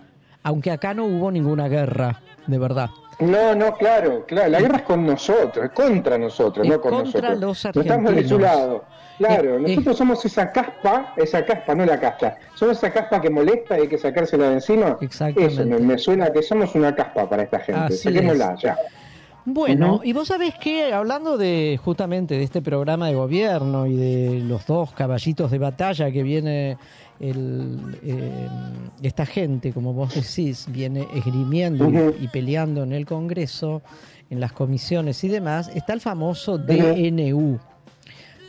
aunque 0.44 0.72
acá 0.72 0.94
no 0.94 1.06
hubo 1.06 1.30
ninguna 1.32 1.68
guerra, 1.68 2.22
de 2.48 2.58
verdad. 2.58 2.90
No, 3.20 3.54
no, 3.54 3.76
claro, 3.76 4.26
claro, 4.26 4.50
la 4.50 4.60
guerra 4.60 4.78
es 4.78 4.84
con 4.84 5.06
nosotros, 5.06 5.66
es 5.66 5.72
contra 5.72 6.18
nosotros, 6.18 6.66
Es 6.66 6.72
no 6.74 6.82
con 6.82 6.92
contra 6.92 7.36
nosotros. 7.36 7.40
los 7.40 7.76
No 7.76 7.82
estamos 7.82 8.16
de 8.16 8.28
su 8.28 8.36
argentinos. 8.36 8.42
lado. 8.42 8.86
Claro, 9.18 9.58
Eh, 9.58 9.60
nosotros 9.60 9.98
somos 9.98 10.26
esa 10.26 10.52
caspa, 10.52 11.14
esa 11.18 11.46
caspa, 11.46 11.76
no 11.76 11.86
la 11.86 12.00
casta, 12.00 12.38
somos 12.56 12.78
esa 12.78 12.92
caspa 12.92 13.22
que 13.22 13.30
molesta 13.30 13.78
y 13.78 13.82
hay 13.82 13.88
que 13.88 13.98
sacársela 13.98 14.50
de 14.50 14.54
encima. 14.56 14.98
Exactamente. 15.02 15.54
Eso, 15.54 15.66
me, 15.66 15.78
me 15.80 15.98
suena 15.98 16.32
que 16.32 16.42
somos 16.42 16.74
una 16.76 16.96
caspa 16.96 17.30
para 17.30 17.44
esta 17.44 17.60
gente, 17.60 17.82
Así 17.82 17.98
saquémosla 17.98 18.56
ya. 18.56 18.78
Bueno, 19.46 20.02
y 20.04 20.14
vos 20.14 20.28
sabés 20.28 20.54
que 20.56 20.94
hablando 20.94 21.36
de 21.38 21.80
justamente 21.84 22.36
de 22.38 22.44
este 22.44 22.62
programa 22.62 23.08
de 23.08 23.16
gobierno 23.16 23.88
y 23.88 23.96
de 23.96 24.40
los 24.42 24.68
dos 24.68 24.92
caballitos 24.92 25.50
de 25.50 25.58
batalla 25.58 26.12
que 26.12 26.22
viene 26.22 26.78
el, 27.20 28.00
eh, 28.04 28.48
esta 29.02 29.26
gente, 29.26 29.74
como 29.74 29.94
vos 29.94 30.14
decís, 30.14 30.68
viene 30.70 31.08
esgrimiendo 31.14 32.14
y, 32.20 32.28
peleando 32.28 32.84
en 32.84 32.94
el 32.94 33.06
Congreso, 33.06 33.82
en 34.30 34.40
las 34.40 34.54
comisiones 34.54 35.24
y 35.24 35.28
demás, 35.28 35.72
está 35.74 35.94
el 35.94 36.02
famoso 36.02 36.58
DNU. 36.58 37.60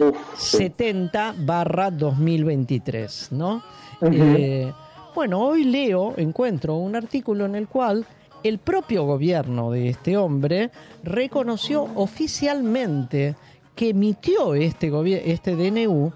Uf, 0.09 0.17
sí. 0.37 0.57
70 0.59 1.35
barra 1.39 1.91
2023, 1.91 3.29
¿no? 3.33 3.63
Eh, 4.01 4.73
bueno, 5.15 5.41
hoy 5.41 5.65
leo, 5.65 6.15
encuentro 6.17 6.77
un 6.77 6.97
artículo 6.97 7.45
en 7.47 7.55
el 7.55 7.69
cual 7.69 8.05
el 8.43 8.59
propio 8.59 9.05
gobierno 9.05 9.71
de 9.71 9.91
este 9.91 10.17
hombre 10.17 10.71
reconoció 11.05 11.87
oficialmente 11.95 13.37
que 13.77 13.91
emitió 13.91 14.55
este, 14.55 14.91
este 15.31 15.55
DNU 15.57 16.13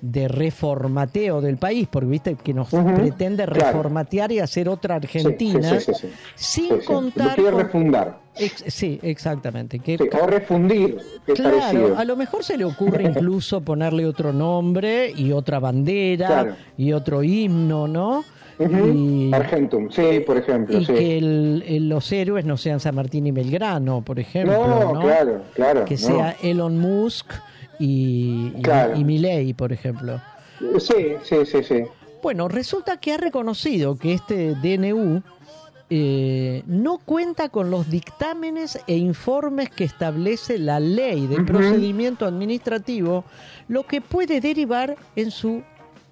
de 0.00 0.28
reformateo 0.28 1.40
del 1.40 1.56
país, 1.56 1.88
porque 1.90 2.06
viste 2.06 2.34
que 2.36 2.52
nos 2.52 2.68
pretende 2.68 3.46
claro. 3.46 3.60
reformatear 3.66 4.32
y 4.32 4.38
hacer 4.40 4.68
otra 4.68 4.96
Argentina, 4.96 5.80
sí, 5.80 5.86
sí, 5.86 5.92
sí, 5.94 6.08
sí. 6.08 6.68
sin 6.68 6.80
contar 6.80 7.28
Lo 7.28 7.34
quiere 7.36 7.50
con- 7.52 7.60
refundar. 7.62 8.23
Ex- 8.36 8.64
sí, 8.66 8.98
exactamente. 9.02 9.78
Que 9.78 9.96
Sí, 9.96 10.04
o 10.20 10.26
refundir, 10.26 10.98
Claro, 11.34 11.58
parecido. 11.58 11.98
a 11.98 12.04
lo 12.04 12.16
mejor 12.16 12.42
se 12.44 12.56
le 12.56 12.64
ocurre 12.64 13.04
incluso 13.28 13.60
ponerle 13.60 14.06
otro 14.06 14.32
nombre 14.32 15.12
y 15.16 15.32
otra 15.32 15.58
bandera 15.60 16.26
Claro. 16.26 16.56
y 16.76 16.92
otro 16.92 17.22
himno, 17.22 17.86
¿no? 17.88 18.24
Y, 18.58 19.32
Argentum, 19.34 19.88
sí, 19.90 20.20
por 20.24 20.36
ejemplo, 20.38 20.78
y 20.78 20.84
sí. 20.84 20.92
que 20.92 21.18
el- 21.18 21.64
el- 21.66 21.88
los 21.88 22.10
héroes 22.12 22.44
no 22.44 22.56
sean 22.56 22.78
San 22.78 22.94
Martín 22.94 23.26
y 23.26 23.32
Belgrano, 23.32 24.02
por 24.02 24.20
ejemplo, 24.20 24.66
no, 24.68 24.94
¿no? 24.94 25.00
claro, 25.00 25.42
claro. 25.54 25.84
que 25.84 25.94
no. 25.94 26.00
sea 26.00 26.36
Elon 26.40 26.78
Musk 26.78 27.32
y, 27.80 28.52
y, 28.56 28.62
Claro. 28.62 28.96
y 28.96 29.02
Milei, 29.04 29.54
por 29.54 29.72
ejemplo. 29.72 30.20
Sí, 30.78 31.14
sí, 31.24 31.36
sí, 31.44 31.64
sí. 31.64 31.82
Bueno, 32.22 32.46
resulta 32.48 32.96
que 32.98 33.12
ha 33.12 33.16
reconocido 33.16 33.96
que 33.96 34.14
este 34.14 34.54
DNU 34.54 35.22
eh, 35.90 36.62
no 36.66 36.98
cuenta 36.98 37.50
con 37.50 37.70
los 37.70 37.90
dictámenes 37.90 38.80
e 38.86 38.96
informes 38.96 39.68
que 39.70 39.84
establece 39.84 40.58
la 40.58 40.80
ley 40.80 41.26
de 41.26 41.42
procedimiento 41.42 42.26
administrativo, 42.26 43.24
lo 43.68 43.84
que 43.84 44.00
puede 44.00 44.40
derivar 44.40 44.96
en 45.14 45.30
su 45.30 45.62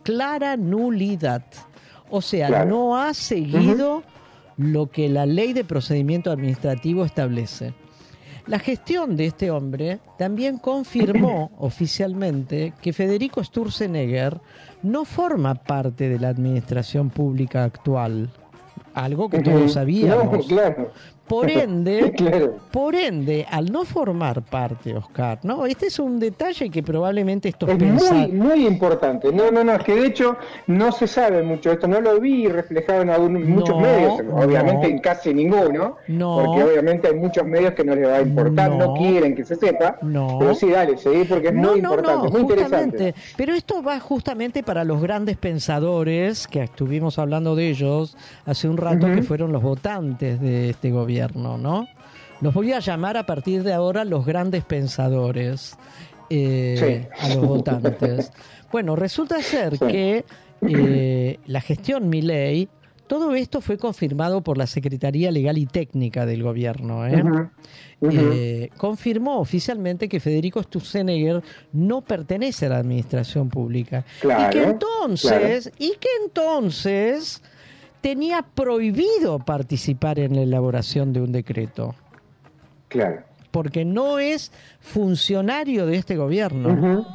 clara 0.02 0.56
nulidad. 0.56 1.44
O 2.10 2.20
sea, 2.20 2.48
Claro. 2.48 2.70
no 2.70 2.96
ha 2.98 3.14
seguido 3.14 4.02
lo 4.58 4.90
que 4.90 5.08
la 5.08 5.24
ley 5.24 5.54
de 5.54 5.64
procedimiento 5.64 6.30
administrativo 6.30 7.04
establece. 7.04 7.72
La 8.46 8.58
gestión 8.58 9.16
de 9.16 9.26
este 9.26 9.50
hombre 9.50 10.00
también 10.18 10.58
confirmó 10.58 11.52
oficialmente 11.58 12.74
que 12.82 12.92
Federico 12.92 13.42
Sturzenegger 13.42 14.40
no 14.82 15.04
forma 15.04 15.54
parte 15.54 16.08
de 16.08 16.18
la 16.18 16.28
administración 16.28 17.08
pública 17.08 17.64
actual, 17.64 18.30
algo 18.94 19.28
que 19.28 19.40
todos 19.40 19.72
sabíamos. 19.72 20.32
No, 20.32 20.44
claro. 20.44 20.90
Por 21.28 21.48
ende, 21.50 22.12
Claro. 22.16 22.56
por 22.70 22.94
ende, 22.94 23.46
al 23.50 23.70
no 23.72 23.84
formar 23.84 24.42
parte, 24.42 24.94
Oscar, 24.96 25.38
¿no? 25.44 25.64
Este 25.66 25.86
es 25.86 25.98
un 25.98 26.18
detalle 26.20 26.68
que 26.68 26.82
probablemente 26.82 27.48
estos 27.48 27.70
Es 27.70 27.78
muy, 27.78 28.28
muy 28.32 28.66
importante. 28.66 29.32
No, 29.32 29.50
no, 29.50 29.64
no, 29.64 29.72
es 29.74 29.82
que 29.84 29.94
de 29.94 30.06
hecho 30.06 30.36
no 30.66 30.92
se 30.92 31.06
sabe 31.06 31.42
mucho 31.42 31.70
esto. 31.72 31.86
No 31.88 32.00
lo 32.00 32.20
vi 32.20 32.48
reflejado 32.48 33.02
en 33.02 33.10
algún- 33.10 33.48
muchos 33.48 33.76
No, 33.76 33.80
medios, 33.80 34.20
obviamente 34.32 34.88
no. 34.88 34.94
en 34.94 34.98
casi 34.98 35.32
ninguno, 35.32 35.96
No. 36.08 36.42
porque 36.44 36.64
obviamente 36.64 37.08
hay 37.08 37.14
muchos 37.14 37.46
medios 37.46 37.72
que 37.74 37.84
no 37.84 37.94
les 37.94 38.08
va 38.08 38.16
a 38.16 38.22
importar, 38.22 38.70
no, 38.72 38.94
quieren 38.94 39.34
que 39.34 39.44
se 39.44 39.56
sepa. 39.56 39.96
No. 40.02 40.36
Pero 40.38 40.54
sí, 40.54 40.68
dale, 40.70 40.98
seguí 40.98 41.24
porque 41.24 41.48
es 41.48 41.54
no, 41.54 41.70
muy 41.72 41.80
no, 41.80 41.90
importante, 41.92 42.24
no, 42.26 42.30
muy 42.30 42.42
justamente. 42.42 42.84
interesante. 42.84 43.14
Pero 43.36 43.54
esto 43.54 43.82
va 43.82 44.00
justamente 44.00 44.62
para 44.62 44.84
los 44.84 45.00
grandes 45.00 45.36
pensadores, 45.36 46.46
que 46.46 46.62
estuvimos 46.62 47.18
hablando 47.18 47.54
de 47.56 47.70
ellos 47.70 48.16
hace 48.44 48.68
un 48.68 48.76
rato, 48.76 49.06
que 49.06 49.22
fueron 49.22 49.52
los 49.52 49.62
votantes 49.62 50.40
de 50.40 50.70
este 50.70 50.90
gobierno, 50.90 51.21
¿no? 51.30 51.86
Los 52.40 52.52
voy 52.54 52.72
a 52.72 52.80
llamar 52.80 53.16
a 53.16 53.24
partir 53.26 53.62
de 53.62 53.72
ahora 53.72 54.04
los 54.04 54.26
grandes 54.26 54.64
pensadores 54.64 55.76
eh, 56.30 57.08
Sí. 57.16 57.24
a 57.24 57.34
los 57.34 57.46
votantes. 57.46 58.32
Bueno, 58.72 58.96
resulta 58.96 59.40
ser 59.42 59.76
Sí. 59.76 59.86
que 59.86 60.24
eh, 60.62 61.38
la 61.44 61.60
gestión 61.60 62.08
Milei, 62.08 62.70
todo 63.06 63.34
esto 63.34 63.60
fue 63.60 63.76
confirmado 63.76 64.40
por 64.40 64.56
la 64.56 64.66
Secretaría 64.66 65.30
Legal 65.30 65.58
y 65.58 65.66
Técnica 65.66 66.24
del 66.24 66.42
gobierno, 66.42 67.06
¿eh? 67.06 67.22
Eh, 68.00 68.70
confirmó 68.78 69.38
oficialmente 69.40 70.08
que 70.08 70.20
Federico 70.20 70.62
Sturzenegger 70.62 71.42
no 71.74 72.00
pertenece 72.00 72.64
a 72.66 72.70
la 72.70 72.78
administración 72.78 73.50
pública 73.50 74.04
y 74.24 74.50
que 74.50 74.62
entonces 74.64 75.70
y 75.78 75.90
que 76.00 76.08
entonces 76.24 77.42
tenía 78.02 78.42
prohibido 78.42 79.38
participar 79.38 80.18
en 80.18 80.36
la 80.36 80.42
elaboración 80.42 81.12
de 81.14 81.22
un 81.22 81.32
decreto 81.32 81.94
Claro. 82.88 83.22
porque 83.50 83.84
no 83.86 84.18
es 84.18 84.52
funcionario 84.80 85.86
de 85.86 85.96
este 85.96 86.16
gobierno. 86.16 87.06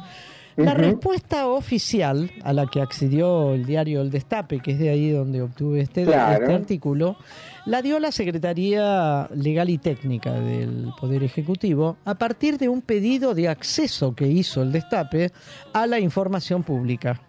La 0.56 0.74
respuesta 0.74 1.46
oficial 1.46 2.32
a 2.42 2.52
la 2.52 2.66
que 2.66 2.80
accedió 2.80 3.54
el 3.54 3.64
diario 3.64 4.00
El 4.00 4.10
Destape, 4.10 4.58
que 4.58 4.72
es 4.72 4.80
de 4.80 4.88
ahí 4.88 5.10
donde 5.10 5.40
obtuve 5.40 5.82
este, 5.82 6.02
Claro. 6.04 6.42
este 6.42 6.52
artículo, 6.56 7.16
la 7.64 7.80
dio 7.80 8.00
la 8.00 8.10
Secretaría 8.10 9.28
Legal 9.36 9.70
y 9.70 9.78
Técnica 9.78 10.32
del 10.32 10.90
Poder 11.00 11.22
Ejecutivo 11.22 11.98
a 12.04 12.16
partir 12.16 12.58
de 12.58 12.68
un 12.68 12.82
pedido 12.82 13.34
de 13.34 13.46
acceso 13.48 14.16
que 14.16 14.26
hizo 14.26 14.60
el 14.62 14.72
Destape 14.72 15.30
a 15.72 15.86
la 15.86 16.00
información 16.00 16.64
pública. 16.64 17.20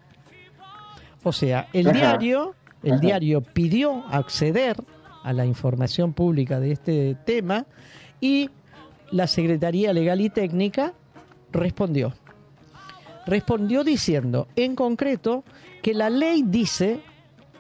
O 1.22 1.32
sea, 1.32 1.68
el 1.74 1.90
Ajá. 1.90 1.98
diario, 2.00 2.56
el 2.84 2.94
Ajá. 2.94 3.02
diario 3.02 3.42
pidió 3.42 4.04
acceder 4.08 4.78
a 5.24 5.34
la 5.34 5.46
información 5.46 6.14
pública 6.14 6.60
de 6.60 6.72
este 6.72 7.16
tema 7.26 7.66
y 8.22 8.50
la 9.12 9.28
Secretaría 9.28 9.92
Legal 9.94 10.22
y 10.22 10.30
Técnica 10.30 10.94
respondió. 11.52 12.14
Respondió 13.26 13.84
diciendo, 13.84 14.48
en 14.56 14.76
concreto, 14.76 15.44
que 15.82 15.94
la 15.94 16.10
ley 16.10 16.44
dice, 16.46 17.02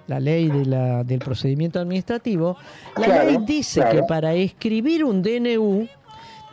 la 0.07 0.19
ley 0.19 0.47
de 0.47 0.65
la- 0.65 1.03
del 1.03 1.19
procedimiento 1.19 1.79
administrativo, 1.79 2.57
la 2.97 3.05
Claro, 3.05 3.25
ley 3.25 3.37
dice 3.45 3.81
claro. 3.81 3.95
que 3.97 4.03
para 4.03 4.33
escribir 4.33 5.03
un 5.03 5.21
DNU 5.21 5.87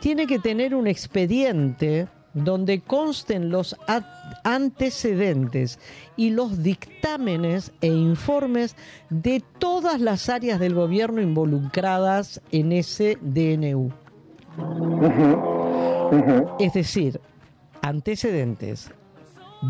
tiene 0.01 0.27
que 0.27 0.39
tener 0.39 0.75
un 0.75 0.87
expediente 0.87 2.07
donde 2.33 2.81
consten 2.81 3.49
los 3.49 3.75
antecedentes 4.43 5.79
y 6.15 6.29
los 6.29 6.61
dictámenes 6.61 7.71
e 7.81 7.87
informes 7.87 8.75
de 9.09 9.43
todas 9.59 9.99
las 10.01 10.29
áreas 10.29 10.59
del 10.59 10.73
gobierno 10.73 11.21
involucradas 11.21 12.41
en 12.51 12.71
ese 12.71 13.17
DNU. 13.21 13.91
Es 16.59 16.73
decir, 16.73 17.19
antecedentes, 17.81 18.91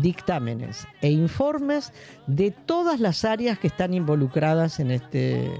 dictámenes 0.02 0.86
e 1.00 1.10
informes 1.10 1.92
de 2.26 2.50
todas 2.50 3.00
las 3.00 3.24
áreas 3.24 3.58
que 3.58 3.68
están 3.68 3.94
involucradas 3.94 4.80
en 4.80 4.90
este, 4.90 5.50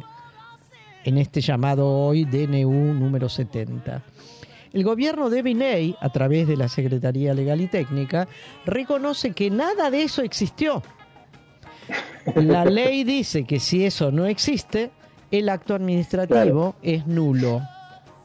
en 1.04 1.18
este 1.18 1.40
llamado 1.40 1.88
hoy 1.88 2.24
DNU 2.24 2.94
número 2.94 3.28
70. 3.28 4.02
El 4.72 4.84
gobierno 4.84 5.30
de 5.30 5.42
Biney, 5.42 5.96
a 6.00 6.10
través 6.10 6.46
de 6.46 6.56
la 6.56 6.68
Secretaría 6.68 7.34
Legal 7.34 7.60
y 7.60 7.68
Técnica, 7.68 8.28
reconoce 8.66 9.32
que 9.32 9.50
nada 9.50 9.90
de 9.90 10.02
eso 10.02 10.22
existió. 10.22 10.82
La 12.34 12.64
ley 12.66 13.04
dice 13.04 13.44
que 13.44 13.60
si 13.60 13.84
eso 13.84 14.10
no 14.10 14.26
existe, 14.26 14.90
el 15.30 15.48
acto 15.48 15.74
administrativo 15.74 16.74
es 16.82 17.06
nulo. 17.06 17.62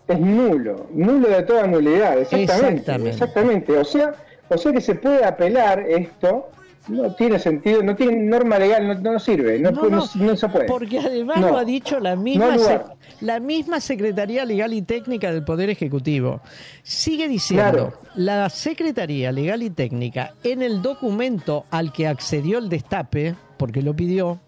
Es 0.07 0.19
nulo, 0.19 0.87
nulo 0.93 1.29
de 1.29 1.43
toda 1.43 1.65
nulidad, 1.65 2.19
exactamente. 2.19 2.79
Exactamente. 2.81 3.09
Exactamente. 3.09 3.77
O 3.77 3.85
sea, 3.85 4.13
o 4.49 4.57
sea 4.57 4.73
que 4.73 4.81
se 4.81 4.95
puede 4.95 5.23
apelar 5.23 5.79
esto, 5.79 6.49
no 6.87 7.13
tiene 7.15 7.39
sentido, 7.39 7.81
no 7.81 7.95
tiene 7.95 8.17
norma 8.17 8.59
legal, 8.59 8.87
no, 8.87 9.11
no 9.13 9.19
sirve, 9.19 9.57
no, 9.59 9.71
No, 9.71 9.89
no, 9.89 10.35
se 10.35 10.49
puede. 10.49 10.65
Porque 10.65 10.99
además 10.99 11.39
lo 11.39 11.57
ha 11.57 11.63
dicho 11.63 11.99
la 11.99 12.15
misma, 12.15 12.57
se- 12.57 12.81
la 13.21 13.39
misma 13.39 13.79
Secretaría 13.79 14.43
Legal 14.45 14.73
y 14.73 14.81
Técnica 14.81 15.31
del 15.31 15.43
Poder 15.45 15.69
Ejecutivo. 15.69 16.41
Sigue 16.83 17.27
diciendo, 17.29 17.71
Claro. 17.71 17.99
la 18.15 18.49
Secretaría 18.49 19.31
Legal 19.31 19.63
y 19.63 19.69
Técnica, 19.69 20.33
en 20.43 20.61
el 20.61 20.81
documento 20.81 21.65
al 21.71 21.93
que 21.93 22.07
accedió 22.07 22.57
el 22.57 22.67
destape, 22.69 23.35
porque 23.57 23.81
lo 23.81 23.95
pidió, 23.95 24.39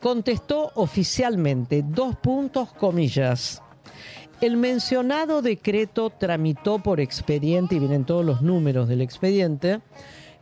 contestó 0.00 0.70
oficialmente, 0.76 1.84
dos 1.86 2.16
puntos, 2.16 2.72
comillas. 2.72 3.62
El 4.40 4.56
mencionado 4.56 5.42
decreto 5.42 6.08
tramitó 6.08 6.78
por 6.78 7.00
expediente, 7.00 7.74
y 7.74 7.78
vienen 7.80 8.04
todos 8.06 8.24
los 8.24 8.40
números 8.40 8.88
del 8.88 9.02
expediente, 9.02 9.80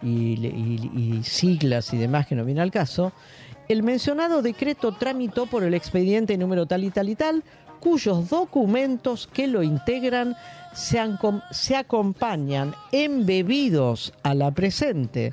y, 0.03 0.47
y- 0.47 0.91
y 1.19 1.23
siglas 1.25 1.93
y 1.93 1.99
demás 1.99 2.27
que 2.27 2.35
no 2.35 2.45
viene 2.45 2.61
al 2.61 2.70
caso, 2.70 3.12
el 3.69 3.83
mencionado 3.83 4.41
decreto 4.43 4.93
tramitó 4.93 5.47
por 5.47 5.62
el 5.62 5.75
expediente 5.75 6.37
número 6.39 6.66
tal 6.66 6.85
y 6.85 6.91
tal 6.91 7.09
y 7.09 7.15
tal, 7.16 7.43
cuyos 7.81 8.29
documentos 8.29 9.27
que 9.27 9.47
lo 9.47 9.62
integran 9.62 10.35
se, 10.75 11.01
se 11.51 11.77
acompañan 11.77 12.75
embebidos 12.93 14.12
a 14.23 14.35
la 14.35 14.51
presente, 14.53 15.33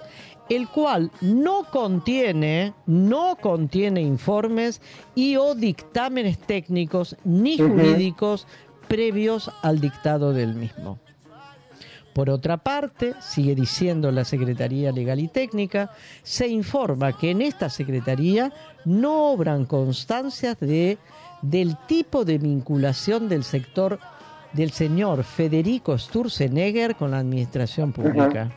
el 0.49 0.67
cual 0.67 1.11
no 1.21 1.63
contiene, 1.71 2.73
no 2.85 3.35
contiene 3.41 4.01
informes 4.01 4.81
y 5.15 5.37
o 5.37 5.55
dictámenes 5.55 6.37
técnicos 6.37 7.15
ni 7.23 7.57
jurídicos 7.57 8.45
previos 8.87 9.49
al 9.63 9.79
dictado 9.79 10.33
del 10.33 10.53
mismo. 10.53 10.99
Por 12.15 12.29
otra 12.29 12.55
parte, 12.55 13.13
sigue 13.19 13.55
diciendo 13.55 14.09
la 14.09 14.23
Secretaría 14.23 14.93
Legal 14.93 15.19
y 15.19 15.27
Técnica, 15.27 15.91
se 16.23 16.47
informa 16.47 17.11
que 17.11 17.31
en 17.31 17.41
esta 17.41 17.69
Secretaría 17.69 18.53
no 18.85 19.31
obran 19.31 19.65
constancias 19.65 20.57
de, 20.61 20.97
del 21.41 21.75
tipo 21.87 22.23
de 22.23 22.37
vinculación 22.37 23.27
del 23.27 23.43
sector 23.43 23.99
del 24.53 24.71
señor 24.71 25.25
Federico 25.25 25.97
Sturzenegger 25.97 26.95
con 26.95 27.11
la 27.11 27.17
administración 27.17 27.91
pública. 27.91 28.49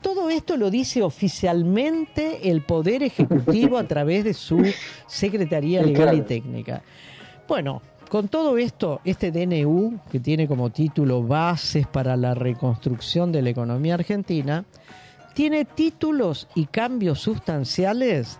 Todo 0.00 0.30
esto 0.30 0.56
lo 0.56 0.70
dice 0.70 1.02
oficialmente 1.02 2.50
el 2.52 2.62
Poder 2.62 3.02
Ejecutivo 3.02 3.78
a 3.78 3.88
través 3.88 4.22
de 4.22 4.32
su 4.32 4.62
Secretaría 5.08 5.82
Legal 5.82 6.16
y. 6.18 6.20
Técnica. 6.20 6.84
Bueno, 7.48 7.82
con 8.14 8.28
todo 8.28 8.58
esto, 8.58 9.00
este 9.04 9.32
DNU, 9.32 9.98
que 10.08 10.20
tiene 10.20 10.46
como 10.46 10.70
título 10.70 11.24
Bases 11.24 11.88
para 11.88 12.16
la 12.16 12.32
Reconstrucción 12.32 13.32
de 13.32 13.42
la 13.42 13.50
Economía 13.50 13.94
Argentina, 13.94 14.64
tiene 15.34 15.64
títulos 15.64 16.46
y 16.54 16.66
cambios 16.66 17.18
sustanciales, 17.18 18.38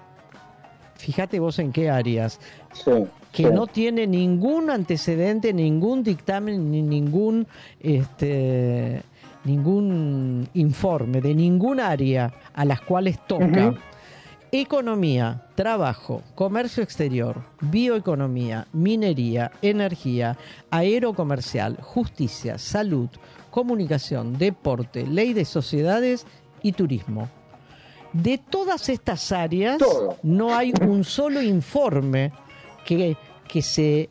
fíjate 0.95 1.41
vos 1.41 1.59
en 1.59 1.73
qué 1.73 1.91
áreas, 1.91 2.39
Sí, 2.73 2.93
que 3.33 3.49
sí. 3.49 3.51
no 3.53 3.67
tiene 3.67 4.07
ningún 4.07 4.71
antecedente, 4.71 5.53
ningún 5.53 6.05
dictamen, 6.05 6.71
ni 6.71 6.81
ningún 6.81 7.49
este 7.81 9.03
ningún 9.43 10.49
informe 10.55 11.21
de 11.21 11.35
ningún 11.35 11.81
área 11.81 12.33
a 12.55 12.65
las 12.65 12.81
cuales 12.81 13.19
toca. 13.27 13.75
Economía, 14.57 15.49
trabajo, 15.57 16.23
comercio 16.37 16.85
exterior, 16.85 17.43
bioeconomía, 17.61 18.69
minería, 18.73 19.51
energía, 19.63 20.39
aerocomercial, 20.71 21.77
justicia, 21.83 22.57
salud, 22.57 23.09
comunicación, 23.51 24.39
deporte, 24.39 25.09
ley 25.09 25.33
de 25.33 25.45
sociedades 25.45 26.25
y 26.63 26.71
turismo. 26.71 27.29
De 28.13 28.39
todas 28.39 28.89
estas 28.91 29.33
áreas 29.33 29.79
Todo. 29.79 30.19
no 30.23 30.55
hay 30.55 30.73
un 30.83 31.03
solo 31.03 31.43
informe 31.43 32.31
que, 32.85 33.17
que 33.49 33.61
se 33.61 34.09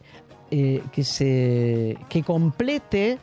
eh, 0.51 0.83
que 0.91 1.05
se 1.05 1.97
que 2.09 2.21
complete 2.21 3.17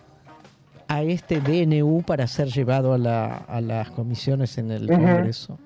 a 0.88 1.02
este 1.02 1.38
DNU 1.42 2.02
para 2.02 2.26
ser 2.26 2.48
llevado 2.48 2.94
a, 2.94 2.98
la- 2.98 3.36
a 3.46 3.60
las 3.60 3.90
comisiones 3.90 4.56
en 4.56 4.70
el. 4.70 4.86
Congreso. 4.88 5.58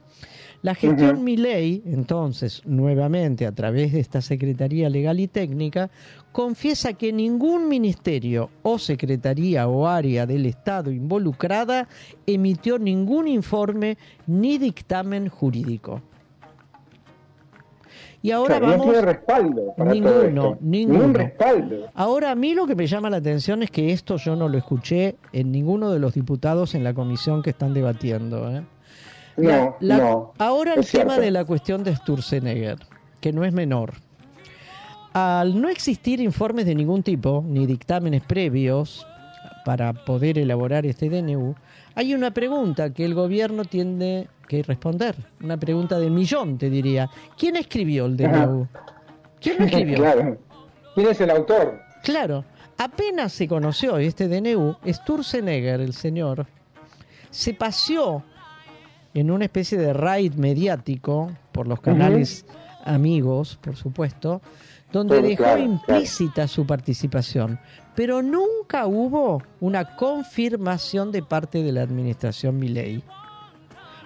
La 0.64 0.74
gestión 0.74 1.16
Ujú. 1.16 1.22
Milei, 1.24 1.82
entonces, 1.84 2.62
nuevamente 2.64 3.44
a 3.44 3.52
través 3.52 3.92
de 3.92 4.00
esta 4.00 4.22
Secretaría 4.22 4.88
Legal 4.88 5.20
y 5.20 5.28
Técnica, 5.28 5.90
confiesa 6.32 6.94
que 6.94 7.12
ningún 7.12 7.68
ministerio 7.68 8.48
o 8.62 8.78
secretaría 8.78 9.68
o 9.68 9.86
área 9.86 10.24
del 10.24 10.46
Estado 10.46 10.90
involucrada 10.90 11.86
emitió 12.26 12.78
ningún 12.78 13.28
informe 13.28 13.98
ni 14.26 14.56
dictamen 14.56 15.28
jurídico. 15.28 16.00
Y 18.22 18.30
ahora 18.30 18.56
O 18.56 18.58
sea, 18.60 18.68
vamos... 18.70 18.86
No 18.86 18.92
tiene 18.92 19.06
respaldo 19.06 19.74
para 19.76 19.90
todo 19.90 19.94
Ninguno, 20.00 20.22
esto. 20.22 20.58
ninguno. 20.62 20.98
Ningún 20.98 21.14
respaldo. 21.14 21.76
Ahora, 21.92 22.30
a 22.30 22.34
mí 22.34 22.54
lo 22.54 22.66
que 22.66 22.74
me 22.74 22.86
llama 22.86 23.10
la 23.10 23.18
atención 23.18 23.62
es 23.62 23.70
que 23.70 23.92
esto 23.92 24.16
yo 24.16 24.34
no 24.34 24.48
lo 24.48 24.56
escuché 24.56 25.16
en 25.34 25.52
ninguno 25.52 25.90
de 25.92 25.98
los 25.98 26.14
diputados 26.14 26.74
en 26.74 26.84
la 26.84 26.94
comisión 26.94 27.42
que 27.42 27.50
están 27.50 27.74
debatiendo. 27.74 28.50
¿eh? 28.50 28.62
No, 29.36 29.76
la- 29.80 29.98
no. 29.98 30.32
Ahora 30.38 30.74
el 30.74 30.86
tema 30.86 31.14
cierto. 31.14 31.20
de 31.20 31.30
la 31.30 31.44
cuestión 31.44 31.82
de 31.84 31.94
Sturzenegger, 31.96 32.78
que 33.20 33.32
no 33.32 33.44
es 33.44 33.52
menor. 33.52 33.94
Al 35.12 35.60
no 35.60 35.68
existir 35.68 36.20
informes 36.20 36.66
de 36.66 36.74
ningún 36.74 37.02
tipo, 37.02 37.44
ni 37.46 37.66
dictámenes 37.66 38.22
previos 38.22 39.06
para 39.64 39.92
poder 39.92 40.38
elaborar 40.38 40.84
este 40.86 41.08
DNU, 41.08 41.54
hay 41.94 42.14
una 42.14 42.32
pregunta 42.32 42.90
que 42.92 43.04
el 43.04 43.14
gobierno 43.14 43.64
tiene 43.64 44.28
que 44.48 44.62
responder. 44.62 45.14
Una 45.42 45.56
pregunta 45.56 45.98
del 45.98 46.10
millón, 46.10 46.58
te 46.58 46.68
diría. 46.68 47.08
¿Quién 47.38 47.56
escribió 47.56 48.06
el 48.06 48.16
DNU? 48.16 48.66
¿Quién 49.40 49.58
lo 49.58 49.64
escribió? 49.66 49.96
claro. 49.98 50.38
¿Quién 50.94 51.08
es 51.08 51.20
el 51.20 51.30
autor? 51.30 51.80
Claro, 52.02 52.44
apenas 52.76 53.32
se 53.32 53.46
conoció 53.48 53.96
este 53.98 54.28
DNU, 54.28 54.76
Sturzenegger, 54.86 55.80
el 55.80 55.92
señor, 55.92 56.46
se 57.30 57.54
paseó 57.54 58.22
en 59.14 59.30
una 59.30 59.44
especie 59.44 59.78
de 59.78 59.92
raid 59.92 60.34
mediático 60.34 61.30
por 61.52 61.68
los 61.68 61.80
canales 61.80 62.44
amigos, 62.84 63.58
por 63.62 63.76
supuesto, 63.76 64.42
donde 64.92 65.22
dejó 65.22 65.44
claro, 65.44 65.62
implícita 65.62 66.46
su 66.46 66.66
participación, 66.66 67.58
pero 67.94 68.22
nunca 68.22 68.86
hubo 68.86 69.42
una 69.60 69.96
confirmación 69.96 71.10
de 71.12 71.22
parte 71.22 71.62
de 71.62 71.72
la 71.72 71.82
administración 71.82 72.58
Milei. 72.58 73.02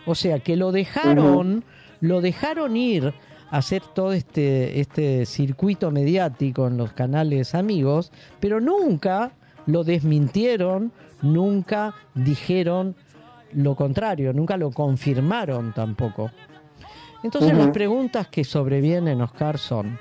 O 0.06 0.14
sea 0.14 0.38
que 0.40 0.56
lo 0.56 0.72
dejaron, 0.72 1.64
lo 2.00 2.20
dejaron 2.20 2.76
ir 2.76 3.12
a 3.50 3.58
hacer 3.58 3.82
todo 3.94 4.12
este, 4.12 4.80
este 4.80 5.26
circuito 5.26 5.90
mediático 5.90 6.66
en 6.66 6.76
los 6.76 6.92
canales 6.92 7.54
amigos, 7.54 8.12
pero 8.40 8.60
nunca 8.60 9.32
lo 9.66 9.84
desmintieron, 9.84 10.92
nunca 11.20 11.94
dijeron 12.14 12.94
lo 13.52 13.74
contrario, 13.74 14.32
nunca 14.32 14.56
lo 14.56 14.70
confirmaron 14.70 15.72
tampoco. 15.72 16.30
Entonces 17.22 17.56
las 17.56 17.68
preguntas 17.70 18.28
que 18.28 18.44
sobrevienen, 18.44 19.20
Oscar, 19.20 19.58
son, 19.58 19.98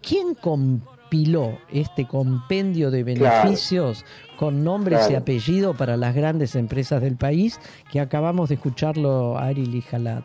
¿quién 0.00 0.34
compiló 0.34 1.58
este 1.70 2.06
compendio 2.06 2.90
de 2.90 3.04
Claro. 3.04 3.42
beneficios 3.42 4.04
con 4.38 4.64
nombres 4.64 5.10
y 5.10 5.14
apellido 5.14 5.74
para 5.74 5.96
las 5.96 6.14
grandes 6.14 6.54
empresas 6.56 7.02
del 7.02 7.16
país 7.16 7.60
que 7.90 8.00
acabamos 8.00 8.48
de 8.48 8.54
escucharlo 8.54 9.36
Ari 9.38 9.66
Lijalat? 9.66 10.24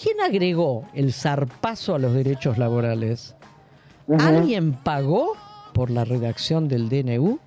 ¿Quién 0.00 0.20
agregó 0.20 0.86
el 0.94 1.12
zarpazo 1.12 1.94
a 1.94 1.98
los 1.98 2.14
derechos 2.14 2.58
laborales? 2.58 3.34
¿Alguien 4.18 4.72
pagó 4.74 5.32
por 5.72 5.90
la 5.90 6.04
redacción 6.04 6.68
del 6.68 6.88
DNU? 6.88 7.38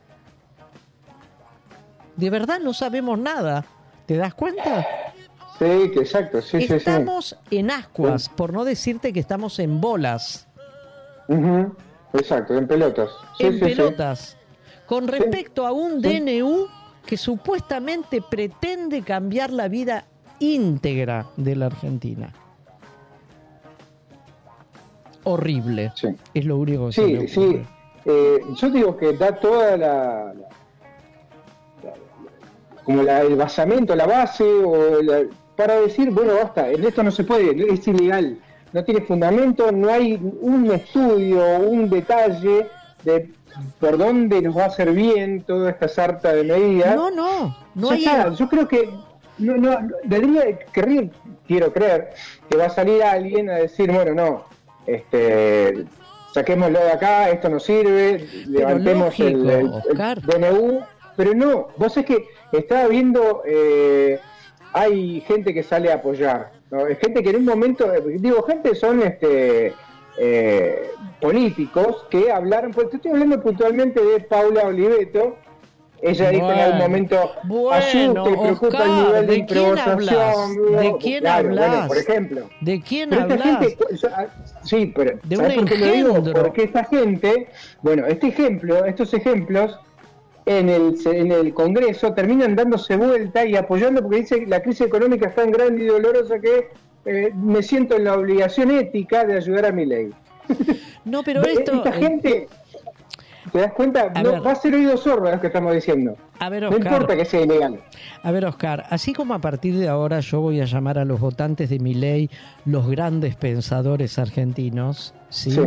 De 2.18 2.30
verdad 2.30 2.60
no 2.62 2.74
sabemos 2.74 3.18
nada. 3.18 3.64
¿Te 4.06 4.18
das 4.18 4.34
cuenta? 4.34 4.86
Sí, 5.60 5.92
que 5.92 6.00
exacto, 6.02 6.42
sí, 6.42 6.62
sí, 6.62 6.68
sí. 6.68 6.74
estamos 6.76 7.36
en 7.50 7.72
ascuas, 7.72 8.30
por 8.30 8.54
no 8.54 8.64
decirte 8.64 9.12
que 9.14 9.20
estamos 9.20 9.58
en 9.60 9.82
bolas, 9.82 10.44
Ujú, 11.30 11.76
Exacto, 12.14 12.56
en 12.58 12.68
pelotas. 12.68 13.10
Sí, 13.38 13.48
en 13.48 13.54
sí, 13.54 13.60
sí. 13.60 13.66
pelotas, 13.66 14.38
con 14.86 15.08
respecto 15.08 15.66
a 15.68 15.72
un 15.74 16.00
DNU 16.02 16.68
que 17.06 17.18
supuestamente 17.18 18.22
pretende 18.22 19.02
cambiar 19.02 19.52
la 19.52 19.68
vida 19.68 20.06
íntegra 20.40 21.26
de 21.36 21.56
la 21.56 21.66
Argentina. 21.66 22.32
Horrible. 25.24 25.92
Es 26.34 26.46
lo 26.46 26.58
único 26.58 26.88
que 26.88 26.94
se 26.94 27.02
me 27.08 27.28
Sí, 27.28 27.34
sí. 27.34 27.62
Eh, 28.06 28.40
yo 28.56 28.70
digo 28.70 28.96
que 28.96 29.14
da 29.18 29.34
toda 29.38 29.76
la- 29.76 30.34
como 32.88 33.04
la, 33.04 33.20
el 33.20 33.36
basamento, 33.36 33.94
la 33.98 34.06
base, 34.08 34.46
o 34.46 35.02
la- 35.02 35.24
para 35.58 35.82
decir, 35.82 36.10
bueno, 36.10 36.36
basta, 36.36 36.70
en 36.72 36.86
esto 36.86 37.04
no 37.04 37.12
se 37.12 37.26
puede, 37.26 37.52
es 37.74 37.86
ilegal, 37.86 38.38
no 38.72 38.82
tiene 38.86 39.02
fundamento, 39.02 39.74
no 39.74 39.90
hay 39.90 40.18
un 40.40 40.72
estudio, 40.72 41.44
un 41.60 41.90
detalle 41.90 42.68
de 43.04 43.30
por 43.82 43.98
dónde 43.98 44.42
nos 44.42 44.56
va 44.58 44.64
a 44.64 44.68
hacer 44.68 44.92
bien 44.94 45.42
toda 45.42 45.70
esta 45.72 45.90
sarta 45.90 46.32
de 46.32 46.46
medidas. 46.46 46.96
No, 46.96 47.12
no, 47.12 47.58
no 47.76 47.90
Ya 47.90 47.96
hay... 47.96 48.06
está, 48.06 48.34
yo 48.36 48.48
creo 48.48 48.68
que 48.70 48.90
no, 49.40 49.58
no, 49.58 49.80
debería, 50.06 50.58
querría- 50.74 51.10
quiero 51.46 51.74
creer 51.74 52.12
que 52.50 52.56
va 52.56 52.68
a 52.68 52.70
salir 52.70 53.04
alguien 53.04 53.50
a 53.50 53.56
decir, 53.56 53.92
bueno, 53.92 54.14
no, 54.14 54.46
este, 54.86 55.84
saquémoslo 56.34 56.80
de 56.80 56.92
acá, 56.92 57.30
esto 57.32 57.50
no 57.50 57.60
sirve, 57.60 58.26
levantemos 58.48 59.20
el, 59.20 59.34
lógico, 59.44 59.82
el- 59.92 60.00
el. 60.00 60.22
DNU, 60.22 60.80
pero 61.18 61.34
no, 61.34 61.68
vos 61.76 61.98
es 61.98 62.06
que 62.06 62.28
estaba 62.54 62.88
viendo, 62.88 63.42
eh, 63.46 64.20
hay 64.72 65.20
gente 65.22 65.54
que 65.54 65.64
sale 65.64 65.92
a 65.92 65.96
apoyar, 65.96 66.52
¿no? 66.72 66.86
Es 66.88 67.00
gente 67.00 67.22
que 67.24 67.32
en 67.32 67.38
un 67.38 67.46
momento, 67.46 67.92
eh, 67.94 68.02
digo, 68.20 68.44
gente 68.44 68.76
son 68.76 69.02
este 69.02 69.74
eh, 70.20 70.92
políticos 71.20 72.06
que 72.12 72.32
hablaron, 72.32 72.72
pues 72.72 72.90
te 72.92 72.98
estoy 72.98 73.12
hablando 73.12 73.42
puntualmente 73.42 74.00
de 74.02 74.20
Paula 74.22 74.68
Oliveto, 74.68 75.36
ella 76.00 76.30
dijo 76.30 76.52
en 76.52 76.60
algún 76.60 76.78
momento, 76.80 77.32
bueno, 77.46 78.24
preocupa 78.24 78.68
Oscar, 78.68 78.86
el 78.88 78.96
nivel 79.08 79.28
de, 79.28 79.34
¿de 79.38 79.46
quién 79.48 79.68
improvisación. 79.68 80.76
¿De 80.78 80.96
quién 81.00 81.20
Claro, 81.22 81.50
hablas? 81.50 81.70
Bueno, 81.72 81.88
por 81.88 81.98
ejemplo. 81.98 82.50
¿De 82.62 82.82
quién 82.82 83.10
Pero 83.10 83.22
hablas? 83.24 83.42
gente, 83.42 83.78
yo- 83.96 84.10
ah, 84.16 84.26
sí, 84.64 84.94
pero 84.96 85.18
De 85.24 85.36
¿sabes 85.36 85.58
un 85.58 85.66
por 85.66 85.70
qué 85.70 85.78
lo 85.78 85.86
digo? 85.92 86.10
engendro. 86.10 86.34
Porque 86.44 86.64
esta 86.66 86.84
gente, 86.84 87.48
bueno, 87.82 88.06
este 88.06 88.28
ejemplo, 88.28 88.86
estos 88.86 89.12
ejemplos 89.16 89.80
en 90.48 90.70
el, 90.70 90.96
en 91.06 91.32
el 91.32 91.54
Congreso 91.54 92.14
terminan 92.14 92.56
dándose 92.56 92.96
vuelta 92.98 93.46
y 93.46 93.56
apoyando 93.56 94.02
porque 94.02 94.22
dice 94.22 94.46
la 94.48 94.62
crisis 94.62 94.88
económica 94.88 95.28
es 95.30 95.36
tan 95.36 95.52
grande 95.52 95.84
y 95.84 95.88
dolorosa 95.88 96.40
que 96.40 96.70
eh, 97.06 97.32
me 97.36 97.62
siento 97.62 97.96
en 97.98 98.06
la 98.06 98.16
obligación 98.16 98.72
ética 98.72 99.26
de 99.26 99.38
ayudar 99.38 99.66
a 99.68 99.72
mi 99.72 99.86
ley. 99.86 100.10
No, 101.06 101.24
pero 101.24 101.42
esto... 101.42 101.74
Esta 101.74 101.90
eh, 101.90 102.02
gente, 102.02 102.48
¿te 103.54 103.60
das 103.60 103.72
cuenta? 103.72 104.12
A 104.14 104.24
No, 104.24 104.32
ver. 104.34 104.46
va 104.46 104.52
a 104.52 104.56
ser 104.56 104.74
oído 104.76 104.98
sordo 104.98 105.28
a 105.30 105.32
lo 105.36 105.40
que 105.42 105.48
estamos 105.48 105.74
diciendo. 105.74 106.18
A 106.40 106.50
ver, 106.50 106.64
No 106.64 106.70
Oscar. 106.70 106.92
importa 106.94 107.16
que 107.16 107.24
sea 107.24 107.42
ilegal. 107.42 107.80
A 108.24 108.32
ver, 108.32 108.46
Oscar, 108.46 108.84
así 108.90 109.14
como 109.14 109.34
a 109.34 109.40
partir 109.40 109.78
de 109.78 109.88
ahora 109.88 110.20
yo 110.20 110.42
voy 110.42 110.60
a 110.60 110.66
llamar 110.66 111.00
a 111.00 111.06
los 111.06 111.20
votantes 111.22 111.70
de 111.70 111.80
mi 111.80 111.94
ley 111.94 112.30
los 112.66 112.90
grandes 112.90 113.36
pensadores 113.38 114.20
argentinos, 114.20 115.14
¿sí? 115.30 115.52
Sí, 115.52 115.60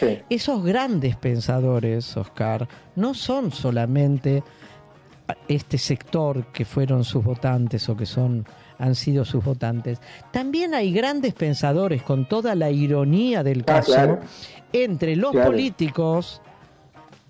sí. 0.00 0.18
Esos 0.30 0.62
grandes 0.64 1.16
pensadores, 1.16 2.16
Oscar, 2.16 2.68
no 2.96 3.14
son 3.14 3.50
solamente 3.52 4.42
este 5.48 5.78
sector 5.78 6.46
que 6.52 6.64
fueron 6.64 7.02
sus 7.04 7.24
votantes 7.24 7.88
o 7.88 7.96
que 7.96 8.06
son 8.06 8.46
han 8.78 8.94
sido 8.94 9.24
sus 9.24 9.42
votantes. 9.42 10.00
También 10.32 10.74
hay 10.74 10.92
grandes 10.92 11.32
pensadores 11.32 12.02
con 12.02 12.28
toda 12.28 12.54
la 12.54 12.70
ironía 12.70 13.42
del 13.42 13.60
Ah, 13.62 13.64
caso 13.76 13.92
claro. 13.94 14.20
entre 14.72 15.16
los 15.16 15.32
Claro. 15.32 15.50
políticos 15.50 16.42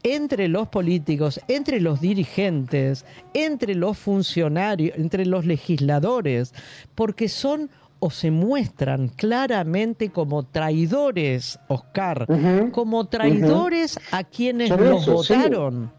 entre 0.02 0.46
los 0.46 0.68
políticos, 0.68 1.40
entre 1.48 1.80
los 1.80 2.00
dirigentes, 2.00 3.04
entre 3.34 3.74
los 3.74 3.98
funcionarios, 3.98 4.96
entre 4.98 5.26
los 5.26 5.46
legisladores, 5.46 6.54
porque 6.94 7.28
son 7.28 7.70
o 7.98 8.10
se 8.10 8.30
muestran 8.30 9.08
claramente 9.08 10.10
como 10.10 10.42
traidores, 10.44 11.58
Oscar, 11.68 12.26
como 12.72 13.06
traidores 13.06 13.98
a 14.12 14.22
quienes 14.24 14.70
los 14.70 15.02
eso, 15.02 15.22
sí. 15.22 15.34
votaron. 15.34 15.90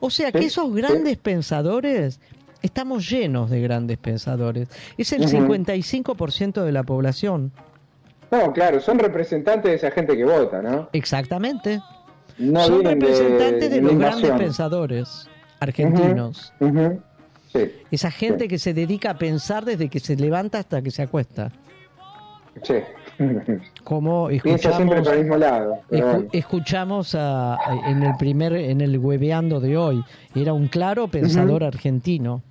O 0.00 0.10
sea 0.10 0.32
que 0.32 0.40
esos 0.46 0.74
grandes 0.74 1.16
pensadores, 1.16 2.20
estamos 2.62 3.08
llenos 3.08 3.50
de 3.50 3.60
grandes 3.62 3.98
pensadores. 3.98 4.68
Es 4.98 5.12
el 5.12 5.22
Ujú. 5.22 5.30
55% 5.54 6.62
de 6.64 6.72
la 6.72 6.82
población. 6.82 7.52
No, 8.30 8.52
claro, 8.52 8.80
son 8.80 8.98
representantes 8.98 9.70
de 9.70 9.76
esa 9.76 9.90
gente 9.90 10.16
que 10.16 10.24
vota, 10.24 10.60
¿no? 10.62 10.88
Exactamente. 10.92 11.80
No 12.38 12.64
Son 12.64 12.82
representantes 12.82 13.70
de, 13.70 13.76
de 13.76 13.82
los 13.82 13.96
grandes 13.96 14.30
pensadores 14.32 15.28
argentinos. 15.60 16.52
Sí, 17.52 17.70
Esa 17.90 18.10
gente 18.10 18.48
que 18.48 18.58
se 18.58 18.72
dedica 18.72 19.10
a 19.10 19.18
pensar 19.18 19.64
desde 19.64 19.88
que 19.88 20.00
se 20.00 20.16
levanta 20.16 20.58
hasta 20.58 20.80
que 20.80 20.90
se 20.90 21.02
acuesta. 21.02 21.50
sí. 22.62 22.74
Como 23.84 24.28
siempre 24.30 24.52
escuchamos, 24.54 24.94
para 25.04 25.12
el 25.12 25.20
mismo 25.20 25.36
lado. 25.36 25.78
escu- 25.90 26.28
escuchamos 26.32 27.14
a- 27.14 27.54
a- 27.54 27.90
en 27.90 28.02
el 28.02 28.16
primer, 28.16 28.52
en 28.54 28.80
el 28.80 28.98
hueveando 28.98 29.60
de 29.60 29.76
hoy. 29.76 30.02
Era 30.34 30.52
un 30.52 30.66
claro 30.68 31.06
pensador 31.08 31.62
argentino. 31.62 32.42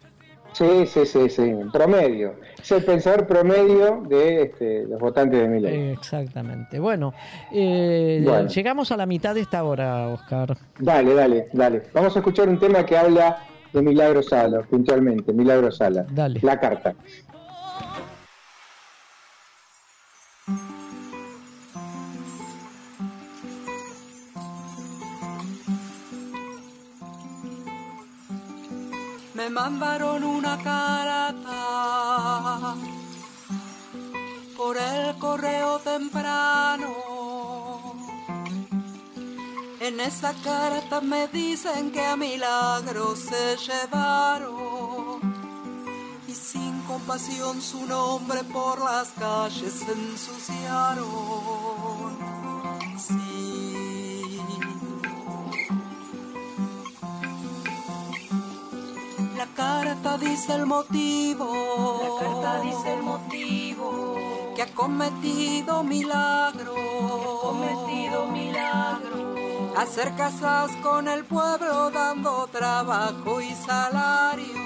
Sí, 0.53 0.85
sí, 0.85 1.05
sí, 1.05 1.29
sí. 1.29 1.53
Promedio. 1.73 2.35
Es 2.61 2.71
el 2.71 2.83
pensador 2.83 3.25
promedio 3.25 4.03
de 4.07 4.43
este, 4.43 4.83
los 4.85 4.99
votantes 4.99 5.41
de 5.41 5.47
mi 5.47 5.59
ley. 5.61 5.91
Exactamente. 5.91 6.79
Bueno, 6.79 7.13
eh, 7.51 8.21
Bueno. 8.23 8.47
llegamos 8.49 8.91
a 8.91 8.97
la 8.97 9.05
mitad 9.05 9.33
de 9.33 9.41
esta 9.41 9.63
hora, 9.63 10.07
Oscar. 10.09 10.57
Dale, 10.79 11.13
dale, 11.15 11.47
dale. 11.53 11.83
Vamos 11.93 12.15
a 12.15 12.19
escuchar 12.19 12.47
un 12.49 12.59
tema 12.59 12.85
que 12.85 12.97
habla 12.97 13.37
de 13.73 13.81
Milagro 13.81 14.21
Sala, 14.21 14.61
puntualmente. 14.61 15.33
Milagro 15.33 15.71
Sala. 15.71 16.05
Dale. 16.09 16.39
La 16.41 16.59
carta. 16.59 16.95
me 29.41 29.49
mandaron 29.49 30.23
una 30.23 30.55
carta 30.57 31.55
por 34.55 34.77
el 34.77 35.17
correo 35.17 35.79
temprano. 35.79 37.00
En 39.91 39.99
esa 39.99 40.33
carta 40.41 41.01
me 41.01 41.27
dicen 41.27 41.91
que 41.91 41.99
a 41.99 42.15
milagro 42.15 43.13
se 43.13 43.57
llevaron 43.57 45.19
y 46.25 46.33
sin 46.33 46.81
compasión 46.83 47.61
su 47.61 47.85
nombre 47.85 48.41
por 48.45 48.79
las 48.79 49.09
calles 49.09 49.85
ensuciaron. 49.89 51.07
Sí. 52.97 54.39
La 59.35 59.47
carta 59.47 60.17
dice 60.17 60.53
el 60.53 60.67
motivo. 60.67 61.99
La 62.01 62.25
carta 62.25 62.61
dice 62.61 62.93
el 62.93 63.03
motivo 63.03 64.15
que 64.55 64.61
ha 64.61 64.73
cometido 64.73 65.83
milagro. 65.83 66.75
cometido 67.41 68.27
milagro. 68.27 69.10
Hacer 69.77 70.15
casas 70.15 70.71
con 70.83 71.07
el 71.07 71.25
pueblo 71.25 71.89
dando 71.91 72.47
trabajo 72.51 73.41
y 73.41 73.53
salario. 73.55 74.61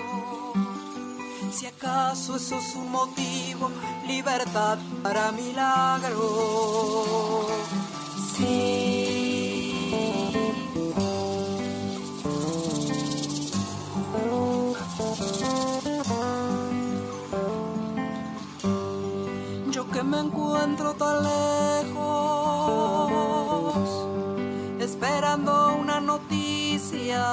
Si 1.52 1.68
acaso 1.68 2.36
eso 2.36 2.58
es 2.58 2.76
un 2.76 2.92
motivo, 2.92 3.70
libertad 4.08 4.78
para 5.02 5.32
milagro. 5.32 6.26
Sí. 8.36 9.06
Yo 19.72 19.90
que 19.92 20.04
me 20.04 20.20
encuentro 20.20 20.94
tan 20.96 21.24
lejos, 21.24 22.35
una 25.38 26.00
noticia. 26.00 27.26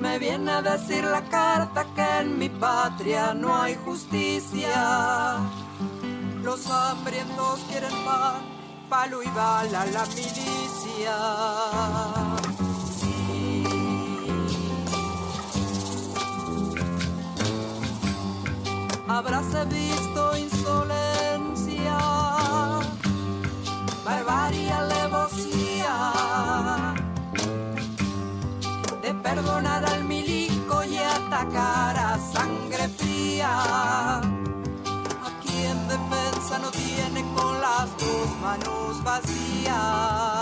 Me 0.00 0.18
viene 0.18 0.50
a 0.50 0.62
decir 0.62 1.04
la 1.04 1.22
carta 1.22 1.86
que 1.94 2.20
en 2.20 2.38
mi 2.38 2.48
patria 2.48 3.34
no 3.34 3.54
hay 3.54 3.76
justicia. 3.84 5.38
Los 6.42 6.66
hambrientos 6.70 7.60
quieren 7.70 7.92
pan, 8.04 8.42
palo 8.88 9.22
y 9.22 9.28
bala 9.28 9.84
la 9.86 10.06
milicia. 10.06 11.16
habráse 19.08 19.64
visto 19.66 20.36
insolencia, 20.38 21.98
barbarie, 24.04 24.72
perdonar 29.22 29.84
al 29.84 30.04
milico 30.04 30.84
y 30.84 30.96
atacar 30.96 31.96
a 31.96 32.18
sangre 32.18 32.88
fría. 32.88 34.18
Aquí 35.28 35.64
en 35.64 35.88
defensa 35.88 36.58
no 36.58 36.70
tiene 36.70 37.22
con 37.34 37.60
las 37.60 37.88
dos 37.98 38.28
manos 38.40 39.02
vacías. 39.04 40.41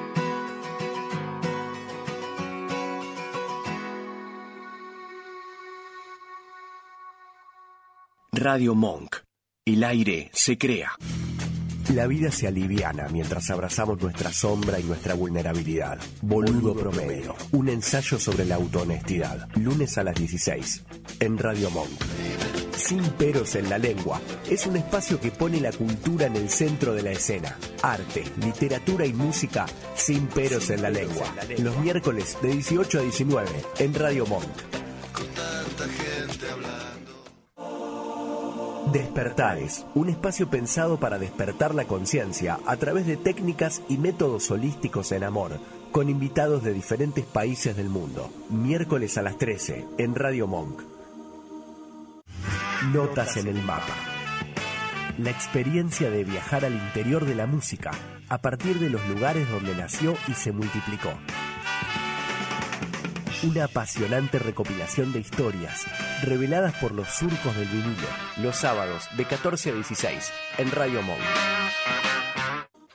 Radio 8.33 8.75
Monk. 8.75 9.17
El 9.65 9.83
aire 9.83 10.31
se 10.33 10.57
crea. 10.57 10.93
La 11.93 12.07
vida 12.07 12.31
se 12.31 12.47
aliviana 12.47 13.09
mientras 13.09 13.49
abrazamos 13.49 14.01
nuestra 14.01 14.31
sombra 14.31 14.79
y 14.79 14.83
nuestra 14.83 15.15
vulnerabilidad. 15.15 15.99
Boludo 16.21 16.73
Promedio, 16.73 17.35
un 17.51 17.67
ensayo 17.67 18.17
sobre 18.17 18.45
la 18.45 18.55
autohonestidad. 18.55 19.49
Lunes 19.55 19.97
a 19.97 20.05
las 20.05 20.15
16, 20.15 20.83
en 21.19 21.37
Radio 21.37 21.71
Monk. 21.71 21.91
Sin 22.73 23.03
peros 23.03 23.55
en 23.55 23.69
la 23.69 23.77
lengua, 23.77 24.21
es 24.49 24.65
un 24.65 24.77
espacio 24.77 25.19
que 25.19 25.31
pone 25.31 25.59
la 25.59 25.73
cultura 25.73 26.27
en 26.27 26.37
el 26.37 26.49
centro 26.49 26.93
de 26.93 27.03
la 27.03 27.11
escena. 27.11 27.57
Arte, 27.83 28.23
literatura 28.45 29.05
y 29.05 29.11
música 29.11 29.65
sin 29.93 30.27
peros 30.27 30.69
en 30.69 30.83
la 30.83 30.89
lengua. 30.89 31.35
Los 31.57 31.77
miércoles 31.79 32.37
de 32.41 32.53
18 32.53 32.99
a 32.99 33.01
19, 33.01 33.49
en 33.79 33.93
Radio 33.93 34.25
Monk. 34.25 34.47
Despertares, 38.91 39.85
un 39.95 40.09
espacio 40.09 40.49
pensado 40.49 40.99
para 40.99 41.17
despertar 41.17 41.73
la 41.73 41.85
conciencia 41.85 42.59
a 42.65 42.75
través 42.75 43.05
de 43.05 43.15
técnicas 43.15 43.81
y 43.87 43.97
métodos 43.97 44.51
holísticos 44.51 45.13
en 45.13 45.23
amor, 45.23 45.59
con 45.93 46.09
invitados 46.09 46.61
de 46.63 46.73
diferentes 46.73 47.23
países 47.23 47.77
del 47.77 47.87
mundo. 47.87 48.29
Miércoles 48.49 49.17
a 49.17 49.21
las 49.21 49.37
13, 49.37 49.85
en 49.97 50.13
Radio 50.13 50.45
Monk. 50.45 50.81
Notas 52.91 53.37
en 53.37 53.47
el 53.47 53.61
mapa. 53.63 53.95
La 55.17 55.29
experiencia 55.29 56.09
de 56.09 56.25
viajar 56.25 56.65
al 56.65 56.73
interior 56.73 57.23
de 57.23 57.35
la 57.35 57.47
música, 57.47 57.91
a 58.27 58.39
partir 58.39 58.79
de 58.79 58.89
los 58.89 59.07
lugares 59.07 59.49
donde 59.49 59.73
nació 59.73 60.15
y 60.27 60.33
se 60.33 60.51
multiplicó. 60.51 61.13
Una 63.43 63.65
apasionante 63.65 64.37
recopilación 64.39 65.11
de 65.13 65.19
historias 65.19 65.85
reveladas 66.23 66.73
por 66.75 66.91
los 66.91 67.07
surcos 67.09 67.55
del 67.55 67.67
vinilo, 67.67 68.07
los 68.41 68.55
sábados 68.55 69.05
de 69.17 69.25
14 69.25 69.71
a 69.71 69.73
16 69.73 70.31
en 70.59 70.71
Radio 70.71 71.01
Monk. 71.01 71.19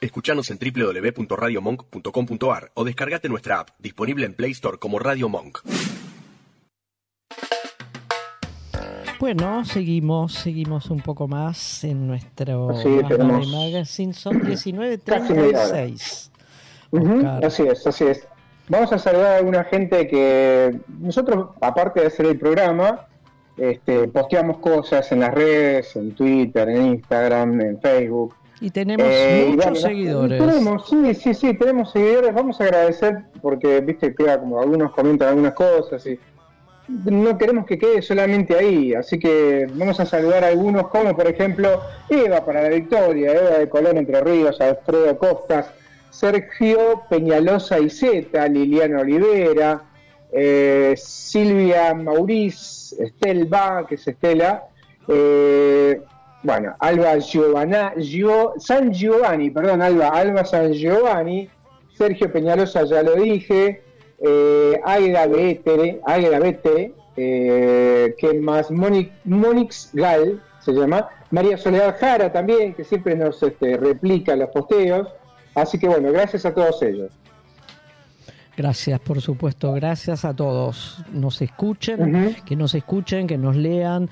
Escuchanos 0.00 0.50
en 0.52 0.58
www.radiomonk.com.ar 0.58 2.70
o 2.74 2.84
descargate 2.84 3.28
nuestra 3.28 3.58
app, 3.60 3.70
disponible 3.80 4.24
en 4.26 4.34
Play 4.34 4.52
Store 4.52 4.78
como 4.78 4.98
Radio 5.00 5.28
Monk. 5.28 5.58
Bueno, 9.18 9.64
seguimos, 9.64 10.34
seguimos 10.34 10.90
un 10.90 11.00
poco 11.00 11.26
más 11.26 11.82
en 11.84 12.06
nuestro 12.06 12.76
Sí, 12.80 12.88
Magazine. 12.88 14.12
Son 14.12 14.38
Casi 14.40 14.72
media 14.72 15.00
hora. 15.06 15.86
19.36. 15.86 16.30
Ujú, 16.92 17.16
Oscar. 17.16 17.44
así 17.44 17.62
es, 17.64 17.84
así 17.86 18.04
es. 18.04 18.28
Vamos 18.68 18.92
a 18.92 18.98
saludar 18.98 19.32
a 19.32 19.36
alguna 19.36 19.64
gente 19.64 20.08
que 20.08 20.76
nosotros, 21.00 21.50
aparte 21.60 22.00
de 22.00 22.06
hacer 22.08 22.26
el 22.26 22.38
programa, 22.38 23.06
este, 23.56 24.08
posteamos 24.08 24.58
cosas 24.58 25.10
en 25.12 25.20
las 25.20 25.32
redes, 25.32 25.94
en 25.96 26.12
Twitter, 26.14 26.68
en 26.68 26.86
Instagram, 26.86 27.60
en 27.60 27.80
Facebook. 27.80 28.34
Y 28.60 28.70
tenemos 28.70 29.06
Eh, 29.08 29.52
muchos 29.54 29.82
seguidores. 29.82 30.40
Tenemos, 30.40 30.88
sí, 30.88 31.14
sí, 31.14 31.34
sí, 31.34 31.54
tenemos 31.54 31.92
seguidores. 31.92 32.34
Vamos 32.34 32.60
a 32.60 32.64
agradecer 32.64 33.18
porque, 33.40 33.80
viste, 33.80 34.14
queda 34.14 34.40
como 34.40 34.60
algunos 34.60 34.92
comentan 34.92 35.28
algunas 35.28 35.52
cosas 35.52 36.04
y 36.06 36.18
no 36.88 37.36
queremos 37.36 37.66
que 37.66 37.78
quede 37.78 38.00
solamente 38.02 38.56
ahí. 38.56 38.94
Así 38.94 39.18
que 39.18 39.66
vamos 39.74 40.00
a 40.00 40.06
saludar 40.06 40.42
a 40.44 40.48
algunos, 40.48 40.88
como 40.88 41.14
por 41.14 41.26
ejemplo 41.28 41.82
Eva 42.08 42.44
para 42.44 42.62
la 42.62 42.68
victoria, 42.70 43.32
Eva 43.32 43.58
de 43.58 43.68
Colón 43.68 43.98
Entre 43.98 44.20
Ríos, 44.22 44.60
Alfredo 44.60 45.18
Costas, 45.18 45.66
Sergio 46.20 47.02
Peñalosa 47.10 47.78
y 47.78 47.90
Zeta, 47.90 48.48
Liliana 48.48 49.00
Olivera, 49.00 49.82
eh, 50.32 50.94
Silvia 50.96 51.92
Mauriz, 51.94 52.94
Estelva, 52.98 53.86
que 53.86 53.96
es 53.96 54.08
Estela, 54.08 54.64
eh, 55.08 56.00
bueno, 56.42 56.74
Alba 56.78 57.18
Giovanna, 57.18 57.92
Gio- 57.96 58.54
San 58.58 58.92
Giovanni, 58.92 59.50
perdón, 59.50 59.82
Alba, 59.82 60.08
Alba 60.08 60.44
San 60.44 60.72
Giovanni, 60.72 61.48
Sergio 61.98 62.32
Peñalosa, 62.32 62.84
ya 62.84 63.02
lo 63.02 63.14
dije, 63.16 63.82
eh, 64.20 64.80
Aida 64.84 65.26
Betere, 65.26 66.00
Aida 66.06 66.38
Betere, 66.38 66.92
eh, 67.16 68.14
que 68.18 68.32
más 68.34 68.70
Moni- 68.70 69.12
Monix 69.24 69.90
Gal 69.92 70.40
se 70.60 70.72
llama, 70.72 71.08
María 71.30 71.58
Soledad 71.58 71.96
Jara 72.00 72.32
también, 72.32 72.72
que 72.74 72.84
siempre 72.84 73.14
nos 73.16 73.42
este, 73.42 73.76
replica 73.76 74.34
los 74.34 74.48
posteos, 74.50 75.08
así 75.56 75.78
que 75.78 75.88
bueno, 75.88 76.12
gracias 76.12 76.46
a 76.46 76.54
todos 76.54 76.80
ellos. 76.82 77.10
Gracias, 78.56 78.98
por 79.00 79.20
supuesto, 79.20 79.72
gracias 79.72 80.24
a 80.24 80.34
todos. 80.34 81.02
Nos 81.12 81.42
escuchen, 81.42 82.34
que 82.46 82.56
nos 82.56 82.74
escuchen, 82.74 83.26
que 83.26 83.36
nos 83.36 83.54
lean, 83.56 84.08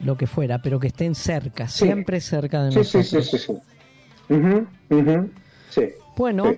lo 0.00 0.16
que 0.16 0.26
fuera, 0.26 0.58
pero 0.60 0.78
que 0.80 0.88
estén 0.88 1.14
cerca, 1.14 1.68
Sí. 1.68 1.84
siempre 1.86 2.20
cerca 2.20 2.64
de 2.64 2.72
Sí, 2.72 2.84
sí, 2.84 2.98
nosotros. 2.98 3.30
sí, 3.30 3.38
sí, 3.38 3.46
sí. 3.46 4.34
Ujú, 4.34 4.66
ujú, 4.90 5.30
sí. 5.70 5.88
Bueno. 6.16 6.54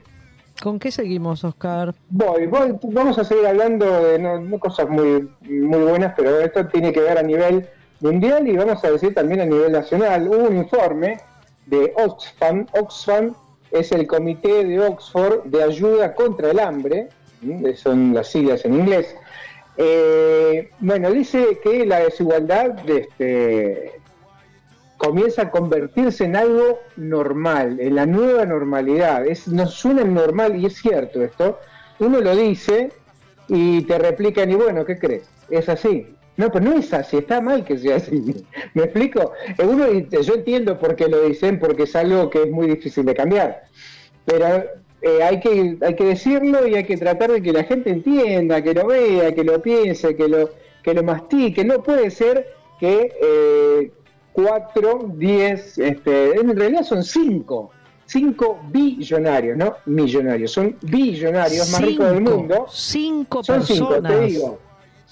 ¿con 0.62 0.78
qué 0.78 0.90
seguimos, 0.92 1.42
Oscar? 1.44 1.92
Voy, 2.08 2.46
voy, 2.46 2.78
vamos 2.84 3.18
a 3.18 3.24
seguir 3.24 3.44
hablando 3.44 3.84
de 4.04 4.18
no, 4.20 4.40
no 4.40 4.58
cosas 4.58 4.88
muy, 4.88 5.28
muy 5.42 5.80
buenas, 5.82 6.14
pero 6.16 6.40
esto 6.40 6.64
tiene 6.68 6.92
que 6.92 7.00
ver 7.00 7.18
a 7.18 7.22
nivel 7.22 7.68
mundial 8.00 8.46
y 8.48 8.56
vamos 8.56 8.82
a 8.84 8.90
decir 8.90 9.12
también 9.12 9.40
a 9.40 9.44
nivel 9.46 9.72
nacional. 9.72 10.26
Hubo 10.28 10.48
un 10.48 10.56
informe 10.56 11.18
de 11.66 11.92
Oxfam, 11.96 12.66
Oxfam 12.80 13.34
es 13.74 13.90
el 13.92 14.06
Comité 14.06 14.64
de 14.64 14.80
Oxford 14.80 15.44
de 15.44 15.62
Ayuda 15.62 16.14
contra 16.14 16.52
el 16.52 16.60
Hambre, 16.60 17.08
son 17.74 18.14
las 18.14 18.30
siglas 18.30 18.64
en 18.64 18.74
inglés. 18.74 19.14
Eh, 19.76 20.70
bueno, 20.78 21.10
dice 21.10 21.58
que 21.62 21.84
la 21.84 21.98
desigualdad 21.98 22.88
este, 22.88 24.00
comienza 24.96 25.42
a 25.42 25.50
convertirse 25.50 26.24
en 26.24 26.36
algo 26.36 26.78
normal, 26.96 27.80
en 27.80 27.96
la 27.96 28.06
nueva 28.06 28.46
normalidad. 28.46 29.26
Es, 29.26 29.48
nos 29.48 29.74
suena 29.74 30.04
normal 30.04 30.56
y 30.56 30.66
es 30.66 30.76
cierto 30.76 31.22
esto. 31.22 31.58
Uno 31.98 32.20
lo 32.20 32.36
dice 32.36 32.92
y 33.48 33.82
te 33.82 33.98
replican 33.98 34.50
y 34.50 34.54
bueno, 34.54 34.84
¿qué 34.84 34.98
crees? 34.98 35.28
Es 35.50 35.68
así. 35.68 36.13
No, 36.36 36.50
pero 36.50 36.64
no 36.64 36.78
es 36.78 36.92
así, 36.92 37.18
está 37.18 37.40
mal 37.40 37.64
que 37.64 37.78
sea 37.78 37.96
así. 37.96 38.44
¿Me 38.74 38.84
explico? 38.84 39.32
Eh, 39.56 39.64
Uno, 39.64 39.86
yo 39.88 40.34
entiendo 40.34 40.78
por 40.78 40.96
qué 40.96 41.08
lo 41.08 41.22
dicen, 41.22 41.58
porque 41.58 41.84
es 41.84 41.94
algo 41.94 42.28
que 42.30 42.42
es 42.42 42.50
muy 42.50 42.66
difícil 42.66 43.04
de 43.04 43.14
cambiar. 43.14 43.64
Pero 44.24 44.64
eh, 45.02 45.22
hay, 45.22 45.38
que, 45.38 45.76
hay 45.80 45.94
que 45.94 46.04
decirlo 46.04 46.66
y 46.66 46.74
hay 46.74 46.84
que 46.84 46.96
tratar 46.96 47.30
de 47.30 47.42
que 47.42 47.52
la 47.52 47.64
gente 47.64 47.90
entienda, 47.90 48.62
que 48.62 48.74
lo 48.74 48.86
vea, 48.86 49.34
que 49.34 49.44
lo 49.44 49.62
piense, 49.62 50.16
que 50.16 50.28
lo, 50.28 50.50
que 50.82 50.94
lo 50.94 51.02
mastique. 51.04 51.64
No 51.64 51.82
puede 51.82 52.10
ser 52.10 52.48
que 52.80 53.12
eh, 53.22 53.92
4, 54.32 55.12
10, 55.14 55.78
este, 55.78 56.40
en 56.40 56.56
realidad 56.56 56.82
son 56.82 57.04
5, 57.04 57.70
5 58.06 58.60
billonarios, 58.70 59.56
no 59.56 59.76
millonarios, 59.86 60.50
son 60.50 60.76
billonarios 60.82 61.70
más 61.70 61.80
ricos 61.80 62.10
del 62.10 62.20
mundo. 62.20 62.66
Cinco 62.70 63.44
Son 63.44 63.62
cinco, 63.62 63.88
personas. 63.90 64.12
te 64.12 64.26
digo. 64.26 64.58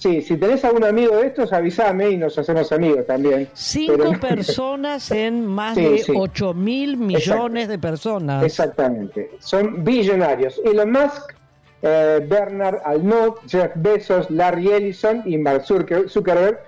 Sí, 0.02 0.20
si 0.20 0.36
tenés 0.36 0.64
algún 0.64 0.82
amigo 0.82 1.16
de 1.16 1.28
estos, 1.28 1.52
avísame 1.52 2.10
y 2.10 2.16
nos 2.16 2.36
hacemos 2.36 2.72
amigos 2.72 3.06
también. 3.06 3.48
Cinco 3.54 3.94
Pero- 3.96 4.18
personas 4.20 5.08
en 5.12 5.46
más 5.46 5.76
Sí, 5.76 5.84
de 5.84 5.98
sí. 5.98 6.12
8 6.16 6.54
mil 6.54 6.96
millones 6.96 7.68
de 7.68 7.78
personas. 7.78 8.42
Exactamente, 8.42 9.30
son 9.38 9.84
billonarios. 9.84 10.60
Elon 10.64 10.90
Musk, 10.90 11.34
eh, 11.82 12.20
Bernard 12.28 12.78
Arnault, 12.84 13.36
Jeff 13.48 13.70
Bezos, 13.76 14.28
Larry 14.28 14.72
Ellison 14.72 15.22
y 15.24 15.38
Mark 15.38 15.62
Zucker- 15.64 16.08
Zuckerberg. 16.08 16.58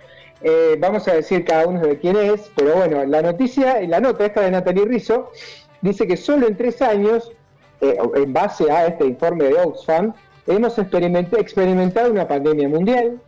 Eh, 0.40 0.76
vamos 0.78 1.08
a 1.08 1.14
decir 1.14 1.44
cada 1.44 1.66
uno 1.66 1.80
de 1.80 1.98
quién 1.98 2.16
es, 2.16 2.52
pero 2.54 2.76
bueno, 2.76 3.04
la 3.04 3.20
noticia, 3.22 3.80
la 3.88 3.98
nota 3.98 4.26
esta 4.26 4.42
de 4.42 4.50
Natalie 4.52 4.84
Rizzo 4.84 5.32
dice 5.80 6.06
que 6.06 6.16
solo 6.16 6.46
en 6.46 6.56
tres 6.56 6.80
años, 6.82 7.32
eh, 7.80 7.96
en 8.14 8.32
base 8.32 8.70
a 8.70 8.86
este 8.86 9.06
informe 9.06 9.44
de 9.46 9.54
Oxfam, 9.54 10.12
hemos 10.46 10.78
experimentado 10.78 12.10
una 12.10 12.28
pandemia 12.28 12.68
mundial, 12.68 13.18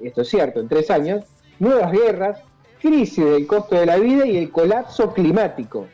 esto 0.00 0.22
es 0.22 0.28
cierto, 0.28 0.60
en 0.60 0.68
tres 0.68 0.90
años, 0.90 1.24
nuevas 1.58 1.92
guerras, 1.92 2.38
crisis 2.80 3.24
del 3.24 3.46
costo 3.46 3.76
de 3.76 3.86
la 3.86 3.96
vida 3.96 4.26
y 4.26 4.36
el 4.36 4.50
colapso 4.50 5.12
climático. 5.12 5.86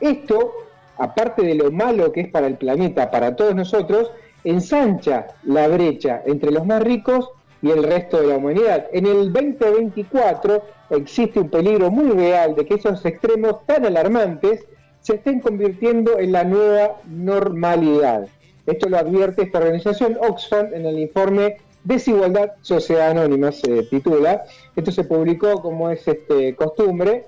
Esto, 0.00 0.52
aparte 0.98 1.42
de 1.42 1.54
lo 1.54 1.70
malo 1.70 2.12
que 2.12 2.22
es 2.22 2.28
para 2.28 2.46
el 2.46 2.56
planeta, 2.56 3.10
para 3.10 3.34
todos 3.36 3.54
nosotros, 3.54 4.10
ensancha 4.44 5.28
la 5.44 5.68
brecha 5.68 6.22
entre 6.26 6.50
los 6.50 6.66
más 6.66 6.82
ricos 6.82 7.30
y 7.62 7.70
el 7.70 7.84
resto 7.84 8.20
de 8.20 8.26
la 8.26 8.36
humanidad. 8.36 8.86
En 8.92 9.06
el 9.06 9.32
2024 9.32 10.62
existe 10.90 11.40
un 11.40 11.48
peligro 11.48 11.90
muy 11.90 12.10
real 12.10 12.54
de 12.54 12.66
que 12.66 12.74
esos 12.74 13.04
extremos 13.04 13.64
tan 13.66 13.86
alarmantes 13.86 14.66
se 15.00 15.14
estén 15.16 15.40
convirtiendo 15.40 16.18
en 16.18 16.32
la 16.32 16.44
nueva 16.44 17.00
normalidad. 17.06 18.26
Esto 18.66 18.88
lo 18.88 18.98
advierte 18.98 19.42
esta 19.42 19.58
organización 19.58 20.16
Oxfam 20.20 20.72
en 20.74 20.86
el 20.86 20.98
informe 20.98 21.58
Desigualdad 21.84 22.52
Sociedad 22.60 23.10
Anónima, 23.10 23.52
se 23.52 23.82
titula. 23.84 24.44
Esto 24.76 24.92
se 24.92 25.04
publicó 25.04 25.60
como 25.60 25.90
es 25.90 26.06
este, 26.06 26.54
costumbre 26.54 27.26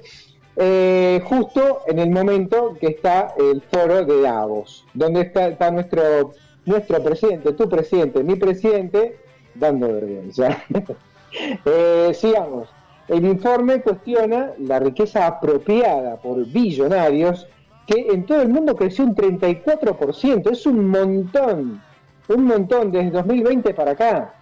eh, 0.57 1.21
justo 1.25 1.81
en 1.89 1.99
el 1.99 2.11
momento 2.11 2.77
que 2.81 2.89
está 2.89 3.35
el 3.37 3.61
foro 3.63 4.05
de 4.05 4.21
Davos, 4.21 4.87
donde 4.95 5.23
está, 5.23 5.71
nuestro, 5.71 6.33
nuestro 6.65 7.03
presidente, 7.03 7.53
tu 7.53 7.69
presidente, 7.69 8.23
mi 8.23 8.37
presidente, 8.37 9.19
dando 9.55 9.93
vergüenza. 9.93 10.63
Eh, 11.65 12.13
sigamos. 12.15 12.69
El 13.09 13.25
informe 13.25 13.83
cuestiona 13.83 14.53
la 14.57 14.79
riqueza 14.79 15.27
apropiada 15.27 16.15
por 16.19 16.47
billonarios 16.47 17.49
que 17.89 18.07
en 18.13 18.25
todo 18.25 18.41
el 18.41 18.51
mundo 18.51 18.77
creció 18.77 19.05
un 19.05 19.17
34%. 19.17 20.53
Es 20.53 20.65
un 20.65 20.87
montón, 20.91 21.83
un 22.29 22.45
montón 22.45 22.93
desde 22.93 23.11
2020 23.11 23.75
para 23.75 23.91
acá. 23.91 24.35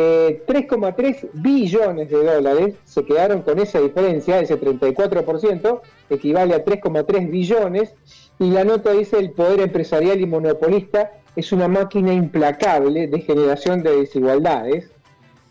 Eh, 0.00 0.44
3,3 0.46 1.28
billones 1.32 2.08
de 2.08 2.22
dólares 2.22 2.76
se 2.84 3.04
quedaron 3.04 3.42
con 3.42 3.58
esa 3.58 3.80
diferencia, 3.80 4.38
ese 4.38 4.56
34%, 4.56 5.80
equivale 6.08 6.54
a 6.54 6.64
3,3 6.64 7.28
billones, 7.28 7.96
y 8.38 8.48
la 8.48 8.62
nota 8.62 8.92
dice 8.92 9.18
el 9.18 9.32
poder 9.32 9.58
empresarial 9.58 10.20
y 10.20 10.26
monopolista 10.26 11.14
es 11.34 11.50
una 11.50 11.66
máquina 11.66 12.12
implacable 12.12 13.08
de 13.08 13.20
generación 13.22 13.82
de 13.82 13.96
desigualdades. 13.96 14.88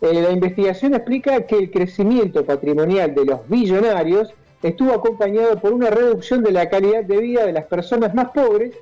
Eh, 0.00 0.14
la 0.14 0.30
investigación 0.30 0.94
explica 0.94 1.42
que 1.42 1.58
el 1.58 1.70
crecimiento 1.70 2.42
patrimonial 2.42 3.14
de 3.14 3.26
los 3.26 3.46
billonarios 3.50 4.32
estuvo 4.62 4.94
acompañado 4.94 5.60
por 5.60 5.74
una 5.74 5.90
reducción 5.90 6.42
de 6.42 6.52
la 6.52 6.70
calidad 6.70 7.04
de 7.04 7.18
vida 7.18 7.44
de 7.44 7.52
las 7.52 7.66
personas 7.66 8.14
más 8.14 8.30
pobres, 8.30 8.74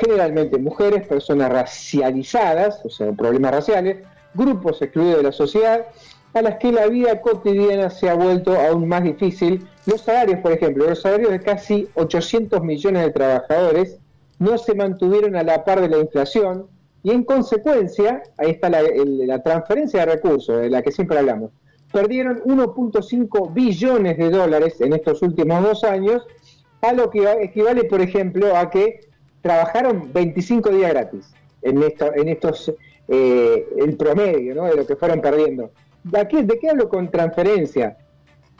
generalmente 0.00 0.58
mujeres, 0.58 1.06
personas 1.06 1.48
racializadas, 1.48 2.84
o 2.84 2.90
sea, 2.90 3.12
problemas 3.12 3.52
raciales, 3.52 3.98
grupos 4.34 4.80
excluidos 4.82 5.18
de 5.18 5.22
la 5.24 5.32
sociedad, 5.32 5.86
a 6.34 6.42
las 6.42 6.56
que 6.56 6.70
la 6.72 6.86
vida 6.86 7.20
cotidiana 7.20 7.90
se 7.90 8.08
ha 8.08 8.14
vuelto 8.14 8.54
aún 8.58 8.86
más 8.86 9.02
difícil. 9.02 9.66
Los 9.86 10.02
salarios, 10.02 10.40
por 10.40 10.52
ejemplo, 10.52 10.86
los 10.88 11.00
salarios 11.00 11.30
de 11.30 11.40
casi 11.40 11.88
800 11.94 12.62
millones 12.62 13.02
de 13.02 13.10
trabajadores 13.10 13.98
no 14.38 14.58
se 14.58 14.74
mantuvieron 14.74 15.34
a 15.36 15.42
la 15.42 15.64
par 15.64 15.80
de 15.80 15.88
la 15.88 15.98
inflación 15.98 16.66
y 17.02 17.10
en 17.12 17.24
consecuencia, 17.24 18.22
ahí 18.36 18.50
está 18.50 18.68
la, 18.68 18.80
el- 18.80 19.26
la 19.26 19.42
transferencia 19.42 20.00
de 20.00 20.12
recursos 20.14 20.60
de 20.60 20.68
la 20.68 20.82
que 20.82 20.92
siempre 20.92 21.18
hablamos, 21.18 21.50
perdieron 21.92 22.42
1.5 22.44 23.52
billones 23.54 24.18
de 24.18 24.30
dólares 24.30 24.80
en 24.80 24.92
estos 24.92 25.22
últimos 25.22 25.62
dos 25.62 25.84
años, 25.84 26.26
a 26.82 26.92
lo 26.92 27.08
que 27.10 27.26
equivale, 27.42 27.84
por 27.84 28.00
ejemplo, 28.00 28.54
a 28.56 28.68
que 28.70 29.00
trabajaron 29.40 30.12
25 30.12 30.68
días 30.70 30.90
gratis 30.92 31.32
en, 31.62 31.82
esto- 31.82 32.12
en 32.14 32.28
estos, 32.28 32.72
eh, 33.08 33.66
el 33.78 33.96
promedio 33.96 34.54
¿no? 34.54 34.64
de 34.66 34.76
lo 34.76 34.86
que 34.86 34.96
fueron 34.96 35.20
perdiendo. 35.20 35.70
¿De 36.04 36.26
qué, 36.28 36.42
¿De 36.42 36.58
qué 36.58 36.70
hablo 36.70 36.88
con 36.88 37.10
transferencia? 37.10 37.96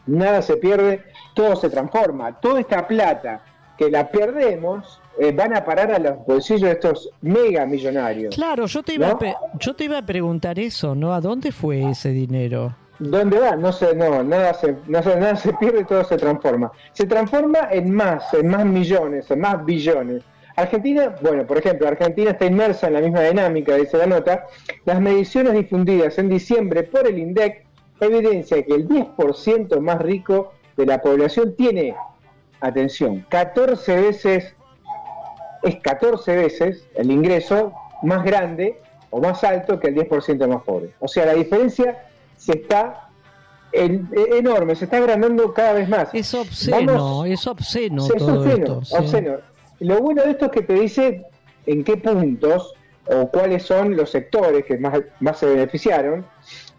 Nada 0.06 0.40
se 0.42 0.56
pierde, 0.56 1.02
todo 1.34 1.54
se 1.56 1.68
transforma. 1.70 2.38
Toda 2.40 2.60
esta 2.60 2.86
plata 2.86 3.42
que 3.76 3.90
la 3.90 4.08
perdemos 4.10 5.00
eh, 5.20 5.32
van 5.32 5.54
a 5.54 5.64
parar 5.64 5.92
a 5.92 5.98
los 5.98 6.24
bolsillos 6.26 6.62
de 6.62 6.72
estos 6.72 7.10
mega 7.20 7.64
millonarios. 7.66 8.34
Claro, 8.34 8.66
yo 8.66 8.82
te, 8.82 8.94
iba 8.94 9.08
¿No? 9.08 9.18
a 9.20 9.36
yo 9.58 9.74
te 9.76 9.84
iba 9.84 9.98
a 9.98 10.06
preguntar 10.06 10.58
eso, 10.58 10.94
¿no? 10.94 11.12
¿A 11.12 11.20
dónde 11.20 11.52
fue 11.52 11.88
ese 11.90 12.10
dinero? 12.10 12.74
¿Dónde 12.98 13.38
va? 13.38 13.54
No 13.54 13.70
sé, 13.72 13.94
no, 13.94 14.24
nada 14.24 14.54
se, 14.54 14.74
no 14.88 15.00
se- 15.02 15.16
nada 15.20 15.36
se 15.36 15.52
pierde, 15.52 15.84
todo 15.84 16.02
se 16.04 16.16
transforma. 16.16 16.72
Se 16.92 17.06
transforma 17.06 17.68
en 17.70 17.92
más, 17.94 18.32
en 18.34 18.48
más 18.48 18.64
millones, 18.64 19.30
en 19.30 19.40
más 19.40 19.64
billones. 19.64 20.22
Argentina, 20.62 21.14
bueno, 21.22 21.46
por 21.46 21.58
ejemplo, 21.58 21.86
Argentina 21.86 22.32
está 22.32 22.44
inmersa 22.46 22.88
en 22.88 22.94
la 22.94 23.00
misma 23.00 23.22
dinámica, 23.22 23.76
dice 23.76 23.96
la 23.96 24.06
nota. 24.06 24.46
Las 24.84 25.00
mediciones 25.00 25.52
difundidas 25.54 26.18
en 26.18 26.28
diciembre 26.28 26.82
por 26.82 27.06
el 27.06 27.18
INDEC 27.18 27.64
evidencia 28.00 28.62
que 28.64 28.74
el 28.74 28.88
10% 28.88 29.78
más 29.80 30.00
rico 30.00 30.52
de 30.76 30.86
la 30.86 31.00
población 31.00 31.54
tiene, 31.56 31.94
atención, 32.60 33.24
14 33.28 33.96
veces, 34.00 34.54
es 35.62 35.76
14 35.80 36.34
veces 36.36 36.88
el 36.94 37.10
ingreso 37.10 37.72
más 38.02 38.24
grande 38.24 38.80
o 39.10 39.20
más 39.20 39.42
alto 39.44 39.78
que 39.78 39.88
el 39.88 39.94
10% 39.94 40.46
más 40.48 40.62
pobre. 40.62 40.90
O 41.00 41.08
sea, 41.08 41.24
la 41.26 41.34
diferencia 41.34 42.04
se 42.36 42.52
está 42.52 43.08
en- 43.72 44.08
enorme, 44.32 44.74
se 44.76 44.84
está 44.86 44.96
agrandando 44.98 45.52
cada 45.52 45.72
vez 45.74 45.88
más. 45.88 46.08
Es 46.14 46.32
obsceno, 46.34 46.92
Vamos- 46.94 47.26
es 47.28 47.46
obsceno 47.46 48.06
es 48.06 48.14
todo 48.16 48.40
obsceno, 48.40 48.80
esto. 48.82 48.84
sí. 48.84 48.94
Lo 49.80 50.00
bueno 50.00 50.22
de 50.22 50.30
esto 50.32 50.46
es 50.46 50.50
que 50.50 50.62
te 50.62 50.72
dice 50.74 51.24
en 51.66 51.84
qué 51.84 51.96
puntos 51.96 52.74
o 53.06 53.30
cuáles 53.30 53.62
son 53.62 53.96
los 53.96 54.10
sectores 54.10 54.64
que 54.64 54.76
más, 54.78 54.98
más 55.20 55.38
se 55.38 55.46
beneficiaron. 55.46 56.26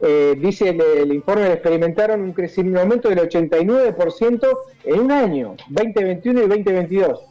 Eh, 0.01 0.35
dice 0.37 0.69
el, 0.69 0.81
el 0.81 1.13
informe 1.13 1.47
que 1.47 1.53
experimentaron 1.53 2.21
un 2.21 2.33
crecimiento 2.33 2.79
un 2.79 2.85
aumento 2.85 3.09
del 3.09 3.19
89% 3.19 4.57
en 4.85 4.99
un 4.99 5.11
año, 5.11 5.55
2021 5.69 6.39
y 6.39 6.47
2022. 6.47 7.21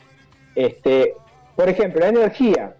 Este, 0.54 1.14
por 1.54 1.68
ejemplo, 1.68 2.00
la 2.00 2.08
energía, 2.08 2.74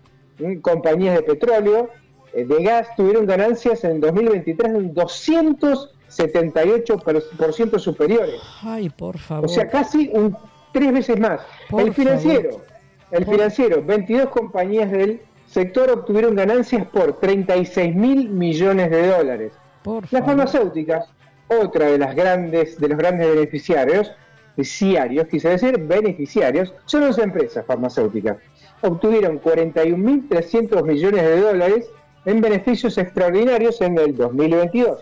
compañías 0.62 1.16
de 1.16 1.22
petróleo, 1.22 1.90
eh, 2.32 2.44
de 2.44 2.62
gas, 2.62 2.88
tuvieron 2.96 3.26
ganancias 3.26 3.84
en 3.84 4.00
2023 4.00 4.72
de 4.72 4.78
un 4.78 4.94
278% 4.94 7.78
superiores. 7.78 8.40
Ay, 8.62 8.88
por 8.90 9.18
favor. 9.18 9.46
O 9.46 9.48
sea, 9.48 9.68
casi 9.68 10.10
un 10.12 10.36
tres 10.72 10.92
veces 10.92 11.18
más. 11.18 11.40
Por 11.70 11.80
el 11.82 11.94
financiero, 11.94 12.50
favor. 12.50 12.66
El 13.10 13.24
financiero, 13.26 13.82
22 13.82 14.28
compañías 14.28 14.90
del 14.90 15.20
sector 15.46 15.90
obtuvieron 15.90 16.34
ganancias 16.36 16.86
por 16.88 17.18
36 17.20 17.94
mil 17.94 18.28
millones 18.28 18.90
de 18.90 19.06
dólares. 19.08 19.52
Por 19.82 20.04
Las 20.12 20.24
farmacéuticas, 20.24 21.08
otra 21.48 21.86
de 21.86 21.98
las 21.98 22.14
grandes, 22.14 22.78
de 22.78 22.88
los 22.88 22.98
grandes 22.98 23.28
beneficiarios, 23.34 24.12
beneficiarios, 24.56 25.28
quise 25.28 25.48
decir, 25.50 25.78
beneficiarios, 25.78 26.74
son 26.84 27.02
las 27.06 27.18
empresas 27.18 27.64
farmacéuticas. 27.64 28.36
Obtuvieron 28.82 29.40
41.300 29.40 30.82
millones 30.84 31.22
de 31.22 31.40
dólares 31.40 31.90
en 32.26 32.40
beneficios 32.40 32.98
extraordinarios 32.98 33.80
en 33.80 33.98
el 33.98 34.16
2022. 34.16 34.98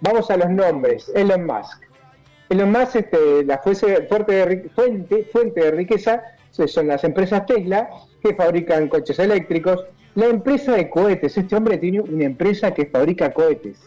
Vamos 0.00 0.30
a 0.30 0.36
los 0.36 0.50
nombres. 0.50 1.10
Elon 1.14 1.46
Musk. 1.46 1.82
Elon 2.48 2.70
Musk, 2.72 2.96
este, 2.96 3.44
la 3.44 3.62
fuese- 3.62 4.06
de 4.32 4.68
fuente, 4.74 5.28
fuente 5.32 5.60
de 5.60 5.70
riqueza 5.70 6.22
son 6.50 6.88
las 6.88 7.04
empresas 7.04 7.46
Tesla, 7.46 7.88
que 8.22 8.34
fabrican 8.34 8.88
coches 8.88 9.18
eléctricos. 9.18 9.84
La 10.14 10.26
empresa 10.26 10.72
de 10.72 10.90
cohetes. 10.90 11.36
Este 11.38 11.54
hombre 11.56 11.78
tiene 11.78 12.00
una 12.00 12.24
empresa 12.24 12.74
que 12.74 12.86
fabrica 12.86 13.32
cohetes. 13.32 13.78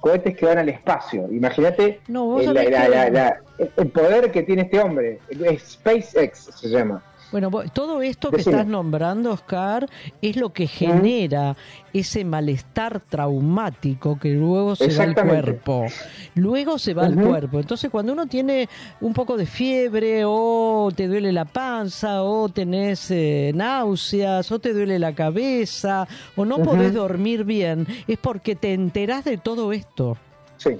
Cohetes 0.00 0.36
que 0.36 0.46
van 0.46 0.58
al 0.58 0.68
espacio. 0.68 1.28
Imagínate 1.30 2.00
No, 2.08 2.38
el 2.40 3.88
poder 3.88 4.30
que 4.30 4.42
tiene 4.42 4.62
este 4.62 4.80
hombre. 4.80 5.20
SpaceX 5.58 6.50
se 6.54 6.68
llama. 6.68 7.02
Bueno, 7.32 7.50
todo 7.72 8.02
esto 8.02 8.30
que 8.30 8.38
Decime. 8.38 8.56
estás 8.56 8.68
nombrando, 8.68 9.32
Oscar, 9.32 9.88
es 10.22 10.36
lo 10.36 10.52
que 10.52 10.66
genera 10.66 11.56
ese 11.92 12.24
malestar 12.24 13.00
traumático 13.00 14.18
que 14.18 14.30
luego 14.30 14.76
se 14.76 14.96
va 14.96 15.04
al 15.04 15.14
cuerpo. 15.14 15.86
Luego 16.34 16.78
se 16.78 16.94
va 16.94 17.06
al 17.06 17.14
cuerpo. 17.20 17.58
Entonces, 17.58 17.90
cuando 17.90 18.12
uno 18.12 18.26
tiene 18.26 18.68
un 19.00 19.12
poco 19.12 19.36
de 19.36 19.46
fiebre, 19.46 20.22
o 20.24 20.90
te 20.94 21.08
duele 21.08 21.32
la 21.32 21.44
panza, 21.46 22.22
o 22.22 22.48
tenés 22.48 23.10
eh, 23.10 23.50
náuseas, 23.54 24.50
o 24.52 24.58
te 24.58 24.72
duele 24.72 24.98
la 24.98 25.14
cabeza, 25.14 26.06
o 26.36 26.44
no 26.44 26.56
Ujú. 26.56 26.64
podés 26.64 26.94
dormir 26.94 27.44
bien, 27.44 27.86
es 28.06 28.18
porque 28.18 28.54
te 28.54 28.72
enterás 28.72 29.24
de 29.24 29.38
todo 29.38 29.72
esto. 29.72 30.16
Sí, 30.58 30.78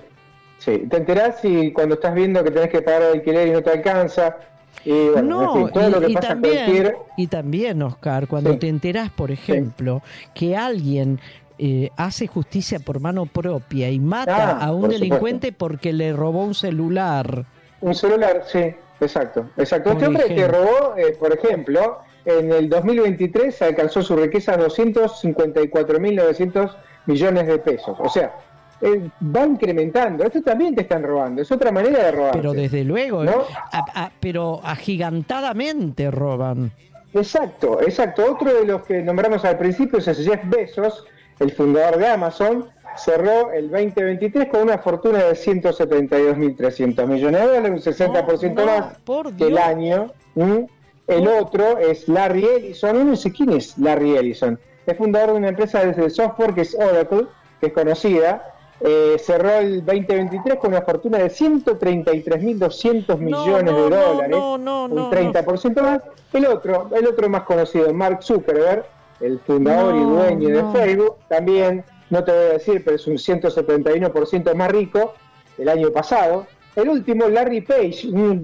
sí. 0.59 0.85
Te 0.89 0.97
enterás 0.99 1.45
y 1.45 1.73
cuando 1.73 1.97
estás 1.97 2.15
viendo 2.15 2.45
que 2.45 2.51
tenés 2.53 2.71
que 2.71 2.83
pagar 2.83 3.03
el 3.03 3.13
alquiler 3.15 3.49
y 3.49 3.51
no 3.51 3.63
te 3.63 3.71
alcanza. 3.71 4.37
Y 4.85 5.09
bueno, 5.09 5.23
No, 5.23 5.57
en 5.57 5.65
fin, 5.65 5.73
todo 5.75 5.89
y, 5.89 5.93
lo 5.93 6.01
que 6.01 6.11
y 6.11 6.15
pasa 6.15 6.29
también, 6.29 6.55
cualquier. 6.65 6.97
y 7.17 7.27
también, 7.27 7.83
Oscar, 7.83 8.27
cuando 8.29 8.53
Sí. 8.53 8.59
te 8.59 8.69
enterás, 8.69 9.11
por 9.11 9.31
ejemplo, 9.31 10.03
que 10.35 10.57
alguien 10.57 11.21
eh, 11.59 11.89
hace 11.97 12.27
justicia 12.27 12.79
por 12.81 13.01
mano 13.01 13.25
propia 13.27 13.89
y 13.89 13.99
mata 13.99 14.59
Ah, 14.61 14.67
a 14.67 14.73
un 14.73 14.83
por 14.83 14.91
delincuente 14.91 15.53
porque 15.53 15.93
le 15.95 16.13
robó 16.13 16.45
un 16.45 16.55
celular. 16.55 17.47
Un 17.81 17.95
celular, 17.95 18.43
sí, 18.47 18.75
exacto. 19.01 19.49
exacto. 19.57 19.89
Por 19.91 19.95
Este 20.03 20.07
hombre 20.07 20.35
que 20.35 20.47
robó, 20.49 20.95
eh, 20.99 21.17
por 21.19 21.33
ejemplo, 21.33 22.01
en 22.27 22.53
el 22.53 22.69
2023 22.69 23.63
alcanzó 23.63 24.03
su 24.03 24.15
riqueza 24.17 24.53
a 24.53 24.59
254.900 24.59 26.77
millones 27.07 27.47
de 27.47 27.59
pesos. 27.59 27.97
O 28.01 28.09
sea, 28.09 28.35
eh, 28.81 29.09
va 29.35 29.47
incrementando. 29.47 30.25
Esto 30.25 30.43
también 30.43 30.75
te 30.75 30.83
están 30.83 31.03
robando. 31.03 31.43
Es 31.43 31.51
otra 31.53 31.71
manera 31.73 32.05
de 32.05 32.13
robar. 32.13 32.33
Pero 32.33 32.53
desde 32.53 32.85
luego, 32.85 33.25
¿No? 33.25 33.31
¿eh? 33.31 33.45
A- 33.73 34.05
a- 34.05 34.11
pero 34.21 34.61
agigantadamente 34.63 36.11
roban. 36.11 36.73
Exacto, 37.15 37.81
exacto. 37.81 38.25
Otro 38.33 38.53
de 38.53 38.67
los 38.67 38.85
que 38.85 39.01
nombramos 39.03 39.45
al 39.45 39.57
principio 39.57 39.99
es 39.99 40.05
Jeff 40.07 40.41
Bezos, 40.45 41.05
el 41.41 41.53
fundador 41.53 41.97
de 41.99 42.07
Amazon. 42.09 42.67
Cerró 42.97 43.53
el 43.53 43.71
2023 43.71 44.49
con 44.49 44.63
una 44.63 44.79
fortuna 44.79 45.19
de 45.19 45.35
172.300 45.35 47.07
millones 47.07 47.41
de 47.41 47.47
dólares, 47.47 47.71
un 47.87 47.93
60% 47.93 48.55
No, 48.55 48.65
no, 48.65 48.67
más 48.81 48.99
por 49.05 49.35
que 49.35 49.45
el 49.49 49.59
año. 49.59 50.13
¿Mm? 50.35 50.61
El 51.07 51.29
otro 51.29 51.79
es 51.79 52.09
Larry 52.09 52.45
Ellison. 52.45 52.97
Uno 52.97 53.05
no 53.11 53.17
sé 53.17 53.33
quién 53.33 53.51
es 53.53 53.77
Larry 53.79 54.17
Ellison. 54.17 54.59
Es 54.87 54.97
fundador 54.97 55.33
de 55.33 55.37
una 55.37 55.49
empresa 55.49 55.85
de 55.85 56.11
software 56.11 56.55
que 56.55 56.63
es 56.63 56.75
Oracle, 56.75 57.27
que 57.61 57.67
es 57.69 57.73
conocida. 57.73 58.43
Eh, 58.81 59.17
cerró 59.19 59.53
el 59.53 59.85
2023 59.85 60.57
con 60.57 60.73
una 60.73 60.83
fortuna 60.83 61.17
de 61.19 61.31
133.200 61.31 63.19
millones 63.19 63.73
no, 63.73 63.85
de 63.85 63.91
no, 63.91 63.97
dólares, 63.97 64.31
no, 64.31 64.55
un 64.55 64.65
no, 64.65 65.11
30% 65.11 65.81
más. 65.81 66.03
El 66.33 66.47
otro, 66.47 66.91
el 66.95 67.07
otro 67.07 67.29
más 67.31 67.45
conocido, 67.45 67.93
Mark 67.95 68.23
Zuckerberg, 68.23 68.85
el 69.21 69.39
fundador 69.41 69.97
y 69.97 70.01
dueño 70.01 70.49
de 70.49 70.79
Facebook, 70.79 71.17
también, 71.29 71.85
no 72.11 72.23
te 72.23 72.33
voy 72.33 72.41
a 72.41 72.53
decir, 72.53 72.83
pero 72.85 72.97
es 72.97 73.07
un 73.07 73.15
171% 73.15 74.55
más 74.55 74.71
rico 74.71 75.15
el 75.57 75.71
año 75.71 75.91
pasado. 75.91 76.47
El 76.75 76.91
último, 76.91 77.29
Larry 77.29 77.63
Page, 77.63 78.09
no, 78.09 78.35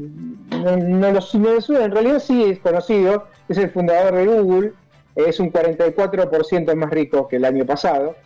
lo 0.50 0.76
no 0.78 1.12
lo 1.12 1.60
suena, 1.60 1.84
en 1.84 1.90
realidad 1.90 2.20
sí 2.20 2.44
es 2.44 2.58
conocido, 2.60 3.26
es 3.50 3.58
el 3.58 3.70
fundador 3.70 4.14
de 4.14 4.26
Google, 4.26 4.72
es 5.14 5.38
un 5.38 5.52
44% 5.52 6.74
más 6.74 6.90
rico 6.90 7.28
que 7.28 7.36
el 7.36 7.44
año 7.44 7.66
pasado. 7.66 8.16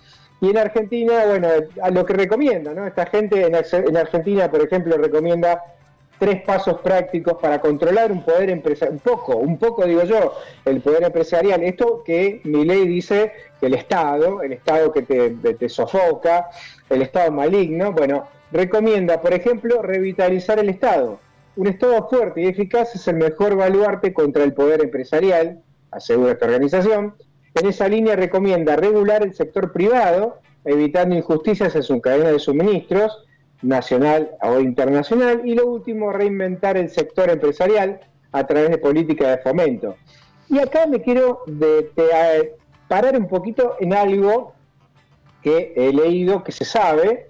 Y 0.40 0.50
en 0.50 0.58
Argentina, 0.58 1.24
bueno, 1.26 1.48
a 1.82 1.90
lo 1.90 2.04
que 2.04 2.12
recomienda, 2.12 2.74
¿no? 2.74 2.86
Esta 2.86 3.06
gente 3.06 3.46
en, 3.46 3.54
Argentina, 3.96 4.50
por 4.50 4.62
ejemplo, 4.62 4.96
recomienda 4.98 5.62
tres 6.18 6.42
pasos 6.42 6.80
prácticos 6.80 7.38
para 7.40 7.60
controlar 7.60 8.12
un 8.12 8.22
poder 8.22 8.50
empresarial, 8.50 8.94
un 8.94 9.00
poco, 9.00 9.36
un 9.36 9.58
poco 9.58 9.84
digo 9.84 10.04
yo, 10.04 10.34
el 10.64 10.80
poder 10.80 11.04
empresarial. 11.04 11.62
Esto 11.62 12.02
que 12.04 12.40
mi 12.44 12.64
ley 12.64 12.86
dice 12.86 13.32
que 13.60 13.66
el 13.66 13.74
Estado, 13.74 14.42
el 14.42 14.52
Estado 14.52 14.92
que 14.92 15.02
te, 15.02 15.30
te 15.30 15.68
sofoca, 15.68 16.48
el 16.90 17.02
Estado 17.02 17.32
maligno, 17.32 17.92
bueno, 17.92 18.28
recomienda, 18.52 19.20
por 19.20 19.32
ejemplo, 19.32 19.80
revitalizar 19.80 20.58
el 20.58 20.68
Estado. 20.68 21.18
Un 21.56 21.68
Estado 21.68 22.06
fuerte 22.08 22.42
y 22.42 22.46
eficaz 22.46 22.94
es 22.94 23.08
el 23.08 23.16
mejor 23.16 23.56
baluarte 23.56 24.12
contra 24.12 24.44
el 24.44 24.52
poder 24.52 24.82
empresarial, 24.82 25.62
asegura 25.90 26.32
esta 26.32 26.44
organización. 26.44 27.14
En 27.56 27.66
esa 27.66 27.88
línea 27.88 28.16
recomienda 28.16 28.76
regular 28.76 29.22
el 29.22 29.32
sector 29.34 29.72
privado, 29.72 30.40
evitando 30.66 31.16
injusticias 31.16 31.74
en 31.74 31.82
su 31.82 32.02
cadena 32.02 32.30
de 32.30 32.38
suministros, 32.38 33.24
nacional 33.62 34.32
o 34.42 34.60
internacional. 34.60 35.40
Y 35.42 35.54
lo 35.54 35.66
último, 35.66 36.12
reinventar 36.12 36.76
el 36.76 36.90
sector 36.90 37.30
empresarial 37.30 38.00
a 38.32 38.46
través 38.46 38.68
de 38.68 38.76
política 38.76 39.30
de 39.30 39.38
fomento. 39.38 39.96
Y 40.50 40.58
acá 40.58 40.86
me 40.86 41.00
quiero 41.00 41.44
parar 42.88 43.16
un 43.18 43.26
poquito 43.26 43.76
en 43.80 43.94
algo 43.94 44.52
que 45.42 45.72
he 45.76 45.94
leído, 45.94 46.44
que 46.44 46.52
se 46.52 46.66
sabe, 46.66 47.26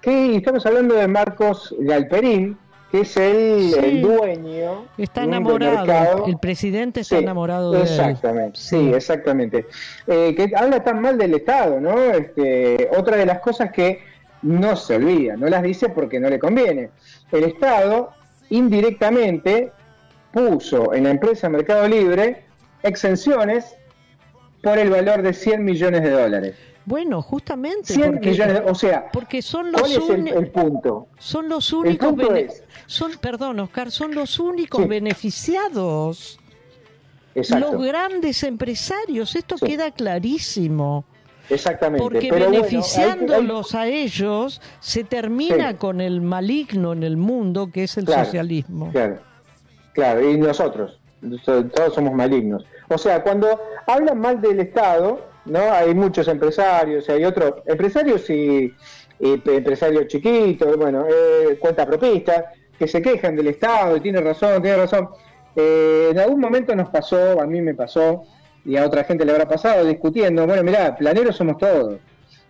que 0.00 0.36
estamos 0.36 0.64
hablando 0.64 0.94
de 0.94 1.08
Marcos 1.08 1.74
Galperín, 1.80 2.56
que 2.90 3.00
es 3.00 3.16
el, 3.16 3.72
Sí. 3.72 3.78
el 3.82 4.02
dueño 4.02 4.84
Está 4.96 5.24
enamorado, 5.24 6.26
el 6.26 6.38
presidente 6.38 7.00
está 7.00 7.16
Sí, 7.18 7.22
enamorado 7.22 7.72
de 7.72 7.78
él. 7.78 7.82
Exactamente, 7.84 8.58
sí, 8.60 8.92
exactamente. 8.94 9.66
Eh, 10.06 10.34
que 10.36 10.52
habla 10.56 10.82
tan 10.84 11.00
mal 11.00 11.18
del 11.18 11.34
Estado, 11.34 11.80
¿no? 11.80 11.98
Este, 12.12 12.88
otra 12.96 13.16
de 13.16 13.26
las 13.26 13.40
cosas 13.40 13.72
que 13.72 14.00
no 14.42 14.76
se 14.76 14.96
olvida, 14.96 15.36
no 15.36 15.48
las 15.48 15.62
dice 15.62 15.88
porque 15.88 16.20
no 16.20 16.30
le 16.30 16.38
conviene. 16.38 16.90
El 17.32 17.44
Estado 17.44 18.10
indirectamente 18.50 19.72
puso 20.32 20.92
en 20.94 21.04
la 21.04 21.10
empresa 21.10 21.48
Mercado 21.48 21.88
Libre 21.88 22.42
exenciones 22.82 23.76
por 24.62 24.78
el 24.78 24.90
valor 24.90 25.22
de 25.22 25.32
100 25.32 25.64
millones 25.64 26.02
de 26.02 26.10
dólares. 26.10 26.54
Bueno, 26.86 27.20
justamente 27.20 27.92
100 27.94 28.12
porque, 28.14 28.30
millones, 28.30 28.62
o 28.66 28.74
sea, 28.74 29.10
porque 29.12 29.42
son 29.42 29.72
¿cuál 29.72 29.92
los 29.94 30.04
es 30.04 30.08
el, 30.10 30.28
el 30.28 30.50
punto? 30.50 31.08
son 31.18 31.48
los 31.48 31.70
El 31.72 31.78
únicos 31.80 32.08
punto 32.10 32.28
bene- 32.28 32.40
es- 32.46 32.62
son 32.86 33.12
perdón, 33.20 33.58
Oscar, 33.60 33.90
son 33.90 34.14
los 34.14 34.38
únicos 34.38 34.82
Sí. 34.82 34.88
beneficiados. 34.88 36.38
Exacto. 37.34 37.72
Los 37.72 37.82
grandes 37.86 38.42
empresarios, 38.44 39.34
esto 39.34 39.58
Sí. 39.58 39.66
queda 39.66 39.90
clarísimo. 39.90 41.04
Exactamente. 41.50 42.02
Porque 42.02 42.28
pero 42.30 42.46
bueno, 42.46 42.46
hay 42.46 42.50
que- 42.52 42.56
hay- 42.56 42.62
beneficiándolos 42.72 43.74
a 43.74 43.86
ellos 43.88 44.60
se 44.80 45.04
termina 45.04 45.70
Sí. 45.70 45.76
con 45.76 46.00
el 46.00 46.20
maligno 46.20 46.92
en 46.92 47.02
el 47.02 47.16
mundo 47.16 47.70
que 47.72 47.84
es 47.84 47.96
el 47.98 48.04
Claro, 48.04 48.24
socialismo. 48.24 48.90
Claro, 48.92 49.18
claro, 49.92 50.30
y 50.30 50.38
nosotros, 50.38 50.98
so- 51.44 51.64
todos 51.66 51.94
somos 51.94 52.14
malignos. 52.14 52.64
O 52.88 52.96
sea, 52.98 53.22
cuando 53.22 53.60
hablan 53.86 54.18
mal 54.20 54.40
del 54.40 54.60
Estado, 54.60 55.20
¿no? 55.46 55.72
Hay 55.72 55.94
muchos 55.94 56.28
empresarios, 56.28 57.08
hay 57.08 57.24
otros 57.24 57.54
empresarios 57.66 58.28
y, 58.30 58.74
empresarios 59.18 60.08
chiquitos, 60.08 60.76
bueno, 60.76 61.06
eh, 61.08 61.56
cuenta 61.58 61.86
propista, 61.86 62.52
que 62.78 62.86
se 62.86 63.00
quejan 63.00 63.34
del 63.34 63.48
Estado 63.48 63.96
y 63.96 64.00
tiene 64.00 64.20
razón, 64.20 64.60
tiene 64.60 64.76
razón. 64.76 65.08
Eh, 65.54 66.08
en 66.10 66.18
algún 66.18 66.40
momento 66.40 66.76
nos 66.76 66.90
pasó, 66.90 67.40
a 67.40 67.46
mí 67.46 67.62
me 67.62 67.74
pasó, 67.74 68.24
y 68.64 68.76
a 68.76 68.84
otra 68.84 69.04
gente 69.04 69.24
le 69.24 69.32
habrá 69.32 69.48
pasado, 69.48 69.84
discutiendo, 69.84 70.46
bueno, 70.46 70.62
mirá, 70.62 70.96
planeros 70.96 71.36
somos 71.36 71.56
todos. 71.56 71.98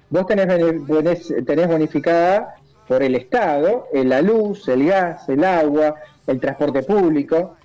Vos 0.08 0.26
tenés, 0.26 0.48
tenés, 0.48 1.34
tenés 1.46 1.68
bonificada 1.68 2.56
por 2.86 3.02
el 3.02 3.14
Estado 3.14 3.88
eh, 3.92 4.04
la 4.04 4.22
luz, 4.22 4.68
el 4.68 4.86
gas, 4.86 5.28
el 5.28 5.44
agua, 5.44 5.96
el 6.26 6.40
transporte 6.40 6.82
público. 6.82 7.56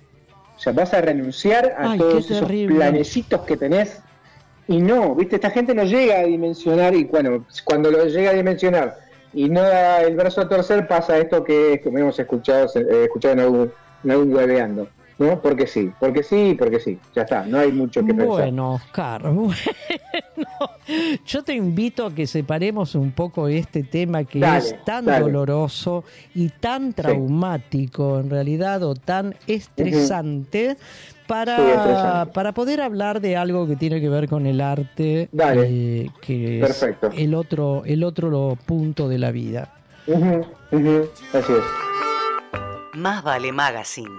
O 0.56 0.58
sea, 0.58 0.72
vas 0.72 0.92
a 0.94 1.00
renunciar 1.00 1.74
a 1.76 1.92
Ay, 1.92 1.98
todos 1.98 2.30
esos 2.30 2.48
planecitos 2.48 3.40
que 3.42 3.56
tenés. 3.56 4.00
Y 4.68 4.78
no, 4.78 5.14
viste, 5.14 5.36
esta 5.36 5.50
gente 5.50 5.74
no 5.74 5.84
llega 5.84 6.20
a 6.20 6.24
dimensionar, 6.24 6.94
y 6.94 7.04
bueno, 7.04 7.44
cuando 7.64 7.90
lo 7.90 8.04
llega 8.06 8.30
a 8.30 8.34
dimensionar 8.34 8.96
y 9.34 9.48
no 9.48 9.62
da 9.62 10.02
el 10.02 10.14
brazo 10.16 10.42
a 10.42 10.48
torcer, 10.48 10.86
pasa 10.86 11.18
esto 11.18 11.42
que, 11.42 11.80
hemos 11.84 12.18
escuchado, 12.18 12.66
eh, 12.74 13.04
escuchado 13.04 13.34
en 13.34 13.40
algún, 13.40 13.72
en 14.04 14.10
algún 14.10 14.34
hueveando. 14.34 14.88
¿No? 15.18 15.40
Porque 15.40 15.66
sí, 15.66 15.92
porque 16.00 16.22
sí, 16.22 16.56
porque 16.58 16.80
sí. 16.80 16.98
Ya 17.14 17.22
está, 17.22 17.44
no 17.44 17.58
hay 17.58 17.70
mucho 17.70 18.00
que 18.00 18.08
pensar. 18.08 18.26
Bueno, 18.26 18.72
Oscar, 18.72 19.22
bueno, 19.30 19.52
yo 21.24 21.44
te 21.44 21.54
invito 21.54 22.06
a 22.06 22.14
que 22.14 22.26
separemos 22.26 22.94
un 22.96 23.12
poco 23.12 23.46
este 23.46 23.84
tema 23.84 24.24
que 24.24 24.40
Dale, 24.40 24.58
es 24.58 24.84
tan 24.84 25.04
dale. 25.04 25.20
doloroso 25.20 26.02
y 26.34 26.48
tan 26.48 26.92
traumático 26.92 28.18
en 28.18 28.30
realidad 28.30 28.82
o 28.82 28.94
tan 28.94 29.36
estresante 29.46 30.76
estresante. 31.40 32.32
para 32.32 32.52
poder 32.52 32.80
hablar 32.80 33.20
de 33.20 33.36
algo 33.36 33.66
que 33.66 33.76
tiene 33.76 34.00
que 34.00 34.08
ver 34.08 34.28
con 34.28 34.46
el 34.46 34.60
arte, 34.60 35.28
Dale. 35.32 35.66
eh, 35.68 36.10
que 36.20 36.58
Perfecto. 36.60 37.08
es 37.08 37.18
el 37.18 37.34
otro, 37.34 37.82
el 37.84 38.04
otro 38.04 38.56
punto 38.66 39.08
de 39.08 39.18
la 39.18 39.30
vida. 39.30 39.72
Así 40.06 41.52
es. 41.52 41.62
Más 42.94 43.22
vale 43.22 43.52
Magazine. 43.52 44.10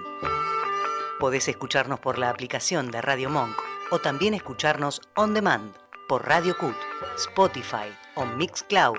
Podés 1.19 1.47
escucharnos 1.47 1.99
por 1.99 2.17
la 2.17 2.29
aplicación 2.29 2.91
de 2.91 3.01
Radio 3.01 3.29
Monk 3.29 3.55
o 3.91 3.99
también 3.99 4.33
escucharnos 4.33 5.01
on 5.15 5.33
demand 5.33 5.71
por 6.09 6.27
Radio 6.27 6.55
Cut, 6.57 6.75
Spotify 7.17 7.87
o 8.15 8.25
Mixcloud. 8.25 8.97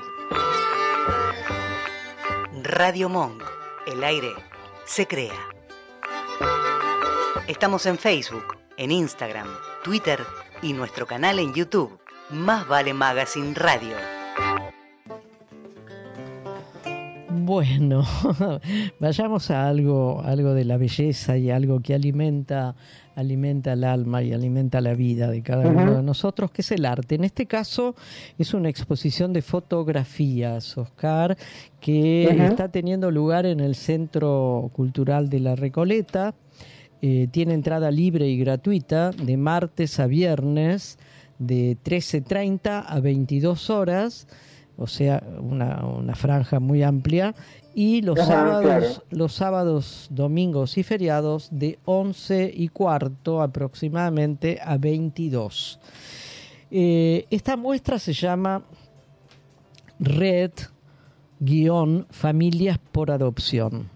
Radio 2.62 3.08
Monk. 3.08 3.42
El 3.86 4.02
aire 4.02 4.30
se 4.86 5.06
crea. 5.06 5.34
Estamos 7.46 7.84
en 7.84 7.98
Facebook, 7.98 8.56
en 8.78 8.90
Instagram, 8.90 9.46
Twitter 9.84 10.18
y 10.62 10.72
nuestro 10.72 11.06
canal 11.06 11.38
en 11.38 11.52
YouTube. 11.52 11.98
Más 12.30 12.66
vale 12.66 12.94
Magazine 12.94 13.52
Radio. 13.52 13.96
Bueno, 17.28 18.02
vayamos 18.98 19.50
a 19.50 19.68
algo, 19.68 20.22
algo 20.22 20.54
de 20.54 20.64
la 20.64 20.78
belleza 20.78 21.36
y 21.36 21.50
algo 21.50 21.80
que 21.80 21.92
alimenta, 21.92 22.76
alimenta 23.14 23.74
el 23.74 23.84
alma 23.84 24.22
y 24.22 24.32
alimenta 24.32 24.80
la 24.80 24.94
vida 24.94 25.28
de 25.28 25.42
cada 25.42 25.68
uno 25.68 25.96
de 25.96 26.02
nosotros, 26.02 26.50
que 26.50 26.62
es 26.62 26.72
el 26.72 26.86
arte. 26.86 27.16
En 27.16 27.24
este 27.24 27.44
caso 27.44 27.94
es 28.38 28.54
una 28.54 28.70
exposición 28.70 29.34
de 29.34 29.42
fotografías, 29.42 30.78
Oscar, 30.78 31.36
que 31.78 32.24
está 32.46 32.70
teniendo 32.70 33.10
lugar 33.10 33.44
en 33.44 33.60
el 33.60 33.74
Centro 33.74 34.70
Cultural 34.72 35.28
de 35.28 35.40
la 35.40 35.56
Recoleta. 35.56 36.34
Eh, 37.06 37.28
tiene 37.30 37.52
entrada 37.52 37.90
libre 37.90 38.28
y 38.28 38.38
gratuita 38.38 39.10
de 39.10 39.36
martes 39.36 40.00
a 40.00 40.06
viernes 40.06 40.98
de 41.38 41.76
13.30 41.84 42.82
a 42.86 42.98
22 42.98 43.68
horas, 43.68 44.26
o 44.78 44.86
sea, 44.86 45.22
una, 45.38 45.84
una 45.84 46.14
franja 46.14 46.60
muy 46.60 46.82
amplia, 46.82 47.34
y 47.74 48.00
los 48.00 48.18
Ajá, 48.18 48.32
sábados, 48.32 48.64
claro. 48.64 48.86
los 49.10 49.34
sábados, 49.34 50.06
domingos 50.12 50.78
y 50.78 50.82
feriados 50.82 51.50
de 51.52 51.78
11 51.84 52.50
y 52.54 52.68
cuarto 52.68 53.42
aproximadamente 53.42 54.58
a 54.64 54.78
22. 54.78 55.78
Eh, 56.70 57.26
esta 57.28 57.58
muestra 57.58 57.98
se 57.98 58.14
llama 58.14 58.62
Red 59.98 60.52
guion 61.38 62.06
Familias 62.08 62.78
por 62.78 63.10
Adopción. 63.10 63.90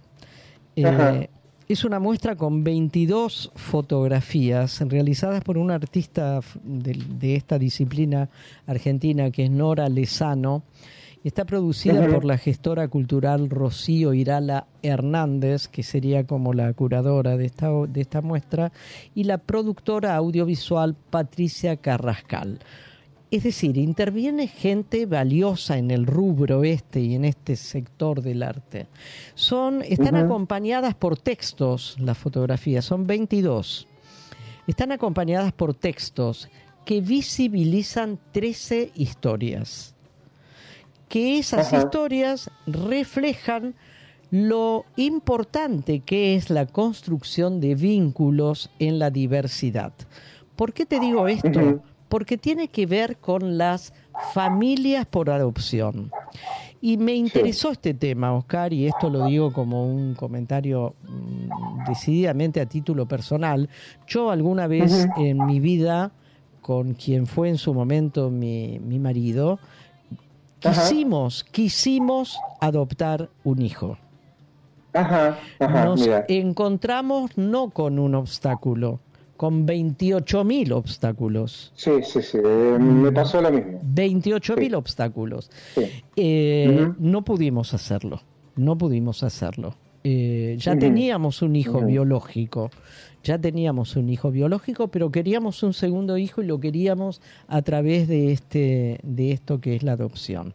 Eh. 0.77 1.31
Es 1.69 1.85
una 1.85 2.01
muestra 2.01 2.35
con 2.35 2.65
22 2.65 3.53
fotografías 3.55 4.81
realizadas 4.89 5.45
por 5.45 5.59
un 5.59 5.71
artista 5.71 6.41
de, 6.65 6.95
de 6.95 7.37
esta 7.37 7.59
disciplina 7.59 8.31
argentina 8.67 9.31
que 9.31 9.45
es 9.45 9.51
Nora 9.51 9.89
Lezano. 9.91 10.63
Está 11.25 11.45
producida 11.45 12.09
por 12.09 12.25
la 12.25 12.39
gestora 12.39 12.89
cultural 12.89 13.51
Rocío 13.51 14.15
Irala 14.15 14.67
Hernández, 14.83 15.69
que 15.69 15.83
sería 15.83 16.27
como 16.27 16.55
la 16.55 16.73
curadora 16.73 17.37
de 17.37 17.45
esta, 17.45 17.71
de 17.71 18.01
esta 18.01 18.23
muestra, 18.23 18.73
y 19.15 19.25
la 19.25 19.37
productora 19.37 20.17
audiovisual 20.17 20.97
Patricia 21.11 21.77
Carrascal. 21.77 22.61
Es 23.31 23.43
decir, 23.43 23.77
interviene 23.77 24.49
gente 24.49 25.05
valiosa 25.05 25.77
en 25.77 25.91
el 25.91 26.07
rubro 26.07 26.65
este 26.65 27.01
y 27.01 27.15
en 27.15 27.27
este 27.27 27.57
sector 27.57 28.23
del 28.23 28.43
arte. 28.43 28.87
Son, 29.35 29.83
están 29.83 30.17
acompañadas 30.17 30.95
por 30.95 31.19
textos 31.19 31.97
las 31.99 32.17
fotografías, 32.17 32.87
son 32.87 33.07
22. 33.07 33.87
Están 34.67 34.93
acompañadas 34.93 35.53
por 35.53 35.75
textos 35.75 36.49
que 36.87 37.03
visibilizan 37.03 38.19
13 38.33 38.93
historias. 38.95 39.95
Que 41.11 41.39
esas 41.39 41.73
historias 41.75 42.51
reflejan 42.67 43.75
lo 44.31 44.85
importante 44.97 46.01
que 46.01 46.35
es 46.35 46.49
la 46.49 46.67
construcción 46.67 47.61
de 47.61 47.75
vínculos 47.75 48.71
en 48.79 48.99
la 48.99 49.11
diversidad. 49.11 49.93
¿Por 50.57 50.73
qué 50.73 50.87
te 50.87 50.99
digo 50.99 51.29
esto? 51.29 51.83
Porque 52.09 52.39
tiene 52.39 52.69
que 52.69 52.87
ver 52.87 53.19
con 53.19 53.59
las 53.59 53.93
familias 54.33 55.07
por 55.07 55.31
adopción. 55.31 56.11
Y 56.81 56.97
me 56.97 57.15
interesó 57.15 57.71
este 57.73 57.93
tema, 57.93 58.33
Oscar, 58.35 58.73
y 58.73 58.87
esto 58.87 59.11
lo 59.11 59.27
digo 59.27 59.53
como 59.53 59.85
un 59.87 60.15
comentario 60.15 60.95
mm, 61.03 61.85
decididamente 61.89 62.61
a 62.61 62.67
título 62.67 63.07
personal. 63.07 63.69
Yo 64.07 64.31
alguna 64.31 64.69
vez 64.69 65.09
en 65.17 65.45
mi 65.45 65.59
vida, 65.59 66.13
con 66.63 66.95
quien 66.95 67.27
fue 67.27 67.49
en 67.49 67.59
su 67.59 67.75
momento 67.75 68.31
mi, 68.31 68.79
mi 68.79 69.01
marido, 69.01 69.59
quisimos, 70.61 71.45
quisimos 71.45 72.39
adoptar 72.61 73.29
un 73.43 73.63
hijo. 73.63 73.99
Ajá, 74.93 75.37
ajá, 75.59 75.85
Nos 75.85 76.01
mira. 76.01 76.25
encontramos 76.29 77.37
no 77.37 77.71
con 77.71 77.99
un 77.99 78.15
obstáculo, 78.15 79.01
con 79.39 79.69
28.000 79.69 80.73
obstáculos. 80.73 81.73
Sí, 81.77 81.93
sí, 82.03 82.21
sí, 82.23 82.39
eh, 82.45 82.77
me 82.79 83.13
pasó 83.13 83.41
lo 83.41 83.53
mismo. 83.53 83.81
28.000 83.95 84.75
obstáculos. 84.75 85.49
Sí. 85.77 86.03
Eh, 86.17 86.81
Ujú. 86.83 86.97
No 86.99 87.25
pudimos 87.25 87.73
hacerlo, 87.73 88.21
no 88.57 88.77
pudimos 88.77 89.23
hacerlo. 89.23 89.77
Eh, 90.03 90.57
ya 90.59 90.77
teníamos 90.77 91.41
un 91.43 91.55
hijo 91.55 91.81
biológico, 91.83 92.71
ya 93.23 93.39
teníamos 93.39 93.95
un 93.95 94.09
hijo 94.09 94.33
biológico, 94.33 94.89
pero 94.89 95.13
queríamos 95.13 95.63
un 95.63 95.73
segundo 95.73 96.19
hijo 96.19 96.43
y 96.43 96.47
lo 96.47 96.59
queríamos 96.59 97.21
a 97.47 97.63
través 97.63 98.09
de 98.09 98.33
este, 98.33 98.99
de 99.05 99.31
esto 99.31 99.61
que 99.61 99.77
es 99.77 99.85
la 99.85 99.93
adopción. 99.93 100.55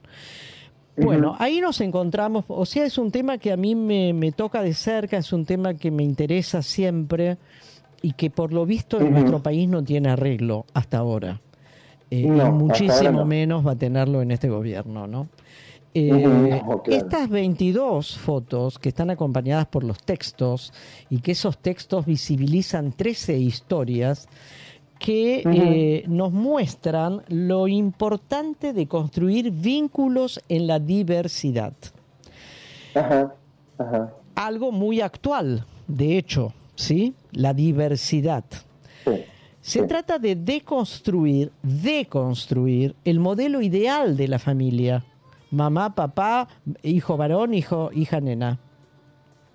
Bueno, 0.98 1.38
ahí 1.40 1.62
nos 1.62 1.80
encontramos, 1.80 2.44
o 2.50 2.66
sea, 2.66 2.86
es 2.86 2.98
un 2.98 3.12
tema 3.12 3.38
que 3.38 3.54
a 3.54 3.58
mí 3.58 3.76
me, 3.76 4.12
me 4.14 4.34
toca 4.34 4.62
de 4.62 4.74
cerca, 4.74 5.18
es 5.18 5.32
un 5.32 5.46
tema 5.46 5.74
que 5.74 5.90
me 5.90 6.04
interesa 6.04 6.62
siempre 6.62 7.38
y 8.04 8.12
que 8.12 8.30
por 8.30 8.54
lo 8.54 8.66
visto 8.68 9.00
en 9.00 9.12
nuestro 9.14 9.42
país 9.42 9.68
no 9.68 9.82
tiene 9.82 10.10
arreglo 10.10 10.66
hasta 10.74 10.98
ahora. 11.00 11.40
Eh, 12.12 12.28
No, 12.28 12.48
y 12.48 12.52
muchísimo 12.52 13.12
no. 13.12 13.26
menos 13.26 13.66
va 13.66 13.72
a 13.72 13.76
tenerlo 13.76 14.22
en 14.22 14.30
este 14.32 14.50
gobierno, 14.50 15.08
¿no? 15.08 15.30
Eh, 15.96 16.10
claro. 16.10 16.84
Estas 16.88 17.30
22 17.30 18.18
fotos 18.18 18.78
que 18.78 18.90
están 18.90 19.10
acompañadas 19.10 19.68
por 19.68 19.84
los 19.86 20.00
textos 20.00 20.74
y 21.10 21.22
que 21.22 21.32
esos 21.32 21.58
textos 21.58 22.06
visibilizan 22.06 22.92
13 22.92 23.38
historias 23.38 24.28
que 25.00 25.44
eh, 25.46 26.04
nos 26.08 26.34
muestran 26.34 27.22
lo 27.30 27.68
importante 27.70 28.74
de 28.74 28.88
construir 28.88 29.52
vínculos 29.52 30.42
en 30.50 30.68
la 30.68 30.80
diversidad. 30.80 31.74
Ajá, 32.96 33.34
ajá. 33.78 34.14
Algo 34.36 34.72
muy 34.72 35.00
actual, 35.00 35.66
de 35.88 36.18
hecho, 36.18 36.54
¿sí? 36.76 37.14
La 37.32 37.54
diversidad. 37.54 38.44
Se 39.62 39.84
trata 39.84 40.20
de 40.20 40.36
deconstruir, 40.36 41.52
deconstruir 41.62 42.96
el 43.06 43.20
modelo 43.20 43.62
ideal 43.62 44.18
de 44.18 44.28
la 44.28 44.40
familia. 44.40 45.06
Mamá, 45.52 45.96
papá, 45.96 46.48
hijo 46.82 47.16
varón, 47.16 47.54
hijo, 47.54 47.90
hija 47.94 48.20
nena. 48.20 48.60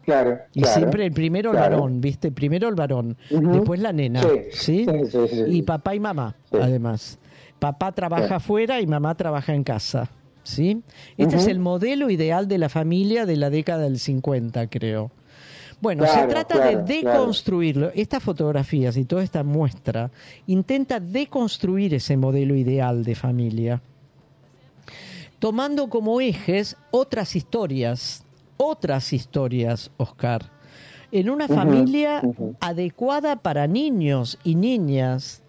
Claro. 0.04 0.38
Y 0.54 0.62
claro, 0.62 0.78
siempre 0.78 1.04
el 1.04 1.12
primero 1.12 1.50
el 1.50 1.56
claro. 1.56 1.76
varón, 1.76 2.00
¿viste? 2.00 2.32
Primero 2.32 2.68
el 2.68 2.74
varón, 2.74 3.18
después 3.28 3.80
la 3.80 3.92
nena, 3.92 4.22
Sí, 4.22 4.28
¿sí? 4.52 4.86
sí, 4.86 5.10
sí, 5.10 5.18
sí, 5.28 5.44
Y 5.48 5.62
papá 5.62 5.94
y 5.94 6.00
mamá, 6.00 6.34
además. 6.52 7.18
Papá 7.58 7.92
trabaja 7.92 8.36
afuera 8.36 8.80
y 8.80 8.86
mamá 8.86 9.14
trabaja 9.16 9.52
en 9.52 9.64
casa, 9.64 10.08
¿sí? 10.44 10.80
Este 11.18 11.36
es 11.36 11.46
el 11.48 11.58
modelo 11.58 12.08
ideal 12.08 12.48
de 12.48 12.56
la 12.56 12.70
familia 12.70 13.26
de 13.26 13.36
la 13.36 13.50
década 13.50 13.82
del 13.82 13.98
50, 13.98 14.68
creo. 14.68 15.10
Bueno, 15.80 16.06
se 16.06 16.26
trata 16.26 16.56
claro, 16.56 16.82
de 16.84 17.00
claro. 17.00 17.18
deconstruirlo. 17.20 17.90
Estas 17.94 18.22
fotografías 18.22 18.96
y 18.96 19.04
toda 19.04 19.22
esta 19.22 19.44
muestra 19.44 20.10
intenta 20.46 20.98
deconstruir 20.98 21.94
ese 21.94 22.16
modelo 22.16 22.56
ideal 22.56 23.04
de 23.04 23.14
familia, 23.14 23.80
tomando 25.38 25.88
como 25.88 26.20
ejes 26.20 26.76
otras 26.90 27.36
historias, 27.36 28.24
otras 28.56 29.12
historias, 29.12 29.90
Oscar, 29.98 30.50
en 31.12 31.30
una 31.30 31.46
familia 31.48 32.22
adecuada 32.60 33.36
para 33.36 33.66
niños 33.66 34.38
y 34.44 34.56
niñas, 34.56 35.42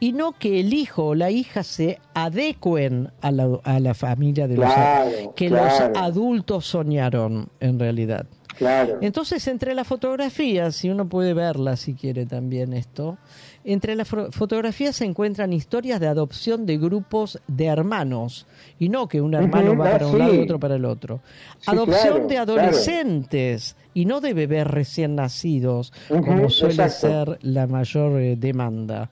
y 0.00 0.12
no 0.12 0.32
que 0.32 0.58
el 0.58 0.74
hijo 0.74 1.06
o 1.06 1.14
la 1.14 1.30
hija 1.30 1.62
se 1.62 2.00
adecuen 2.14 3.12
a 3.20 3.30
la, 3.30 3.60
a 3.62 3.78
la 3.78 3.94
familia 3.94 4.48
de 4.48 4.56
Claro, 4.56 5.08
los 5.08 5.34
que 5.34 5.46
claro. 5.46 5.88
los 5.88 5.98
adultos 5.98 6.66
soñaron 6.66 7.48
en 7.60 7.78
realidad. 7.78 8.26
Claro. 8.62 8.98
Entonces, 9.00 9.46
entre 9.48 9.74
las 9.74 9.86
fotografías, 9.88 10.76
si 10.76 10.88
uno 10.88 11.08
puede 11.08 11.34
verlas 11.34 11.80
si 11.80 11.94
quiere 11.94 12.26
también 12.26 12.72
esto, 12.72 13.18
entre 13.64 13.96
las 13.96 14.08
fo- 14.08 14.30
fotografías 14.30 14.94
se 14.94 15.04
encuentran 15.04 15.52
historias 15.52 15.98
de 15.98 16.06
adopción 16.06 16.64
de 16.64 16.78
grupos 16.78 17.40
de 17.48 17.66
hermanos, 17.66 18.46
y 18.78 18.88
no 18.88 19.08
que 19.08 19.20
un 19.20 19.34
hermano 19.34 19.76
va 19.76 19.90
para 19.90 20.06
un 20.06 20.18
lado 20.18 20.34
y 20.34 20.38
otro 20.38 20.60
para 20.60 20.76
el 20.76 20.84
otro. 20.84 21.20
Sí, 21.58 21.70
adopción 21.72 22.02
claro, 22.02 22.18
de 22.28 22.34
claro. 22.36 22.52
adolescentes 22.52 23.76
y 23.94 24.04
no 24.04 24.20
de 24.20 24.32
bebés 24.32 24.66
recién 24.66 25.16
nacidos, 25.16 25.92
como 26.08 26.48
suele 26.48 26.74
exacto. 26.84 27.34
ser 27.34 27.38
la 27.42 27.66
mayor 27.66 28.20
eh, 28.20 28.36
demanda. 28.36 29.10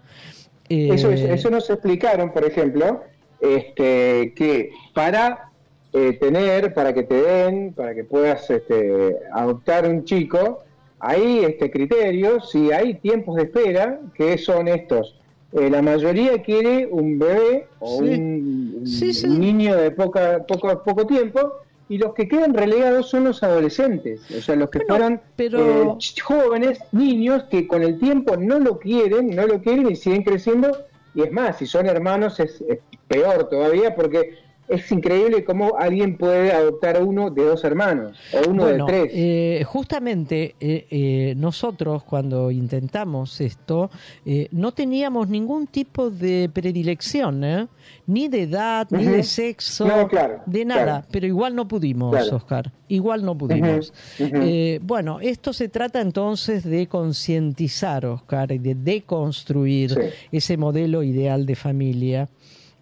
Eso, 0.69 1.11
es- 1.11 1.21
Eh, 1.23 1.35
eso 1.35 1.51
nos 1.51 1.69
explicaron, 1.71 2.33
por 2.33 2.45
ejemplo, 2.45 3.03
este, 3.41 4.33
que 4.37 4.71
para 4.95 5.50
eh, 5.93 6.13
tener, 6.21 6.73
para 6.75 6.93
que 6.95 7.03
te 7.03 7.15
den, 7.21 7.73
para 7.73 7.95
que 7.95 8.05
puedas 8.05 8.49
este, 8.51 9.17
adoptar 9.33 9.89
un 9.89 10.05
chico, 10.05 10.61
hay 11.01 11.41
este 11.45 11.71
criterios 11.71 12.55
y 12.55 12.71
hay 12.73 12.95
tiempos 12.95 13.37
de 13.37 13.45
espera 13.45 14.01
que 14.15 14.39
son 14.39 14.69
estos. 14.69 15.17
Eh, 15.53 15.69
la 15.69 15.83
mayoría 15.83 16.41
quiere 16.43 16.87
un 16.91 17.19
bebé 17.19 17.67
o 17.81 17.99
Sí. 17.99 18.09
un, 18.11 18.83
Sí, 18.87 19.27
niño 19.27 19.77
de 19.77 19.91
poca, 19.91 20.45
poco, 20.47 20.83
poco 20.85 21.07
tiempo 21.07 21.55
y 21.89 21.99
los 21.99 22.15
que 22.15 22.29
quedan 22.29 22.55
relegados 22.55 23.11
son 23.11 23.25
los 23.25 23.43
adolescentes, 23.43 24.21
o 24.31 24.41
sea, 24.41 24.55
los 24.55 24.71
que 24.71 24.81
fueron 24.87 25.21
pero- 25.35 25.59
eh, 25.59 25.97
jóvenes, 26.23 26.79
niños 26.93 27.45
que 27.51 27.67
con 27.67 27.83
el 27.83 27.99
tiempo 27.99 28.37
no 28.37 28.61
lo 28.61 28.79
quieren, 28.79 29.35
no 29.35 29.45
lo 29.47 29.61
quieren 29.61 29.91
y 29.91 29.97
siguen 29.97 30.23
creciendo. 30.23 30.71
Y 31.17 31.23
es 31.23 31.33
más, 31.33 31.59
si 31.59 31.67
son 31.67 31.87
hermanos 31.87 32.39
es, 32.39 32.63
es 32.69 32.79
peor 33.09 33.49
todavía 33.49 33.97
porque 33.97 34.35
es 34.71 34.91
increíble 34.93 35.45
cómo 35.45 35.77
alguien 35.79 36.17
puede 36.17 36.53
adoptar 36.53 36.97
a 36.97 37.01
uno 37.01 37.31
de 37.31 37.45
dos 37.45 37.65
hermanos 37.65 38.19
o 38.33 38.49
uno 38.51 38.63
Bueno, 38.65 38.87
de 38.87 38.93
tres. 38.93 39.11
eh, 39.15 39.65
justamente 39.67 40.55
eh, 40.61 40.87
eh, 40.91 41.35
nosotros 41.37 42.05
cuando 42.05 42.51
intentamos 42.51 43.41
esto 43.41 43.91
eh, 44.25 44.49
no 44.53 44.73
teníamos 44.73 45.29
ningún 45.29 45.67
tipo 45.67 46.11
de 46.11 46.49
predilección, 46.53 47.45
¿eh? 47.45 47.67
ni 48.07 48.29
de 48.29 48.43
edad, 48.43 48.87
ni 48.91 49.05
de 49.05 49.23
sexo, 49.23 49.87
No, 49.87 50.09
claro, 50.09 50.41
de 50.47 50.65
nada, 50.65 50.85
claro. 50.85 51.07
pero 51.11 51.27
igual 51.27 51.55
no 51.55 51.67
pudimos, 51.69 52.11
Claro. 52.15 52.37
Oscar, 52.37 52.73
igual 52.89 53.25
no 53.25 53.37
pudimos. 53.37 53.93
Eh, 54.19 54.81
bueno, 54.83 55.19
esto 55.21 55.53
se 55.53 55.69
trata 55.69 56.01
entonces 56.01 56.65
de 56.65 56.87
concientizar, 56.89 58.07
Oscar, 58.07 58.53
y 58.53 58.59
de 58.59 58.75
deconstruir 58.75 59.91
Sí. 59.91 60.01
ese 60.33 60.57
modelo 60.57 61.03
ideal 61.03 61.47
de 61.47 61.55
familia, 61.57 62.29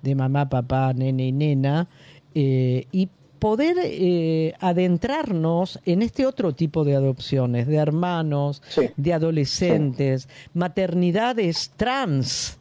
de 0.02 0.14
mamá, 0.14 0.48
papá, 0.48 0.92
nene 0.92 1.26
y 1.28 1.32
nena, 1.32 1.88
eh, 2.34 2.86
y 2.92 3.08
poder 3.38 3.76
eh, 3.80 4.54
adentrarnos 4.60 5.78
en 5.84 6.02
este 6.02 6.26
otro 6.26 6.54
tipo 6.54 6.84
de 6.84 6.96
adopciones, 6.96 7.66
de 7.66 7.76
hermanos, 7.76 8.62
de 8.96 9.12
adolescentes, 9.12 10.28
maternidades 10.54 11.70
trans. 11.76 12.58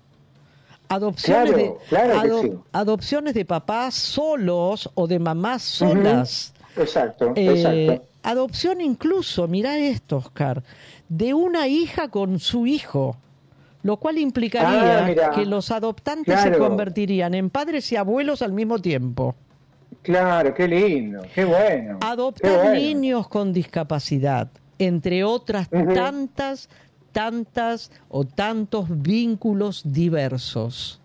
Adopciones, 0.89 1.51
Claro, 1.53 1.57
de, 1.57 1.75
claro 1.89 2.11
que 2.13 2.27
ado- 2.27 2.41
sí. 2.43 2.51
adopciones 2.71 3.33
de 3.33 3.43
papás 3.45 3.93
solos 3.95 4.89
o 4.93 5.05
de 5.07 5.19
mamás 5.19 5.61
solas. 5.63 6.53
Exacto, 6.77 7.33
Eh, 7.35 7.53
exacto. 7.91 8.07
adopción 8.23 8.79
incluso, 8.79 9.47
mira 9.47 9.77
esto, 9.79 10.17
Oscar, 10.17 10.63
de 11.09 11.33
una 11.33 11.67
hija 11.67 12.07
con 12.09 12.39
su 12.39 12.67
hijo, 12.67 13.17
lo 13.87 13.95
cual 13.97 14.17
implicaría 14.17 15.05
Ah, 15.07 15.31
que 15.33 15.45
los 15.45 15.71
adoptantes 15.71 16.41
se 16.41 16.51
convertirían 16.57 17.33
en 17.33 17.49
padres 17.49 17.89
y 17.93 17.95
abuelos 17.95 18.41
al 18.41 18.51
mismo 18.51 18.79
tiempo. 18.79 19.33
Claro, 20.01 20.53
qué 20.53 20.67
lindo, 20.67 21.21
qué 21.33 21.45
bueno. 21.45 21.99
Adoptar 22.01 22.51
qué 22.51 22.57
bueno. 22.57 22.73
niños 22.73 23.27
con 23.29 23.53
discapacidad, 23.53 24.49
entre 24.77 25.23
otras 25.23 25.69
tantas, 25.69 26.69
tantas 27.13 27.89
o 28.09 28.25
tantos 28.25 28.87
vínculos 29.01 29.81
diversos. 29.85 30.99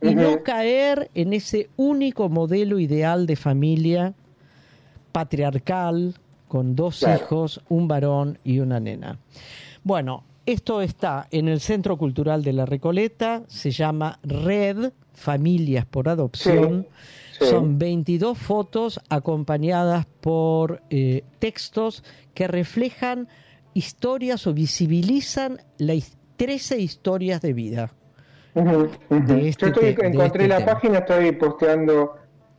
Y 0.00 0.14
no 0.14 0.42
caer 0.44 1.10
en 1.14 1.32
ese 1.32 1.70
único 1.76 2.28
modelo 2.28 2.78
ideal 2.78 3.26
de 3.26 3.34
familia 3.36 4.14
patriarcal, 5.10 6.14
con 6.48 6.76
dos 6.76 6.98
Claro. 7.00 7.20
hijos, 7.20 7.60
un 7.68 7.88
varón 7.88 8.38
y 8.44 8.60
una 8.60 8.78
nena. 8.78 9.18
Bueno, 9.84 10.22
esto 10.46 10.82
está 10.82 11.28
en 11.30 11.48
el 11.48 11.60
Centro 11.60 11.96
Cultural 11.96 12.42
de 12.42 12.52
la 12.52 12.66
Recoleta, 12.66 13.42
se 13.48 13.70
llama 13.70 14.18
Red 14.22 14.92
Familias 15.14 15.86
por 15.86 16.08
Adopción. 16.08 16.86
Sí, 17.32 17.44
sí. 17.44 17.50
Son 17.50 17.78
22 17.78 18.36
fotos 18.38 19.00
acompañadas 19.08 20.06
por 20.20 20.82
eh, 20.90 21.22
textos 21.38 22.02
que 22.34 22.46
reflejan 22.48 23.28
historias 23.74 24.46
o 24.46 24.54
visibilizan 24.54 25.58
las 25.78 26.16
13 26.36 26.78
historias 26.80 27.40
de 27.40 27.52
vida. 27.52 27.92
De 28.54 29.48
este 29.48 29.66
Yo 29.66 29.72
estoy- 29.72 29.94
te- 29.94 30.02
de 30.02 30.08
encontré 30.08 30.44
este 30.44 30.48
la 30.48 30.58
tema. 30.58 30.72
página, 30.74 30.98
estoy 30.98 31.32
posteando 31.32 32.16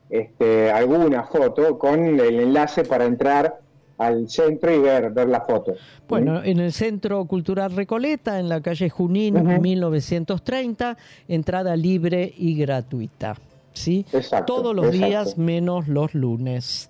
este, 0.10 0.72
alguna 0.72 1.24
foto 1.24 1.78
con 1.78 2.20
el 2.20 2.40
enlace 2.40 2.84
para 2.84 3.06
entrar 3.06 3.60
al 4.06 4.30
centro 4.30 4.74
y 4.74 4.80
ver, 4.80 5.12
ver 5.12 5.28
la 5.30 5.42
foto. 5.42 5.74
Bueno, 6.08 6.44
en 6.44 6.60
el 6.60 6.72
Centro 6.74 7.24
Cultural 7.26 7.76
Recoleta, 7.76 8.40
en 8.40 8.50
la 8.50 8.62
calle 8.62 8.90
Junín, 8.90 9.38
Ujú. 9.38 9.62
1930, 9.62 10.98
entrada 11.28 11.76
libre 11.76 12.34
y 12.38 12.56
gratuita. 12.58 13.36
¿sí? 13.74 14.06
Exacto, 14.14 14.54
Todos 14.54 14.76
los 14.76 14.86
exacto. 14.88 15.08
días 15.08 15.38
menos 15.38 15.88
los 15.88 16.14
lunes. 16.14 16.90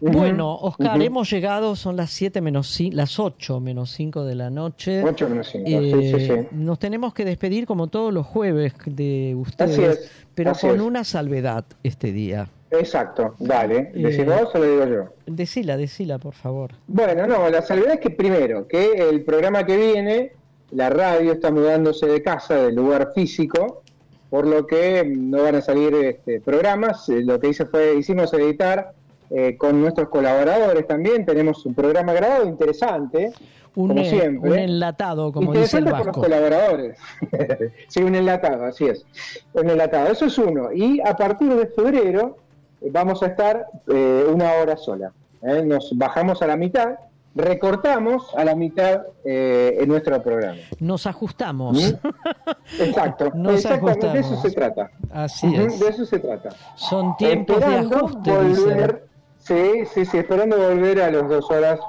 Bueno, 0.00 0.54
Oscar, 0.56 1.00
hemos 1.00 1.30
llegado, 1.30 1.74
son 1.74 1.96
las 1.96 2.10
7 2.10 2.42
menos 2.42 2.78
las 2.92 3.18
8 3.18 3.60
menos 3.60 3.90
5 3.92 4.24
de 4.24 4.34
la 4.34 4.50
noche. 4.50 5.02
8 5.02 5.28
menos 5.28 5.48
5, 5.50 5.64
Eh, 5.66 5.92
sí, 6.12 6.20
sí, 6.20 6.26
sí. 6.26 6.46
Nos 6.52 6.78
tenemos 6.78 7.14
que 7.14 7.24
despedir 7.24 7.66
como 7.66 7.86
todos 7.86 8.12
los 8.12 8.26
jueves 8.26 8.74
de 8.84 9.34
ustedes, 9.36 9.72
Así 9.72 9.82
es, 9.84 10.10
pero 10.34 10.50
así 10.50 10.66
con 10.66 10.76
es. 10.76 10.82
una 10.82 11.02
salvedad 11.04 11.64
este 11.82 12.12
día. 12.12 12.48
Exacto, 12.70 13.34
dale. 13.38 13.92
¿Decís 13.94 14.18
Eh, 14.18 14.24
vos 14.24 14.54
o 14.54 14.58
lo 14.58 14.64
digo 14.64 14.86
yo? 14.86 15.04
Decila, 15.26 15.76
decila, 15.76 16.18
por 16.18 16.34
favor. 16.34 16.72
Bueno, 16.86 17.26
no, 17.26 17.48
la 17.48 17.62
salvedad 17.62 17.94
es 17.94 18.00
que 18.00 18.10
primero, 18.10 18.66
que 18.66 18.92
el 19.08 19.22
programa 19.24 19.64
que 19.64 19.76
viene, 19.76 20.32
la 20.72 20.90
radio 20.90 21.32
está 21.32 21.50
mudándose 21.52 22.06
de 22.06 22.22
casa, 22.22 22.54
del 22.56 22.74
lugar 22.74 23.12
físico, 23.14 23.82
por 24.30 24.46
lo 24.46 24.66
que 24.66 25.04
no 25.16 25.44
van 25.44 25.54
a 25.54 25.60
salir 25.62 25.94
este, 25.94 26.40
programas. 26.40 27.08
Eh, 27.08 27.22
Lo 27.22 27.38
que 27.38 27.48
hice 27.50 27.66
fue, 27.66 27.94
hicimos 27.96 28.32
editar 28.34 28.92
eh, 29.30 29.56
con 29.56 29.80
nuestros 29.80 30.08
colaboradores 30.08 30.86
también. 30.88 31.24
Tenemos 31.24 31.64
un 31.64 31.74
programa 31.74 32.12
grabado 32.12 32.44
interesante, 32.48 33.32
Un, 33.76 33.88
como 33.90 34.04
siempre. 34.04 34.50
un 34.50 34.58
enlatado, 34.58 35.30
como 35.32 35.52
dice 35.52 35.78
el 35.78 35.84
Interesante 35.84 35.90
por 35.90 35.98
los 35.98 36.06
vasco. 36.06 36.20
colaboradores. 36.22 36.98
sí, 37.88 38.02
un 38.02 38.16
enlatado, 38.16 38.64
así 38.64 38.86
es. 38.86 39.06
Un 39.52 39.70
enlatado, 39.70 40.10
eso 40.10 40.26
es 40.26 40.36
uno. 40.38 40.72
Y 40.72 41.00
a 41.00 41.16
partir 41.16 41.54
de 41.54 41.66
febrero 41.68 42.38
vamos 42.80 43.22
a 43.22 43.26
estar 43.26 43.66
eh, 43.88 44.26
una 44.32 44.52
hora 44.54 44.76
sola. 44.76 45.12
¿eh? 45.42 45.62
Nos 45.64 45.96
bajamos 45.96 46.42
a 46.42 46.46
la 46.46 46.56
mitad, 46.56 46.96
recortamos 47.34 48.32
a 48.36 48.44
la 48.44 48.54
mitad 48.54 49.02
eh, 49.24 49.76
en 49.80 49.88
nuestro 49.88 50.22
programa. 50.22 50.58
Nos 50.80 51.06
ajustamos. 51.06 51.94
Exacto, 52.80 53.30
Nos 53.34 53.54
exactamente 53.56 54.06
de 54.08 54.18
eso 54.20 54.34
ajustamos. 54.34 54.42
se 54.42 54.50
trata. 54.52 54.90
Así 55.10 55.54
es. 55.54 55.80
De 55.80 55.88
eso 55.88 56.04
se 56.06 56.18
trata. 56.18 56.50
Son 56.76 57.16
tiempos 57.16 57.56
de 57.58 57.62
Esperando 57.64 57.96
ajuste, 57.96 58.44
dice. 58.44 58.60
volver, 58.62 59.06
sí, 59.38 59.72
sí, 59.92 60.04
sí, 60.04 60.18
esperando 60.18 60.56
volver 60.56 61.00
a 61.02 61.10
las 61.10 61.28
dos 61.28 61.50
horas, 61.50 61.80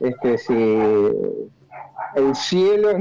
este, 0.00 0.38
si 0.38 0.78
el 2.16 2.34
cielo 2.34 2.98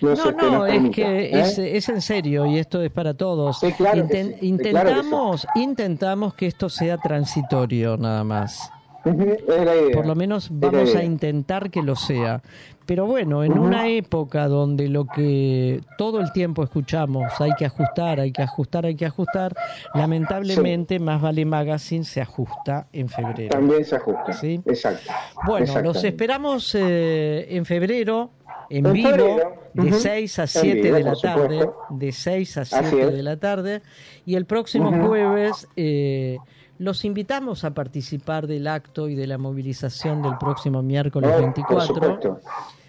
No, 0.00 0.14
no, 0.32 0.66
es 0.66 0.72
permita, 0.72 0.94
que 0.94 1.24
¿eh? 1.26 1.40
es, 1.40 1.58
es 1.58 1.88
en 1.88 2.00
serio 2.02 2.46
y 2.46 2.58
esto 2.58 2.82
es 2.82 2.90
para 2.90 3.14
todos. 3.14 3.58
claro 3.76 4.06
que 4.08 4.24
Inten- 4.24 4.38
sí, 4.40 4.48
sí, 4.52 4.58
claro 4.58 4.88
que 4.88 4.94
sí. 4.94 4.98
intentamos, 4.98 5.46
intentamos 5.54 6.34
que 6.34 6.46
esto 6.46 6.68
sea 6.68 6.98
transitorio 6.98 7.96
nada 7.96 8.24
más. 8.24 8.70
Por 9.92 10.06
lo 10.06 10.14
menos 10.14 10.48
vamos 10.52 10.94
a 10.94 11.02
intentar 11.02 11.70
que 11.70 11.82
lo 11.82 11.96
sea. 11.96 12.42
Pero 12.86 13.06
bueno, 13.06 13.44
en 13.44 13.58
una 13.58 13.88
época 13.88 14.48
donde 14.48 14.88
lo 14.88 15.06
que 15.06 15.80
todo 15.96 16.20
el 16.20 16.32
tiempo 16.32 16.64
escuchamos, 16.64 17.32
hay 17.40 17.52
que 17.56 17.64
ajustar, 17.64 18.18
hay 18.20 18.32
que 18.32 18.42
ajustar, 18.42 18.86
hay 18.86 18.96
que 18.96 19.06
ajustar, 19.06 19.54
lamentablemente 19.94 20.98
Más 20.98 21.20
Vale 21.22 21.44
Magazine 21.44 22.04
se 22.04 22.20
ajusta 22.20 22.88
en 22.92 23.08
febrero. 23.08 23.50
También 23.50 23.84
se 23.84 23.96
ajusta. 23.96 24.32
¿Sí? 24.32 24.60
Exacto. 24.66 25.12
Bueno, 25.46 25.80
los 25.80 26.02
esperamos 26.02 26.74
eh, 26.74 27.46
en 27.50 27.64
febrero, 27.64 28.30
en, 28.68 28.86
En 28.86 28.92
vivo, 28.92 29.10
febrero, 29.10 29.54
de 29.74 29.88
ujú. 29.88 29.98
6 29.98 30.38
a 30.38 30.42
En 30.42 30.48
7 30.48 30.74
vivo, 30.82 30.96
de 30.96 31.02
la 31.04 31.14
tarde. 31.14 31.70
De 31.90 32.12
6 32.12 32.56
a 32.58 32.60
Así 32.62 32.74
7 32.90 33.02
es. 33.02 33.12
de 33.12 33.22
la 33.22 33.36
tarde. 33.36 33.82
Y 34.26 34.34
el 34.34 34.44
próximo 34.46 34.92
jueves 35.06 35.68
eh, 35.76 36.38
los 36.82 37.04
invitamos 37.04 37.64
a 37.64 37.70
participar 37.70 38.48
del 38.48 38.66
acto 38.66 39.08
y 39.08 39.14
de 39.14 39.28
la 39.28 39.38
movilización 39.38 40.20
del 40.20 40.36
próximo 40.36 40.82
miércoles 40.82 41.30
Oh, 41.32 41.38
24. 41.40 41.76
Por 41.76 41.86
supuesto. 41.86 42.40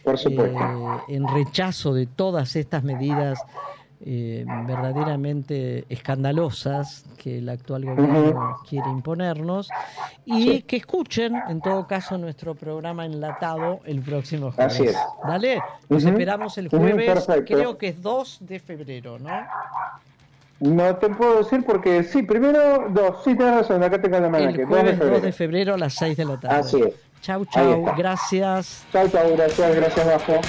Por 0.03 0.17
supuesto. 0.17 0.57
eh, 1.07 1.15
en 1.15 1.27
rechazo 1.27 1.93
de 1.93 2.07
todas 2.07 2.55
estas 2.55 2.83
medidas 2.83 3.39
eh, 4.05 4.43
verdaderamente 4.47 5.85
escandalosas 5.89 7.05
que 7.17 7.37
el 7.37 7.47
actual 7.47 7.85
gobierno 7.85 8.57
quiere 8.67 8.89
imponernos 8.89 9.69
y 10.25 10.63
que 10.63 10.75
escuchen 10.77 11.43
en 11.47 11.61
todo 11.61 11.85
caso 11.85 12.17
nuestro 12.17 12.55
programa 12.55 13.05
enlatado 13.05 13.79
el 13.85 14.01
próximo 14.01 14.51
jueves. 14.51 14.73
Así 14.73 14.83
es. 14.85 14.97
Dale, 15.27 15.61
Ujú. 15.87 16.07
esperamos 16.07 16.57
el 16.57 16.67
jueves, 16.67 17.27
creo 17.45 17.77
que 17.77 17.89
es 17.89 18.01
2 18.01 18.39
de 18.41 18.59
febrero, 18.59 19.19
¿no? 19.19 19.29
No 20.59 20.95
te 20.95 21.09
puedo 21.09 21.39
decir 21.39 21.63
porque 21.65 22.03
sí, 22.03 22.23
primero 22.23 22.87
dos, 22.89 23.23
sí 23.23 23.35
tienes 23.35 23.55
razón, 23.55 23.83
acá 23.83 24.01
tengo 24.01 24.19
la 24.19 24.29
mano 24.29 24.49
El 24.49 24.55
que 24.55 24.65
jueves 24.65 24.97
2 24.97 25.21
de 25.21 25.31
febrero 25.31 25.73
a 25.73 25.77
las 25.77 25.93
6 25.93 26.15
de 26.15 26.25
la 26.25 26.39
tarde. 26.39 26.55
Así 26.55 26.81
es. 26.81 26.93
Chau, 27.21 27.45
chau, 27.45 27.85
gracias. 27.97 28.85
Chao, 28.91 29.07
chao, 29.07 29.35
gracias, 29.35 29.75
gracias, 29.75 30.05
Bajo. 30.05 30.41